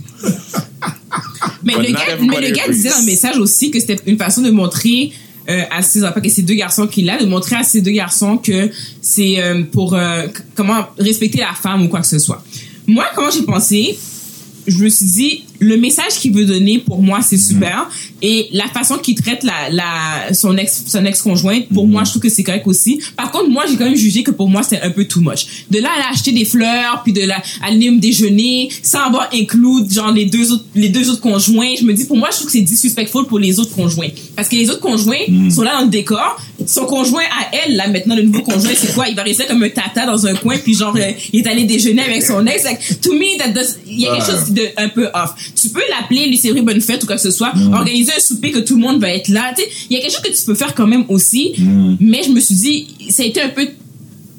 Mais 1.63 1.73
But 1.76 1.88
le 1.88 1.93
gars, 1.93 2.17
mais 2.19 2.49
le 2.49 2.55
gars 2.55 2.67
disait 2.69 2.89
dans 2.89 2.99
le 2.99 3.05
message 3.05 3.38
aussi 3.38 3.71
que 3.71 3.80
c'était 3.80 3.99
une 4.05 4.17
façon 4.17 4.41
de 4.41 4.51
montrer 4.51 5.11
euh, 5.49 5.63
à 5.71 5.81
ses 5.81 6.03
enfants, 6.03 6.19
ces 6.27 6.43
deux 6.43 6.53
garçons 6.53 6.85
qu'il 6.85 7.09
a, 7.09 7.17
de 7.17 7.26
montrer 7.26 7.55
à 7.55 7.63
ces 7.63 7.81
deux 7.81 7.91
garçons 7.91 8.38
que 8.38 8.69
c'est 9.01 9.41
euh, 9.41 9.63
pour 9.63 9.95
euh, 9.95 10.27
comment 10.55 10.85
respecter 10.97 11.39
la 11.39 11.53
femme 11.53 11.84
ou 11.84 11.88
quoi 11.88 12.01
que 12.01 12.07
ce 12.07 12.19
soit. 12.19 12.43
Moi, 12.85 13.05
comment 13.15 13.31
j'ai 13.31 13.41
pensé, 13.43 13.97
je 14.67 14.84
me 14.84 14.89
suis 14.89 15.05
dit, 15.05 15.43
le 15.60 15.77
message 15.77 16.14
qu'il 16.19 16.34
veut 16.34 16.45
donner 16.45 16.80
pour 16.80 17.02
moi, 17.02 17.19
c'est 17.22 17.38
super. 17.38 17.90
Et 18.22 18.48
la 18.52 18.68
façon 18.68 18.98
qu'il 18.98 19.15
traite 19.15 19.44
la, 19.44 19.69
la, 19.72 20.34
son 20.34 20.57
ex, 20.57 20.84
son 20.88 21.06
ex-conjointe, 21.06 21.68
pour 21.73 21.88
moi, 21.88 22.03
je 22.06 22.11
trouve 22.11 22.22
que 22.22 22.30
c'est 22.30 22.44
correct 22.44 22.65
aussi. 22.68 23.02
Par 23.18 23.31
contre, 23.31 23.49
moi, 23.49 23.64
j'ai 23.69 23.76
quand 23.77 23.86
même 23.86 23.95
jugé 23.95 24.23
que 24.23 24.31
pour 24.31 24.49
moi, 24.49 24.64
c'était 24.64 24.81
un 24.81 24.90
peu 24.91 25.06
too 25.06 25.22
much. 25.22 25.65
De 25.69 25.80
là, 25.80 25.90
à 26.07 26.11
acheter 26.14 26.31
des 26.31 26.45
fleurs, 26.45 27.02
puis 27.03 27.14
de 27.14 27.22
là, 27.22 27.41
aller 27.61 27.90
me 27.91 27.99
déjeuner, 27.99 28.69
sans 28.84 28.99
avoir 29.06 29.30
inclus, 29.34 29.90
genre, 29.91 30.11
les 30.11 30.26
deux 30.26 30.52
autres, 30.52 30.65
les 30.76 30.90
deux 30.90 31.10
autres 31.10 31.22
conjoints. 31.22 31.73
Je 31.80 31.84
me 31.86 31.94
dis, 31.94 32.06
pour 32.06 32.18
moi, 32.18 32.30
je 32.31 32.36
trouve 32.38 32.48
que 32.48 32.53
c'est 32.53 32.61
disrespectful 32.61 33.26
pour 33.27 33.40
les 33.40 33.60
autres 33.60 33.76
conjoints. 33.76 34.10
Parce 34.36 34.49
que 34.49 34.56
les 34.56 34.69
autres 34.69 34.81
conjoints 34.81 35.18
sont 35.49 35.61
là 35.61 35.73
dans 35.77 35.84
le 35.86 35.90
décor. 35.90 36.40
Son 36.68 36.86
conjoint 36.86 37.23
à 37.23 37.56
elle, 37.65 37.76
là, 37.77 37.88
maintenant, 37.88 38.15
le 38.15 38.23
nouveau 38.23 38.41
conjoint, 38.41 38.72
c'est 38.76 38.94
quoi? 38.94 39.07
Il 39.07 39.15
va 39.15 39.23
rester 39.23 39.45
comme 39.45 39.64
un 39.64 39.69
tata 39.69 40.06
dans 40.06 40.26
un 40.27 40.36
coin, 40.36 40.57
puis 40.57 40.73
genre, 40.73 40.95
euh, 40.98 41.11
il 41.34 41.40
est 41.41 41.48
allé 41.48 41.64
déjeuner 41.64 42.02
avec 42.02 42.22
son 42.23 42.45
ex. 42.45 42.64
Like, 42.64 43.02
to 43.02 43.14
me, 43.14 43.38
that 43.38 43.49
does- 43.49 43.77
il 43.88 44.02
y 44.02 44.07
a 44.07 44.15
quelque 44.15 44.26
chose 44.31 44.52
de 44.52 44.64
un 44.77 44.90
peu 44.90 45.07
off. 45.14 45.31
Tu 45.55 45.69
peux 45.69 45.81
l'appeler, 45.89 46.27
lui 46.27 46.38
célébrer 46.38 46.61
bonne 46.61 46.81
fête 46.81 47.03
ou 47.03 47.05
quoi 47.05 47.15
que 47.15 47.21
ce 47.21 47.31
soit, 47.31 47.53
organiser 47.73 48.11
un 48.15 48.19
souper 48.19 48.51
que 48.51 48.59
tout 48.59 48.76
le 48.76 48.81
monde 48.81 48.99
va 48.99 49.09
être 49.09 49.30
là. 49.30 49.53
Il 49.89 49.95
y 49.95 49.99
a 49.99 50.01
quelque 50.01 50.11
chose 50.11 50.21
que 50.21 50.35
tu 50.35 50.45
peux 50.45 50.55
faire 50.55 50.73
quand 50.76 50.88
même 50.88 51.05
aussi. 51.09 51.53
Mais 51.99 52.21
je 52.23 52.31
me 52.31 52.39
suis 52.39 52.55
dit, 52.55 52.88
ça 53.09 53.23
a 53.23 53.26
été 53.26 53.41
un 53.41 53.49
peu 53.49 53.67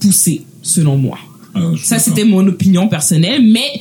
poussé, 0.00 0.42
selon 0.62 0.96
moi. 0.96 1.18
Ah, 1.54 1.72
Ça, 1.82 1.98
c'était 1.98 2.24
mon 2.24 2.46
opinion 2.46 2.88
personnelle, 2.88 3.42
mais 3.42 3.80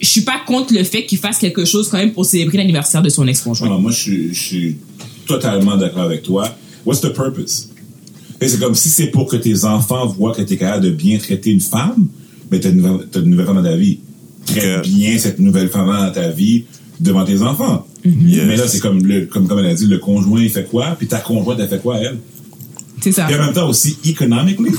je 0.00 0.08
suis 0.08 0.22
pas 0.22 0.40
contre 0.46 0.74
le 0.74 0.84
fait 0.84 1.06
qu'il 1.06 1.18
fasse 1.18 1.38
quelque 1.38 1.64
chose 1.64 1.88
quand 1.88 1.98
même 1.98 2.12
pour 2.12 2.24
célébrer 2.24 2.58
l'anniversaire 2.58 3.02
de 3.02 3.08
son 3.08 3.26
ex-conjoint. 3.26 3.68
Ah, 3.72 3.78
moi, 3.78 3.90
je 3.90 4.00
suis, 4.00 4.34
je 4.34 4.40
suis 4.40 4.76
totalement 5.26 5.76
d'accord 5.76 6.02
avec 6.02 6.22
toi. 6.22 6.56
What's 6.84 7.00
the 7.00 7.12
purpose? 7.12 7.68
Et 8.40 8.48
C'est 8.48 8.58
comme 8.58 8.74
si 8.74 8.88
c'est 8.88 9.06
pour 9.06 9.26
que 9.26 9.36
tes 9.36 9.64
enfants 9.64 10.06
voient 10.06 10.34
que 10.34 10.42
tu 10.42 10.54
es 10.54 10.56
capable 10.56 10.84
de 10.84 10.90
bien 10.90 11.18
traiter 11.18 11.50
une 11.50 11.60
femme, 11.60 12.08
mais 12.50 12.60
tu 12.60 12.68
as, 12.68 12.70
une 12.70 13.30
nouvelle 13.30 13.46
femme 13.46 13.56
dans 13.56 13.62
ta 13.62 13.76
vie. 13.76 14.00
Ok. 14.50 14.82
bien 14.82 15.18
cette 15.18 15.38
nouvelle 15.38 15.68
femme 15.68 15.86
dans 15.88 16.12
ta 16.12 16.28
vie 16.28 16.64
devant 17.00 17.24
tes 17.24 17.42
enfants. 17.42 17.86
Yes. 18.04 18.44
Mais 18.46 18.56
là, 18.56 18.68
c'est 18.68 18.80
comme, 18.80 19.04
le, 19.06 19.26
comme, 19.26 19.48
comme 19.48 19.58
elle 19.60 19.66
a 19.66 19.74
dit, 19.74 19.86
le 19.86 19.98
conjoint, 19.98 20.40
il 20.40 20.50
fait 20.50 20.64
quoi? 20.64 20.94
Puis 20.98 21.06
ta 21.06 21.18
conjointe, 21.18 21.58
elle 21.60 21.68
fait 21.68 21.80
quoi, 21.80 21.98
elle? 21.98 22.18
C'est 23.00 23.12
ça. 23.12 23.24
Puis 23.24 23.34
en 23.34 23.38
même 23.38 23.52
temps 23.52 23.68
aussi, 23.68 23.98
economically. 24.04 24.70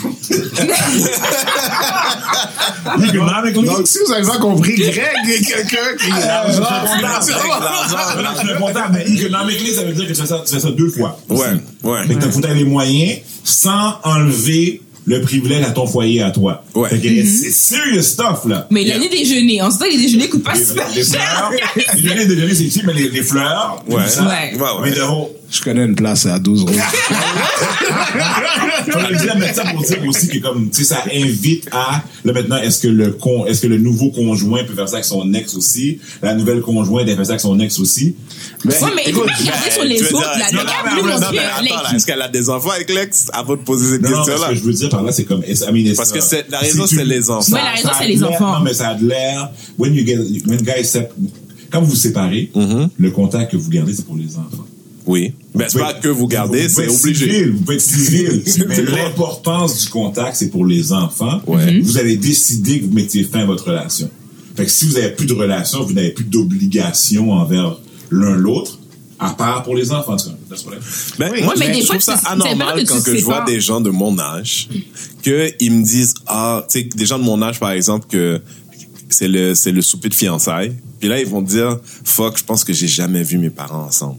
economically. 3.04 3.66
Donc, 3.66 3.88
si 3.88 4.00
vous 4.06 4.14
avez 4.14 4.26
pas 4.26 4.38
compris, 4.38 4.76
Greg 4.76 4.96
est 5.28 5.46
quelqu'un 5.46 5.96
qui. 6.00 6.08
je 6.08 6.54
suis 6.54 6.64
mais 8.92 9.06
economically, 9.08 9.74
ça 9.74 9.84
veut 9.84 9.94
dire 9.94 10.08
que 10.08 10.14
tu 10.14 10.22
fais 10.22 10.28
ça, 10.28 10.42
tu 10.46 10.54
fais 10.54 10.60
ça 10.60 10.72
deux 10.72 10.90
fois. 10.90 11.20
aussi. 11.30 11.44
Ouais, 11.44 11.50
ouais. 11.84 12.16
Que 12.16 12.30
faut 12.30 12.40
avoir 12.40 12.54
les 12.56 12.64
moyens 12.64 13.20
sans 13.44 14.00
enlever 14.04 14.82
le 15.08 15.22
privilège 15.22 15.64
à 15.64 15.72
ton 15.72 15.86
foyer 15.86 16.22
à 16.24 16.32
toi. 16.32 16.64
Ouais. 16.74 16.90
Fait 16.90 16.98
que 17.00 17.08
c'est 17.26 17.52
serious 17.52 18.02
stuff, 18.02 18.46
là. 18.48 18.68
Mais 18.72 18.84
il 18.84 18.92
a 18.92 18.98
des 19.00 19.10
déjeuners. 19.10 19.62
En 19.62 19.70
ce 19.72 19.78
temps, 19.80 19.86
les 19.90 19.98
déjeuners 19.98 20.30
coûtent 20.30 20.44
pas 20.44 20.54
Les, 20.56 20.66
super 20.66 20.88
les 20.96 21.04
cher. 21.04 21.52
fleurs, 22.00 22.16
les 22.18 22.26
déjeuners, 22.26 22.56
c'est 22.56 22.70
cheap, 22.70 22.84
mais 22.86 22.94
les, 22.94 23.10
les 23.10 23.22
fleurs, 23.22 23.84
Ouais. 23.88 24.08
ça, 24.08 24.24
Ouais. 24.24 24.56
Ouais, 24.56 24.62
ouais. 24.62 24.68
mais 24.84 24.92
de 24.92 25.02
haut. 25.02 25.32
Je 25.52 25.62
connais 25.62 25.86
une 25.86 25.96
place 25.96 26.26
à 26.26 26.40
12 26.40 26.62
euros. 26.62 26.72
Faut 28.92 29.00
le 29.00 29.16
dire, 29.18 29.36
mais 29.38 29.54
ça 29.54 29.64
pour 29.66 29.82
dire 29.84 30.00
aussi 30.08 30.28
que 30.28 30.38
comme, 30.40 30.70
tu 30.70 30.84
sais, 30.84 30.94
ça 30.96 31.04
invite 31.14 31.68
à, 31.72 32.04
là 32.24 32.34
maintenant, 32.34 32.58
est-ce 32.58 32.80
que 32.82 32.88
le 32.88 33.12
con, 33.12 33.46
est-ce 33.46 33.62
que 33.62 33.68
le 33.68 33.78
nouveau 33.78 34.10
conjoint 34.12 34.64
peut 34.64 34.74
faire 34.76 34.88
ça 34.88 34.96
avec 34.98 35.06
son 35.06 35.34
ex 35.34 35.56
aussi? 35.56 36.00
La 36.22 36.36
nouvelle 36.36 36.62
conjointe, 36.62 37.08
elle 37.08 37.16
fait 37.16 37.24
ça 37.26 37.32
avec 37.32 37.42
son 37.42 37.60
ex 37.60 37.80
aussi? 37.80 38.16
Ouais, 38.66 38.74
mais 38.96 39.04
il 39.08 39.14
faut 39.14 39.22
pas 39.22 39.34
regarder 39.34 39.72
sur 39.72 39.84
les 39.84 40.02
autres, 40.04 40.12
dire- 40.12 40.40
là. 40.40 40.46
non, 40.52 40.60
Le 40.60 41.02
non, 41.12 41.20
gars 41.20 41.32
mais 41.32 41.40
attends, 41.40 41.84
là. 41.84 41.96
Est-ce 41.96 42.06
qu'elle 42.06 42.22
a 42.22 42.28
des 42.28 42.50
enfants 42.50 42.72
avec 42.72 42.90
l'ex? 42.94 43.28
Avant 43.34 43.56
de 43.56 43.62
poser 43.62 43.92
cette 43.94 44.02
Non, 44.04 44.10
non, 44.10 44.24
ce 44.24 44.30
question-là? 44.32 44.50
que 44.54 44.56
je 44.60 44.64
veux 44.64 44.74
dire 44.74 44.90
par 44.90 45.04
là, 45.04 45.12
c'est 45.12 45.24
comme, 45.26 45.42
Parce 45.96 46.12
que 46.12 46.22
c'est- 46.22 46.46
la 46.50 46.60
raison, 46.60 46.86
c'est 46.88 47.06
les 47.06 47.30
enfants. 47.30 47.52
Ouais, 47.54 47.62
la 47.64 47.72
raison, 47.72 47.90
a 47.90 47.94
c'est 47.98 48.08
les 48.08 48.24
enfants. 48.24 48.54
Non, 48.60 48.64
mais 48.64 48.74
ça 48.74 48.90
a 48.90 48.96
de 48.96 49.08
l'air, 49.08 49.52
when 49.78 49.94
you 49.94 50.06
get, 50.06 50.18
when 50.48 50.62
guys 50.62 50.92
quand 51.72 51.82
vous 51.82 51.90
vous 51.90 51.96
séparez, 51.96 52.52
Mhm. 52.56 52.90
le 52.98 53.12
contact 53.12 53.52
que 53.52 53.58
vous 53.58 53.70
gardez, 53.70 53.94
c'est 53.94 54.06
pour 54.06 54.16
les 54.16 54.38
enfants. 54.38 54.65
Oui. 55.06 55.34
Mais 55.54 55.66
c'est 55.70 55.78
Vous 55.78 55.84
pas 55.84 55.94
que 55.94 56.08
vous 56.08 56.28
gardez, 56.28 56.68
c'est 56.70 56.88
obligé. 56.88 57.26
civil, 57.26 57.52
vous 57.52 57.60
pouvez 57.62 57.76
être 57.76 57.82
civil. 57.82 58.44
mais 58.68 58.76
C'est 58.76 58.90
l'importance 58.90 59.84
du 59.84 59.90
contact, 59.90 60.36
c'est 60.38 60.50
pour 60.50 60.66
les 60.66 60.92
enfants. 60.94 61.42
Ouais. 61.48 61.80
Vous 61.82 61.98
avez 61.98 62.18
décidé 62.18 62.80
que 62.80 62.86
vous 62.86 62.94
mettiez 62.94 63.24
fin 63.24 63.40
à 63.42 63.46
votre 63.46 63.66
relation. 63.68 64.10
Fait 64.56 64.66
que 64.66 64.72
si 64.72 64.86
vous 64.86 64.94
n'avez 64.94 65.12
plus 65.12 65.26
de 65.28 65.34
relation, 65.34 65.84
vous 65.84 65.94
n'avez 65.94 66.12
plus 66.12 66.24
d'obligation 66.26 67.32
envers 67.32 67.78
l'un 68.10 68.36
l'autre, 68.36 68.80
à 69.20 69.32
part 69.32 69.64
pour 69.64 69.76
les 69.76 69.92
enfants. 69.92 70.16
Ben, 71.20 71.32
Oui, 71.32 71.44
moi, 71.44 71.54
mais 71.58 71.68
je, 71.68 71.72
des 71.74 71.82
je 71.82 71.86
fois, 71.86 71.96
trouve 71.98 72.02
ça 72.02 72.18
c'est 72.22 72.28
anormal 72.30 72.84
quand 72.86 73.02
que 73.04 73.18
je 73.18 73.24
vois 73.24 73.40
pas. 73.40 73.46
des 73.46 73.60
gens 73.62 73.82
de 73.82 73.90
mon 73.90 74.18
âge 74.20 74.70
qu'ils 75.24 75.72
me 75.72 75.84
disent 75.84 76.14
ah 76.28 76.66
tu 76.70 76.80
sais 76.80 76.84
des 76.96 77.06
gens 77.06 77.18
de 77.20 77.24
mon 77.24 77.42
âge 77.42 77.60
par 77.60 77.72
exemple 77.72 78.08
que 78.10 78.42
c'est 79.10 79.28
le 79.28 79.56
c'est 79.56 79.72
le 79.72 79.82
souper 79.82 80.10
de 80.10 80.14
fiançailles 80.14 80.74
puis 81.00 81.08
là 81.10 81.20
ils 81.20 81.28
vont 81.28 81.42
dire 81.42 81.80
fuck 82.04 82.38
je 82.38 82.44
pense 82.44 82.64
que 82.64 82.74
j'ai 82.74 82.88
jamais 82.88 83.24
vu 83.24 83.38
mes 83.38 83.50
parents 83.50 83.86
ensemble 83.86 84.18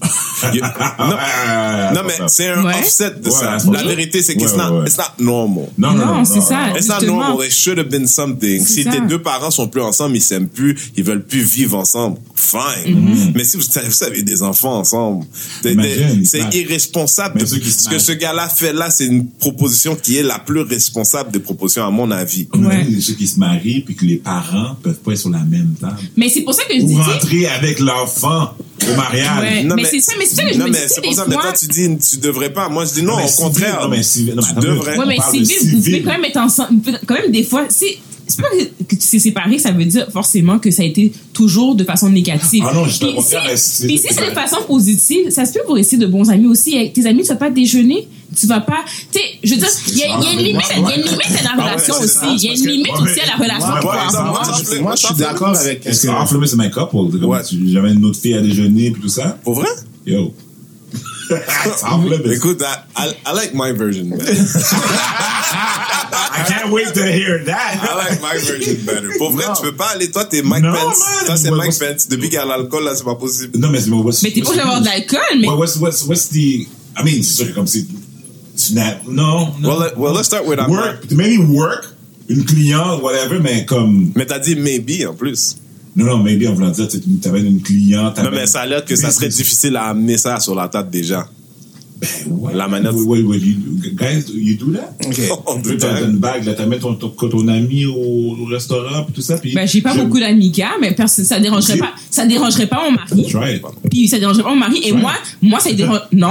non, 0.00 1.94
non, 1.94 2.00
mais 2.06 2.14
c'est 2.28 2.48
un 2.48 2.64
Ouais. 2.64 2.74
offset 2.80 3.10
de 3.10 3.24
Ouais, 3.24 3.30
ça. 3.30 3.58
c'est 3.58 3.70
La 3.72 3.78
ça. 3.80 3.86
vérité, 3.86 4.22
c'est 4.22 4.34
que 4.36 4.42
it's, 4.42 4.52
Ouais, 4.52 4.58
not, 4.58 4.78
ouais. 4.80 4.86
it's 4.86 4.96
not 4.98 5.04
normal. 5.24 5.64
Non, 5.76 5.92
non, 5.92 6.06
non. 6.06 6.14
Non, 6.18 6.24
c'est 6.24 6.40
ça. 6.40 6.70
It's 6.76 6.88
not 6.88 7.04
normal. 7.06 7.44
It 7.46 7.52
should 7.52 7.78
have 7.78 7.88
been 7.88 8.06
something. 8.06 8.60
C'est 8.64 8.72
Si 8.74 8.82
ça. 8.84 8.90
tes 8.92 9.00
deux 9.00 9.20
parents 9.20 9.50
sont 9.50 9.68
plus 9.68 9.80
ensemble, 9.82 10.16
ils 10.16 10.22
s'aiment 10.22 10.48
plus, 10.48 10.76
ils 10.96 11.04
veulent 11.04 11.24
plus 11.24 11.40
vivre 11.42 11.76
ensemble, 11.76 12.18
fine. 12.34 12.58
Mm-hmm. 12.86 13.32
Mais 13.34 13.44
si 13.44 13.56
vous, 13.56 13.62
vous 13.64 14.04
avez 14.04 14.22
des 14.22 14.42
enfants 14.42 14.78
ensemble, 14.78 15.26
c'est 15.62 16.54
irresponsable. 16.54 17.40
De- 17.40 17.46
ce 17.46 17.88
que 17.88 17.98
ce 17.98 18.12
gars-là 18.12 18.48
fait 18.48 18.72
là, 18.72 18.90
c'est 18.90 19.06
une 19.06 19.28
proposition 19.28 19.96
qui 19.96 20.16
est 20.16 20.22
la 20.22 20.38
plus 20.38 20.60
responsable 20.60 21.30
des 21.32 21.40
propositions, 21.40 21.84
à 21.86 21.90
mon 21.90 22.10
avis. 22.10 22.48
On 22.54 22.64
a 22.64 22.68
Ouais. 22.68 22.82
vu 22.84 23.00
ceux 23.00 23.14
qui 23.14 23.26
se 23.26 23.38
marient 23.38 23.80
puis 23.80 23.94
que 23.96 24.04
les 24.04 24.16
parents 24.16 24.76
peuvent 24.82 24.98
pas 24.98 25.12
être 25.12 25.18
sur 25.18 25.30
la 25.30 25.38
même 25.44 25.74
table. 25.80 25.96
Mais 26.16 26.28
c'est 26.28 26.42
pour 26.42 26.54
ça 26.54 26.62
que 26.64 26.74
je 26.74 26.82
dis, 26.84 26.94
Ou 26.94 27.02
rentrer 27.02 27.46
avec 27.46 27.80
l'enfant 27.80 28.52
au 28.90 28.94
mariage. 28.96 29.40
Ouais. 29.40 29.68
Mais 29.76 29.84
c'est 29.84 30.00
ça, 30.00 30.12
mais 30.18 30.26
c'est 30.26 30.36
ça 30.36 30.42
que 30.44 30.54
je 30.54 30.58
non, 30.58 30.66
me 30.66 30.70
mais 30.70 30.78
c'est 30.88 31.00
pour 31.02 31.14
ça, 31.14 31.24
mais 31.26 31.34
fois- 31.34 31.42
toi, 31.42 31.52
tu 31.52 31.66
dis, 31.66 31.98
tu 31.98 32.16
devrais 32.18 32.52
pas. 32.52 32.68
Moi, 32.68 32.84
je 32.84 32.92
dis 32.94 33.02
non, 33.02 33.16
mais 33.16 33.24
au 33.24 33.26
civil, 33.28 33.44
contraire. 33.44 33.80
non, 33.82 33.88
mais 33.88 34.02
civil, 34.02 34.34
non, 34.34 34.42
mais 34.42 34.60
tu 34.62 34.66
devrais. 34.68 34.98
Ouais, 34.98 35.06
mais 35.06 35.16
civil, 35.30 35.56
vous 35.60 35.68
pouvez 35.70 35.82
civil. 35.82 36.04
quand 36.04 36.10
même 36.12 36.24
être 36.24 36.36
ensemble. 36.36 36.68
vous 36.72 36.78
pouvez 36.80 36.98
Quand 37.06 37.14
même, 37.14 37.30
des 37.30 37.44
fois, 37.44 37.66
c'est. 37.68 37.98
C'est 38.28 38.42
pas 38.42 38.48
que 38.50 38.94
tu 38.94 38.98
t'es 39.08 39.18
séparé, 39.18 39.58
ça 39.58 39.70
veut 39.72 39.84
dire 39.86 40.06
forcément 40.12 40.58
que 40.58 40.70
ça 40.70 40.82
a 40.82 40.86
été 40.86 41.12
toujours 41.32 41.74
de 41.74 41.82
façon 41.84 42.10
négative. 42.10 42.62
Ah 42.68 42.74
non, 42.74 42.84
je 42.84 42.98
Puis 42.98 43.14
si, 43.22 43.34
c'est- 43.56 43.86
puis 43.86 43.98
si 43.98 44.08
c'est 44.14 44.28
de 44.28 44.34
façon 44.34 44.58
positive, 44.66 45.30
ça 45.30 45.44
se 45.46 45.52
peut 45.54 45.60
pour 45.66 45.74
rester 45.76 45.96
de 45.96 46.06
bons 46.06 46.28
amis 46.30 46.46
aussi. 46.46 46.76
Avec 46.76 46.92
tes 46.92 47.06
amis, 47.06 47.22
tu 47.22 47.28
vas 47.28 47.36
pas 47.36 47.50
déjeuner, 47.50 48.06
tu 48.38 48.46
vas 48.46 48.60
pas. 48.60 48.84
Tu 49.12 49.18
sais, 49.18 49.24
je 49.42 49.54
veux 49.54 49.60
dire, 49.60 49.68
il 49.88 49.96
y, 49.98 50.02
a- 50.02 50.06
il 50.18 50.24
y 50.24 50.26
a 50.28 50.32
une 50.32 50.38
limite, 50.38 50.62
il 50.76 50.82
y 50.82 50.84
a 50.86 50.96
une 50.96 51.02
limite 51.02 51.40
à 51.40 51.56
la 51.56 51.62
relation 51.64 51.94
aussi. 51.94 52.18
Il 52.36 52.42
y 52.44 52.48
a 52.48 52.52
une 52.54 52.66
limite 52.66 52.92
aussi 53.00 53.20
à 53.20 53.26
la 53.26 53.36
relation. 53.44 53.68
Moi, 53.68 54.82
Moi, 54.82 54.94
je 54.96 55.06
suis 55.06 55.14
d'accord 55.14 55.56
avec 55.56 55.86
Est-ce 55.86 56.02
ce 56.02 56.06
que 56.08 56.12
off 56.12 56.32
limits, 56.32 56.48
c'est 56.48 56.56
my 56.56 56.70
couple? 56.70 57.18
J'avais 57.66 57.92
une 57.92 58.04
autre 58.04 58.20
fille 58.20 58.34
à 58.34 58.42
déjeuner 58.42 58.90
puis 58.90 59.00
tout 59.02 59.08
ça. 59.08 59.38
Pour 59.42 59.54
vrai? 59.54 59.68
Yo. 60.06 60.34
Écoute, 62.32 62.62
I, 62.98 63.14
I, 63.26 63.32
like 63.34 63.54
my 63.54 63.72
version, 63.72 64.08
man. 64.08 64.20
I 64.20 64.24
can't 66.46 66.72
wait 66.72 66.92
to 66.94 67.04
hear 67.06 67.44
that. 67.44 67.78
I 67.82 67.94
like 67.94 68.20
my 68.20 68.34
version 68.38 68.84
better. 68.84 69.10
Pour 69.18 69.30
vrai, 69.32 69.44
tu 69.56 69.62
peux 69.62 69.76
pas 69.76 69.90
aller. 69.94 70.10
Toi, 70.10 70.24
t'es 70.24 70.42
Mike 70.42 70.62
Non, 70.64 70.72
Pence. 70.72 70.98
man. 70.98 71.26
Toi, 71.26 71.36
c'est 71.36 71.50
Mike. 71.50 71.78
Pence. 71.78 72.08
Depuis 72.08 72.28
qu'il 72.28 72.38
y 72.38 72.42
a 72.42 72.44
l'alcool, 72.44 72.84
là, 72.84 72.94
c'est 72.94 73.04
pas 73.04 73.14
possible. 73.14 73.58
Non, 73.58 73.70
mais 73.70 73.80
c'est 73.80 73.90
what's, 73.90 74.22
Mais 74.22 74.30
t'es 74.32 74.42
pas 74.42 74.54
d'avoir 74.56 74.80
de 74.80 74.86
l'alcool, 74.86 75.20
mais. 75.40 75.48
What- 75.48 75.56
What's, 75.58 75.76
what's, 75.76 76.04
what's 76.06 76.28
the, 76.28 76.66
I 76.96 77.02
mean, 77.04 77.22
c'est 77.22 77.44
sûr 77.44 77.48
que 77.48 77.52
comme 77.52 77.66
tu 77.66 77.84
n'as, 78.74 78.96
non, 79.06 79.52
non. 79.60 79.68
Well, 79.70 79.78
let, 79.78 79.96
well, 79.96 80.12
let's 80.14 80.26
start 80.26 80.46
with 80.46 80.58
I'm 80.58 80.70
work, 80.70 81.10
maybe 81.12 81.38
work, 81.38 81.86
une 82.28 82.44
cliente, 82.44 83.02
whatever, 83.02 83.38
mais 83.40 83.64
comme. 83.64 84.12
Mais 84.16 84.26
t'as 84.26 84.40
dit 84.40 84.56
maybe 84.56 85.06
en 85.06 85.14
plus. 85.14 85.56
Non, 85.94 86.04
non, 86.06 86.18
maybe 86.18 86.46
en 86.48 86.54
voulant 86.54 86.70
dire, 86.70 86.88
tu 86.88 87.00
avais 87.28 87.40
une 87.40 87.62
cliente. 87.62 88.18
Non, 88.18 88.30
mais 88.32 88.46
ça 88.46 88.62
a 88.62 88.66
l'air 88.66 88.84
que 88.84 88.96
ça 88.96 89.10
serait 89.10 89.28
difficile 89.28 89.76
à 89.76 89.84
amener 89.84 90.18
ça 90.18 90.38
sur 90.40 90.54
la 90.54 90.68
table 90.68 90.90
déjà. 90.90 91.28
Ouais. 92.28 92.54
La 92.54 92.68
manette. 92.68 92.92
Wait, 92.94 93.22
wait, 93.22 93.38
you, 93.38 93.56
guys, 93.94 94.24
you 94.32 94.56
do 94.56 94.72
that? 94.72 94.94
On 95.46 95.56
Tu 95.60 95.70
peut 95.70 95.76
t'as 95.78 96.02
une 96.04 96.18
bague, 96.18 96.44
là, 96.44 96.54
t'as 96.54 96.66
mis 96.66 96.78
ton, 96.78 96.94
ton, 96.94 97.08
ton 97.08 97.48
ami 97.48 97.86
au, 97.86 98.36
au 98.40 98.44
restaurant, 98.44 99.02
puis 99.04 99.14
tout 99.14 99.20
ça, 99.22 99.36
puis. 99.38 99.52
Ben, 99.54 99.66
j'ai 99.66 99.80
pas 99.80 99.94
beaucoup 99.94 100.20
d'amis 100.20 100.50
gars, 100.50 100.72
mais 100.80 100.92
perso- 100.92 101.24
ça 101.24 101.40
dérangerait 101.40 101.76
pas, 101.78 101.92
ça 102.10 102.24
dérangerait 102.26 102.66
pas 102.68 102.82
mon 102.84 102.92
mari. 102.92 103.24
Puis 103.90 104.06
ça 104.08 104.18
dérangerait 104.18 104.44
pas 104.44 104.50
mon 104.50 104.56
mari. 104.56 104.80
Et 104.84 104.92
moi, 104.92 105.12
moi, 105.42 105.58
ça 105.60 105.72
dérange, 105.72 106.00
non. 106.12 106.30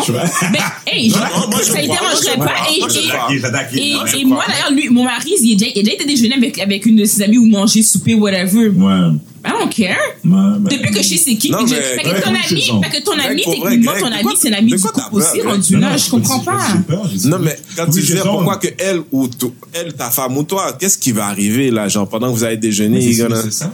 Ben, 0.54 0.60
hey, 0.88 1.10
je- 1.10 1.16
Non, 1.16 1.22
non, 1.22 1.48
moi, 1.50 1.60
je 1.60 1.72
ça 1.72 1.82
ne 1.82 1.88
dérangerait 1.88 2.38
pas. 2.38 2.54
Et, 3.78 3.92
et 4.22 4.26
moi, 4.26 4.44
d'ailleurs, 4.48 4.72
lui, 4.72 4.90
mon 4.90 5.04
mari, 5.04 5.34
il 5.42 5.54
a 5.54 5.56
déjà, 5.58 5.72
il 5.76 5.80
a 5.80 5.84
déjà 5.84 5.94
été 5.96 6.06
déjeuner 6.06 6.36
avec, 6.36 6.60
avec 6.60 6.86
une 6.86 6.96
de 6.96 7.06
ses 7.06 7.22
amies 7.24 7.38
ou 7.38 7.46
manger, 7.46 7.82
souper, 7.84 8.16
whatever. 8.16 8.70
Ouais. 8.70 8.94
I 9.48 9.52
don't 9.60 9.70
care. 9.74 9.98
Ben- 10.24 10.64
Depuis 10.70 10.92
que 10.92 10.98
je 11.02 11.08
sais 11.08 11.18
c'est 11.18 11.36
qui, 11.36 11.50
Non, 11.52 11.66
je- 11.66 11.74
fait 11.76 11.98
que 12.04 12.22
ton 12.24 12.30
ami, 12.32 12.62
fait 12.84 12.98
que 13.00 13.04
ton 13.04 13.12
ami, 13.14 13.44
techniquement, 13.46 13.92
ton 14.00 14.06
ami, 14.12 14.30
c'est 14.38 14.50
un 14.54 14.58
ami 14.58 14.72
de 14.72 14.76
du 14.76 14.82
quoi 14.82 14.92
couple 14.92 15.16
aussi, 15.16 15.42
rendu 15.42 15.74
Non, 15.76 15.80
là, 15.90 15.98
je 15.98 16.10
comprends 16.10 16.40
pas. 16.40 16.60
Non, 17.26 17.40
mais 17.40 17.58
quand 17.76 17.86
tu 17.86 17.92
disais 18.02 18.20
pourquoi 18.32 18.58
que 18.58 18.68
elle 18.78 19.02
ou 19.12 19.30
elle, 19.74 19.94
ta 19.94 20.10
femme 20.10 20.38
ou 20.38 20.44
toi, 20.44 20.74
qu'est-ce 20.80 20.98
qui 20.98 21.12
va 21.14 21.28
arriver 21.28 21.72
là, 21.72 21.88
genre 21.88 22.08
pendant 22.10 22.32
que 22.32 22.38
vous 22.38 22.44
allez 22.44 22.58
déjeuner, 22.58 23.00
c'est 23.14 23.24
nécessaire. 23.46 23.72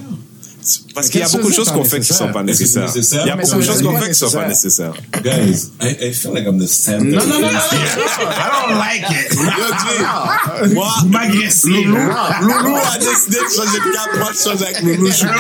Parce 0.94 1.10
qu'il 1.10 1.20
y 1.20 1.24
a 1.24 1.30
beaucoup 1.30 1.50
de 1.50 1.54
choses 1.54 1.72
qu'on 1.72 1.84
fait 1.84 2.00
qui 2.00 2.14
sont 2.14 2.32
pas 2.32 2.44
Est-ce 2.44 2.60
que 2.60 2.66
c'est 2.66 2.82
nécessaires. 2.82 3.22
Il 3.26 3.28
y 3.28 3.32
a 3.32 3.36
beaucoup 3.36 3.56
de 3.58 3.62
choses 3.62 3.82
qu'on 3.82 3.98
fait 4.00 4.10
qui 4.10 4.16
sont 4.16 4.32
pas 4.32 4.48
nécessaires. 4.48 4.94
Guys, 5.24 5.70
I, 5.82 6.08
I 6.08 6.14
feel 6.14 6.34
like 6.34 6.46
I'm 6.46 6.60
the 6.60 6.68
center. 6.68 7.06
Non, 7.16 7.26
non, 7.26 7.40
non, 7.40 7.42
non, 7.42 7.52
non, 7.52 7.52
I 7.52 8.68
don't 8.68 8.78
like 8.78 9.06
it. 9.10 10.74
Moi, 10.74 10.88
Vous 11.02 11.08
m'agressez. 11.10 11.68
Loulou, 11.70 11.96
là. 11.96 12.40
Loulou 12.42 12.76
a 12.76 12.98
décidé 12.98 13.38
de 13.38 13.54
changer 13.54 13.80
de 13.80 13.94
cap. 13.94 14.18
Moi, 14.18 14.30
je 14.34 14.50
change 14.50 14.62
avec 14.62 14.82
Loulou, 14.82 15.08
je 15.08 15.14
suis 15.14 15.26
bon. 15.28 15.32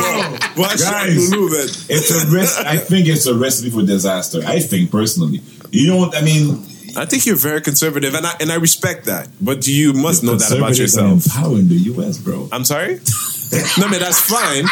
Moi, 0.57 0.69
je 0.73 0.77
suis 0.77 0.87
avec 0.87 1.17
Guys. 1.17 1.29
Loulou, 1.29 1.49
man. 1.49 1.67
It's 1.89 2.11
a 2.11 2.25
rest, 2.29 2.57
I 2.65 2.77
think 2.77 3.07
it's 3.07 3.27
a 3.27 3.33
recipe 3.33 3.69
for 3.69 3.83
disaster. 3.83 4.39
I 4.47 4.59
think 4.61 4.91
personally. 4.91 5.41
You 5.71 5.87
know 5.87 5.97
what 5.97 6.15
I 6.15 6.21
mean? 6.23 6.57
I 6.95 7.05
think 7.05 7.25
you're 7.25 7.35
very 7.35 7.61
conservative, 7.61 8.13
and 8.13 8.25
I, 8.25 8.33
and 8.39 8.51
I 8.51 8.55
respect 8.55 9.05
that. 9.05 9.27
But 9.41 9.67
you 9.67 9.93
must 9.93 10.23
know 10.23 10.35
that 10.35 10.51
about 10.51 10.77
yourself. 10.77 11.25
power 11.29 11.57
in 11.57 11.67
the 11.67 11.75
U.S., 11.93 12.17
bro. 12.19 12.47
I'm 12.51 12.65
sorry? 12.65 12.99
no, 13.77 13.87
man, 13.87 13.99
that's 13.99 14.19
fine. 14.19 14.65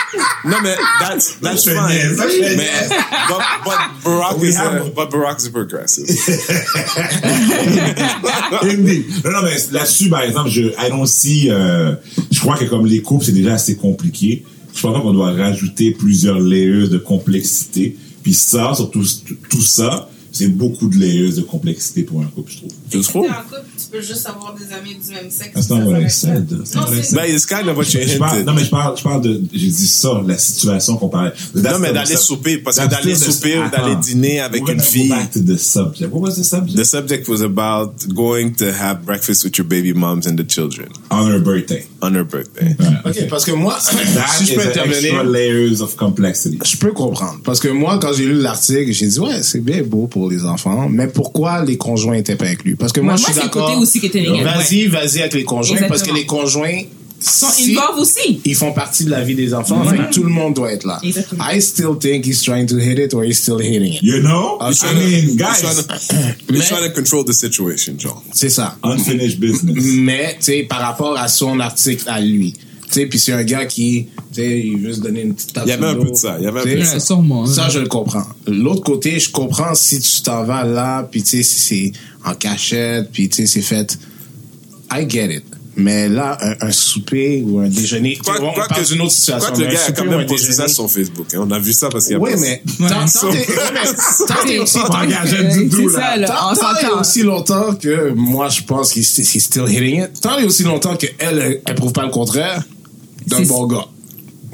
No, 0.44 0.60
man, 0.62 0.78
that's 1.00 1.36
that's 1.40 1.66
fine. 1.66 2.18
Man, 2.18 2.90
but, 3.30 3.42
but 3.64 3.78
Barack 4.04 4.40
We 4.40 4.48
is 4.48 4.58
a, 4.58 4.62
have- 4.62 4.96
but 4.96 5.10
Barack 5.12 5.38
is 5.38 5.48
a 5.48 5.52
progressive. 5.52 6.08
Indeed. 8.64 9.06
Non, 9.24 9.32
non, 9.32 9.42
mais 9.44 9.58
là-dessus, 9.72 10.10
par 10.10 10.24
exemple, 10.24 10.50
je, 10.50 10.62
I 10.78 10.90
don't 10.90 11.08
see, 11.08 11.50
euh, 11.50 11.96
je 12.32 12.40
crois 12.40 12.58
que 12.58 12.66
comme 12.66 12.86
les 12.86 13.02
couples, 13.02 13.26
c'est 13.26 13.32
déjà 13.32 13.54
assez 13.54 13.76
compliqué. 13.76 14.44
Je 14.74 14.82
pense 14.82 15.02
qu'on 15.02 15.14
doit 15.14 15.32
rajouter 15.34 15.92
plusieurs 15.92 16.40
layers 16.40 16.88
de 16.88 16.98
complexité. 16.98 17.96
Puis 18.24 18.34
ça, 18.34 18.74
surtout 18.76 19.04
tout 19.50 19.62
ça, 19.62 20.10
c'est 20.32 20.48
beaucoup 20.48 20.88
de 20.88 20.98
layers 20.98 21.34
de 21.34 21.42
complexité 21.42 22.04
pour 22.04 22.22
un 22.22 22.26
couple, 22.26 22.52
je 22.52 22.58
trouve. 22.58 22.72
Tu 22.90 23.02
trouves? 23.02 23.26
T'es 23.26 23.32
en 23.32 23.44
couple, 23.44 23.70
tu 23.78 23.86
peux 23.92 24.02
juste 24.02 24.26
avoir 24.28 24.56
des 24.56 24.74
amis 24.74 24.96
du 24.96 25.14
même 25.14 25.30
sexe. 25.30 25.54
That's 25.54 25.70
not 25.70 25.90
what 25.92 26.00
I 26.00 26.10
said. 26.10 26.50
Non, 26.52 26.86
c'est-. 27.02 27.16
That 27.16 27.28
is 27.28 27.46
kind 27.46 27.68
of 27.68 27.78
what 27.78 27.84
you 27.94 28.00
Je 28.08 28.18
parle, 28.18 28.44
non, 28.44 28.54
mais 28.54 28.64
je 28.64 28.70
parle, 28.70 28.98
je 28.98 29.04
parle 29.04 29.22
de, 29.22 29.42
j'ai 29.54 29.68
dit 29.68 29.88
ça, 29.88 30.22
la 30.26 30.38
situation 30.38 30.98
qu'on 30.98 31.10
parlait. 31.10 31.32
Non, 31.56 31.80
mais 31.80 31.92
d'aller 31.94 32.16
souper, 32.16 32.58
parce 32.60 32.80
que 32.80 32.88
d'aller 32.88 33.16
souper 33.16 33.60
ou 33.60 33.70
d'aller 33.70 33.96
dîner 33.98 34.40
avec 34.40 34.62
une 34.62 34.66
gonna 34.68 34.78
go 34.78 34.84
fille. 34.84 35.10
back 35.10 35.32
to 35.32 35.40
the 35.40 35.58
subject. 35.58 36.12
What 36.14 36.22
was 36.22 36.36
the 36.36 36.44
subject? 36.44 36.78
The 36.78 36.86
subject 36.86 37.28
was 37.28 37.42
about 37.42 37.92
going 38.14 38.52
to 38.56 38.72
have 38.72 39.04
breakfast 39.06 39.44
with 39.44 39.58
your 39.58 39.68
baby 39.68 39.94
moms 39.94 40.28
and 40.28 40.36
the 40.38 40.46
children 40.48 40.88
On 41.10 41.30
her 41.30 41.40
birthday. 41.40 41.86
on 42.02 42.14
her 42.16 42.24
birthday. 42.24 42.76
Ok, 43.06 43.28
parce 43.30 43.46
que 43.46 43.52
moi, 43.52 43.78
That 44.16 44.28
si 44.38 44.46
je 44.46 44.56
peux 44.56 44.62
intervenir, 44.68 45.24
layers 45.24 45.82
of 45.82 45.96
complexity. 45.96 46.58
je 46.66 46.78
peux 46.78 46.92
comprendre. 46.94 47.40
Parce 47.44 47.60
que 47.60 47.68
moi, 47.68 48.00
quand 48.02 48.14
j'ai 48.14 48.26
lu 48.26 48.40
l'article, 48.42 48.92
j'ai 48.92 49.08
dit, 49.08 49.20
ouais, 49.20 49.44
c'est 49.44 49.60
bien 49.64 49.82
beau 49.84 50.08
pour 50.08 50.21
les 50.30 50.46
enfants, 50.46 50.88
mais 50.90 51.08
pourquoi 51.08 51.64
les 51.66 51.78
conjoints 51.78 52.16
étaient 52.16 52.36
pas 52.36 52.46
inclus? 52.48 52.76
Parce 52.76 52.92
que 52.92 53.00
moi, 53.02 53.14
Moi, 53.14 53.18
je 53.28 53.32
suis 53.34 53.42
d'accord. 53.42 53.68
côté 53.68 53.78
aussi 53.78 54.00
qui 54.00 54.06
était 54.08 54.22
négatif, 54.22 54.90
Vas-y, 54.92 55.06
vas-y 55.08 55.20
avec 55.22 55.34
les 55.34 55.44
conjoints, 55.44 55.78
Exactement. 55.78 55.90
parce 55.90 56.04
que 56.04 56.14
les 56.16 56.26
conjoints 56.26 56.82
Sont 57.24 57.46
si- 57.52 57.78
aussi. 58.00 58.42
ils 58.46 58.56
font 58.56 58.72
partie 58.74 59.06
de 59.06 59.12
la 59.12 59.22
vie 59.22 59.36
des 59.36 59.54
enfants, 59.54 59.84
fait 59.84 59.98
que 59.98 60.12
tout 60.12 60.24
le 60.24 60.30
monde 60.30 60.56
doit 60.56 60.72
être 60.72 60.86
là. 60.86 61.00
Exactement. 61.04 61.44
I 61.54 61.62
still 61.62 61.96
think 62.00 62.26
he's 62.26 62.42
trying 62.42 62.66
to 62.66 62.78
hit 62.80 62.98
it 62.98 63.14
or 63.14 63.24
he's 63.24 63.38
still 63.38 63.60
hitting 63.60 63.94
it. 63.94 64.02
You 64.02 64.22
know? 64.22 64.58
Ah, 64.60 64.72
I 64.72 64.74
c'est- 64.74 64.94
mean, 64.96 65.04
He's 65.30 65.36
guys, 65.36 65.62
trying 65.62 65.76
to, 65.76 66.54
he's 66.56 66.68
trying 66.68 66.84
to 66.88 66.94
control 66.96 67.24
the 67.24 67.34
situation, 67.34 67.94
John. 68.00 68.16
C'est 68.34 68.50
ça. 68.50 68.76
unfinished 68.84 69.40
business. 69.40 69.76
Mais, 69.98 70.36
tu 70.40 70.46
sais, 70.46 70.64
par 70.64 70.80
rapport 70.82 71.16
à 71.16 71.28
son 71.28 71.60
article 71.60 72.06
à 72.08 72.20
lui. 72.22 72.56
Tu 72.92 73.00
sais, 73.00 73.06
puis 73.06 73.20
c'est 73.20 73.32
un 73.32 73.44
gars 73.44 73.66
qui, 73.66 74.08
tu 74.34 74.42
sais, 74.42 74.60
il 74.60 74.78
veut 74.80 74.92
se 74.94 75.00
donner 75.00 75.22
une 75.22 75.34
petite 75.34 75.54
tape 75.54 75.64
Il 75.66 75.70
y 75.70 75.72
avait 75.72 75.86
un 75.88 75.96
peu 75.96 76.10
de 76.10 76.16
ça, 76.16 76.36
il 76.40 76.44
y 76.44 76.48
avait 76.48 76.60
un 76.60 76.64
peu 76.64 76.76
de 76.76 76.84
ça. 76.84 77.00
Sûrement. 77.00 77.46
Ça, 77.46 77.70
je 77.70 77.80
le 77.80 77.88
comprends. 77.88 78.26
L'autre 78.48 78.84
côté, 78.84 79.18
je 79.20 79.32
comprends 79.32 79.74
si 79.76 80.00
tu 80.00 80.22
t'en 80.24 80.44
vas 80.44 80.64
là, 80.66 81.04
puis 81.10 81.24
tu 81.24 81.30
sais, 81.38 81.44
si 81.44 81.60
c'est 81.62 81.92
en 82.30 82.34
cachette, 82.36 83.10
puis 83.12 83.30
tu 83.30 83.38
sais, 83.38 83.46
c'est 83.48 83.62
fait. 83.62 83.98
I 84.92 85.06
get 85.10 85.34
it. 85.34 85.44
Mais 85.78 86.10
là, 86.10 86.38
un, 86.42 86.68
un 86.68 86.72
souper 86.74 87.42
ou 87.48 87.60
un 87.60 87.70
déjeuner, 87.70 88.18
Quoi, 88.18 88.36
on 88.42 88.52
quoi 88.52 88.68
parle 88.68 88.84
que, 88.84 88.88
d'une 88.90 89.02
autre 89.04 89.14
situation. 89.14 89.48
quoi 89.48 89.58
que 89.58 89.64
le 89.64 89.72
gars 89.74 89.80
a 89.88 89.92
quand 89.94 90.04
même 90.06 90.26
posté 90.26 90.52
ça 90.52 90.68
sur 90.68 90.92
Facebook. 90.92 91.28
hein. 91.34 91.38
On 91.48 91.50
a 91.52 91.60
vu 91.60 91.72
ça 91.72 91.88
parce 91.88 92.04
qu'il 92.08 92.14
y 92.14 92.16
a 92.18 92.20
Oui, 92.20 92.32
mais 92.42 92.62
tant 92.90 93.06
t'es- 93.06 93.28
oui, 93.28 93.38
mais 93.74 94.26
tant 94.28 94.46
t'es 94.46 94.60
aussi 97.00 97.22
longtemps 97.24 97.74
que 97.76 98.12
moi 98.14 98.50
je 98.50 98.64
pense 98.64 98.92
qu'il 98.92 99.02
he's 99.04 99.40
still 99.46 99.64
hitting 99.66 100.04
it. 100.04 100.20
Tant 100.22 100.38
et 100.40 100.44
aussi 100.44 100.64
longtemps 100.64 100.98
que 100.98 101.08
elle 101.18 101.62
elle 101.66 101.76
prouve 101.76 101.94
pas 101.94 102.04
le 102.04 102.12
contraire 102.12 102.62
d'un 103.28 103.42
bon 103.44 103.68
gars. 103.68 103.86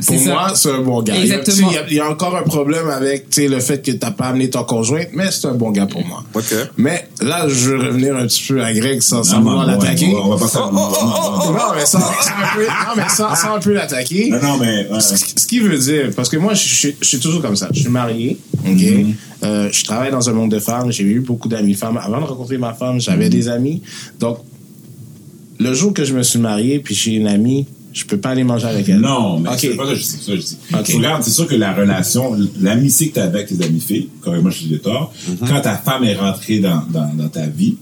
Pour 0.05 0.21
moi, 0.21 0.51
c'est 0.53 0.69
un 0.71 0.81
bon 0.81 1.01
gars. 1.01 1.15
Exactement. 1.19 1.69
Il 1.71 1.73
y, 1.73 1.77
a, 1.77 1.87
il 1.89 1.93
y 1.95 1.99
a 1.99 2.07
encore 2.07 2.35
un 2.35 2.43
problème 2.43 2.87
avec 2.87 3.31
tu 3.31 3.41
sais, 3.41 3.47
le 3.47 3.59
fait 3.59 3.83
que 3.83 3.91
t'as 3.93 4.11
pas 4.11 4.25
amené 4.25 4.47
ton 4.47 4.63
conjoint, 4.63 5.01
mais 5.13 5.31
c'est 5.31 5.47
un 5.47 5.55
bon 5.55 5.71
gars 5.71 5.87
pour 5.87 6.05
moi. 6.05 6.23
Ok. 6.35 6.53
Mais 6.77 7.07
là, 7.19 7.47
je 7.49 7.71
veux 7.71 7.77
revenir 7.79 8.15
un 8.15 8.27
petit 8.27 8.43
peu 8.47 8.63
à 8.63 8.71
Greg 8.73 9.01
sans, 9.01 9.23
sans 9.23 9.37
Non, 9.37 9.43
vouloir 9.43 9.65
non, 9.65 9.73
l'attaquer. 9.73 10.05
ouais, 10.09 10.21
On 10.23 10.29
va 10.29 10.37
pas 10.37 10.47
faire. 10.47 10.71
non, 10.71 10.91
mais 11.75 11.85
sans, 13.09 13.35
sans 13.35 13.55
un 13.55 13.59
peu, 13.59 13.73
l'attaquer. 13.73 14.29
Non, 14.29 14.39
non, 14.41 14.57
mais. 14.57 14.87
ouais. 14.87 14.99
Ce 15.01 15.47
qui 15.47 15.59
veut 15.59 15.77
dire, 15.77 16.11
parce 16.15 16.29
que 16.29 16.37
moi, 16.37 16.53
je, 16.53 16.63
suis- 16.67 16.95
je 17.01 17.07
suis 17.07 17.19
toujours 17.19 17.41
comme 17.41 17.55
ça. 17.55 17.69
Je 17.73 17.79
suis 17.81 17.89
marié, 17.89 18.37
ok? 18.65 18.67
Mhm. 18.81 19.13
Euh, 19.43 19.69
je 19.71 19.83
travaille 19.83 20.11
dans 20.11 20.29
un 20.29 20.33
monde 20.33 20.51
de 20.51 20.59
femmes. 20.59 20.91
J'ai 20.91 21.03
eu 21.03 21.19
beaucoup 21.21 21.47
d'amis 21.47 21.73
femmes. 21.73 21.97
Avant 21.97 22.19
de 22.21 22.25
rencontrer 22.25 22.57
ma 22.59 22.73
femme, 22.73 22.99
j'avais 22.99 23.25
Mhm. 23.25 23.31
des 23.31 23.49
amis. 23.49 23.81
Donc, 24.19 24.39
le 25.59 25.73
jour 25.73 25.93
que 25.93 26.03
je 26.05 26.13
me 26.13 26.21
suis 26.23 26.39
marié, 26.39 26.79
puis 26.79 26.93
j'ai 26.95 27.11
une 27.13 27.27
amie, 27.27 27.65
je 27.97 28.05
peux 28.05 28.17
pas 28.17 28.29
aller 28.29 28.43
manger 28.43 28.67
avec 28.67 28.87
elle. 28.89 28.99
Non, 28.99 29.39
mais 29.39 29.49
Ok. 29.49 29.55
c'est 29.59 29.75
pas 29.75 29.85
ça 29.85 29.91
que 29.93 29.95
je 29.97 30.03
dis. 30.03 30.07
ça 30.07 30.31
que 30.31 30.37
je 30.37 30.91
dis. 30.91 30.97
Regarde, 30.97 31.23
c'est 31.23 31.31
sûr 31.31 31.47
que 31.47 31.55
la 31.55 31.73
relation, 31.73 32.35
l'amitié 32.61 33.09
que 33.09 33.15
tu 33.15 33.19
as 33.19 33.23
avec 33.23 33.47
tes 33.47 33.63
amis 33.65 33.79
filles, 33.81 34.09
correctement, 34.21 34.51
je 34.51 34.63
dis 34.67 34.79
tort, 34.79 35.11
Mhm. 35.27 35.47
quand 35.47 35.61
ta 35.61 35.77
femme 35.77 36.03
est 36.03 36.15
rentrée 36.15 36.59
dans, 36.59 36.83
dans, 36.91 37.11
dans 37.15 37.27
ta 37.29 37.47
vie, 37.47 37.75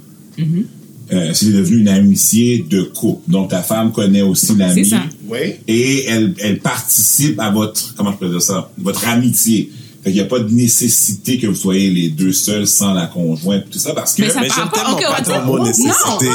euh, 1.12 1.32
c'est 1.34 1.52
devenu 1.52 1.82
une 1.82 1.88
amitié 1.88 2.66
de 2.68 2.82
couple. 2.84 3.30
Donc, 3.30 3.50
ta 3.50 3.62
femme 3.62 3.92
connaît 3.92 4.22
aussi 4.22 4.56
l'ami. 4.56 4.86
C'est 4.86 4.96
ça. 4.96 5.04
Oui. 5.28 5.40
Et 5.68 6.06
elle, 6.06 6.34
elle 6.40 6.60
participe 6.60 7.40
à 7.40 7.52
votre, 7.52 7.94
comment 7.96 8.12
je 8.12 8.18
peux 8.18 8.30
dire 8.30 8.42
ça, 8.42 8.72
votre 8.78 9.08
amitié. 9.08 9.70
Fait 10.06 10.12
qu'il 10.12 10.22
n'y 10.22 10.28
a 10.28 10.30
pas 10.30 10.38
de 10.38 10.54
nécessité 10.54 11.40
que 11.40 11.48
vous 11.48 11.56
soyez 11.56 11.90
les 11.90 12.10
deux 12.10 12.32
seuls 12.32 12.68
sans 12.68 12.94
la 12.94 13.08
conjointe, 13.08 13.64
tout 13.72 13.80
ça, 13.80 13.92
parce 13.96 14.14
que... 14.14 14.22
Mais 14.22 14.30
ça 14.30 14.40
Mais 14.40 14.50
j'aime 14.56 14.70
tellement 14.72 14.94
ok, 14.94 15.02
pas 15.02 15.22
ton 15.24 15.42
mot 15.46 15.58
non, 15.58 15.66
nécessité. 15.66 16.28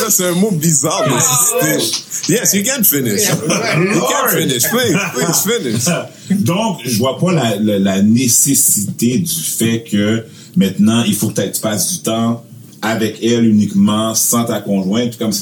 Ça, 0.00 0.10
c'est 0.10 0.26
un 0.26 0.32
mot 0.32 0.50
bizarre, 0.50 1.04
nécessité. 1.08 2.32
Yes, 2.32 2.52
you 2.52 2.64
can 2.64 2.82
finish. 2.82 3.28
You 3.28 4.00
can 4.00 4.28
finish. 4.28 4.64
Please, 4.70 4.98
please 5.14 5.44
finish. 5.46 5.84
Donc, 6.44 6.80
je 6.84 6.98
vois 6.98 7.16
pas 7.16 7.32
la, 7.32 7.54
la, 7.60 7.78
la 7.78 8.02
nécessité 8.02 9.18
du 9.18 9.40
fait 9.40 9.84
que 9.88 10.24
maintenant, 10.56 11.04
il 11.04 11.14
faut 11.14 11.28
que 11.28 11.42
tu 11.42 11.60
passes 11.60 11.92
du 11.92 11.98
temps 12.00 12.44
avec 12.82 13.22
elle 13.22 13.46
uniquement, 13.46 14.16
sans 14.16 14.46
ta 14.46 14.60
conjointe, 14.60 15.16
comme 15.16 15.32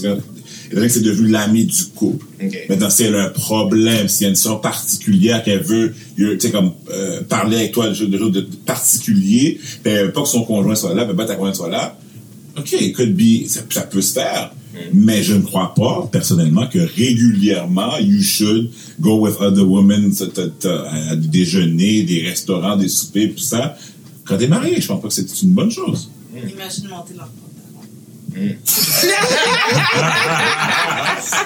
c'est 0.72 0.78
et 0.78 0.80
donc, 0.80 0.90
c'est 0.90 1.00
devenu 1.02 1.28
l'ami 1.28 1.66
du 1.66 1.84
couple. 1.94 2.26
Maintenant, 2.68 2.90
si 2.90 3.04
elle 3.04 3.14
a 3.16 3.24
un 3.26 3.28
problème, 3.28 4.08
s'il 4.08 4.22
y 4.22 4.26
a 4.26 4.30
une 4.30 4.36
situation 4.36 4.58
particulière 4.58 5.42
qu'elle 5.42 5.62
veut, 5.62 5.94
tu 6.16 6.40
sais, 6.40 6.50
comme 6.50 6.72
euh, 6.90 7.22
parler 7.22 7.56
avec 7.56 7.72
toi 7.72 7.88
de 7.88 7.94
choses 7.94 8.10
de, 8.10 8.18
choses 8.18 8.32
de 8.32 8.40
particulier, 8.40 9.60
ben, 9.84 9.94
elle 9.96 10.06
veut 10.06 10.12
pas 10.12 10.22
que 10.22 10.28
son 10.28 10.44
conjoint 10.44 10.74
soit 10.74 10.94
là, 10.94 11.02
elle 11.02 11.08
veut 11.08 11.16
pas 11.16 11.24
que 11.24 11.28
ta 11.28 11.36
conjointe 11.36 11.56
soit 11.56 11.68
là. 11.68 11.98
OK, 12.58 12.72
it 12.72 12.94
could 12.94 13.14
be, 13.14 13.46
ça, 13.46 13.60
ça 13.70 13.82
peut 13.82 14.02
se 14.02 14.14
faire. 14.14 14.52
Mais 14.94 15.22
je 15.22 15.34
ne 15.34 15.42
crois 15.42 15.74
pas, 15.74 16.08
personnellement, 16.10 16.66
que 16.66 16.78
régulièrement, 16.78 17.98
you 17.98 18.22
should 18.22 18.70
go 19.00 19.20
with 19.20 19.36
other 19.40 19.68
women 19.68 20.12
t- 20.14 20.28
t- 20.28 20.50
t- 20.58 20.68
à 20.68 21.14
des 21.14 21.28
déjeuners, 21.28 22.02
des 22.04 22.22
restaurants, 22.22 22.76
des 22.76 22.88
soupers, 22.88 23.34
tout 23.34 23.42
ça. 23.42 23.76
Quand 24.24 24.38
t'es 24.38 24.48
marié, 24.48 24.80
je 24.80 24.86
pense 24.86 25.02
pas 25.02 25.08
que 25.08 25.14
c'est 25.14 25.42
une 25.42 25.50
bonne 25.50 25.70
chose. 25.70 26.10
Imagine 26.34 26.88
monter. 26.88 27.14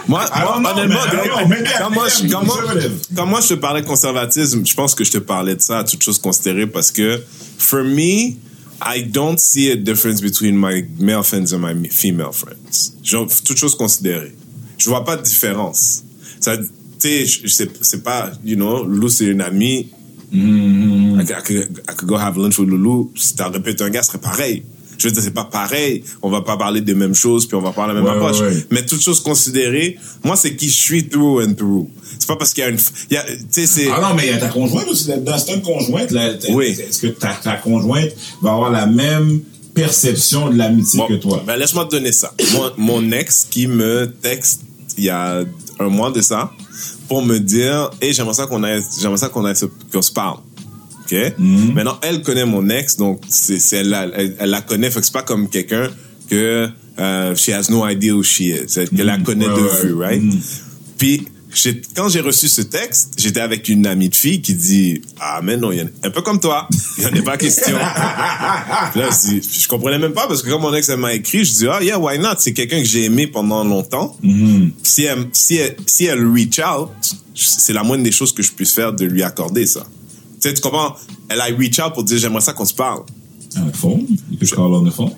Moi, 0.08 0.24
I 0.32 0.40
don't 0.44 0.62
moi 0.62 0.72
know, 0.72 0.82
honnêtement, 0.82 1.48
man. 1.48 1.58
Greg, 1.62 1.68
quand, 1.78 1.90
moi, 1.90 2.08
je, 2.08 2.28
quand, 2.30 2.44
moi, 2.44 2.56
quand 3.14 3.26
moi 3.26 3.40
je 3.40 3.48
te 3.48 3.54
parlais 3.54 3.82
de 3.82 3.86
conservatisme, 3.86 4.64
je 4.64 4.74
pense 4.74 4.94
que 4.94 5.04
je 5.04 5.10
te 5.12 5.18
parlais 5.18 5.54
de 5.56 5.60
ça, 5.62 5.84
toutes 5.84 6.02
choses 6.02 6.18
considérées, 6.18 6.66
parce 6.66 6.90
que, 6.90 7.20
for 7.58 7.82
me, 7.84 8.34
I 8.84 9.02
don't 9.04 9.38
see 9.38 9.70
a 9.70 9.76
difference 9.76 10.20
between 10.20 10.56
my 10.56 10.84
male 10.98 11.22
friends 11.22 11.52
and 11.52 11.58
my 11.60 11.88
female 11.88 12.32
friends. 12.32 12.92
Genre, 13.02 13.26
toutes 13.44 13.58
choses 13.58 13.74
considérées. 13.76 14.34
je 14.78 14.88
vois 14.88 15.04
pas 15.04 15.16
de 15.16 15.22
différence. 15.22 16.02
Ça, 16.40 16.56
tu 16.56 17.26
sais, 17.26 17.68
c'est 17.82 18.02
pas, 18.02 18.30
you 18.44 18.56
know, 18.56 18.84
Lulu 18.86 19.10
c'est 19.10 19.26
une 19.26 19.40
amie. 19.40 19.90
I, 20.32 21.24
could- 21.24 21.30
I 21.30 21.42
could, 21.42 21.82
I 21.88 21.94
could 21.96 22.08
go 22.08 22.16
have 22.16 22.36
lunch 22.36 22.58
with 22.58 22.68
Lulu. 22.68 23.10
Si 23.16 23.34
t'as 23.34 23.48
répété 23.48 23.84
un 23.84 23.90
gars, 23.90 24.02
ce 24.02 24.08
serait 24.08 24.18
pareil. 24.18 24.64
Je 24.98 25.08
veux 25.08 25.12
dire, 25.14 25.22
c'est 25.22 25.30
pas 25.34 25.44
pareil. 25.44 26.02
On 26.22 26.30
va 26.30 26.40
pas 26.42 26.56
parler 26.56 26.80
des 26.80 26.94
mêmes 26.94 27.14
choses, 27.14 27.46
puis 27.46 27.56
on 27.56 27.60
va 27.60 27.72
parler 27.72 27.94
la 27.94 28.00
même 28.00 28.08
Ouais, 28.10 28.16
approche. 28.16 28.40
ouais, 28.40 28.48
ouais. 28.48 28.66
Mais 28.70 28.84
toutes 28.86 29.02
choses 29.02 29.20
considérées, 29.22 29.98
moi, 30.24 30.36
c'est 30.36 30.56
qui 30.56 30.68
je 30.68 30.74
suis 30.80 31.08
through 31.08 31.42
and 31.44 31.54
through. 31.54 31.88
C'est 32.18 32.26
pas 32.28 32.36
parce 32.36 32.52
qu'il 32.54 32.64
y 32.64 32.66
a 32.66 32.70
une, 32.70 32.78
il 33.10 33.14
y 33.14 33.16
a, 33.16 33.24
tu 33.52 33.66
sais, 33.66 33.88
Ah 33.94 34.00
non, 34.00 34.14
mais 34.14 34.26
il 34.26 34.30
y 34.30 34.32
a 34.32 34.38
ta 34.38 34.48
conjointe 34.48 34.88
aussi 34.88 35.08
là-dedans. 35.08 35.36
C'est 35.38 35.54
une 35.54 35.62
conjointe. 35.62 36.10
Là, 36.10 36.30
Oui. 36.50 36.68
Est-ce 36.78 37.00
que 37.00 37.06
ta, 37.08 37.32
ta 37.34 37.56
conjointe 37.56 38.10
va 38.42 38.52
avoir 38.52 38.70
la 38.70 38.86
même 38.86 39.40
perception 39.74 40.48
de 40.50 40.56
l'amitié 40.56 40.98
Bon, 40.98 41.06
que 41.06 41.14
toi? 41.14 41.42
Ben, 41.46 41.56
laisse-moi 41.56 41.84
te 41.84 41.90
donner 41.90 42.12
ça. 42.12 42.32
Mon, 42.54 42.70
mon 43.02 43.12
ex 43.12 43.46
qui 43.50 43.66
me 43.66 44.06
texte 44.22 44.62
il 44.98 45.04
y 45.04 45.10
a 45.10 45.42
un 45.78 45.88
mois 45.88 46.10
de 46.10 46.22
ça 46.22 46.50
pour 47.08 47.22
me 47.22 47.38
dire, 47.38 47.90
hey, 48.00 48.12
j'aimerais 48.14 48.32
ça 48.34 48.46
qu'on 48.46 48.64
ait, 48.64 48.80
j'aimerais 49.00 49.18
ça 49.18 49.28
qu'on 49.28 49.46
ait, 49.46 49.54
se- 49.54 49.66
qu'on 49.92 50.00
se 50.02 50.10
parle. 50.10 50.38
OK? 51.10 51.34
Maintenant, 51.74 51.98
elle 52.02 52.22
connaît 52.22 52.44
mon 52.46 52.68
ex, 52.68 52.96
donc 52.96 53.22
c'est, 53.28 53.58
c'est 53.58 53.76
elle, 53.78 53.88
la- 53.90 54.08
elle, 54.14 54.36
elle 54.38 54.50
la 54.50 54.60
connaît, 54.62 54.90
fait 54.90 55.00
que 55.00 55.06
c'est 55.06 55.12
pas 55.12 55.22
comme 55.22 55.48
quelqu'un 55.48 55.88
que 56.28 56.68
euh, 56.98 57.34
she 57.36 57.50
has 57.50 57.66
no 57.70 57.86
idea 57.88 58.12
who 58.14 58.22
she 58.22 58.40
is. 58.40 58.76
Elle, 58.76 58.88
qu'elle 58.90 59.06
la 59.06 59.18
connaît 59.18 59.46
Ouais, 59.48 59.54
de 59.54 59.60
ouais. 59.60 59.82
vue, 59.84 59.94
right? 59.94 60.22
Puis, 60.98 61.26
j'ai- 61.54 61.80
quand 61.94 62.08
j'ai 62.08 62.20
reçu 62.20 62.48
ce 62.48 62.60
texte, 62.62 63.14
j'étais 63.18 63.40
avec 63.40 63.68
une 63.68 63.86
amie 63.86 64.08
de 64.08 64.14
fille 64.14 64.42
qui 64.42 64.54
dit 64.54 65.00
Ah, 65.20 65.40
mais 65.42 65.56
non, 65.56 65.72
y 65.72 65.80
en 65.80 65.86
un 66.02 66.10
peu 66.10 66.20
comme 66.22 66.40
toi, 66.40 66.68
il 66.98 67.04
n'y 67.04 67.10
en 67.10 67.20
a 67.20 67.22
pas 67.22 67.36
question. 67.38 67.76
Puis 67.76 69.00
là, 69.00 69.08
je, 69.10 69.60
je 69.60 69.68
comprenais 69.68 69.98
même 69.98 70.12
pas 70.12 70.26
parce 70.26 70.42
que 70.42 70.50
quand 70.50 70.58
mon 70.58 70.74
ex 70.74 70.88
elle 70.88 70.98
m'a 70.98 71.14
écrit, 71.14 71.44
je 71.44 71.52
dis 71.54 71.66
Ah, 71.68 71.82
yeah, 71.82 71.98
why 71.98 72.18
not? 72.18 72.34
C'est 72.40 72.52
quelqu'un 72.52 72.80
que 72.80 72.88
j'ai 72.88 73.04
aimé 73.04 73.26
pendant 73.26 73.62
longtemps. 73.64 74.16
Si, 74.82 75.04
elle, 75.04 75.26
si, 75.32 75.56
elle, 75.56 75.76
si 75.86 76.04
elle 76.06 76.26
reach 76.26 76.58
out, 76.60 76.90
c'est 77.34 77.72
la 77.72 77.82
moindre 77.82 78.02
des 78.04 78.12
choses 78.12 78.32
que 78.32 78.42
je 78.42 78.52
puisse 78.52 78.72
faire 78.72 78.92
de 78.92 79.04
lui 79.04 79.22
accorder 79.22 79.66
ça. 79.66 79.86
Tu 80.48 80.48
sais, 80.48 80.54
tu 80.54 80.60
comprends? 80.62 80.94
Elle 81.28 81.40
a 81.40 81.44
reach 81.44 81.78
out 81.80 81.92
pour 81.94 82.04
dire 82.04 82.18
J'aimerais 82.18 82.40
ça 82.40 82.52
qu'on 82.52 82.64
se 82.64 82.74
parle. 82.74 83.02
On 83.58 83.66
the 83.70 83.76
phone? 83.76 84.06
You 84.30 84.38
could 84.38 84.50
call 84.50 84.74
on 84.74 84.84
the 84.84 84.92
phone? 84.92 85.12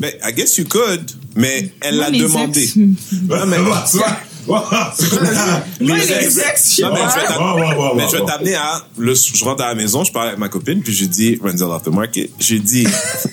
Mais 0.00 0.18
I 0.24 0.32
guess 0.32 0.56
you 0.58 0.64
could, 0.64 1.10
mais 1.36 1.72
elle 1.80 1.96
l'a 1.96 2.10
demandé. 2.10 2.62
ex- 2.62 2.76
Non, 2.76 3.46
mais- 3.46 3.58
Ouais, 3.58 4.58
Moi, 5.80 5.98
Les 5.98 6.12
ex- 6.12 6.34
je 6.34 6.82
mais 6.82 6.98
je 6.98 7.14
vais 7.14 7.94
mais 7.94 8.08
je 8.10 8.16
vais 8.16 8.24
t'amener 8.26 8.54
à. 8.56 8.84
Le, 8.98 9.14
je 9.14 9.44
rentre 9.44 9.62
à 9.62 9.68
la 9.68 9.74
maison, 9.76 10.02
je 10.02 10.10
parle 10.10 10.28
avec 10.28 10.38
ma 10.40 10.48
copine, 10.48 10.82
puis 10.82 10.92
je 10.92 11.04
dis, 11.04 11.38
Renzel 11.40 11.68
off 11.68 11.84
the 11.84 11.88
market. 11.88 12.30
J'ai 12.40 12.58
dit, 12.58 12.84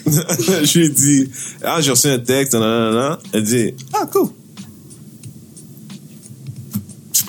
j'ai 0.64 0.90
dit, 0.90 1.32
ah, 1.64 1.82
j'ai 1.82 1.90
reçu 1.92 2.08
un 2.10 2.20
texte, 2.20 2.54
nanana. 2.54 3.18
Elle 3.34 3.44
dit, 3.44 3.74
ah, 3.94 4.06
cool. 4.12 4.30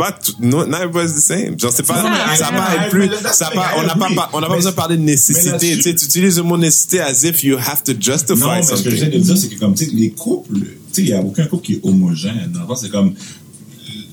Pas, 0.01 0.13
tout- 0.13 0.35
no, 0.41 0.67
not 0.67 0.79
everybody's 0.79 1.15
the 1.15 1.21
same. 1.21 1.59
Genre, 1.61 1.73
c'est 1.73 1.87
pas, 1.87 2.03
ça. 2.03 2.85
être 2.85 2.91
plus, 2.91 3.11
ça 3.33 3.51
the 3.51 3.55
pas, 3.55 3.71
on 3.77 3.83
n'a 3.83 3.95
pas, 3.95 4.05
agree. 4.07 4.15
pas- 4.17 4.31
on 4.33 4.41
n'a 4.41 4.47
pas 4.47 4.53
Mais- 4.53 4.57
besoin 4.57 4.71
de 4.73 4.77
parler 4.77 4.97
de 4.97 5.03
mais 5.03 5.13
nécessité. 5.13 5.77
Tu 5.77 5.83
sais, 5.83 5.95
tu 5.95 6.05
utilises 6.07 6.37
le 6.39 6.43
mot 6.45 6.57
nécessité 6.57 7.01
as 7.01 7.23
if 7.25 7.45
you 7.45 7.57
have 7.59 7.83
to 7.85 7.93
justify 8.01 8.35
Non, 8.41 8.47
parce 8.49 8.71
que 8.71 8.77
something. 8.77 8.91
je 8.93 8.97
viens 8.97 9.09
de 9.11 9.19
dire, 9.19 9.37
c'est 9.39 9.49
que 9.49 9.59
comme, 9.59 9.75
tu 9.75 9.85
sais, 9.85 9.91
les 9.95 10.11
couples, 10.11 10.55
tu 10.59 10.67
sais, 10.93 11.03
il 11.03 11.05
n'y 11.07 11.13
a 11.13 11.21
aucun 11.21 11.45
couple 11.47 11.67
qui 11.67 11.73
est 11.75 11.81
homogène. 11.83 12.51
Dans 12.53 12.61
le 12.61 12.67
c'est 12.77 12.91
comme, 12.91 13.15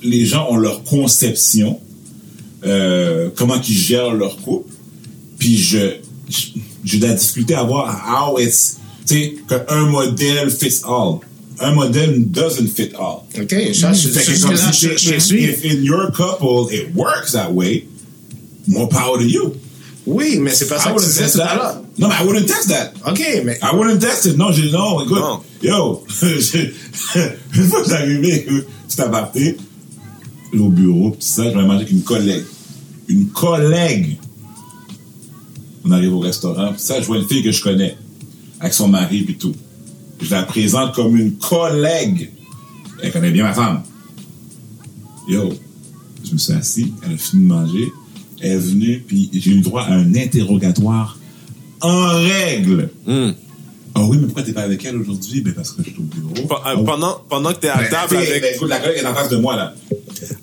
les 0.03 0.25
gens 0.25 0.47
ont 0.51 0.57
leur 0.57 0.83
conception, 0.83 1.79
euh, 2.65 3.29
comment 3.35 3.55
ils 3.61 3.73
gèrent 3.77 4.13
leur 4.13 4.37
couple, 4.37 4.71
puis 5.39 5.57
je, 5.57 5.77
je- 6.29 6.47
j'ai 6.83 6.99
de 6.99 7.07
la 7.07 7.13
difficulté 7.13 7.55
à 7.55 7.63
voir 7.63 8.31
how 8.33 8.39
it's, 8.39 8.77
tu 9.07 9.13
sais, 9.15 9.35
qu'un 9.47 9.85
modèle 9.85 10.49
fits 10.49 10.81
all. 10.85 11.19
Un 11.59 11.71
modèle 11.71 12.25
doesn't 12.29 12.67
fit 12.67 12.91
all. 12.99 13.23
OK, 13.39 13.55
ça, 13.73 13.93
si- 13.93 14.09
je- 14.09 14.97
je 14.97 15.13
if- 15.15 15.19
suis. 15.23 15.43
If 15.43 15.65
in 15.65 15.81
your 15.83 16.11
couple 16.11 16.71
it 16.71 16.93
works 16.95 17.31
that 17.31 17.51
way, 17.51 17.87
more 18.67 18.87
power 18.87 19.17
to 19.17 19.23
you. 19.25 19.53
Oui, 20.05 20.37
mais 20.39 20.51
c'est 20.53 20.67
pas 20.67 20.77
ça 20.79 20.91
I 20.91 20.93
que 20.93 20.99
tu 20.99 21.05
wouldn't 21.05 21.07
disais 21.09 21.23
test 21.23 21.35
tout 21.35 21.41
à 21.41 21.45
that. 21.47 21.55
l'heure. 21.55 21.81
No, 21.97 22.07
I 22.09 22.23
wouldn't 22.25 22.45
test 22.45 22.67
that. 22.69 22.93
OK, 23.09 23.41
mais 23.43 23.57
I 23.61 23.75
wouldn't 23.75 23.99
test 23.99 24.25
it. 24.25 24.37
Non, 24.37 24.51
j'ai 24.51 24.69
non, 24.71 25.01
écoute. 25.03 25.17
Non. 25.19 25.39
Yo, 25.63 26.03
une 27.55 27.63
fois 27.67 27.81
que 27.83 27.89
j'arrivais, 27.89 28.45
tu 28.47 28.95
t'as 28.95 29.07
bapté, 29.07 29.57
au 30.57 30.69
bureau, 30.69 31.09
tout 31.11 31.17
ça, 31.19 31.43
je 31.45 31.49
vais 31.49 31.55
manger 31.63 31.77
avec 31.77 31.91
une 31.91 32.03
collègue. 32.03 32.43
Une 33.09 33.27
collègue. 33.29 34.17
On 35.83 35.91
arrive 35.91 36.13
au 36.13 36.19
restaurant, 36.19 36.73
ça, 36.77 37.01
je 37.01 37.05
vois 37.07 37.17
une 37.17 37.27
fille 37.27 37.41
que 37.43 37.51
je 37.51 37.61
connais, 37.63 37.97
avec 38.59 38.73
son 38.73 38.87
mari 38.87 39.25
et 39.27 39.33
tout. 39.33 39.55
Je 40.19 40.31
la 40.31 40.43
présente 40.43 40.93
comme 40.93 41.17
une 41.17 41.37
collègue. 41.37 42.31
Elle 43.01 43.11
connaît 43.11 43.31
bien 43.31 43.43
ma 43.43 43.53
femme. 43.53 43.83
Yo, 45.27 45.53
je 46.23 46.33
me 46.33 46.37
suis 46.37 46.53
assis, 46.53 46.93
elle 47.03 47.13
a 47.13 47.17
fini 47.17 47.43
de 47.43 47.47
manger, 47.47 47.91
elle 48.39 48.51
est 48.53 48.57
venue, 48.57 49.03
puis 49.05 49.29
j'ai 49.33 49.51
eu 49.51 49.61
droit 49.61 49.83
à 49.83 49.93
un 49.93 50.15
interrogatoire 50.15 51.17
en 51.81 52.07
règle. 52.07 52.89
Hmm. 53.05 53.31
Ah 53.97 54.01
oui, 54.07 54.17
mais 54.19 54.25
pourquoi 54.27 54.43
t'es 54.43 54.53
pas 54.53 54.61
avec 54.61 54.83
elle 54.85 54.97
aujourd'hui? 54.97 55.41
Ben 55.41 55.53
parce 55.53 55.71
que 55.71 55.83
je 55.83 55.89
suis 55.89 55.99
au 55.99 56.03
bureau. 56.03 56.33
Pe- 56.47 56.53
euh, 56.53 56.57
Ah 56.65 56.75
oui. 56.77 56.83
Pendant, 56.85 57.21
pendant 57.29 57.53
que 57.53 57.59
t'es 57.59 57.69
à 57.69 57.77
Ben, 57.77 57.89
table 57.89 58.07
ben, 58.11 58.17
avec. 58.19 58.41
ben, 58.41 58.53
écoute, 58.55 58.69
la 58.69 58.79
collègue 58.79 58.97
est 59.03 59.05
en 59.05 59.13
face 59.15 59.29
de 59.29 59.37
moi, 59.37 59.55
là. 59.55 59.73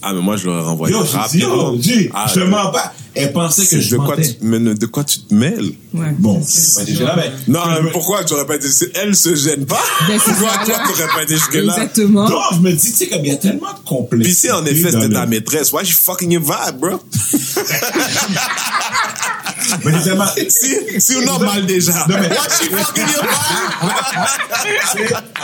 Ah, 0.02 0.12
mais 0.12 0.20
moi, 0.20 0.36
je 0.36 0.46
l'aurais 0.46 0.62
renvoyé 0.62 0.94
Yo, 0.94 1.04
je 1.04 1.10
dis, 1.10 1.16
rapidement. 1.16 1.72
yo, 1.74 1.82
G, 1.82 2.10
Ah, 2.14 2.26
je 2.28 2.34
te 2.40 2.44
mens 2.44 2.70
pas. 2.70 2.92
Elle 3.16 3.32
pensait 3.32 3.64
que 3.66 3.80
je 3.80 3.90
de 3.92 3.96
quoi, 3.96 4.16
mentais. 4.16 4.28
tu, 4.28 4.34
mais 4.42 4.58
de 4.74 4.86
quoi 4.86 5.04
tu 5.04 5.20
te 5.20 5.32
mêles? 5.34 5.70
Ouais. 5.92 6.06
Bon, 6.18 6.40
ben, 6.40 6.84
déjà 6.84 7.04
là, 7.04 7.14
ben, 7.16 7.32
Non, 7.48 7.60
me- 7.82 7.90
pourquoi 7.92 8.24
tu 8.24 8.32
aurais 8.34 8.46
pas 8.46 8.56
été. 8.56 8.66
Elle 8.94 9.14
se 9.14 9.34
gêne 9.36 9.66
pas? 9.66 9.80
Ben, 10.08 10.18
c'est 10.18 10.32
pourquoi 10.32 10.50
ça, 10.50 10.64
toi, 10.64 10.76
là. 10.78 10.84
t'aurais 10.88 11.08
pas 11.14 11.22
été 11.22 11.34
jusque-là? 11.34 11.74
Exactement. 11.76 12.28
Non, 12.28 12.40
je 12.54 12.58
me 12.58 12.72
dis, 12.72 12.90
tu 12.90 12.96
sais, 12.96 13.06
comme 13.08 13.24
il 13.24 13.28
y 13.28 13.34
a 13.34 13.36
tellement 13.36 13.72
de 13.72 13.88
complexité. 13.88 14.32
Puis 14.32 14.48
si 14.48 14.52
en 14.52 14.64
effet 14.66 14.90
dans 14.90 15.00
c'était 15.00 15.08
le- 15.08 15.14
ta 15.14 15.26
maîtresse, 15.26 15.72
why 15.72 15.84
you 15.84 15.94
fucking 15.94 16.32
your 16.32 16.42
vibe, 16.42 16.78
bro? 16.80 16.90
Mais 19.84 19.92
j'ai 19.92 20.04
tellement- 20.04 20.24
si, 20.48 21.00
si 21.00 21.16
on 21.16 21.34
a 21.34 21.38
mal 21.38 21.66
déjà. 21.66 22.06
Non, 22.08 22.16
mais- 22.20 22.28
Why 22.28 22.36
you 22.70 22.76
fucking 22.76 23.02
your? 23.14 23.24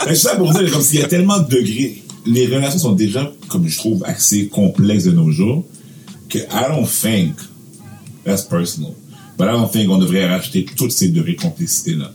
Mais 0.07 0.15
c'est 0.15 0.21
ça 0.21 0.35
pour 0.35 0.51
dire, 0.53 0.71
comme 0.71 0.81
s'il 0.81 0.99
y 0.99 1.03
a 1.03 1.07
tellement 1.07 1.39
de 1.39 1.47
degrés. 1.49 2.03
Les 2.25 2.45
relations 2.47 2.79
sont 2.79 2.91
déjà, 2.91 3.31
comme 3.47 3.67
je 3.67 3.77
trouve, 3.77 4.03
assez 4.05 4.47
complexes 4.47 5.05
de 5.05 5.11
nos 5.11 5.31
jours, 5.31 5.65
que 6.29 6.37
I 6.37 6.67
don't 6.69 6.85
think, 6.87 7.35
that's 8.25 8.43
personal, 8.43 8.91
but 9.37 9.45
I 9.47 9.51
don't 9.53 9.71
think 9.71 9.89
on 9.89 9.97
devrait 9.97 10.27
racheter 10.27 10.65
tous 10.77 10.89
ces 10.91 11.07
degrés 11.09 11.33
de 11.33 11.41
complexité-là. 11.41 12.11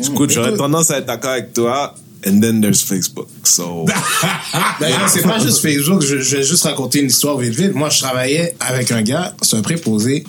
Écoute, 0.00 0.30
j'aurais 0.30 0.56
tendance 0.56 0.90
à 0.90 0.98
être 0.98 1.06
d'accord 1.06 1.30
avec 1.30 1.52
toi. 1.52 1.94
And 2.26 2.40
then 2.40 2.60
there's 2.62 2.82
Facebook. 2.82 3.28
So. 3.44 3.84
D'ailleurs, 4.80 5.08
c'est 5.10 5.22
pas 5.22 5.38
juste 5.38 5.60
Facebook. 5.60 6.00
Je, 6.02 6.20
je 6.20 6.36
vais 6.38 6.42
juste 6.42 6.62
raconter 6.64 7.00
une 7.00 7.08
histoire 7.08 7.36
vite 7.36 7.54
vite. 7.54 7.74
Moi, 7.74 7.90
je 7.90 8.00
travaillais 8.00 8.56
avec 8.60 8.90
un 8.92 9.02
gars, 9.02 9.34
c'est 9.42 9.56
un 9.58 9.62
préposé. 9.62 10.24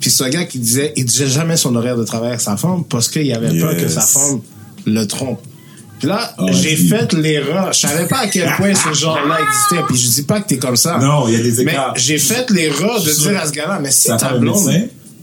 Puis 0.00 0.14
un 0.20 0.28
gars 0.28 0.44
qui 0.44 0.58
disait, 0.58 0.92
il 0.96 1.04
disait 1.04 1.26
jamais 1.26 1.56
son 1.56 1.74
horaire 1.74 1.96
de 1.96 2.04
travail 2.04 2.28
avec 2.30 2.40
sa 2.40 2.56
femme 2.56 2.84
parce 2.88 3.08
qu'il 3.08 3.32
avait 3.32 3.58
peur 3.58 3.76
que 3.76 3.88
sa 3.88 4.02
femme 4.02 4.40
le 4.86 5.04
trompe. 5.06 5.40
Puis 5.98 6.08
là, 6.08 6.34
Ah, 6.38 6.44
j'ai 6.52 6.76
oui. 6.76 6.88
fait 6.88 7.12
l'erreur. 7.14 7.72
Je 7.72 7.80
savais 7.80 8.06
pas 8.06 8.18
à 8.18 8.26
quel 8.26 8.50
point 8.56 8.74
ce 8.74 8.92
genre-là 8.92 9.38
existait. 9.42 9.82
Puis 9.88 9.96
je 9.96 10.08
dis 10.10 10.22
pas 10.24 10.40
que 10.42 10.48
t'es 10.48 10.58
comme 10.58 10.76
ça. 10.76 10.98
Non, 10.98 11.26
il 11.26 11.34
y 11.34 11.36
a 11.36 11.42
des 11.42 11.64
Mais 11.64 11.72
écarts. 11.72 11.94
j'ai 11.96 12.18
fait 12.18 12.50
l'erreur 12.50 13.02
de 13.02 13.10
dire 13.10 13.40
à 13.40 13.46
ce 13.46 13.52
gars-là, 13.52 13.78
mais 13.82 13.90
si 13.90 14.08
ta 14.18 14.34
blonde, 14.34 14.70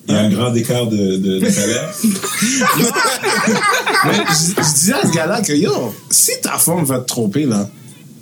il 0.08 0.14
y 0.14 0.18
a 0.18 0.22
un 0.22 0.30
grand 0.30 0.54
écart 0.56 0.88
de, 0.88 1.18
de, 1.18 1.40
de 1.40 1.50
salaire. 1.50 1.94
Mais 4.06 4.18
je, 4.30 4.62
je 4.64 4.74
disais 4.74 4.94
à 4.94 5.02
ce 5.08 5.12
gars-là 5.14 5.42
que, 5.42 5.54
yo, 5.54 5.94
si 6.10 6.32
ta 6.42 6.58
femme 6.58 6.84
va 6.84 7.00
te 7.00 7.08
tromper, 7.08 7.46
là, 7.46 7.70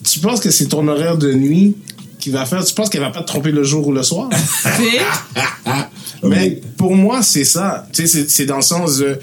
tu 0.04 0.20
penses 0.20 0.40
que 0.40 0.52
c'est 0.52 0.68
ton 0.68 0.88
horaire 0.88 1.18
de 1.18 1.34
nuit? 1.34 1.76
Qui 2.22 2.30
va 2.30 2.46
faire, 2.46 2.64
tu 2.64 2.74
penses 2.74 2.90
qu'elle 2.90 3.02
va 3.02 3.10
pas 3.10 3.22
te 3.22 3.28
tromper 3.28 3.52
le 3.52 3.64
jour 3.64 3.86
ou 3.88 3.92
le 3.92 4.04
soir? 4.04 4.30
Mais 6.24 6.62
pour 6.78 6.96
moi, 6.96 7.22
c'est 7.24 7.44
ça. 7.44 7.88
Tu 7.92 8.08
sais, 8.08 8.26
c'est- 8.28 8.46
dans 8.46 8.58
le 8.58 8.62
sens 8.62 8.98
de, 8.98 9.20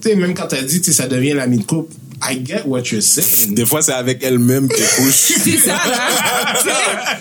tu 0.00 0.10
sais, 0.10 0.14
même 0.16 0.34
quand 0.34 0.46
t'as 0.48 0.62
dit, 0.62 0.80
tu 0.80 0.92
sais, 0.92 1.02
ça 1.02 1.08
devient 1.08 1.32
l'ami 1.32 1.58
de 1.58 1.64
couple, 1.64 1.92
I 2.24 2.40
get 2.44 2.62
what 2.66 2.82
you're 2.92 3.02
saying. 3.02 3.54
Des 3.54 3.66
fois, 3.66 3.82
c'est 3.82 3.92
avec 3.94 4.22
elle-même 4.22 4.68
qu'elle 4.68 4.86
couche. 4.96 5.12
C'est 5.42 5.56
ça, 5.58 5.74
là. 5.88 6.54
Sais? 6.62 6.70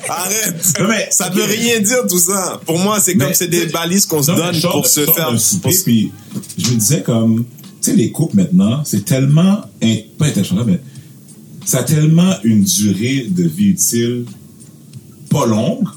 Arrête. 0.09 0.55
Mais- 0.87 1.07
ça 1.09 1.29
veut 1.29 1.43
rien 1.43 1.79
dire 1.79 2.05
tout 2.07 2.19
ça. 2.19 2.61
Pour 2.67 2.77
moi, 2.77 2.99
c'est 2.99 3.15
comme 3.15 3.33
c'est 3.33 3.47
des 3.47 3.65
balises 3.67 4.05
qu'on 4.05 4.21
se 4.21 4.31
donne 4.31 4.61
pour 4.61 4.85
se 4.85 5.05
faire. 5.05 5.33
puis 5.85 6.11
je 6.57 6.69
me 6.69 6.75
disais 6.75 7.01
comme, 7.01 7.45
tu 7.81 7.89
sais, 7.91 7.95
les 7.97 8.11
couples 8.11 8.35
maintenant, 8.35 8.83
c'est 8.85 9.03
tellement, 9.05 9.61
pas 10.19 10.25
interchangeable, 10.25 10.71
mais 10.73 10.79
ça 11.65 11.79
a 11.79 11.83
tellement 11.83 12.35
une 12.43 12.63
durée 12.63 13.25
de 13.27 13.43
vie 13.47 13.69
utile 13.69 14.25
pas 15.31 15.45
longue, 15.45 15.87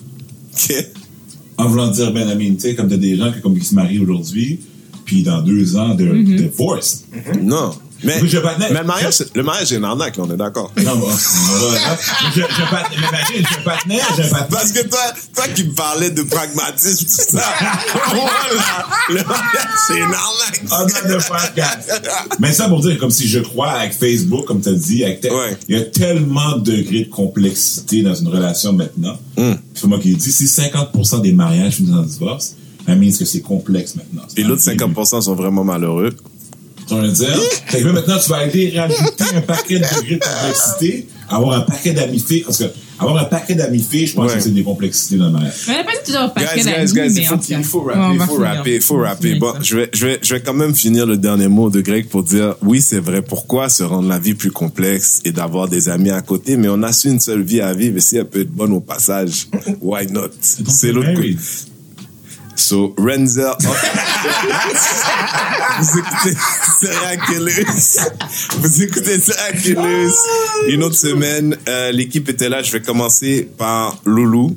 en 1.59 1.69
voulant 1.69 1.91
dire, 1.91 2.13
ben, 2.13 2.29
I 2.29 2.35
mean, 2.37 2.55
tu 2.57 2.61
sais, 2.63 2.75
comme 2.75 2.89
t'as 2.89 2.97
des 2.97 3.17
gens 3.17 3.33
qui, 3.33 3.41
comme, 3.41 3.59
qui 3.59 3.65
se 3.65 3.75
marient 3.75 3.99
aujourd'hui, 3.99 4.61
puis 5.05 5.23
dans 5.23 5.43
deux 5.43 5.77
ans, 5.77 5.95
they're 5.97 6.13
Mm-hmm. 6.15 6.37
divorced. 6.37 7.05
Non. 7.43 7.73
Mais, 8.05 8.21
Je 8.27 8.39
patinais- 8.39 8.71
mais 8.71 8.81
le 8.81 8.85
mariage, 8.87 9.15
c'est- 9.15 9.35
le 9.37 9.43
mariage, 9.43 9.69
c'est 9.69 9.77
une 9.77 9.85
arnaque, 9.85 10.17
là, 10.17 10.25
on 10.27 10.33
est 10.33 10.37
d'accord. 10.37 10.71
Non, 10.83 10.97
bon, 10.97 11.07
on 11.09 12.31
je, 12.35 12.41
je 12.41 12.71
patinais, 12.71 13.01
mais 13.01 13.09
imagine, 13.09 13.47
je 13.59 13.65
patinais, 13.65 14.01
je 14.17 14.23
patinais. 14.31 14.47
Parce 14.51 14.73
que 14.73 14.87
toi, 14.87 15.01
toi 15.35 15.45
qui 15.55 15.65
me 15.65 15.73
parlais 15.75 16.11
de 16.11 16.23
pragmatisme, 16.23 17.05
tout 17.07 17.37
ça, 17.39 17.45
voilà, 18.11 18.87
le 19.09 19.15
mariage, 19.17 19.69
c'est 19.87 19.97
une 19.97 20.03
arnaque. 20.05 20.63
Ah, 20.71 20.81
non, 20.81 21.11
le 21.11 21.17
podcast. 21.17 22.03
Mais 22.39 22.53
ça 22.53 22.69
pour 22.69 22.81
dire, 22.81 22.99
comme 22.99 23.11
si 23.11 23.29
je 23.29 23.41
crois 23.41 23.71
avec 23.73 23.93
Facebook, 23.95 24.45
comme 24.47 24.61
tu 24.61 24.69
as 24.69 24.73
dit, 24.73 25.05
avec 25.05 25.23
Ouais. 25.25 25.57
il 25.69 25.77
y 25.77 25.79
a 25.81 25.85
tellement 25.85 26.57
de 26.57 26.71
degrés 26.73 27.05
de 27.05 27.11
complexité 27.11 28.03
dans 28.03 28.15
une 28.15 28.29
relation 28.29 28.73
maintenant. 28.73 29.17
Mm. 29.37 29.53
C'est 29.75 29.87
moi 29.87 29.99
qui 29.99 30.11
le 30.11 30.17
dis, 30.17 30.33
si 30.33 30.47
50% 30.47 31.21
des 31.23 31.33
mariages 31.33 31.75
finissent 31.77 31.95
en 31.95 32.03
divorce, 32.03 32.55
ça 32.87 32.95
means 32.95 33.17
que 33.17 33.25
c'est 33.25 33.41
complexe 33.41 33.95
maintenant. 33.97 34.23
Et 34.37 34.43
l'autre 34.43 34.63
50% 34.63 35.23
sont 35.23 35.35
vraiment 35.35 35.65
malheureux. 35.65 36.15
Tu 36.87 36.95
vas 36.95 37.01
me 37.03 37.09
dire, 37.11 37.41
fait 37.67 37.81
que 37.81 37.87
là, 37.87 37.93
maintenant, 37.93 38.19
tu 38.19 38.29
vas 38.31 38.37
aller 38.37 38.73
rajouter 38.77 39.25
un 39.35 39.41
paquet 39.41 39.79
de 39.79 39.85
degrés 39.85 40.17
de 40.17 40.25
complexité, 40.25 41.07
avoir 41.29 41.59
un 41.59 41.61
paquet 41.63 41.93
d'amis 41.93 42.21
filles, 42.21 42.43
parce 42.45 42.59
que 42.59 42.65
avoir 42.99 43.19
un 43.19 43.25
paquet 43.25 43.55
d'amis 43.55 43.83
filles, 43.83 44.07
je 44.07 44.15
pense 44.15 44.31
Ouais. 44.31 44.37
que 44.37 44.43
c'est 44.43 44.51
des 44.55 44.63
complexités 44.63 45.17
dans 45.17 45.27
le 45.27 45.33
mariage. 45.33 45.55
Mais 45.69 45.83
pas 45.85 45.91
toujours 46.05 46.21
un 46.23 46.29
paquet 46.29 46.61
Guys, 46.61 46.65
d'amis, 46.65 46.93
guys, 46.93 47.09
guys, 47.15 47.21
il 47.21 47.65
faut, 47.65 47.91
il 47.91 47.97
rapper, 47.99 48.15
il 48.15 48.21
faut 48.27 48.37
rapper, 48.39 48.75
il 48.77 48.81
faut 48.83 48.97
rapper. 48.99 49.35
Bon, 49.37 49.55
je 49.63 49.77
vais, 49.79 49.91
je 49.93 50.07
vais, 50.07 50.19
je 50.23 50.35
vais 50.35 50.41
quand 50.43 50.55
même 50.55 50.75
finir 50.75 51.07
le 51.07 51.17
dernier 51.17 51.49
mot 51.49 51.71
de 51.71 51.81
Greg 51.81 52.07
pour 52.09 52.23
dire, 52.23 52.55
oui, 52.63 52.81
c'est 52.83 53.01
vrai, 53.01 53.23
pourquoi 53.23 53.69
se 53.69 53.83
rendre 53.83 54.09
la 54.09 54.19
vie 54.19 54.35
plus 54.35 54.51
complexe 54.53 55.21
et 55.25 55.33
d'avoir 55.33 55.69
des 55.69 55.89
amis 55.89 56.11
à 56.11 56.21
côté, 56.21 56.57
mais 56.57 56.69
on 56.69 56.83
a 56.83 56.93
su 56.93 57.09
une 57.09 57.21
seule 57.21 57.43
vie 57.43 57.61
à 57.61 57.73
vivre 57.73 57.97
et 57.97 58.01
si 58.01 58.17
elle 58.19 58.27
peut 58.27 58.43
être 58.43 58.53
bonne 58.53 58.73
au 58.73 58.81
passage, 58.81 59.49
why 59.81 60.07
not? 60.11 60.29
C'est 60.41 60.93
l'autre 60.93 61.15
côté. 61.15 61.37
So, 62.57 62.95
Renzel. 62.99 63.53
Vous 65.81 65.99
écoutez 65.99 66.37
Killers. 67.27 67.67
Vous 68.61 68.83
écoutez 68.83 69.19
Killers. 69.63 70.11
Une 70.69 70.83
autre 70.85 70.97
semaine, 70.97 71.57
euh, 71.69 71.91
l'équipe 71.93 72.29
était 72.29 72.49
là. 72.49 72.63
Je 72.63 72.71
vais 72.73 72.81
commencer 72.81 73.49
par 73.59 73.99
Loulou, 74.05 74.57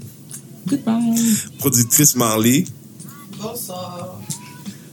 Goodbye. 0.68 1.38
productrice 1.60 2.16
Marley. 2.16 2.66
Bonsoir. 3.42 4.20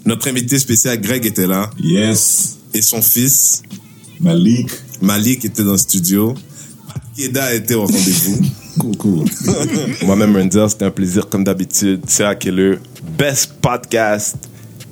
Notre 0.04 0.28
invité 0.28 0.58
spécial 0.58 1.00
Greg 1.00 1.24
était 1.26 1.46
là. 1.46 1.70
Yes. 1.78 2.56
Et 2.72 2.82
son 2.82 3.00
fils, 3.02 3.62
Malik. 4.20 4.70
Malik, 5.00 5.44
était 5.44 5.64
dans 5.64 5.72
le 5.72 5.78
studio. 5.78 6.34
Keda 7.16 7.54
était 7.54 7.74
au 7.74 7.86
rendez-vous. 7.86 8.40
Coucou. 8.78 9.24
Moi-même, 10.02 10.36
Renzel, 10.36 10.68
c'était 10.70 10.84
un 10.84 10.90
plaisir 10.90 11.28
comme 11.28 11.44
d'habitude. 11.44 12.08
Serial 12.08 12.38
Killer, 12.38 12.78
best 13.16 13.52
podcast 13.60 14.36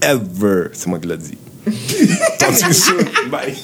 ever. 0.00 0.68
C'est 0.72 0.86
moi 0.88 0.98
qui 0.98 1.08
l'ai 1.08 1.16
dit. 1.16 1.38
Bye. 3.30 3.56